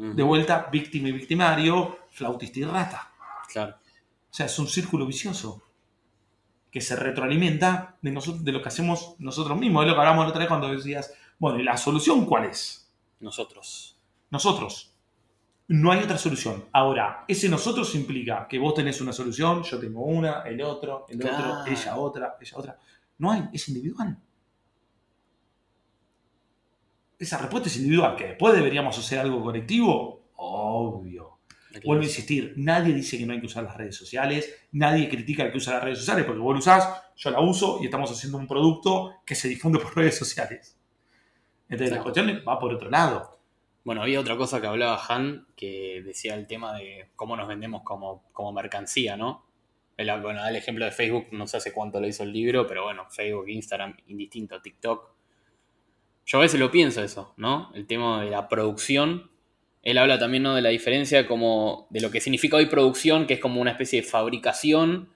De 0.00 0.22
vuelta, 0.22 0.68
víctima 0.70 1.08
y 1.08 1.12
victimario, 1.12 1.98
flautista 2.10 2.60
y 2.60 2.64
rata. 2.64 3.10
Claro. 3.52 3.74
O 4.30 4.34
sea, 4.34 4.46
es 4.46 4.56
un 4.58 4.68
círculo 4.68 5.04
vicioso 5.06 5.60
que 6.70 6.80
se 6.80 6.94
retroalimenta 6.94 7.96
de, 8.00 8.12
nosotros, 8.12 8.44
de 8.44 8.52
lo 8.52 8.62
que 8.62 8.68
hacemos 8.68 9.16
nosotros 9.18 9.58
mismos. 9.58 9.82
Es 9.82 9.88
lo 9.88 9.94
que 9.94 10.00
hablamos 10.00 10.24
la 10.24 10.28
otra 10.28 10.38
vez 10.38 10.48
cuando 10.48 10.68
decías, 10.68 11.12
bueno, 11.38 11.58
¿y 11.58 11.64
la 11.64 11.76
solución 11.76 12.26
cuál 12.26 12.44
es? 12.44 12.88
Nosotros. 13.18 13.98
Nosotros. 14.30 14.94
No 15.66 15.90
hay 15.90 16.04
otra 16.04 16.16
solución. 16.16 16.64
Ahora, 16.72 17.24
ese 17.26 17.48
nosotros 17.48 17.94
implica 17.96 18.46
que 18.48 18.58
vos 18.58 18.74
tenés 18.74 19.00
una 19.00 19.12
solución, 19.12 19.64
yo 19.64 19.78
tengo 19.80 20.02
una, 20.02 20.42
el 20.42 20.62
otro, 20.62 21.06
el 21.08 21.20
otro, 21.20 21.36
Claro. 21.36 21.66
ella 21.66 21.96
otra, 21.96 22.36
ella 22.40 22.56
otra. 22.56 22.78
No 23.18 23.32
hay, 23.32 23.48
es 23.52 23.68
individual. 23.68 24.16
Esa 27.18 27.38
respuesta 27.38 27.68
es 27.68 27.76
individual, 27.76 28.16
que 28.16 28.28
después 28.28 28.54
deberíamos 28.54 28.96
hacer 28.96 29.18
algo 29.18 29.42
colectivo, 29.42 30.30
obvio. 30.36 31.38
Vuelvo 31.84 32.02
a 32.02 32.06
insistir, 32.06 32.54
nadie 32.56 32.94
dice 32.94 33.18
que 33.18 33.26
no 33.26 33.32
hay 33.32 33.40
que 33.40 33.46
usar 33.46 33.64
las 33.64 33.76
redes 33.76 33.96
sociales, 33.96 34.52
nadie 34.72 35.08
critica 35.08 35.42
al 35.42 35.50
que 35.50 35.58
usa 35.58 35.74
las 35.74 35.84
redes 35.84 35.98
sociales, 35.98 36.24
porque 36.24 36.40
vos 36.40 36.52
lo 36.52 36.58
usás, 36.58 37.02
yo 37.16 37.30
la 37.30 37.40
uso 37.40 37.78
y 37.82 37.84
estamos 37.84 38.10
haciendo 38.10 38.38
un 38.38 38.46
producto 38.46 39.16
que 39.26 39.34
se 39.34 39.48
difunde 39.48 39.78
por 39.78 39.94
redes 39.96 40.16
sociales. 40.16 40.78
Entonces 41.68 41.96
la 41.96 42.02
cuestión 42.02 42.42
va 42.48 42.58
por 42.58 42.72
otro 42.72 42.90
lado. 42.90 43.38
Bueno, 43.84 44.02
había 44.02 44.20
otra 44.20 44.36
cosa 44.36 44.60
que 44.60 44.66
hablaba 44.66 45.00
Han 45.08 45.46
que 45.56 46.02
decía 46.04 46.34
el 46.34 46.46
tema 46.46 46.74
de 46.74 47.10
cómo 47.16 47.36
nos 47.36 47.48
vendemos 47.48 47.82
como, 47.82 48.24
como 48.32 48.52
mercancía, 48.52 49.16
¿no? 49.16 49.46
El, 49.96 50.08
bueno, 50.20 50.46
el 50.46 50.56
ejemplo 50.56 50.84
de 50.84 50.92
Facebook, 50.92 51.28
no 51.32 51.46
sé 51.46 51.56
hace 51.56 51.72
cuánto 51.72 52.00
lo 52.00 52.06
hizo 52.06 52.22
el 52.22 52.32
libro, 52.32 52.66
pero 52.66 52.84
bueno, 52.84 53.06
Facebook, 53.10 53.48
Instagram, 53.48 53.96
indistinto, 54.06 54.60
TikTok. 54.60 55.17
Yo 56.30 56.36
a 56.36 56.42
veces 56.42 56.60
lo 56.60 56.70
pienso 56.70 57.02
eso, 57.02 57.32
¿no? 57.38 57.72
El 57.74 57.86
tema 57.86 58.22
de 58.22 58.28
la 58.30 58.48
producción. 58.50 59.30
Él 59.82 59.96
habla 59.96 60.18
también 60.18 60.42
¿no? 60.42 60.54
de 60.54 60.60
la 60.60 60.68
diferencia 60.68 61.26
como 61.26 61.86
de 61.88 62.02
lo 62.02 62.10
que 62.10 62.20
significa 62.20 62.56
hoy 62.58 62.66
producción, 62.66 63.26
que 63.26 63.32
es 63.34 63.40
como 63.40 63.62
una 63.62 63.70
especie 63.70 64.02
de 64.02 64.06
fabricación, 64.06 65.08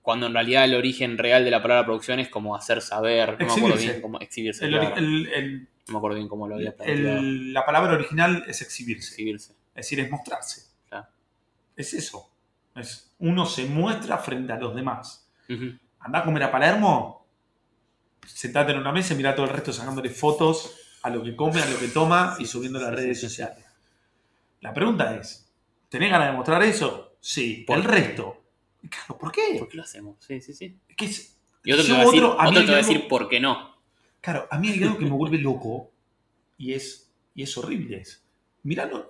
cuando 0.00 0.26
en 0.26 0.34
realidad 0.34 0.64
el 0.64 0.74
origen 0.76 1.18
real 1.18 1.44
de 1.44 1.50
la 1.50 1.60
palabra 1.60 1.84
producción 1.84 2.20
es 2.20 2.28
como 2.28 2.54
hacer 2.54 2.82
saber, 2.82 3.30
no 3.40 3.46
me 3.46 3.52
acuerdo 3.52 3.66
Exhibirse. 3.74 3.86
bien 3.90 4.00
cómo 4.02 4.20
exhibirse. 4.20 4.64
El 4.66 4.74
ori- 4.74 4.80
claro. 4.86 4.96
el- 4.98 5.26
el- 5.34 5.60
no 5.88 5.92
me 5.94 5.96
acuerdo 5.98 6.16
bien 6.16 6.28
cómo 6.28 6.46
lo 6.46 6.54
había 6.54 6.76
planteado. 6.76 7.20
la 7.22 7.66
palabra 7.66 7.94
original 7.94 8.44
es 8.46 8.62
exhibirse, 8.62 9.08
Exhibirse. 9.14 9.52
es 9.74 9.74
decir, 9.74 9.98
es 9.98 10.08
mostrarse. 10.08 10.62
Claro. 10.88 11.08
Es 11.74 11.94
eso. 11.94 12.30
Es, 12.76 13.12
uno 13.18 13.44
se 13.44 13.64
muestra 13.66 14.18
frente 14.18 14.52
a 14.52 14.56
los 14.60 14.76
demás. 14.76 15.28
Ujú. 15.48 15.72
Anda 15.98 16.20
a 16.20 16.24
comer 16.24 16.44
a 16.44 16.52
Palermo, 16.52 17.21
sentate 18.26 18.72
en 18.72 18.78
una 18.78 18.92
mesa 18.92 19.14
y 19.14 19.16
mira 19.16 19.34
todo 19.34 19.46
el 19.46 19.52
resto 19.52 19.72
sacándole 19.72 20.10
fotos 20.10 20.74
a 21.02 21.10
lo 21.10 21.22
que 21.22 21.34
come, 21.34 21.60
a 21.60 21.66
lo 21.68 21.78
que 21.78 21.88
toma 21.88 22.36
y 22.38 22.46
subiendo 22.46 22.78
a 22.78 22.82
las 22.82 22.94
redes 22.94 23.20
sociales. 23.20 23.64
La 24.60 24.72
pregunta 24.72 25.16
es, 25.16 25.50
¿tenés 25.88 26.10
ganas 26.10 26.30
de 26.30 26.36
mostrar 26.36 26.62
eso? 26.62 27.16
Sí. 27.20 27.64
¿Por 27.66 27.78
el 27.78 27.82
qué? 27.84 27.88
resto. 27.90 28.42
Claro, 28.88 29.18
¿por 29.18 29.32
qué? 29.32 29.56
¿Por 29.58 29.68
qué 29.68 29.76
lo 29.76 29.82
hacemos? 29.82 30.16
Sí, 30.24 30.40
sí, 30.40 30.52
sí. 30.54 30.76
Es- 30.96 31.36
Y 31.64 31.72
otro 31.72 31.84
te 31.84 31.92
va 31.92 31.98
a 32.00 32.04
decir, 32.04 32.24
otro- 32.24 32.40
a 32.40 32.50
te 32.52 32.64
va 32.66 32.72
a 32.72 32.76
decir 32.76 33.08
por 33.08 33.28
qué 33.28 33.38
no. 33.40 33.76
Claro, 34.20 34.46
a 34.50 34.58
mí 34.58 34.68
hay 34.70 34.82
algo 34.82 34.98
que 34.98 35.04
me 35.04 35.10
vuelve 35.10 35.38
loco 35.38 35.90
y 36.58 36.72
es, 36.74 37.10
y 37.34 37.42
es 37.42 37.56
horrible. 37.58 38.00
Es, 38.00 38.22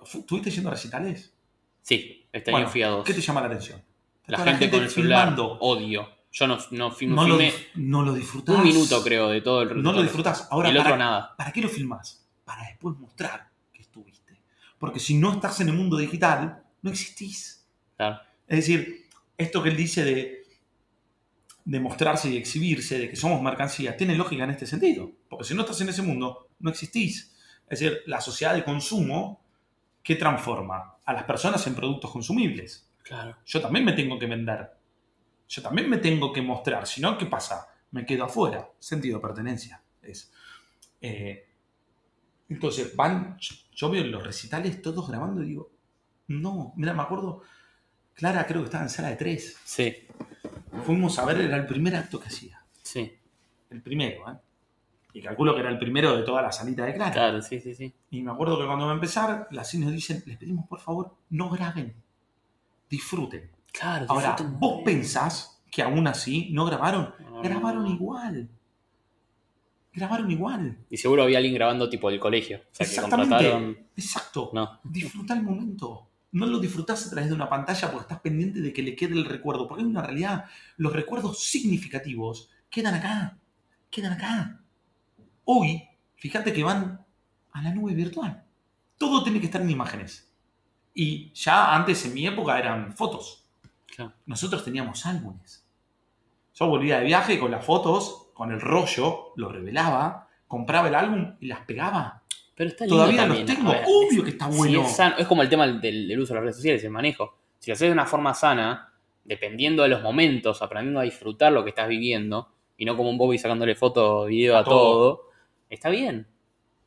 fu- 0.03 0.19
¿estuviste 0.19 0.49
yendo 0.51 0.69
a 0.69 0.73
recitales? 0.73 1.33
Sí, 1.81 2.25
este 2.31 2.51
Bueno, 2.51 2.65
año 2.67 2.71
fui 2.71 2.81
a 2.83 2.87
dos. 2.89 3.05
¿Qué 3.05 3.13
te 3.13 3.21
llama 3.21 3.41
la 3.41 3.47
atención? 3.47 3.83
La 4.27 4.37
Está 4.37 4.51
gente, 4.51 4.69
con 4.71 4.83
el 4.83 4.89
celular, 4.89 5.19
filmando. 5.29 5.57
odio. 5.59 6.09
Yo 6.35 6.47
no, 6.47 6.57
no, 6.57 6.65
No 6.71 6.89
lo, 6.89 6.91
filmé 6.95 7.51
dif- 7.51 7.67
no 7.75 8.01
lo 8.01 8.13
disfrutás. 8.13 8.55
un 8.57 8.63
minuto, 8.63 9.03
creo, 9.03 9.29
de 9.29 9.41
todo 9.41 9.61
el 9.61 9.81
No 9.83 9.93
lo 9.93 10.01
disfrutás. 10.01 10.47
Ahora, 10.49 10.69
el 10.69 10.77
otro 10.77 10.91
para, 10.91 10.97
nada. 10.97 11.35
¿para 11.37 11.51
qué 11.51 11.61
lo 11.61 11.69
filmás? 11.69 12.25
Para 12.43 12.63
después 12.67 12.97
mostrar 12.97 13.49
que 13.71 13.81
estuviste. 13.83 14.41
Porque 14.79 14.99
si 14.99 15.15
no 15.15 15.31
estás 15.33 15.61
en 15.61 15.69
el 15.69 15.75
mundo 15.75 15.95
digital, 15.95 16.63
no 16.81 16.89
existís. 16.89 17.65
Claro. 17.95 18.19
Es 18.47 18.57
decir, 18.57 19.07
esto 19.37 19.61
que 19.61 19.69
él 19.69 19.77
dice 19.77 20.03
de, 20.03 20.43
de 21.65 21.79
mostrarse 21.79 22.29
y 22.31 22.37
exhibirse, 22.37 22.97
de 22.97 23.09
que 23.11 23.15
somos 23.15 23.39
mercancía, 23.41 23.95
tiene 23.95 24.15
lógica 24.15 24.43
en 24.43 24.49
este 24.49 24.65
sentido. 24.65 25.11
Porque 25.29 25.45
si 25.45 25.53
no 25.53 25.61
estás 25.61 25.79
en 25.81 25.89
ese 25.89 26.01
mundo, 26.01 26.49
no 26.59 26.71
existís. 26.71 27.35
Es 27.69 27.79
decir, 27.79 28.01
la 28.07 28.19
sociedad 28.21 28.55
de 28.55 28.63
consumo, 28.63 29.45
¿qué 30.01 30.15
transforma? 30.15 30.95
A 31.05 31.13
las 31.13 31.23
personas 31.25 31.65
en 31.67 31.75
productos 31.75 32.09
consumibles. 32.11 32.89
Claro. 33.03 33.37
Yo 33.45 33.61
también 33.61 33.85
me 33.85 33.93
tengo 33.93 34.17
que 34.17 34.25
vender. 34.25 34.71
Yo 35.53 35.61
también 35.61 35.87
me 35.87 35.97
tengo 35.99 36.33
que 36.33 36.41
mostrar. 36.41 36.87
Si 36.87 36.99
no, 36.99 37.15
¿qué 37.15 37.27
pasa? 37.27 37.67
Me 37.91 38.07
quedo 38.07 38.23
afuera. 38.23 38.67
Sentido 38.79 39.19
de 39.19 39.21
pertenencia. 39.21 39.79
Es. 40.01 40.31
Eh, 40.99 41.47
entonces, 42.49 42.95
van. 42.95 43.37
Yo, 43.37 43.55
yo 43.71 43.91
veo 43.91 44.03
los 44.03 44.23
recitales 44.23 44.81
todos 44.81 45.07
grabando 45.07 45.43
y 45.43 45.49
digo, 45.49 45.69
no, 46.29 46.73
mira, 46.75 46.95
me 46.95 47.03
acuerdo. 47.03 47.43
Clara 48.15 48.47
creo 48.47 48.61
que 48.61 48.65
estaba 48.65 48.83
en 48.83 48.89
sala 48.89 49.09
de 49.09 49.15
tres. 49.15 49.55
Sí, 49.63 49.95
Fuimos 50.85 51.19
a 51.19 51.25
ver, 51.25 51.41
era 51.41 51.55
el 51.57 51.67
primer 51.67 51.95
acto 51.95 52.19
que 52.19 52.29
hacía. 52.29 52.59
sí. 52.81 53.15
El 53.69 53.81
primero, 53.81 54.29
¿eh? 54.31 54.37
Y 55.13 55.21
calculo 55.21 55.53
que 55.55 55.61
era 55.61 55.69
el 55.69 55.79
primero 55.79 56.15
de 56.15 56.23
toda 56.23 56.43
la 56.43 56.51
salita 56.51 56.85
de 56.85 56.93
Clara. 56.93 57.11
Claro, 57.11 57.41
sí, 57.41 57.59
sí, 57.59 57.73
sí. 57.73 57.91
Y 58.11 58.21
me 58.21 58.31
acuerdo 58.31 58.59
que 58.59 58.65
cuando 58.67 58.85
va 58.85 58.91
a 58.91 58.95
empezar, 58.95 59.47
las 59.49 59.67
cines 59.69 59.91
dicen, 59.91 60.23
les 60.27 60.37
pedimos 60.37 60.67
por 60.67 60.79
favor, 60.79 61.15
no 61.29 61.49
graben. 61.49 61.95
Disfruten. 62.89 63.49
Claro, 63.73 64.05
Ahora, 64.07 64.35
vos 64.59 64.81
pensás 64.85 65.61
que 65.71 65.81
aún 65.81 66.07
así 66.07 66.49
no 66.53 66.65
grabaron. 66.65 67.13
No, 67.19 67.41
Grabaron 67.41 67.83
no. 67.83 67.89
igual. 67.91 68.49
Grabaron 69.91 70.31
igual. 70.31 70.77
Y 70.89 70.97
seguro 70.97 71.23
había 71.23 71.37
alguien 71.39 71.53
grabando 71.55 71.89
tipo 71.89 72.09
del 72.09 72.19
colegio. 72.19 72.57
O 72.57 72.61
sea, 72.71 72.85
que 72.85 72.93
Exactamente. 72.93 73.29
contrataron. 73.35 73.77
Exacto. 73.95 74.49
No. 74.53 74.79
Disfruta 74.83 75.33
el 75.33 75.43
momento. 75.43 76.07
No 76.31 76.45
lo 76.47 76.59
disfrutás 76.59 77.05
a 77.05 77.09
través 77.11 77.29
de 77.29 77.35
una 77.35 77.47
pantalla 77.49 77.91
porque 77.91 78.03
estás 78.03 78.19
pendiente 78.21 78.59
de 78.61 78.73
que 78.73 78.81
le 78.81 78.95
quede 78.95 79.13
el 79.13 79.25
recuerdo. 79.25 79.67
Porque 79.67 79.83
en 79.83 79.89
una 79.89 80.01
realidad, 80.01 80.45
los 80.77 80.93
recuerdos 80.93 81.43
significativos 81.43 82.49
quedan 82.69 82.95
acá. 82.95 83.37
Quedan 83.91 84.13
acá. 84.13 84.61
Hoy, 85.45 85.83
fíjate 86.15 86.53
que 86.53 86.63
van 86.63 87.05
a 87.51 87.61
la 87.61 87.71
nube 87.73 87.93
virtual. 87.93 88.43
Todo 88.97 89.23
tiene 89.23 89.39
que 89.39 89.45
estar 89.45 89.61
en 89.61 89.69
imágenes. 89.69 90.31
Y 90.95 91.31
ya 91.33 91.75
antes, 91.75 92.03
en 92.05 92.13
mi 92.15 92.25
época, 92.25 92.57
eran 92.57 92.93
fotos. 92.95 93.42
Claro. 93.95 94.13
nosotros 94.25 94.63
teníamos 94.63 95.05
álbumes. 95.05 95.65
Yo 96.55 96.67
volvía 96.67 96.99
de 96.99 97.05
viaje 97.05 97.39
con 97.39 97.51
las 97.51 97.65
fotos, 97.65 98.27
con 98.33 98.51
el 98.51 98.61
rollo, 98.61 99.33
lo 99.35 99.49
revelaba, 99.49 100.27
compraba 100.47 100.87
el 100.87 100.95
álbum 100.95 101.35
y 101.39 101.47
las 101.47 101.61
pegaba. 101.61 102.21
Pero 102.55 102.69
está 102.69 102.85
lindo 102.85 102.97
Todavía 102.97 103.25
los 103.25 103.45
tengo, 103.45 103.71
ver, 103.71 103.83
obvio 103.87 104.23
que 104.23 104.29
está 104.31 104.47
bueno. 104.47 104.81
es, 104.83 104.95
sano. 104.95 105.15
Es 105.17 105.25
como 105.27 105.41
el 105.41 105.49
tema 105.49 105.65
del, 105.67 106.07
del 106.07 106.19
uso 106.19 106.33
de 106.33 106.35
las 106.35 106.43
redes 106.43 106.55
sociales, 106.57 106.83
el 106.83 106.91
manejo. 106.91 107.35
Si 107.59 107.71
lo 107.71 107.73
haces 107.73 107.87
de 107.87 107.91
una 107.93 108.05
forma 108.05 108.33
sana, 108.33 108.93
dependiendo 109.23 109.83
de 109.83 109.89
los 109.89 110.01
momentos, 110.03 110.61
aprendiendo 110.61 110.99
a 110.99 111.03
disfrutar 111.03 111.51
lo 111.51 111.63
que 111.63 111.69
estás 111.69 111.87
viviendo, 111.87 112.49
y 112.77 112.85
no 112.85 112.95
como 112.95 113.09
un 113.09 113.17
Bobby 113.17 113.37
sacándole 113.37 113.75
foto, 113.75 114.25
video 114.25 114.55
a, 114.55 114.59
A 114.59 114.63
todo. 114.63 114.73
todo. 114.75 115.29
está 115.69 115.89
bien. 115.89 116.27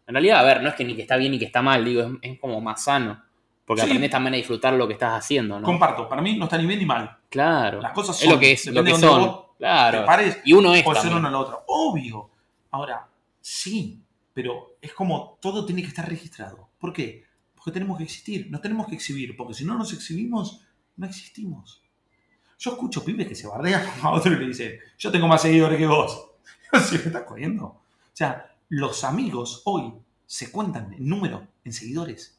En 0.07 0.15
realidad, 0.15 0.39
a 0.39 0.43
ver, 0.45 0.63
no 0.63 0.69
es 0.69 0.75
que 0.75 0.85
ni 0.85 0.95
que 0.95 1.03
está 1.03 1.17
bien 1.17 1.33
ni 1.33 1.39
que 1.39 1.47
está 1.47 1.63
mal, 1.63 1.85
digo, 1.85 2.03
es, 2.03 2.33
es 2.33 2.39
como 2.41 2.61
más 2.61 2.85
sano. 2.85 3.21
Porque 3.67 3.83
Sí. 3.83 3.89
aprendes 3.89 4.11
también 4.11 4.35
a 4.35 4.37
disfrutar 4.37 4.73
lo 4.75 4.87
que 4.87 4.93
estás 4.95 5.13
haciendo, 5.19 5.59
¿no? 5.61 5.67
Comparto, 5.67 6.09
para 6.09 6.23
mí 6.23 6.37
no 6.39 6.45
está 6.45 6.57
ni 6.57 6.67
bien 6.67 6.79
ni 6.79 6.87
mal. 6.87 7.19
Claro. 7.29 7.81
Las 7.83 7.93
cosas 7.93 8.17
es 8.17 8.23
son, 8.25 8.35
lo 8.35 8.39
que 8.41 8.53
es, 8.53 8.65
lo 8.67 8.73
depende 8.83 8.93
que 8.93 8.97
de 8.97 9.13
son. 9.13 9.25
vos 9.25 9.47
Claro. 9.59 10.01
Te 10.01 10.07
pares, 10.07 10.39
Y 10.45 10.53
uno 10.53 10.73
es 10.75 10.83
puede 10.85 11.01
ser 11.01 11.13
uno 11.13 11.29
o 11.29 11.31
la 11.31 11.39
otra. 11.39 11.59
Obvio. 11.67 12.31
Ahora, 12.71 13.09
sí, 13.41 14.01
pero 14.33 14.77
es 14.81 14.93
como 14.93 15.39
todo 15.41 15.65
tiene 15.67 15.83
que 15.83 15.89
estar 15.89 16.09
registrado. 16.09 16.69
¿Por 16.79 16.93
qué? 16.93 17.25
Porque 17.55 17.73
tenemos 17.73 17.97
que 17.99 18.05
existir, 18.05 18.49
nos 18.51 18.61
tenemos 18.61 18.87
que 18.87 18.95
exhibir, 18.95 19.37
porque 19.37 19.55
si 19.55 19.65
no 19.65 19.77
nos 19.77 19.93
exhibimos, 19.93 20.61
no 20.97 21.07
existimos. 21.07 21.83
Yo 22.59 22.73
escucho 22.73 23.05
pibes 23.05 23.27
que 23.27 23.35
se 23.35 23.47
bardean 23.49 23.83
a 24.03 24.11
otro 24.11 24.33
y 24.33 24.37
le 24.37 24.47
dicen, 24.47 24.79
yo 24.99 25.11
tengo 25.11 25.27
más 25.27 25.43
seguidores 25.43 25.79
que 25.79 25.87
vos. 25.87 26.31
¿Sí 26.89 26.97
me 26.99 27.05
estás 27.07 27.23
corriendo? 27.25 27.65
O 27.67 27.81
sea, 28.13 28.55
los 28.69 29.05
amigos 29.05 29.63
hoy 29.65 29.93
se 30.27 30.51
cuentan 30.53 30.93
en 30.93 31.09
número, 31.09 31.47
en 31.65 31.73
seguidores. 31.73 32.36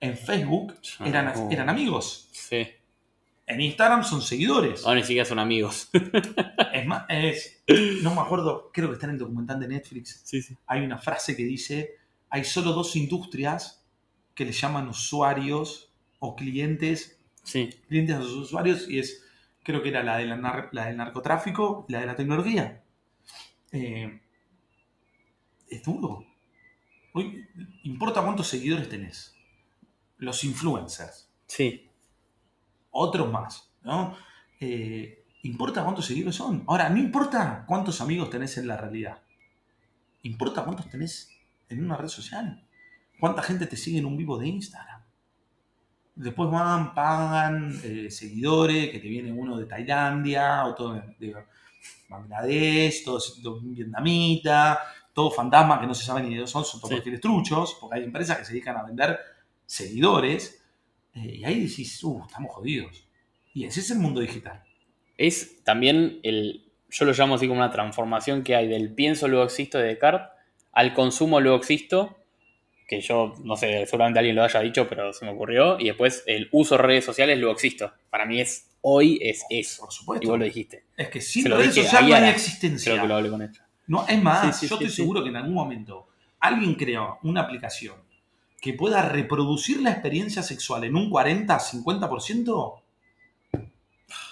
En 0.00 0.16
Facebook 0.16 0.74
eran, 1.04 1.32
Oh. 1.36 1.48
eran 1.50 1.68
amigos. 1.68 2.28
Sí. 2.32 2.66
En 3.46 3.60
Instagram 3.60 4.04
son 4.04 4.20
seguidores. 4.22 4.84
Ahora 4.84 5.00
ni 5.00 5.06
siquiera 5.06 5.24
son 5.24 5.38
amigos. 5.38 5.88
Es 6.72 6.86
más, 6.86 7.04
es, 7.08 7.62
no 8.02 8.14
me 8.14 8.20
acuerdo, 8.20 8.70
creo 8.72 8.88
que 8.88 8.94
está 8.94 9.06
en 9.06 9.12
el 9.14 9.18
documental 9.18 9.58
de 9.58 9.66
Netflix. 9.68 10.20
sí, 10.24 10.40
sí. 10.42 10.56
Hay 10.66 10.82
una 10.82 10.98
frase 10.98 11.34
que 11.34 11.42
dice, 11.44 11.96
hay 12.30 12.44
solo 12.44 12.72
dos 12.72 12.94
industrias 12.94 13.84
que 14.34 14.44
le 14.44 14.52
llaman 14.52 14.86
usuarios 14.88 15.90
o 16.20 16.36
clientes, 16.36 17.18
Sí. 17.42 17.70
clientes 17.88 18.14
a 18.16 18.20
sus 18.22 18.34
usuarios, 18.34 18.88
y 18.88 18.98
es, 19.00 19.24
creo 19.64 19.82
que 19.82 19.88
era 19.88 20.02
la, 20.04 20.18
de 20.18 20.26
la, 20.26 20.36
nar- 20.36 20.68
la 20.72 20.86
del 20.86 20.98
narcotráfico 20.98 21.84
la 21.88 22.00
de 22.00 22.06
la 22.06 22.14
tecnología. 22.14 22.84
Eh, 23.72 24.20
es 25.68 25.82
duro. 25.82 26.24
Hoy, 27.14 27.44
importa 27.84 28.22
cuántos 28.22 28.46
seguidores 28.46 28.88
tenés. 28.88 29.34
Los 30.18 30.44
influencers 30.44 31.30
Sí. 31.46 31.90
otros 32.90 33.30
más, 33.30 33.72
¿no? 33.82 34.16
Eh, 34.60 35.24
¿Importa 35.42 35.84
cuántos 35.84 36.06
seguidores 36.06 36.34
son? 36.34 36.64
Ahora, 36.66 36.88
no 36.88 36.98
importa 36.98 37.64
cuántos 37.66 38.00
amigos 38.00 38.28
tenés 38.28 38.58
en 38.58 38.66
la 38.66 38.76
realidad. 38.76 39.22
Importa 40.22 40.64
cuántos 40.64 40.88
tenés 40.90 41.30
en 41.68 41.84
una 41.84 41.96
red 41.96 42.08
social. 42.08 42.66
¿Cuánta 43.20 43.42
gente 43.42 43.66
te 43.66 43.76
sigue 43.76 43.98
en 43.98 44.06
un 44.06 44.16
vivo 44.16 44.36
de 44.36 44.48
Instagram? 44.48 45.02
Después 46.16 46.50
van, 46.50 46.94
pagan 46.94 47.72
eh, 47.84 48.10
seguidores, 48.10 48.90
que 48.90 48.98
te 48.98 49.08
viene 49.08 49.30
uno 49.32 49.56
de 49.56 49.66
Tailandia, 49.66 50.64
otro 50.64 50.94
de, 50.94 51.02
de 51.18 51.36
Bangladesh, 52.08 53.04
todo, 53.04 53.20
todo 53.42 53.60
vietnamita, 53.60 54.80
todo 55.12 55.30
fantasma 55.30 55.80
que 55.80 55.86
no 55.86 55.94
se 55.94 56.04
sabe 56.04 56.22
ni 56.22 56.30
de 56.30 56.36
dónde 56.36 56.50
son, 56.50 56.64
son 56.64 56.80
todos 56.80 56.94
perfiles 56.94 57.20
truchos, 57.20 57.76
porque 57.80 57.98
hay 57.98 58.04
empresas 58.04 58.36
que 58.38 58.44
se 58.44 58.52
dedican 58.52 58.76
a 58.76 58.82
vender 58.82 59.18
seguidores, 59.68 60.64
eh, 61.14 61.36
y 61.36 61.44
ahí 61.44 61.60
decís, 61.60 62.02
uh, 62.02 62.22
estamos 62.26 62.50
jodidos. 62.52 63.06
Y 63.52 63.64
ese 63.64 63.80
es 63.80 63.90
el 63.90 63.98
mundo 63.98 64.20
digital. 64.20 64.64
Es 65.18 65.62
también 65.62 66.20
el, 66.22 66.72
yo 66.88 67.04
lo 67.04 67.12
llamo 67.12 67.34
así 67.34 67.46
como 67.46 67.60
una 67.60 67.70
transformación 67.70 68.42
que 68.42 68.56
hay 68.56 68.66
del 68.66 68.94
pienso 68.94 69.28
luego 69.28 69.44
existo 69.44 69.78
de 69.78 69.88
Descartes 69.88 70.30
al 70.72 70.94
consumo 70.94 71.40
luego 71.40 71.58
existo, 71.58 72.16
que 72.86 73.00
yo 73.00 73.34
no 73.42 73.56
sé, 73.56 73.84
seguramente 73.86 74.20
alguien 74.20 74.36
lo 74.36 74.44
haya 74.44 74.60
dicho, 74.60 74.88
pero 74.88 75.12
se 75.12 75.24
me 75.24 75.32
ocurrió, 75.32 75.78
y 75.78 75.86
después 75.86 76.22
el 76.26 76.48
uso 76.52 76.76
de 76.76 76.82
redes 76.82 77.04
sociales 77.04 77.36
luego 77.38 77.52
existo. 77.52 77.92
Para 78.08 78.24
mí 78.24 78.40
es, 78.40 78.70
hoy 78.80 79.18
es 79.20 79.44
eso. 79.50 79.82
Por 79.82 79.92
supuesto. 79.92 80.26
Y 80.26 80.30
vos 80.30 80.38
lo 80.38 80.44
dijiste. 80.44 80.84
Es 80.96 81.08
que 81.08 81.20
sin 81.20 81.46
redes 81.46 81.74
sociales 81.74 82.08
no 82.08 82.16
hay 82.16 82.30
existencia. 82.30 82.92
Creo 82.92 83.02
que 83.02 83.08
lo 83.08 83.14
hablé 83.16 83.30
con 83.30 83.42
ella. 83.42 83.68
No, 83.88 84.06
es 84.06 84.22
más, 84.22 84.56
Sí, 84.56 84.66
sí, 84.66 84.70
yo 84.70 84.78
sí, 84.78 84.84
estoy 84.84 85.04
seguro 85.04 85.22
que 85.22 85.30
en 85.30 85.36
algún 85.36 85.54
momento 85.54 86.08
alguien 86.38 86.74
creó 86.74 87.18
una 87.24 87.40
aplicación 87.40 87.96
que 88.60 88.74
pueda 88.74 89.02
reproducir 89.02 89.80
la 89.82 89.90
experiencia 89.90 90.42
sexual 90.42 90.84
en 90.84 90.96
un 90.96 91.10
40-50%, 91.10 92.82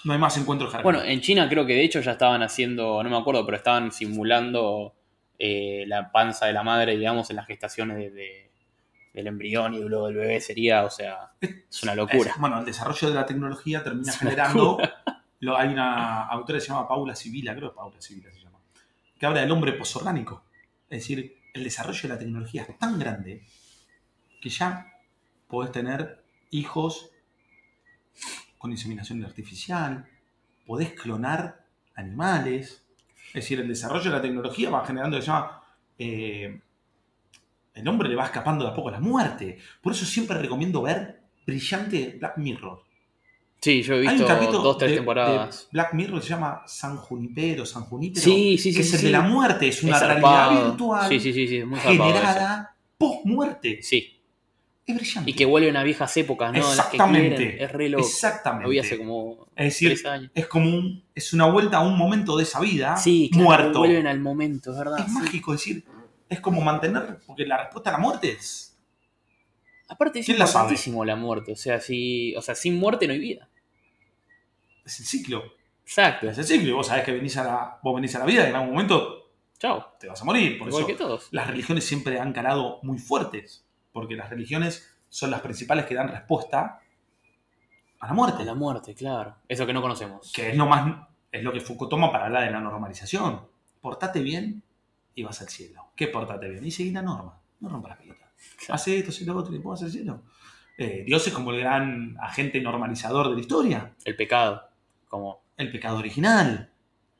no 0.03 0.13
hay 0.13 0.19
más 0.19 0.37
encuentros 0.37 0.71
Bueno, 0.83 0.99
jerárquicos. 0.99 1.13
en 1.13 1.21
China 1.21 1.49
creo 1.49 1.65
que 1.65 1.73
de 1.73 1.83
hecho 1.83 2.01
ya 2.01 2.11
estaban 2.11 2.41
haciendo, 2.43 3.01
no 3.03 3.09
me 3.09 3.17
acuerdo, 3.17 3.45
pero 3.45 3.57
estaban 3.57 3.91
simulando 3.91 4.93
eh, 5.39 5.85
la 5.87 6.11
panza 6.11 6.47
de 6.47 6.53
la 6.53 6.63
madre, 6.63 6.97
digamos, 6.97 7.29
en 7.29 7.35
las 7.35 7.45
gestaciones 7.45 7.97
de- 7.97 8.09
de- 8.11 8.51
del 9.13 9.27
embrión 9.27 9.73
y 9.75 9.79
luego 9.79 10.07
del 10.07 10.15
bebé 10.15 10.41
sería, 10.41 10.83
o 10.83 10.89
sea, 10.89 11.31
es 11.41 11.83
una 11.83 11.93
locura. 11.95 12.31
Es- 12.31 12.39
bueno, 12.39 12.59
el 12.59 12.65
desarrollo 12.65 13.09
de 13.09 13.15
la 13.15 13.25
tecnología 13.25 13.83
termina 13.83 14.11
generando. 14.41 14.77
lo- 15.39 15.57
hay 15.57 15.69
una 15.69 16.25
autora 16.27 16.57
que 16.57 16.61
se 16.65 16.67
llama 16.69 16.87
Paula 16.87 17.15
Sibila, 17.15 17.55
creo 17.55 17.69
que 17.71 17.75
Paula 17.75 18.01
Sibila 18.01 18.31
se 18.31 18.39
llama, 18.41 18.57
que 19.19 19.25
habla 19.25 19.41
del 19.41 19.51
hombre 19.51 19.73
posorgánico. 19.73 20.43
Es 20.89 21.01
decir, 21.01 21.35
el 21.53 21.63
desarrollo 21.63 22.01
de 22.03 22.07
la 22.09 22.17
tecnología 22.17 22.63
es 22.67 22.77
tan 22.79 22.97
grande 22.97 23.43
que 24.47 24.53
ya 24.53 24.93
podés 25.49 25.71
tener 25.73 26.23
hijos 26.51 27.09
con 28.57 28.71
inseminación 28.71 29.23
artificial, 29.25 30.05
podés 30.65 30.93
clonar 30.93 31.65
animales. 31.95 32.83
Es 33.27 33.33
decir, 33.33 33.59
el 33.59 33.67
desarrollo 33.67 34.05
de 34.05 34.15
la 34.17 34.21
tecnología 34.21 34.69
va 34.69 34.85
generando, 34.85 35.19
se 35.19 35.27
llama. 35.27 35.61
eh, 35.99 36.61
el 37.73 37.87
hombre 37.87 38.07
le 38.09 38.15
va 38.15 38.25
escapando 38.25 38.63
de 38.65 38.71
a 38.71 38.73
poco 38.73 38.89
a 38.89 38.93
la 38.93 38.99
muerte. 38.99 39.57
Por 39.81 39.93
eso 39.93 40.03
siempre 40.05 40.37
recomiendo 40.39 40.81
ver 40.81 41.21
brillante 41.45 42.15
Black 42.19 42.37
Mirror. 42.37 42.81
Sí, 43.61 43.81
yo 43.83 43.95
he 43.95 44.07
Hay 44.07 44.19
un 44.21 44.39
visto 44.39 44.61
dos, 44.61 44.77
tres 44.79 44.91
de- 44.91 44.97
temporadas. 44.97 45.61
de 45.63 45.67
Black 45.73 45.93
Mirror 45.93 46.21
se 46.23 46.29
llama 46.29 46.63
San 46.65 46.97
Junipero, 46.97 47.65
San 47.65 47.83
Junipero, 47.83 48.21
Sí, 48.23 48.57
sí, 48.57 48.71
sí, 48.71 48.75
que 48.77 48.81
es 48.81 48.93
el 48.93 48.99
sí. 49.01 49.05
de 49.07 49.11
la 49.11 49.21
muerte, 49.21 49.67
es 49.67 49.83
una 49.83 49.97
Es 49.97 50.03
realidad 50.07 50.65
virtual 50.69 51.09
Sí, 51.19 51.33
generada 51.81 52.75
post-muerte. 52.97 53.79
Sí, 53.83 54.16
Es 54.87 54.95
brillante. 54.95 55.29
y 55.29 55.33
que 55.35 55.45
vuelven 55.45 55.75
a 55.77 55.83
viejas 55.83 56.15
épocas, 56.17 56.51
¿no? 56.53 56.57
En 56.57 56.63
las 56.63 56.87
que 56.87 56.95
Exactamente. 56.95 57.35
quieren. 57.35 57.61
Es 57.61 57.71
re 57.73 57.89
loco. 57.89 58.05
Exactamente. 58.05 58.63
Lo 58.63 58.69
vi 58.69 58.79
hace 58.79 58.97
como 58.97 59.47
es 59.55 59.65
decir, 59.65 59.89
tres 59.89 60.05
años. 60.05 60.31
es 60.33 60.47
como 60.47 60.69
un, 60.69 61.03
es 61.13 61.33
una 61.33 61.45
vuelta 61.45 61.77
a 61.77 61.81
un 61.81 61.97
momento 61.97 62.37
de 62.37 62.43
esa 62.43 62.59
vida 62.61 62.95
Sí, 62.97 63.29
claro, 63.31 63.45
muerto. 63.45 63.79
vuelven 63.79 64.07
al 64.07 64.19
momento, 64.21 64.71
es 64.71 64.77
verdad. 64.77 64.99
Es 64.99 65.05
sí. 65.05 65.11
mágico, 65.11 65.53
es 65.53 65.59
decir, 65.59 65.83
es 66.29 66.39
como 66.39 66.61
mantener, 66.61 67.19
porque 67.27 67.45
la 67.45 67.57
respuesta 67.57 67.89
a 67.89 67.93
la 67.93 67.99
muerte 67.99 68.31
es 68.31 68.77
Aparte 69.89 70.19
es 70.19 70.25
¿Quién 70.25 70.37
la 70.39 70.45
importantísimo 70.45 71.05
la 71.05 71.15
muerte, 71.15 71.51
o 71.53 71.55
sea, 71.55 71.79
si, 71.79 72.35
o 72.35 72.41
sea, 72.41 72.55
sin 72.55 72.75
muerte 72.77 73.07
no 73.07 73.13
hay 73.13 73.19
vida. 73.19 73.49
es 74.85 74.99
el 75.01 75.05
ciclo. 75.05 75.43
Exacto. 75.85 76.29
Es 76.29 76.37
el 76.37 76.43
ciclo. 76.45 76.69
Y 76.69 76.71
vos 76.73 76.87
sabés 76.87 77.03
que 77.05 77.11
venís 77.13 77.37
a 77.37 77.43
la, 77.45 77.79
vos 77.83 77.95
venís 77.95 78.13
a 78.15 78.19
la 78.19 78.25
vida 78.25 78.45
y 78.45 78.49
en 78.49 78.55
algún 78.55 78.71
momento 78.71 79.31
Chao. 79.59 79.93
te 79.99 80.07
vas 80.07 80.21
a 80.21 80.25
morir. 80.25 80.57
Por 80.57 80.67
Igual 80.67 80.83
eso 80.83 80.87
que 80.87 80.95
todos. 80.95 81.27
las 81.31 81.47
religiones 81.47 81.85
siempre 81.85 82.19
han 82.19 82.33
calado 82.33 82.79
muy 82.83 82.97
fuertes. 82.97 83.65
Porque 83.97 84.15
las 84.15 84.29
religiones 84.29 84.95
son 85.09 85.31
las 85.31 85.41
principales 85.41 85.85
que 85.85 85.95
dan 85.95 86.07
respuesta 86.07 86.79
a 87.99 88.07
la 88.07 88.13
muerte. 88.13 88.37
De 88.37 88.45
la 88.45 88.53
muerte, 88.53 88.93
claro. 88.93 89.37
Eso 89.47 89.65
que 89.65 89.73
no 89.73 89.81
conocemos. 89.81 90.31
Que 90.31 90.49
es 90.51 90.55
lo 90.55 90.67
más. 90.67 91.07
Es 91.31 91.41
lo 91.41 91.51
que 91.51 91.61
Foucault 91.61 91.89
toma 91.89 92.11
para 92.11 92.25
hablar 92.25 92.43
de 92.43 92.51
la 92.51 92.59
normalización. 92.59 93.41
Portate 93.81 94.21
bien 94.21 94.61
y 95.15 95.23
vas 95.23 95.41
al 95.41 95.49
cielo. 95.49 95.87
¿Qué 95.95 96.09
portate 96.09 96.47
bien? 96.47 96.63
Y 96.63 96.69
seguí 96.69 96.91
la 96.91 97.01
norma. 97.01 97.39
No 97.59 97.69
rompas 97.69 97.89
las 97.89 97.97
pelotas. 97.97 98.29
Claro. 98.59 98.75
Hace 98.75 98.99
esto, 98.99 99.09
hace 99.09 99.25
lo 99.25 99.35
otro 99.35 99.55
y 99.55 99.57
vas 99.57 99.81
al 99.81 99.89
cielo. 99.89 100.21
Eh, 100.77 101.03
Dios 101.03 101.25
es 101.25 101.33
como 101.33 101.49
el 101.53 101.59
gran 101.59 102.15
agente 102.21 102.61
normalizador 102.61 103.29
de 103.29 103.33
la 103.33 103.41
historia. 103.41 103.95
El 104.05 104.15
pecado. 104.15 104.61
Como 105.07 105.41
El 105.57 105.71
pecado 105.71 105.97
original. 105.97 106.69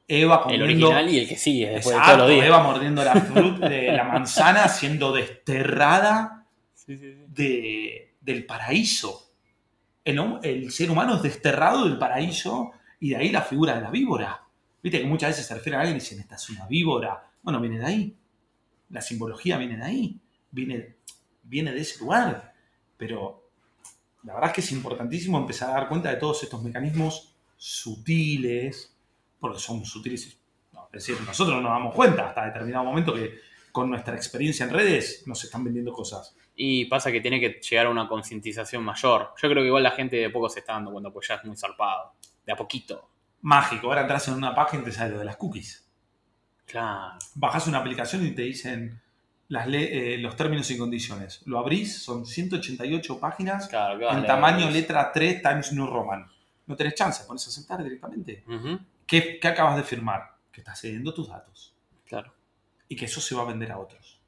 Eva 0.07 0.35
el 0.35 0.41
comiendo. 0.43 0.89
original 0.89 1.09
y 1.09 1.17
el 1.17 1.27
que 1.27 1.37
sigue 1.37 1.69
después 1.69 1.95
Exacto, 1.95 2.11
de 2.11 2.17
todos 2.17 2.29
los 2.29 2.35
días. 2.35 2.47
Eva 2.47 2.61
mordiendo 2.61 3.03
la 3.03 3.15
fruta 3.15 3.67
de 3.67 3.91
la 3.93 4.03
manzana 4.03 4.67
siendo 4.67 5.11
desterrada 5.11 6.36
Del 6.87 8.45
paraíso. 8.45 9.31
El, 10.03 10.71
ser 10.71 10.89
humano 10.89 11.15
es 11.15 11.21
desterrado 11.21 11.83
del 11.83 11.97
paraíso 11.97 12.71
y 12.99 13.09
de 13.09 13.17
ahí 13.17 13.29
la 13.29 13.41
figura 13.41 13.75
de 13.75 13.81
la 13.81 13.91
víbora. 13.91 14.41
Viste 14.81 15.01
que 15.01 15.05
muchas 15.05 15.31
veces 15.31 15.45
se 15.45 15.53
refieren 15.53 15.79
a 15.79 15.81
alguien 15.81 15.97
y 15.97 15.99
dicen, 15.99 16.19
esta 16.19 16.35
es 16.35 16.49
una 16.49 16.65
víbora. 16.65 17.29
Bueno, 17.41 17.59
viene 17.59 17.79
de 17.79 17.85
ahí. 17.85 18.17
La 18.89 19.01
simbología 19.01 19.57
viene 19.57 19.77
de 19.77 19.83
ahí. 19.83 20.19
Viene, 20.49 20.95
viene 21.43 21.73
de 21.73 21.81
ese 21.81 21.99
lugar. 21.99 22.53
Pero 22.95 23.49
la 24.23 24.33
verdad 24.33 24.49
es 24.49 24.55
que 24.55 24.61
es 24.61 24.71
importantísimo 24.71 25.37
empezar 25.37 25.69
a 25.69 25.73
dar 25.73 25.89
cuenta 25.89 26.09
de 26.09 26.15
todos 26.15 26.41
estos 26.43 26.63
mecanismos 26.63 27.33
sutiles, 27.57 28.95
porque 29.39 29.59
son 29.59 29.83
sutiles. 29.83 30.25
es 30.25 30.91
decir, 30.91 31.19
nosotros 31.25 31.57
no 31.57 31.63
nos 31.63 31.71
damos 31.71 31.93
cuenta 31.93 32.29
hasta 32.29 32.45
determinado 32.45 32.85
momento 32.85 33.13
que 33.13 33.39
con 33.77 33.91
nuestra 33.91 34.15
experiencia 34.15 34.63
en 34.65 34.71
redes 34.71 35.21
nos 35.27 35.43
están 35.43 35.63
vendiendo 35.63 35.93
cosas. 35.93 36.35
Y 36.55 36.85
pasa 36.85 37.11
que 37.11 37.21
tiene 37.21 37.39
que 37.39 37.61
llegar 37.61 37.85
a 37.85 37.89
una 37.91 38.07
concientización 38.07 38.83
mayor. 38.83 39.35
Yo 39.39 39.47
creo 39.49 39.61
que 39.61 39.67
igual 39.67 39.83
la 39.83 39.91
gente 39.91 40.15
de 40.15 40.31
poco 40.31 40.49
se 40.49 40.61
está 40.61 40.73
dando 40.73 40.91
cuenta, 40.91 41.11
pues 41.11 41.27
ya 41.27 41.35
es 41.35 41.45
muy 41.45 41.55
zarpado. 41.55 42.13
De 42.43 42.53
a 42.53 42.55
poquito. 42.55 43.07
mágico. 43.41 43.85
Ahora 43.85 44.01
entras 44.01 44.27
en 44.29 44.33
una 44.33 44.55
página 44.55 44.81
y 44.81 44.85
te 44.85 44.91
sale 44.91 45.11
lo 45.11 45.19
de 45.19 45.25
las 45.25 45.37
cookies. 45.37 45.87
Claro. 46.65 47.19
Bajas 47.35 47.67
una 47.67 47.77
aplicación 47.77 48.25
y 48.25 48.31
te 48.31 48.41
dicen 48.41 48.99
las 49.49 49.67
eh, 49.71 50.17
los 50.19 50.35
términos 50.35 50.71
y 50.71 50.77
condiciones. 50.79 51.43
Lo 51.45 51.59
abrís, 51.59 52.01
son 52.01 52.25
188 52.25 53.19
páginas 53.19 53.67
Claro, 53.67 53.99
claro. 53.99 54.17
en 54.17 54.25
tamaño 54.25 54.71
letra 54.71 55.11
3 55.11 55.43
Times 55.43 55.71
New 55.73 55.85
Roman. 55.85 56.25
No 56.65 56.75
tenés 56.75 56.95
chance, 56.95 57.25
pones 57.27 57.45
a 57.45 57.49
aceptar 57.51 57.83
directamente. 57.83 58.43
¿Qué, 59.05 59.37
qué 59.39 59.47
acabas 59.47 59.77
de 59.77 59.83
firmar? 59.83 60.31
Que 60.51 60.61
estás 60.61 60.81
cediendo 60.81 61.13
tus 61.13 61.29
datos. 61.29 61.75
Claro. 62.07 62.33
Y 62.87 62.95
que 62.95 63.05
eso 63.05 63.21
se 63.21 63.35
va 63.35 63.43
a 63.43 63.45
vender 63.45 63.71
a 63.71 63.79
otros. 63.79 64.21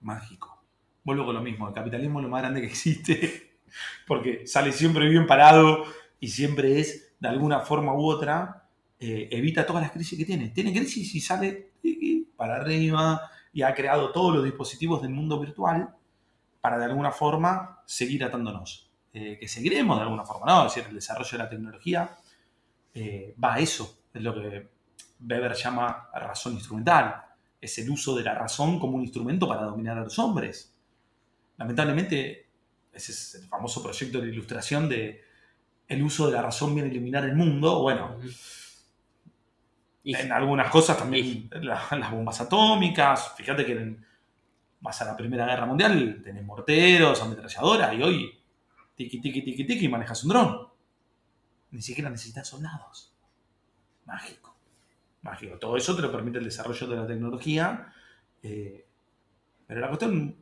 Mágico. 0.00 0.62
Vuelvo 1.04 1.24
con 1.24 1.34
lo 1.34 1.42
mismo, 1.42 1.68
el 1.68 1.74
capitalismo 1.74 2.20
es 2.20 2.24
lo 2.24 2.30
más 2.30 2.42
grande 2.42 2.60
que 2.60 2.66
existe. 2.66 3.58
Porque 4.06 4.46
sale 4.46 4.72
siempre 4.72 5.08
bien 5.08 5.26
parado 5.26 5.84
y 6.18 6.28
siempre 6.28 6.80
es, 6.80 7.14
de 7.18 7.28
alguna 7.28 7.60
forma 7.60 7.94
u 7.94 8.04
otra, 8.04 8.68
eh, 8.98 9.28
evita 9.30 9.64
todas 9.64 9.82
las 9.82 9.92
crisis 9.92 10.18
que 10.18 10.24
tiene. 10.24 10.50
Tiene 10.50 10.72
crisis 10.72 11.14
y 11.14 11.20
sale 11.20 11.70
para 12.36 12.56
arriba 12.56 13.30
y 13.52 13.62
ha 13.62 13.74
creado 13.74 14.12
todos 14.12 14.34
los 14.34 14.44
dispositivos 14.44 15.02
del 15.02 15.10
mundo 15.10 15.38
virtual 15.40 15.94
para 16.60 16.78
de 16.78 16.84
alguna 16.84 17.10
forma 17.10 17.82
seguir 17.86 18.24
atándonos. 18.24 18.90
Eh, 19.12 19.38
que 19.40 19.48
seguiremos 19.48 19.96
de 19.96 20.02
alguna 20.04 20.24
forma, 20.24 20.46
¿no? 20.46 20.66
Es 20.66 20.74
decir, 20.74 20.88
el 20.88 20.94
desarrollo 20.94 21.30
de 21.32 21.38
la 21.38 21.48
tecnología 21.48 22.16
eh, 22.94 23.34
va 23.42 23.54
a 23.54 23.58
eso. 23.58 24.02
Es 24.14 24.22
lo 24.22 24.34
que 24.34 24.68
Weber 25.20 25.54
llama 25.54 26.08
razón 26.14 26.54
instrumental. 26.54 27.22
Es 27.60 27.78
el 27.78 27.90
uso 27.90 28.14
de 28.16 28.24
la 28.24 28.34
razón 28.34 28.78
como 28.80 28.96
un 28.96 29.02
instrumento 29.02 29.46
para 29.48 29.62
dominar 29.64 29.98
a 29.98 30.02
los 30.04 30.18
hombres. 30.18 30.74
Lamentablemente, 31.58 32.48
ese 32.92 33.12
es 33.12 33.34
el 33.36 33.48
famoso 33.48 33.82
proyecto 33.82 34.20
de 34.20 34.28
ilustración 34.28 34.88
de 34.88 35.22
el 35.88 36.02
uso 36.02 36.26
de 36.26 36.32
la 36.32 36.42
razón 36.42 36.74
viene 36.74 36.88
a 36.88 36.92
iluminar 36.92 37.24
el 37.24 37.34
mundo. 37.36 37.82
Bueno. 37.82 38.16
Y- 40.02 40.14
en 40.16 40.32
algunas 40.32 40.70
cosas 40.70 40.96
también 40.96 41.50
la- 41.60 41.86
las 41.90 42.10
bombas 42.10 42.40
atómicas. 42.40 43.34
Fíjate 43.36 43.66
que 43.66 43.72
en- 43.72 44.06
vas 44.80 45.02
a 45.02 45.04
la 45.04 45.16
Primera 45.16 45.44
Guerra 45.44 45.66
Mundial, 45.66 46.22
tenés 46.24 46.42
morteros, 46.44 47.20
ametralladoras 47.20 47.92
y 47.94 48.02
hoy 48.02 48.42
tiki 48.96 49.20
tiki 49.20 49.42
tiki 49.42 49.64
tiki 49.66 49.88
manejas 49.88 50.22
un 50.24 50.30
dron. 50.30 50.68
Ni 51.72 51.82
siquiera 51.82 52.08
necesitas 52.08 52.48
soldados. 52.48 53.14
Mágico. 54.06 54.49
Mágico. 55.22 55.58
Todo 55.58 55.76
eso 55.76 55.94
te 55.94 56.02
lo 56.02 56.10
permite 56.10 56.38
el 56.38 56.44
desarrollo 56.44 56.86
de 56.86 56.96
la 56.96 57.06
tecnología. 57.06 57.92
eh, 58.42 58.86
pero 59.66 59.80
la 59.82 59.88
cuestión 59.88 60.36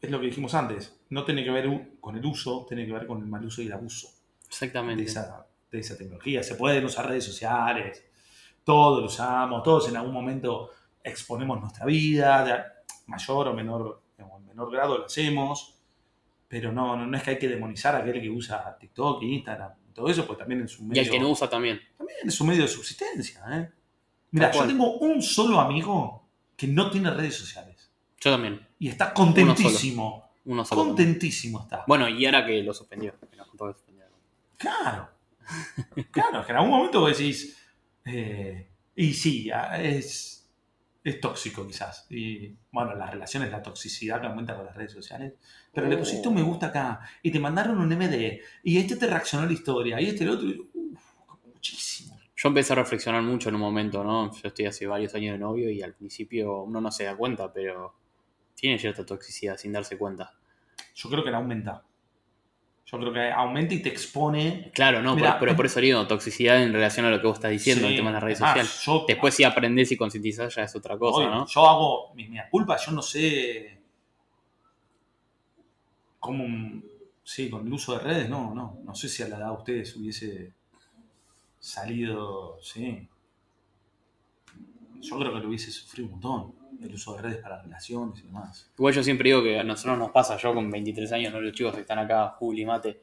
es 0.00 0.10
lo 0.10 0.20
que 0.20 0.26
dijimos 0.26 0.54
antes. 0.54 1.00
No 1.10 1.24
tiene 1.24 1.42
que 1.42 1.50
ver 1.50 1.96
con 2.00 2.16
el 2.16 2.24
uso, 2.24 2.64
tiene 2.68 2.86
que 2.86 2.92
ver 2.92 3.06
con 3.06 3.18
el 3.20 3.26
mal 3.26 3.44
uso 3.44 3.62
y 3.62 3.66
el 3.66 3.72
abuso 3.72 4.08
de 4.08 4.46
Exactamente. 4.48 5.02
esa, 5.02 5.46
de 5.72 5.78
esa 5.80 5.96
tecnología. 5.96 6.42
Se 6.42 6.54
pueden 6.54 6.84
usar 6.84 7.08
redes 7.08 7.24
sociales, 7.24 8.04
todos 8.62 9.00
lo 9.00 9.06
usamos, 9.06 9.62
todos 9.62 9.88
en 9.88 9.96
algún 9.96 10.12
momento 10.14 10.70
exponemos 11.02 11.60
nuestra 11.60 11.84
vida, 11.84 12.44
de 12.44 12.62
mayor 13.06 13.48
o 13.48 13.54
menor, 13.54 14.02
en 14.18 14.46
menor 14.46 14.70
grado 14.70 14.98
lo 14.98 15.06
hacemos, 15.06 15.78
pero 16.46 16.70
no, 16.70 16.96
no, 16.96 17.06
no 17.06 17.16
es 17.16 17.22
que 17.22 17.30
hay 17.30 17.38
que 17.38 17.48
demonizar 17.48 17.94
a 17.96 17.98
aquel 17.98 18.20
que 18.20 18.30
usa 18.30 18.76
TikTok, 18.78 19.22
Instagram, 19.22 19.72
todo 19.94 20.08
eso, 20.08 20.26
pues 20.26 20.38
también 20.38 20.60
en 20.60 20.68
su 20.68 20.82
Y 20.82 20.86
medio, 20.86 21.02
al 21.02 21.10
que 21.10 21.18
no 21.20 21.30
usa 21.30 21.48
también. 21.48 21.80
también 21.96 22.18
es 22.26 22.34
su 22.34 22.44
medio 22.44 22.62
de 22.62 22.68
subsistencia. 22.68 23.40
¿eh? 23.50 23.70
Mira, 24.32 24.50
yo 24.52 24.66
tengo 24.66 24.98
un 24.98 25.22
solo 25.22 25.60
amigo 25.60 26.28
que 26.56 26.66
no 26.66 26.90
tiene 26.90 27.10
redes 27.10 27.36
sociales. 27.36 27.90
Yo 28.20 28.30
también. 28.30 28.66
Y 28.78 28.88
está 28.88 29.14
contentísimo. 29.14 30.30
Uno 30.46 30.64
solo. 30.64 30.84
Contentísimo 30.84 31.62
está. 31.62 31.84
Bueno, 31.86 32.08
y 32.08 32.26
ahora 32.26 32.44
que 32.44 32.62
lo 32.62 32.74
suspendió. 32.74 33.14
que. 33.20 33.28
Claro. 34.58 35.08
Claro, 36.10 36.40
es 36.40 36.46
que 36.46 36.52
en 36.52 36.58
algún 36.58 36.70
momento 36.70 37.00
vos 37.00 37.16
decís. 37.16 37.56
eh, 38.04 38.68
y 38.96 39.12
sí, 39.12 39.50
es, 39.78 40.33
es 41.04 41.20
tóxico 41.20 41.66
quizás. 41.66 42.06
Y 42.10 42.56
bueno, 42.72 42.94
las 42.94 43.10
relaciones, 43.10 43.50
la 43.52 43.62
toxicidad 43.62 44.20
que 44.20 44.26
aumenta 44.26 44.56
con 44.56 44.64
las 44.66 44.74
redes 44.74 44.92
sociales. 44.92 45.34
Pero 45.72 45.86
le 45.86 45.98
pusiste 45.98 46.26
un 46.28 46.34
me 46.34 46.42
gusta 46.42 46.66
acá. 46.68 47.00
Y 47.22 47.30
te 47.30 47.38
mandaron 47.38 47.78
un 47.78 47.92
MD. 47.92 48.40
Y 48.62 48.78
este 48.78 48.96
te 48.96 49.06
reaccionó 49.06 49.46
la 49.46 49.52
historia. 49.52 50.00
Y 50.00 50.06
este 50.06 50.24
el 50.24 50.30
otro. 50.30 50.48
y- 50.48 50.66
Uf, 50.72 51.02
muchísimo. 51.52 52.18
Yo 52.36 52.48
empecé 52.48 52.72
a 52.72 52.76
reflexionar 52.76 53.22
mucho 53.22 53.48
en 53.50 53.54
un 53.54 53.60
momento, 53.60 54.02
¿no? 54.02 54.32
Yo 54.32 54.48
estoy 54.48 54.66
hace 54.66 54.86
varios 54.86 55.14
años 55.14 55.34
de 55.34 55.38
novio 55.38 55.70
y 55.70 55.82
al 55.82 55.94
principio 55.94 56.62
uno 56.62 56.80
no 56.80 56.90
se 56.90 57.04
da 57.04 57.16
cuenta, 57.16 57.52
pero 57.52 57.94
tiene 58.54 58.78
cierta 58.78 59.04
toxicidad 59.06 59.56
sin 59.56 59.72
darse 59.72 59.96
cuenta. 59.98 60.32
Yo 60.94 61.10
creo 61.10 61.22
que 61.22 61.30
la 61.30 61.36
aumenta. 61.38 61.84
Yo 62.86 62.98
creo 62.98 63.12
que 63.14 63.30
aumenta 63.32 63.72
y 63.74 63.80
te 63.82 63.88
expone. 63.88 64.70
Claro, 64.74 65.00
no, 65.00 65.16
Mirá, 65.16 65.32
pero, 65.38 65.40
pero 65.40 65.56
por 65.56 65.66
eso 65.66 65.80
digo, 65.80 66.06
toxicidad 66.06 66.62
en 66.62 66.72
relación 66.72 67.06
a 67.06 67.10
lo 67.10 67.20
que 67.20 67.26
vos 67.26 67.36
estás 67.38 67.50
diciendo, 67.50 67.86
Sí. 67.86 67.92
el 67.92 67.96
tema 67.96 68.10
de 68.10 68.14
las 68.14 68.22
redes 68.22 68.42
Ah, 68.42 68.46
sociales. 68.48 68.82
yo- 68.84 69.04
Después 69.08 69.34
si 69.34 69.42
aprendés 69.44 69.90
y 69.92 69.96
concientizás 69.96 70.54
ya 70.54 70.64
es 70.64 70.76
otra 70.76 70.98
cosa, 70.98 71.18
Obvio, 71.18 71.30
¿no? 71.30 71.46
Yo 71.46 71.66
hago 71.66 72.14
mi 72.14 72.28
mea 72.28 72.48
culpa, 72.50 72.76
yo 72.76 72.92
no 72.92 73.00
sé 73.00 73.78
cómo, 76.20 76.82
sí, 77.22 77.48
con 77.50 77.66
el 77.66 77.72
uso 77.72 77.94
de 77.98 78.00
redes, 78.04 78.28
no, 78.28 78.54
no, 78.54 78.78
no 78.84 78.94
sé 78.94 79.08
si 79.08 79.22
a 79.22 79.28
la 79.28 79.36
edad 79.38 79.46
de 79.48 79.56
ustedes 79.56 79.96
hubiese 79.96 80.52
salido, 81.58 82.58
sí. 82.62 83.08
Yo 85.00 85.18
creo 85.18 85.32
que 85.34 85.40
lo 85.40 85.48
hubiese 85.48 85.70
sufrido 85.70 86.06
un 86.06 86.12
montón, 86.20 86.54
el 86.82 86.94
uso 86.94 87.16
de 87.16 87.22
redes 87.22 87.38
para 87.38 87.62
relaciones 87.62 88.20
y 88.20 88.26
demás. 88.26 88.70
Igual 88.76 88.94
yo 88.94 89.02
siempre 89.02 89.28
digo 89.28 89.42
que 89.42 89.58
a 89.58 89.64
nosotros 89.64 89.98
nos 89.98 90.10
pasa, 90.10 90.36
yo 90.36 90.54
con 90.54 90.70
23 90.70 91.12
años, 91.12 91.32
¿no? 91.32 91.40
los 91.40 91.52
chicos 91.52 91.74
que 91.74 91.82
están 91.82 91.98
acá, 91.98 92.28
Juli, 92.38 92.64
Mate, 92.64 93.00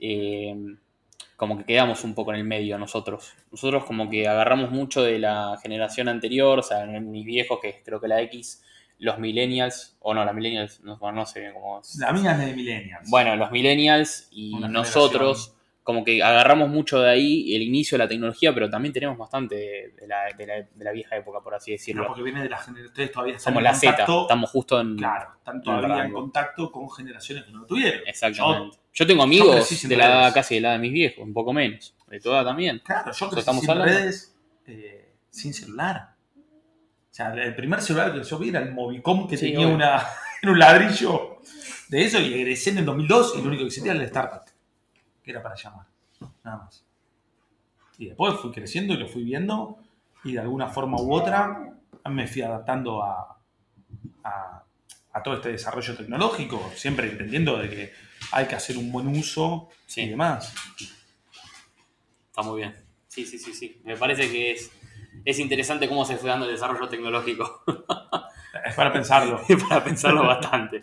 eh, 0.00 0.54
como 1.36 1.58
que 1.58 1.64
quedamos 1.64 2.04
un 2.04 2.14
poco 2.14 2.32
en 2.32 2.40
el 2.40 2.44
medio 2.44 2.78
nosotros. 2.78 3.32
Nosotros 3.50 3.84
como 3.84 4.08
que 4.08 4.28
agarramos 4.28 4.70
mucho 4.70 5.02
de 5.02 5.18
la 5.18 5.58
generación 5.62 6.08
anterior, 6.08 6.58
o 6.58 6.62
sea, 6.62 6.86
mis 6.86 7.24
viejos, 7.24 7.58
que 7.60 7.82
creo 7.84 8.00
que 8.00 8.08
la 8.08 8.20
X, 8.22 8.62
los 8.98 9.18
millennials, 9.18 9.96
o 10.00 10.14
no, 10.14 10.24
las 10.24 10.34
millennials, 10.34 10.80
no, 10.82 10.98
no 11.12 11.26
sé 11.26 11.40
bien 11.40 11.52
cómo... 11.54 11.82
La 11.98 12.12
mía 12.12 12.32
es 12.32 12.38
de 12.38 12.54
millennials. 12.54 13.10
Bueno, 13.10 13.36
los 13.36 13.50
millennials 13.50 14.28
y 14.30 14.54
Una 14.54 14.68
nosotros, 14.68 15.53
como 15.84 16.02
que 16.02 16.20
agarramos 16.22 16.68
mucho 16.70 16.98
de 17.00 17.10
ahí 17.10 17.54
el 17.54 17.62
inicio 17.62 17.96
de 17.96 18.04
la 18.04 18.08
tecnología, 18.08 18.52
pero 18.52 18.68
también 18.68 18.92
tenemos 18.92 19.16
bastante 19.16 19.54
de, 19.54 20.06
la, 20.08 20.24
de 20.36 20.46
la- 20.46 20.54
de 20.74 20.84
la 20.84 20.90
vieja 20.92 21.14
época, 21.16 21.40
por 21.40 21.54
así 21.54 21.70
decirlo. 21.72 22.06
porque 22.08 22.22
viene 22.22 22.42
de 22.42 22.48
la 22.48 22.56
generación, 22.56 22.88
ustedes 22.88 23.12
todavía 23.12 23.36
están 23.36 23.56
en 23.56 23.62
la 23.62 23.74
Z, 23.74 24.02
estamos 24.22 24.50
justo 24.50 24.80
en... 24.80 24.96
claro, 24.96 25.28
están 25.38 25.56
en 25.56 25.62
todavía 25.62 26.04
en 26.06 26.12
contacto 26.12 26.72
con 26.72 26.90
generaciones 26.90 27.44
que 27.44 27.52
no 27.52 27.60
lo 27.60 27.66
tuvieron. 27.66 28.00
Exactamente. 28.06 28.78
Yo, 28.94 29.06
tengo 29.06 29.22
amigos 29.22 29.82
de 29.88 29.96
la 29.96 30.06
edad, 30.06 30.34
casi 30.34 30.54
de 30.56 30.60
la 30.62 30.68
edad 30.70 30.76
de 30.76 30.80
mis 30.82 30.92
viejos, 30.92 31.18
un 31.24 31.34
poco 31.34 31.52
menos. 31.52 31.94
De 32.08 32.18
toda 32.20 32.42
también. 32.44 32.80
Claro, 32.84 33.12
yo 33.12 33.26
crecí 33.28 33.40
estamos 33.40 33.60
sin 33.62 33.70
hablando. 33.70 33.92
redes, 33.92 34.36
eh, 34.66 35.12
sin 35.30 35.52
celular. 35.52 36.14
O 37.10 37.14
sea, 37.16 37.32
el 37.34 37.54
primer 37.54 37.80
celular 37.82 38.12
que 38.12 38.22
yo 38.24 38.38
vi 38.38 38.48
era 38.48 38.60
el 38.60 38.72
Movicom 38.72 39.28
que 39.28 39.36
Sí, 39.36 39.46
tenía 39.46 39.66
obvio. 39.66 39.74
una, 39.76 40.02
era 40.42 40.50
un 40.52 40.58
ladrillo 40.58 41.38
de 41.88 42.04
eso 42.04 42.20
y 42.20 42.32
egresé 42.34 42.70
en 42.70 42.78
el 42.78 42.84
2002 42.86 43.34
y 43.36 43.42
lo 43.42 43.48
único 43.48 43.60
que 43.62 43.66
existía 43.66 43.92
era 43.92 44.02
el 44.02 44.08
StarTAC, 44.08 44.43
que 45.24 45.30
era 45.30 45.42
para 45.42 45.54
llamar. 45.56 45.86
Nada 46.44 46.58
más. 46.58 46.84
Y 47.98 48.06
después 48.06 48.34
fui 48.40 48.52
creciendo 48.52 48.94
y 48.94 48.98
lo 48.98 49.08
fui 49.08 49.24
viendo 49.24 49.78
y 50.24 50.32
de 50.32 50.40
alguna 50.40 50.68
forma 50.68 51.00
u 51.00 51.12
otra 51.14 51.70
me 52.10 52.26
fui 52.26 52.42
adaptando 52.42 53.02
a, 53.02 53.38
a, 54.24 54.64
a 55.12 55.22
todo 55.22 55.34
este 55.34 55.50
desarrollo 55.52 55.96
tecnológico, 55.96 56.70
siempre 56.74 57.10
entendiendo 57.10 57.56
de 57.58 57.70
que 57.70 57.92
hay 58.32 58.46
que 58.46 58.54
hacer 58.54 58.76
un 58.78 58.90
buen 58.92 59.08
uso 59.08 59.68
Sí. 59.86 60.02
y 60.02 60.08
demás. 60.10 60.52
Está 62.26 62.42
muy 62.42 62.60
bien. 62.60 62.74
Sí, 63.06 63.24
sí, 63.24 63.38
sí, 63.38 63.54
sí. 63.54 63.80
Me 63.84 63.96
parece 63.96 64.30
que 64.30 64.52
es, 64.52 64.72
es 65.24 65.38
interesante 65.38 65.88
cómo 65.88 66.04
se 66.04 66.16
fue 66.16 66.30
dando 66.30 66.46
el 66.46 66.52
desarrollo 66.52 66.88
tecnológico. 66.88 67.62
Es 68.64 68.74
para 68.74 68.92
pensarlo. 68.92 69.40
para 69.68 69.84
pensarlo 69.84 70.26
bastante. 70.26 70.82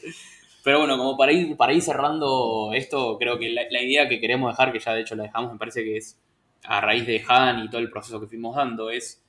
Pero 0.63 0.79
bueno, 0.79 0.97
como 0.97 1.17
para 1.17 1.31
ir, 1.31 1.57
para 1.57 1.73
ir 1.73 1.81
cerrando 1.81 2.71
esto, 2.73 3.17
creo 3.17 3.39
que 3.39 3.49
la, 3.49 3.81
idea 3.81 4.07
que 4.07 4.19
queremos 4.19 4.51
dejar, 4.51 4.71
que 4.71 4.79
ya 4.79 4.93
de 4.93 5.01
hecho 5.01 5.15
la 5.15 5.23
dejamos, 5.23 5.53
me 5.53 5.57
parece 5.59 5.83
que 5.83 5.97
es 5.97 6.19
a 6.63 6.81
raíz 6.81 7.07
de 7.07 7.23
Han 7.27 7.65
y 7.65 7.69
todo 7.69 7.81
el 7.81 7.89
proceso 7.89 8.19
que 8.19 8.27
fuimos 8.27 8.55
dando, 8.55 8.91
es 8.91 9.23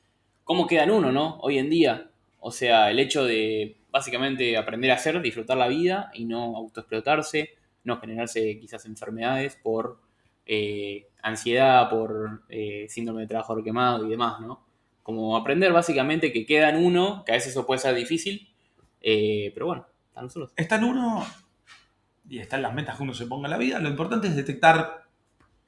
cómo 0.45 0.67
queda 0.67 0.85
en 0.85 0.91
uno, 0.91 1.13
¿no? 1.13 1.39
Hoy 1.41 1.59
en 1.59 1.71
día. 1.71 2.11
O 2.41 2.51
sea, 2.51 2.91
el 2.91 2.99
hecho 2.99 3.25
de 3.25 3.77
básicamente 3.91 4.57
aprender 4.57 4.91
a 4.91 4.95
hacer, 4.95 5.21
disfrutar 5.23 5.57
la 5.57 5.69
vida 5.69 6.11
y 6.15 6.25
no 6.25 6.57
autoexplotarse, 6.57 7.51
no 7.85 7.99
generarse 7.99 8.59
quizás 8.59 8.85
enfermedades 8.87 9.57
por 9.63 9.99
eh, 10.45 11.07
ansiedad, 11.23 11.89
por 11.89 12.43
eh, 12.49 12.87
síndrome 12.89 13.23
de 13.23 13.29
trabajador 13.29 13.63
quemado 13.63 14.07
y 14.07 14.11
demás, 14.11 14.41
¿no? 14.41 14.65
Como 15.03 15.37
aprender 15.37 15.73
básicamente 15.73 16.33
que 16.33 16.47
queda 16.47 16.77
uno, 16.77 17.23
que 17.25 17.33
a 17.33 17.35
veces 17.37 17.53
eso 17.53 17.67
puede 17.67 17.81
ser 17.81 17.95
difícil, 17.95 18.49
eh, 19.01 19.51
pero 19.55 19.67
bueno, 19.67 19.87
está 20.13 20.23
nosotros. 20.23 20.53
está 20.57 20.77
en 20.77 20.85
uno 20.85 21.27
y 22.29 22.39
están 22.39 22.63
las 22.63 22.75
metas 22.75 22.97
que 22.97 23.03
uno 23.03 23.15
se 23.15 23.27
ponga 23.27 23.47
en 23.47 23.51
la 23.53 23.59
vida. 23.59 23.79
Lo 23.79 23.89
importante 23.89 24.29
es 24.29 24.37
detectar 24.37 25.05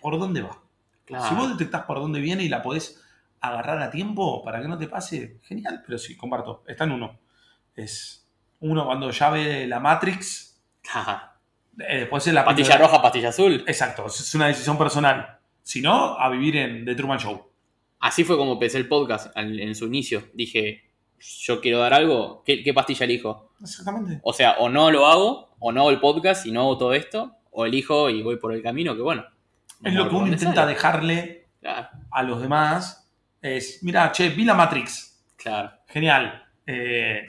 por 0.00 0.18
dónde 0.18 0.42
va. 0.42 0.62
Claro. 1.06 1.28
Si 1.28 1.34
vos 1.34 1.50
detectás 1.50 1.82
por 1.82 1.98
dónde 1.98 2.20
viene 2.20 2.44
y 2.44 2.48
la 2.48 2.62
podés 2.62 3.02
agarrar 3.40 3.80
a 3.82 3.90
tiempo 3.90 4.42
para 4.44 4.60
que 4.62 4.68
no 4.68 4.78
te 4.78 4.86
pase, 4.86 5.40
genial. 5.42 5.82
Pero 5.84 5.98
sí, 5.98 6.16
comparto, 6.16 6.62
está 6.66 6.84
en 6.84 6.92
uno. 6.92 7.18
Es 7.74 8.26
uno 8.60 8.84
cuando 8.86 9.10
ya 9.10 9.30
ve 9.30 9.66
la 9.66 9.80
Matrix, 9.80 10.60
Ajá. 10.92 11.36
eh, 11.78 12.00
después 12.00 12.26
es 12.26 12.32
la 12.32 12.44
Pastilla 12.44 12.76
roja, 12.78 13.02
pastilla 13.02 13.30
azul. 13.30 13.64
Exacto, 13.66 14.06
es 14.06 14.34
una 14.34 14.46
decisión 14.46 14.78
personal. 14.78 15.38
Si 15.62 15.80
no, 15.80 16.18
a 16.18 16.28
vivir 16.28 16.56
en 16.56 16.84
The 16.84 16.94
Truman 16.94 17.18
Show. 17.18 17.50
Así 18.00 18.24
fue 18.24 18.36
como 18.36 18.52
empecé 18.52 18.78
el 18.78 18.88
podcast 18.88 19.34
en 19.36 19.74
su 19.74 19.86
inicio. 19.86 20.28
Dije, 20.34 20.83
yo 21.40 21.60
quiero 21.60 21.78
dar 21.78 21.94
algo, 21.94 22.42
¿qué, 22.44 22.62
qué 22.62 22.72
pastilla 22.74 23.04
elijo? 23.04 23.52
Exactamente. 23.60 24.20
O 24.22 24.32
sea, 24.32 24.56
o 24.58 24.68
no 24.68 24.90
lo 24.90 25.06
hago, 25.06 25.54
o 25.58 25.72
no 25.72 25.80
hago 25.82 25.90
el 25.90 26.00
podcast 26.00 26.44
y 26.46 26.52
no 26.52 26.60
hago 26.62 26.78
todo 26.78 26.92
esto, 26.94 27.36
o 27.50 27.64
elijo 27.66 28.10
y 28.10 28.22
voy 28.22 28.36
por 28.36 28.52
el 28.52 28.62
camino 28.62 28.94
que 28.94 29.02
bueno. 29.02 29.24
Es 29.82 29.92
lo 29.94 30.08
que 30.08 30.14
uno 30.14 30.26
intenta 30.28 30.64
dejarle 30.66 31.48
Claro, 31.60 31.88
a 32.10 32.22
los 32.22 32.40
demás. 32.42 33.10
Es, 33.40 33.82
mira, 33.82 34.10
che, 34.12 34.28
vi 34.30 34.44
la 34.44 34.54
Matrix. 34.54 35.24
claro. 35.36 35.70
Genial. 35.88 36.42
Eh, 36.66 37.26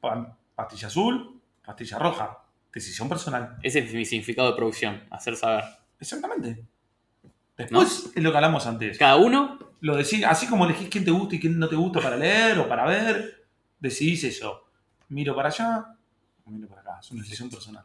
pa- 0.00 0.36
pastilla 0.54 0.88
azul, 0.88 1.40
pastilla 1.64 1.98
roja. 1.98 2.38
Decisión 2.72 3.08
personal. 3.08 3.56
Ese 3.62 3.80
es 3.80 3.94
mi 3.94 4.04
significado 4.04 4.50
de 4.50 4.56
producción, 4.56 5.02
hacer 5.10 5.36
saber. 5.36 5.64
Exactamente. 6.00 6.64
Después 7.56 8.12
es 8.14 8.22
lo 8.22 8.30
que 8.30 8.36
hablamos 8.36 8.66
antes. 8.66 8.98
Cada 8.98 9.16
uno, 9.16 9.58
Lo 9.80 9.96
decís, 9.96 10.24
así 10.24 10.46
como 10.46 10.64
elegís 10.64 10.88
quién 10.88 11.04
te 11.04 11.10
gusta 11.10 11.34
y 11.34 11.40
quién 11.40 11.58
no 11.58 11.68
te 11.68 11.76
gusta 11.76 12.00
para 12.00 12.16
leer 12.16 12.58
o 12.58 12.66
para 12.66 12.86
ver, 12.86 13.44
decidís 13.78 14.24
eso. 14.24 14.64
Miro 15.10 15.36
para 15.36 15.48
allá 15.50 15.96
o 16.46 16.50
miro 16.50 16.66
para 16.68 16.80
acá. 16.80 16.98
Es 17.00 17.10
una 17.10 17.22
decisión 17.22 17.50
personal. 17.50 17.84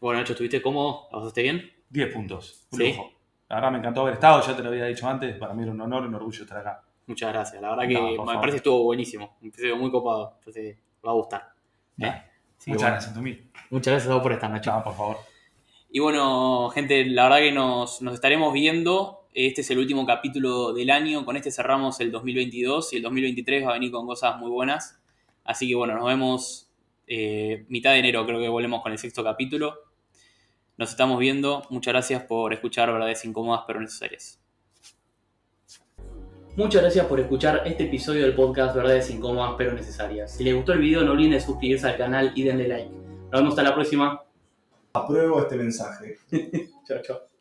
bueno, 0.00 0.20
Nacho, 0.20 0.32
¿estuviste 0.32 0.62
cómodo? 0.62 1.08
¿La 1.12 1.18
pasaste 1.18 1.42
bien? 1.42 1.70
10 1.90 2.12
puntos. 2.12 2.66
Un 2.70 2.78
Sí. 2.78 2.88
lujo. 2.88 3.12
La 3.50 3.56
verdad 3.56 3.70
me 3.70 3.78
encantó 3.78 4.00
haber 4.00 4.14
estado, 4.14 4.40
ya 4.46 4.56
te 4.56 4.62
lo 4.62 4.70
había 4.70 4.86
dicho 4.86 5.06
antes. 5.08 5.36
Para 5.36 5.52
mí 5.52 5.62
era 5.62 5.72
un 5.72 5.80
honor 5.82 6.04
y 6.04 6.06
un 6.06 6.14
orgullo 6.14 6.42
estar 6.42 6.58
acá. 6.58 6.82
Muchas 7.06 7.32
gracias. 7.32 7.60
La 7.62 7.70
verdad 7.70 7.86
que 7.86 7.94
No, 7.94 8.02
me 8.10 8.16
favor. 8.16 8.34
parece 8.36 8.50
que 8.52 8.56
estuvo 8.56 8.82
buenísimo. 8.84 9.36
Un 9.42 9.48
episodio 9.48 9.76
muy 9.76 9.90
copado. 9.90 10.36
Entonces, 10.38 10.76
va 11.06 11.10
a 11.10 11.14
gustar. 11.14 11.52
¿eh? 11.98 12.04
Muchas 12.06 12.66
bueno, 12.66 12.80
gracias, 12.80 13.14
Tommy. 13.14 13.50
Muchas 13.70 13.92
gracias 13.92 14.10
a 14.10 14.14
vos 14.14 14.22
por 14.22 14.32
estar, 14.32 14.50
Nacho. 14.50 14.70
Chao, 14.70 14.82
por 14.82 14.96
favor. 14.96 15.16
Y 15.96 15.98
bueno, 15.98 16.68
gente, 16.74 17.06
la 17.06 17.22
verdad 17.22 17.38
que 17.38 17.52
nos, 17.52 18.02
nos 18.02 18.12
estaremos 18.12 18.52
viendo. 18.52 19.28
Este 19.32 19.62
es 19.62 19.70
el 19.70 19.78
último 19.78 20.04
capítulo 20.04 20.74
del 20.74 20.90
año. 20.90 21.24
Con 21.24 21.38
este 21.38 21.50
cerramos 21.50 21.98
el 22.00 22.12
2022 22.12 22.92
y 22.92 22.96
el 22.96 23.02
2023 23.02 23.64
va 23.64 23.70
a 23.70 23.72
venir 23.72 23.90
con 23.90 24.06
cosas 24.06 24.36
muy 24.36 24.50
buenas. 24.50 25.00
Así 25.42 25.66
que 25.66 25.74
bueno, 25.74 25.94
nos 25.94 26.04
vemos 26.04 26.70
eh, 27.06 27.64
mitad 27.70 27.92
de 27.92 28.00
enero, 28.00 28.26
creo 28.26 28.38
que 28.38 28.48
volvemos 28.50 28.82
con 28.82 28.92
el 28.92 28.98
sexto 28.98 29.24
capítulo. 29.24 29.74
Nos 30.76 30.90
estamos 30.90 31.18
viendo. 31.18 31.62
Muchas 31.70 31.94
gracias 31.94 32.24
por 32.24 32.52
escuchar 32.52 32.92
Verdades 32.92 33.24
Incómodas 33.24 33.64
pero 33.66 33.80
Necesarias. 33.80 34.38
Muchas 36.56 36.82
gracias 36.82 37.06
por 37.06 37.20
escuchar 37.20 37.62
este 37.64 37.84
episodio 37.84 38.20
del 38.20 38.34
podcast 38.34 38.76
Verdades 38.76 39.08
Incómodas 39.08 39.54
pero 39.56 39.72
Necesarias. 39.72 40.36
Si 40.36 40.44
les 40.44 40.54
gustó 40.54 40.74
el 40.74 40.80
video 40.80 41.04
no 41.04 41.12
olviden 41.12 41.32
de 41.32 41.40
suscribirse 41.40 41.88
al 41.88 41.96
canal 41.96 42.32
y 42.34 42.42
denle 42.42 42.68
like. 42.68 42.90
Nos 42.90 43.40
vemos 43.40 43.52
hasta 43.52 43.62
la 43.62 43.74
próxima. 43.74 44.25
Apruebo 44.96 45.40
este 45.40 45.56
mensaje. 45.56 46.18
Chao, 46.86 47.02
chao. 47.02 47.35